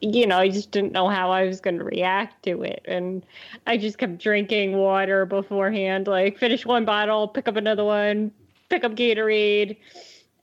you 0.00 0.26
know, 0.26 0.38
I 0.38 0.48
just 0.48 0.70
didn't 0.70 0.92
know 0.92 1.08
how 1.08 1.30
I 1.30 1.44
was 1.44 1.60
going 1.60 1.78
to 1.78 1.84
react 1.84 2.42
to 2.44 2.62
it, 2.62 2.82
and 2.86 3.24
I 3.66 3.76
just 3.76 3.98
kept 3.98 4.18
drinking 4.18 4.76
water 4.76 5.26
beforehand. 5.26 6.06
Like 6.06 6.38
finish 6.38 6.64
one 6.64 6.84
bottle, 6.84 7.28
pick 7.28 7.48
up 7.48 7.56
another 7.56 7.84
one, 7.84 8.32
pick 8.68 8.84
up 8.84 8.94
Gatorade, 8.94 9.76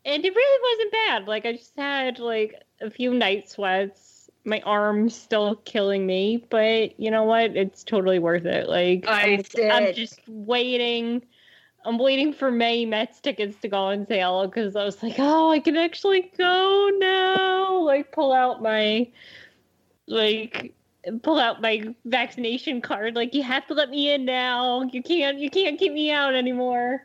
and 0.06 0.26
it 0.26 0.36
really 0.36 0.76
wasn't 0.76 0.91
bad. 0.91 1.28
Like 1.28 1.45
I 1.45 1.53
just 1.53 1.76
had 1.78 2.19
like 2.19 2.56
a 2.80 2.90
few 2.90 3.14
night 3.14 3.49
sweats. 3.49 4.30
My 4.44 4.61
arm's 4.61 5.15
still 5.15 5.56
killing 5.57 6.07
me, 6.07 6.44
but 6.49 6.99
you 6.99 7.11
know 7.11 7.23
what? 7.23 7.56
It's 7.56 7.84
totally 7.84 8.18
worth 8.18 8.45
it. 8.45 8.68
Like 8.68 9.06
I'm, 9.07 9.44
I'm 9.72 9.94
just 9.94 10.19
waiting. 10.28 11.22
I'm 11.85 11.97
waiting 11.97 12.33
for 12.33 12.51
May 12.51 12.85
Mets 12.85 13.19
tickets 13.19 13.57
to 13.61 13.67
go 13.67 13.77
on 13.77 14.05
sale 14.07 14.45
because 14.45 14.75
I 14.75 14.83
was 14.83 15.01
like, 15.01 15.15
oh, 15.17 15.51
I 15.51 15.59
can 15.59 15.75
actually 15.77 16.31
go 16.37 16.89
now. 16.99 17.79
Like 17.79 18.11
pull 18.11 18.33
out 18.33 18.61
my 18.61 19.07
like 20.07 20.73
pull 21.23 21.39
out 21.39 21.61
my 21.61 21.95
vaccination 22.05 22.81
card. 22.81 23.15
Like 23.15 23.33
you 23.33 23.43
have 23.43 23.65
to 23.67 23.73
let 23.73 23.89
me 23.89 24.11
in 24.11 24.25
now. 24.25 24.83
You 24.83 25.01
can't 25.01 25.39
you 25.39 25.49
can't 25.49 25.79
keep 25.79 25.93
me 25.93 26.11
out 26.11 26.35
anymore. 26.35 27.03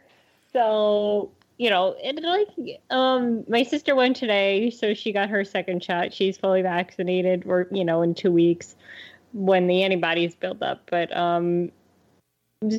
So 0.52 1.30
you 1.58 1.70
know, 1.70 1.94
and 2.04 2.20
like 2.20 2.80
um 2.90 3.44
my 3.48 3.62
sister 3.62 3.94
went 3.94 4.16
today, 4.16 4.70
so 4.70 4.92
she 4.92 5.12
got 5.12 5.30
her 5.30 5.44
second 5.44 5.82
shot. 5.82 6.12
She's 6.12 6.36
fully 6.36 6.62
vaccinated. 6.62 7.44
We're 7.44 7.66
you 7.70 7.84
know 7.84 8.02
in 8.02 8.14
two 8.14 8.32
weeks 8.32 8.76
when 9.32 9.66
the 9.66 9.82
antibodies 9.82 10.34
build 10.34 10.62
up. 10.62 10.82
But 10.90 11.16
um 11.16 11.70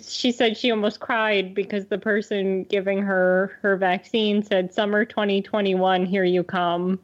she 0.08 0.32
said 0.32 0.58
she 0.58 0.72
almost 0.72 1.00
cried 1.00 1.54
because 1.54 1.86
the 1.86 1.98
person 2.00 2.64
giving 2.64 3.02
her 3.02 3.58
her 3.62 3.78
vaccine 3.78 4.44
said 4.44 4.74
summer 4.74 5.06
2021 5.06 6.06
here 6.06 6.24
you 6.24 6.44
come. 6.44 7.00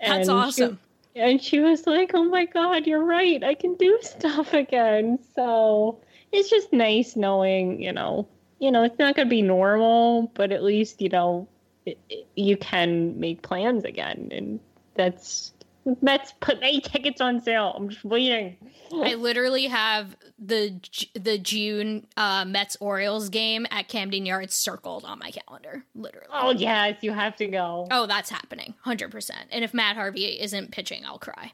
That's 0.00 0.26
she- 0.28 0.32
awesome. 0.32 0.78
and 1.16 1.42
she 1.42 1.60
was 1.60 1.86
like 1.86 2.12
oh 2.14 2.24
my 2.24 2.44
god 2.46 2.86
you're 2.86 3.04
right. 3.04 3.42
I 3.42 3.54
can 3.54 3.74
do 3.74 3.98
stuff 4.02 4.52
again. 4.54 5.18
So 5.34 6.00
it's 6.32 6.50
just 6.50 6.72
nice 6.72 7.16
knowing 7.16 7.82
you 7.82 7.92
know 7.92 8.28
you 8.60 8.70
know 8.70 8.84
it's 8.84 8.98
not 8.98 9.16
going 9.16 9.26
to 9.26 9.30
be 9.30 9.42
normal 9.42 10.30
but 10.34 10.52
at 10.52 10.62
least 10.62 11.00
you 11.02 11.08
know 11.08 11.48
it, 11.84 11.98
it- 12.08 12.26
you 12.36 12.56
can 12.56 13.18
make 13.18 13.42
plans 13.42 13.84
again 13.84 14.28
and 14.32 14.60
that's 14.94 15.52
Mets 16.00 16.32
put 16.40 16.60
May 16.60 16.80
tickets 16.80 17.20
on 17.20 17.40
sale. 17.42 17.74
I'm 17.76 17.88
just 17.90 18.04
waiting. 18.04 18.56
I 18.92 19.14
literally 19.14 19.66
have 19.66 20.16
the 20.38 20.80
the 21.14 21.36
June 21.38 22.06
uh, 22.16 22.44
Mets 22.46 22.76
Orioles 22.80 23.28
game 23.28 23.66
at 23.70 23.88
Camden 23.88 24.24
Yards 24.26 24.54
circled 24.54 25.04
on 25.04 25.18
my 25.18 25.30
calendar. 25.30 25.84
Literally. 25.94 26.28
Oh 26.32 26.50
yes, 26.52 26.96
you 27.02 27.12
have 27.12 27.36
to 27.36 27.46
go. 27.46 27.86
Oh, 27.90 28.06
that's 28.06 28.30
happening, 28.30 28.74
hundred 28.80 29.10
percent. 29.10 29.48
And 29.50 29.64
if 29.64 29.74
Matt 29.74 29.96
Harvey 29.96 30.24
isn't 30.40 30.70
pitching, 30.70 31.04
I'll 31.04 31.18
cry. 31.18 31.52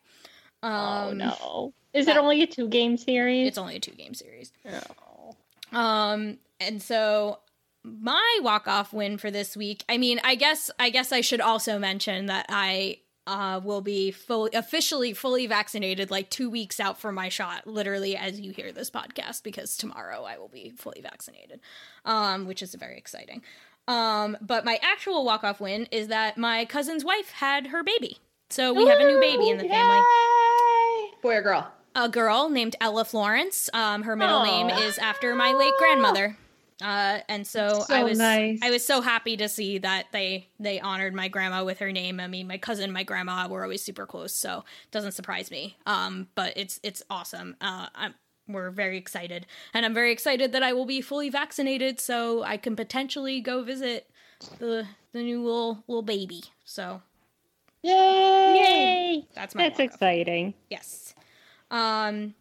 Um, 0.62 0.72
oh 0.72 1.12
no. 1.12 1.74
Is 1.92 2.06
that- 2.06 2.16
it 2.16 2.20
only 2.20 2.42
a 2.42 2.46
two 2.46 2.68
game 2.68 2.96
series? 2.96 3.48
It's 3.48 3.58
only 3.58 3.76
a 3.76 3.80
two 3.80 3.92
game 3.92 4.14
series. 4.14 4.52
Oh. 4.64 5.76
Um, 5.76 6.38
and 6.60 6.80
so 6.82 7.38
my 7.82 8.38
walk 8.42 8.68
off 8.68 8.92
win 8.92 9.18
for 9.18 9.30
this 9.30 9.56
week. 9.56 9.84
I 9.88 9.98
mean, 9.98 10.20
I 10.22 10.34
guess 10.34 10.70
I 10.78 10.90
guess 10.90 11.10
I 11.12 11.20
should 11.20 11.40
also 11.40 11.78
mention 11.78 12.26
that 12.26 12.46
I 12.48 12.98
uh, 13.26 13.60
will 13.62 13.80
be 13.80 14.10
fully 14.10 14.50
officially 14.54 15.12
fully 15.12 15.46
vaccinated 15.46 16.10
like 16.10 16.30
two 16.30 16.50
weeks 16.50 16.80
out 16.80 16.98
from 16.98 17.14
my 17.14 17.28
shot, 17.28 17.66
literally 17.66 18.16
as 18.16 18.40
you 18.40 18.52
hear 18.52 18.72
this 18.72 18.90
podcast, 18.90 19.42
because 19.42 19.76
tomorrow 19.76 20.24
I 20.24 20.38
will 20.38 20.48
be 20.48 20.70
fully 20.76 21.00
vaccinated, 21.00 21.60
um, 22.04 22.46
which 22.46 22.62
is 22.62 22.74
very 22.74 22.98
exciting. 22.98 23.42
Um, 23.88 24.36
but 24.40 24.64
my 24.64 24.78
actual 24.82 25.24
walk 25.24 25.44
off 25.44 25.60
win 25.60 25.86
is 25.90 26.08
that 26.08 26.38
my 26.38 26.64
cousin's 26.64 27.04
wife 27.04 27.30
had 27.30 27.68
her 27.68 27.82
baby. 27.82 28.18
So 28.48 28.72
we 28.72 28.86
have 28.88 28.98
a 28.98 29.06
new 29.06 29.20
baby 29.20 29.48
in 29.48 29.58
the 29.58 29.68
family. 29.68 30.00
Boy 31.22 31.36
or 31.36 31.42
girl? 31.42 31.72
A 31.94 32.08
girl 32.08 32.48
named 32.48 32.76
Ella 32.80 33.04
Florence. 33.04 33.68
Um, 33.72 34.04
her 34.04 34.16
middle 34.16 34.38
Aw. 34.38 34.44
name 34.44 34.70
is 34.70 34.98
after 34.98 35.34
my 35.34 35.52
late 35.52 35.74
grandmother. 35.78 36.36
Uh, 36.82 37.20
and 37.28 37.46
so, 37.46 37.84
So 37.86 37.94
I 37.94 38.02
was 38.02 38.18
nice. 38.18 38.58
I 38.62 38.70
was 38.70 38.84
so 38.84 39.00
happy 39.00 39.36
to 39.36 39.48
see 39.48 39.78
that 39.78 40.06
they 40.12 40.48
they 40.58 40.80
honored 40.80 41.14
my 41.14 41.28
grandma 41.28 41.64
with 41.64 41.78
her 41.78 41.92
name. 41.92 42.20
I 42.20 42.26
mean, 42.26 42.46
my 42.46 42.58
cousin, 42.58 42.84
and 42.84 42.92
my 42.92 43.02
grandma 43.02 43.48
were 43.48 43.62
always 43.62 43.82
super 43.82 44.06
close, 44.06 44.32
so 44.32 44.64
it 44.84 44.90
doesn't 44.90 45.12
surprise 45.12 45.50
me. 45.50 45.76
Um, 45.86 46.28
but 46.34 46.52
it's 46.56 46.80
it's 46.82 47.02
awesome. 47.10 47.56
Uh, 47.60 47.88
I'm 47.94 48.14
we're 48.48 48.70
very 48.70 48.96
excited, 48.96 49.46
and 49.74 49.84
I'm 49.86 49.94
very 49.94 50.12
excited 50.12 50.52
that 50.52 50.62
I 50.62 50.72
will 50.72 50.86
be 50.86 51.00
fully 51.00 51.30
vaccinated, 51.30 52.00
so 52.00 52.42
I 52.42 52.56
can 52.56 52.76
potentially 52.76 53.40
go 53.40 53.62
visit 53.62 54.10
the 54.58 54.86
the 55.12 55.22
new 55.22 55.42
little 55.44 55.84
little 55.86 56.02
baby. 56.02 56.42
So 56.64 57.02
Yay! 57.82 57.92
Yay! 57.92 59.28
That's 59.34 59.54
my 59.54 59.68
That's 59.68 59.80
exciting. 59.80 60.54
Yes. 60.68 61.14
Um, 61.70 62.34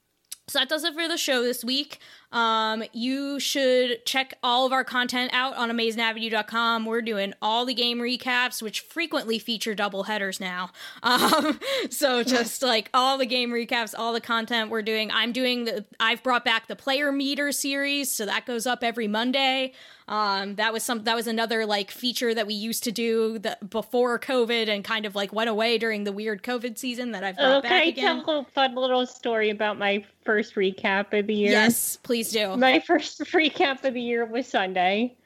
so 0.47 0.59
that 0.59 0.69
does 0.69 0.83
it 0.83 0.93
for 0.93 1.07
the 1.07 1.17
show 1.17 1.43
this 1.43 1.63
week. 1.63 1.99
Um, 2.31 2.84
you 2.93 3.39
should 3.39 4.06
check 4.06 4.35
all 4.43 4.65
of 4.68 4.72
our 4.72 4.84
content 4.84 5.31
out 5.34 5.56
on 5.56 5.69
amazingavenue.com. 5.72 6.85
We're 6.85 7.01
doing 7.01 7.34
all 7.41 7.65
the 7.65 7.73
game 7.73 7.97
recaps, 7.99 8.61
which 8.61 8.81
frequently 8.81 9.39
feature 9.39 9.73
double 9.73 10.03
headers 10.03 10.39
now. 10.39 10.69
Um, 11.01 11.60
so 11.89 12.23
just 12.23 12.61
like 12.61 12.89
all 12.93 13.18
the 13.18 13.26
game 13.26 13.49
recaps, 13.51 13.93
all 13.97 14.14
the 14.14 14.22
content 14.22 14.69
we're 14.69 14.81
doing. 14.81 15.10
I'm 15.11 15.31
doing 15.31 15.65
the 15.65 15.85
I've 15.99 16.22
brought 16.23 16.43
back 16.45 16.68
the 16.68 16.76
player 16.76 17.11
meter 17.11 17.51
series, 17.51 18.11
so 18.11 18.26
that 18.26 18.45
goes 18.45 18.68
up 18.68 18.84
every 18.84 19.07
Monday. 19.07 19.73
Um, 20.07 20.56
that 20.56 20.73
was 20.73 20.84
some 20.84 21.03
that 21.03 21.15
was 21.15 21.27
another 21.27 21.65
like 21.65 21.91
feature 21.91 22.34
that 22.34 22.47
we 22.47 22.53
used 22.56 22.84
to 22.85 22.91
do 22.91 23.39
the, 23.39 23.57
before 23.69 24.19
COVID 24.19 24.68
and 24.68 24.84
kind 24.84 25.06
of 25.06 25.15
like 25.15 25.31
went 25.31 25.49
away 25.49 25.77
during 25.77 26.03
the 26.03 26.11
weird 26.11 26.41
COVID 26.43 26.77
season 26.77 27.11
that 27.11 27.23
I've 27.23 27.35
brought 27.38 27.57
Oh, 27.57 27.61
back 27.61 27.72
can 27.72 27.81
I 27.81 27.85
again. 27.85 28.26
tell 28.26 28.39
a 28.39 28.45
fun 28.45 28.76
little 28.76 29.06
story 29.06 29.49
about 29.51 29.77
my 29.77 30.03
first 30.26 30.56
recap 30.56 31.18
of 31.18 31.27
the 31.27 31.34
year? 31.35 31.51
Yes, 31.51 31.97
please 31.97 32.18
do. 32.23 32.57
My 32.57 32.79
first 32.79 33.19
recap 33.19 33.83
of 33.83 33.93
the 33.93 34.01
year 34.01 34.25
was 34.25 34.47
Sunday. 34.47 35.17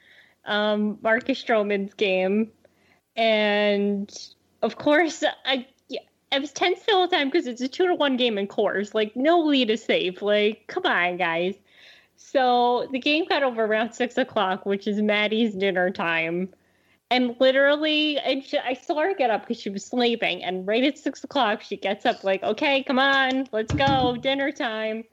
Um, 0.44 0.98
Marcus 1.02 1.42
Stroman's 1.42 1.94
game. 1.94 2.50
and 3.16 4.10
of 4.62 4.76
course, 4.76 5.22
I 5.44 5.66
yeah, 5.88 6.00
I 6.32 6.38
was 6.38 6.52
tense 6.52 6.80
the 6.84 6.92
whole 6.92 7.08
time 7.08 7.28
because 7.28 7.46
it's 7.46 7.60
a 7.60 7.68
two 7.68 7.86
to 7.86 7.94
one 7.94 8.16
game 8.16 8.38
in 8.38 8.46
course. 8.46 8.94
Like 8.94 9.14
no 9.16 9.40
lead 9.40 9.70
is 9.70 9.84
safe. 9.84 10.22
Like 10.22 10.64
come 10.66 10.86
on, 10.86 11.16
guys. 11.16 11.54
So 12.16 12.88
the 12.92 12.98
game 12.98 13.26
got 13.26 13.42
over 13.42 13.64
around 13.64 13.92
six 13.92 14.16
o'clock, 14.18 14.66
which 14.66 14.86
is 14.86 15.00
Maddie's 15.00 15.54
dinner 15.54 15.90
time. 15.90 16.48
And 17.10 17.36
literally, 17.38 18.18
and 18.18 18.42
she, 18.42 18.58
I 18.58 18.74
saw 18.74 19.00
her 19.00 19.14
get 19.14 19.30
up 19.30 19.42
because 19.42 19.60
she 19.60 19.70
was 19.70 19.84
sleeping. 19.84 20.42
And 20.42 20.66
right 20.66 20.82
at 20.84 20.98
six 20.98 21.22
o'clock, 21.22 21.62
she 21.62 21.76
gets 21.76 22.06
up, 22.06 22.24
like, 22.24 22.42
okay, 22.42 22.82
come 22.82 22.98
on, 22.98 23.46
let's 23.52 23.72
go, 23.74 24.16
dinner 24.16 24.50
time. 24.50 25.04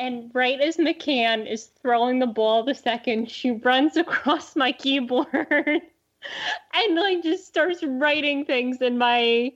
And 0.00 0.30
right 0.32 0.58
as 0.58 0.78
McCann 0.78 1.46
is 1.46 1.66
throwing 1.82 2.20
the 2.20 2.26
ball 2.26 2.62
the 2.64 2.74
second, 2.74 3.30
she 3.30 3.50
runs 3.50 3.98
across 3.98 4.56
my 4.56 4.72
keyboard 4.72 5.26
and 6.74 6.96
like 6.96 7.22
just 7.22 7.46
starts 7.46 7.82
writing 7.84 8.46
things 8.46 8.80
in 8.80 8.96
my 8.96 9.52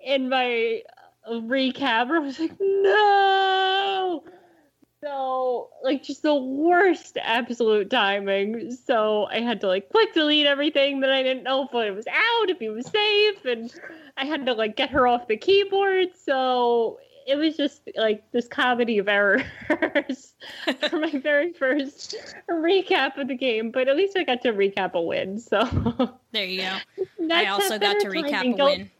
in 0.00 0.28
my 0.28 0.82
recap. 1.28 2.12
I 2.12 2.18
was 2.20 2.38
like, 2.38 2.54
no. 2.60 4.22
So 5.02 5.70
like 5.82 6.04
just 6.04 6.22
the 6.22 6.34
worst 6.36 7.18
absolute 7.20 7.90
timing. 7.90 8.70
So 8.70 9.24
I 9.24 9.40
had 9.40 9.60
to 9.62 9.66
like 9.66 9.88
quick 9.88 10.14
delete 10.14 10.46
everything 10.46 11.00
that 11.00 11.10
I 11.10 11.24
didn't 11.24 11.42
know 11.42 11.64
if 11.64 11.74
it 11.74 11.92
was 11.92 12.06
out, 12.06 12.50
if 12.50 12.62
it 12.62 12.70
was 12.70 12.86
safe, 12.86 13.44
and 13.44 13.74
I 14.16 14.26
had 14.26 14.46
to 14.46 14.52
like 14.54 14.76
get 14.76 14.90
her 14.90 15.08
off 15.08 15.26
the 15.26 15.36
keyboard. 15.36 16.10
So 16.24 17.00
it 17.26 17.36
was 17.36 17.56
just 17.56 17.82
like 17.96 18.30
this 18.30 18.46
comedy 18.46 18.98
of 18.98 19.08
errors 19.08 19.44
for 20.88 20.98
my 20.98 21.10
very 21.10 21.52
first 21.52 22.14
recap 22.48 23.18
of 23.18 23.28
the 23.28 23.34
game. 23.34 23.72
But 23.72 23.88
at 23.88 23.96
least 23.96 24.16
I 24.16 24.22
got 24.22 24.42
to 24.42 24.52
recap 24.52 24.94
a 24.94 25.02
win. 25.02 25.38
So 25.40 26.18
there 26.32 26.44
you 26.44 26.62
go. 26.62 26.78
I 27.34 27.46
also 27.46 27.78
got 27.78 27.98
to 28.00 28.08
recap 28.08 28.54
a 28.54 28.56
don't, 28.56 28.78
win. 28.78 28.90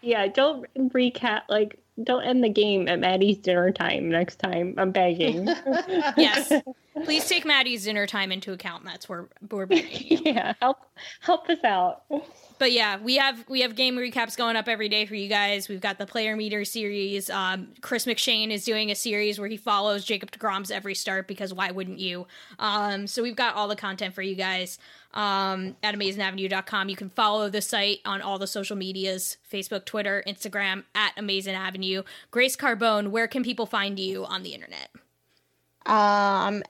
Yeah, 0.00 0.26
don't 0.28 0.66
recap 0.74 1.42
like 1.48 1.78
don't 2.02 2.22
end 2.24 2.42
the 2.42 2.48
game 2.48 2.88
at 2.88 2.98
Maddie's 3.00 3.38
dinner 3.38 3.70
time 3.70 4.08
next 4.08 4.36
time. 4.36 4.74
I'm 4.78 4.92
begging. 4.92 5.46
yes. 6.16 6.50
Please 7.04 7.26
take 7.28 7.44
Maddie's 7.44 7.84
dinner 7.84 8.06
time 8.06 8.32
into 8.32 8.52
account. 8.52 8.84
That's 8.84 9.08
where 9.08 9.28
we're 9.50 9.66
begging. 9.66 10.24
yeah, 10.24 10.54
help 10.60 10.78
help 11.20 11.48
us 11.50 11.62
out. 11.64 12.02
But 12.58 12.72
yeah, 12.72 12.98
we 12.98 13.16
have 13.16 13.44
we 13.48 13.60
have 13.60 13.76
game 13.76 13.96
recaps 13.96 14.36
going 14.36 14.56
up 14.56 14.68
every 14.68 14.88
day 14.88 15.04
for 15.04 15.14
you 15.14 15.28
guys. 15.28 15.68
We've 15.68 15.80
got 15.80 15.98
the 15.98 16.06
player 16.06 16.34
meter 16.36 16.64
series. 16.64 17.28
Um, 17.28 17.68
Chris 17.80 18.06
McShane 18.06 18.50
is 18.50 18.64
doing 18.64 18.90
a 18.90 18.94
series 18.94 19.38
where 19.38 19.48
he 19.48 19.56
follows 19.56 20.04
Jacob 20.04 20.30
DeGrom's 20.30 20.70
every 20.70 20.94
start 20.94 21.28
because 21.28 21.52
why 21.52 21.70
wouldn't 21.70 21.98
you? 21.98 22.26
Um, 22.58 23.06
so 23.06 23.22
we've 23.22 23.36
got 23.36 23.54
all 23.54 23.68
the 23.68 23.76
content 23.76 24.14
for 24.14 24.22
you 24.22 24.34
guys 24.34 24.78
um, 25.14 25.76
at 25.82 25.94
amazinavenue.com. 25.94 26.88
You 26.88 26.96
can 26.96 27.10
follow 27.10 27.48
the 27.48 27.62
site 27.62 28.00
on 28.04 28.22
all 28.22 28.38
the 28.38 28.46
social 28.46 28.76
medias 28.76 29.36
Facebook, 29.50 29.84
Twitter, 29.84 30.22
Instagram 30.26 30.84
at 30.94 31.14
Amazin' 31.16 31.54
Avenue. 31.54 32.02
Grace 32.30 32.56
Carbone, 32.56 33.08
where 33.08 33.28
can 33.28 33.42
people 33.42 33.66
find 33.66 33.98
you 33.98 34.24
on 34.24 34.42
the 34.42 34.54
internet? 34.54 34.90
Um, 35.86 36.62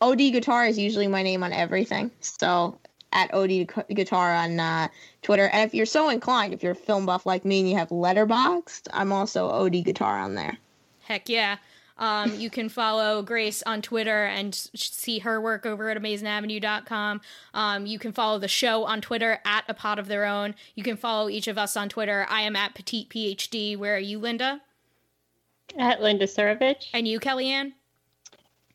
OD 0.00 0.18
Guitar 0.18 0.66
is 0.66 0.78
usually 0.78 1.08
my 1.08 1.22
name 1.22 1.42
on 1.42 1.52
everything. 1.52 2.10
So 2.20 2.78
at 3.12 3.32
OD 3.34 3.68
Guitar 3.94 4.34
on 4.34 4.60
uh, 4.60 4.88
Twitter. 5.22 5.48
And 5.48 5.66
if 5.66 5.74
you're 5.74 5.86
so 5.86 6.08
inclined, 6.08 6.54
if 6.54 6.62
you're 6.62 6.72
a 6.72 6.76
film 6.76 7.06
buff 7.06 7.26
like 7.26 7.44
me 7.44 7.60
and 7.60 7.68
you 7.68 7.76
have 7.76 7.88
Letterboxd, 7.88 8.88
I'm 8.92 9.12
also 9.12 9.48
OD 9.48 9.84
Guitar 9.84 10.18
on 10.18 10.34
there. 10.34 10.56
Heck 11.02 11.28
yeah. 11.28 11.56
Um, 12.00 12.34
you 12.34 12.50
can 12.50 12.68
follow 12.68 13.22
Grace 13.22 13.62
on 13.64 13.82
Twitter 13.82 14.24
and 14.24 14.54
see 14.54 15.20
her 15.20 15.40
work 15.40 15.66
over 15.66 15.90
at 15.90 15.98
amazinavenue.com. 15.98 17.20
Um, 17.54 17.86
you 17.86 17.98
can 17.98 18.12
follow 18.12 18.38
the 18.38 18.48
show 18.48 18.84
on 18.84 19.00
Twitter 19.00 19.38
at 19.44 19.64
a 19.68 19.74
pod 19.74 19.98
of 19.98 20.08
their 20.08 20.24
own. 20.24 20.54
You 20.74 20.82
can 20.82 20.96
follow 20.96 21.28
each 21.28 21.46
of 21.46 21.58
us 21.58 21.76
on 21.76 21.88
Twitter. 21.88 22.26
I 22.28 22.40
am 22.42 22.56
at 22.56 22.74
petite 22.74 23.10
PhD. 23.10 23.76
Where 23.76 23.94
are 23.94 23.98
you, 23.98 24.18
Linda? 24.18 24.60
At 25.78 26.02
Linda 26.02 26.26
Surovich. 26.26 26.86
And 26.92 27.06
you, 27.06 27.20
Kellyanne? 27.20 27.74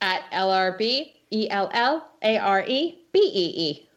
At 0.02 0.30
LRB 0.32 1.12
E 1.32 1.50
L 1.50 1.70
L 1.74 2.08
A 2.22 2.38
R 2.38 2.64
E 2.68 3.00
B 3.12 3.20
E 3.20 3.54
E 3.58 3.90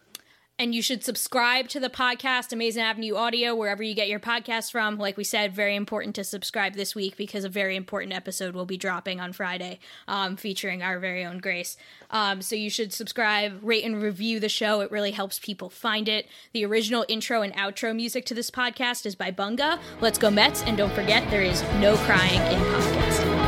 and 0.59 0.75
you 0.75 0.83
should 0.83 1.05
subscribe 1.05 1.69
to 1.69 1.79
the 1.79 1.89
podcast 1.89 2.53
Amazin' 2.53 2.83
Avenue 2.83 3.15
audio 3.15 3.55
wherever 3.55 3.83
you 3.83 3.95
get 3.95 4.09
your 4.09 4.19
podcast 4.19 4.73
from. 4.73 4.99
Like 4.99 5.17
we 5.17 5.25
said 5.25 5.55
very 5.55 5.77
important 5.77 6.17
to 6.17 6.25
subscribe 6.25 6.75
this 6.75 6.95
week 6.95 7.17
because 7.17 7.45
a 7.45 7.49
very 7.49 7.77
important 7.77 8.13
episode 8.13 8.55
will 8.55 8.67
be 8.67 8.77
dropping 8.77 9.21
on 9.21 9.33
friday 9.33 9.79
um, 10.09 10.37
featuring 10.37 10.83
our 10.83 10.99
very 10.99 11.25
own 11.25 11.39
grace. 11.39 11.77
Um, 12.11 12.43
so 12.43 12.57
you 12.57 12.71
should 12.71 12.93
subscribe 12.93 13.61
rate 13.63 13.85
and 13.85 14.03
review 14.03 14.41
the 14.41 14.49
show. 14.49 14.81
It 14.81 14.91
really 14.91 15.13
helps 15.13 15.39
people 15.39 15.71
find 15.71 16.09
it. 16.09 16.27
The 16.53 16.65
original 16.65 17.05
intro 17.09 17.43
and 17.43 17.55
outro 17.55 17.95
music 17.95 18.27
to 18.27 18.35
this 18.35 18.51
podcast 18.51 19.07
is 19.07 19.15
by 19.15 19.31
bunga. 19.31 19.79
Let's 20.01 20.19
go 20.19 20.31
mets 20.31 20.63
and 20.63 20.77
don't 20.77 20.93
forget 20.93 21.31
there 21.31 21.43
is 21.43 21.63
no 21.81 21.97
crying 21.99 22.41
in 22.53 22.61
podcasting 22.73 23.48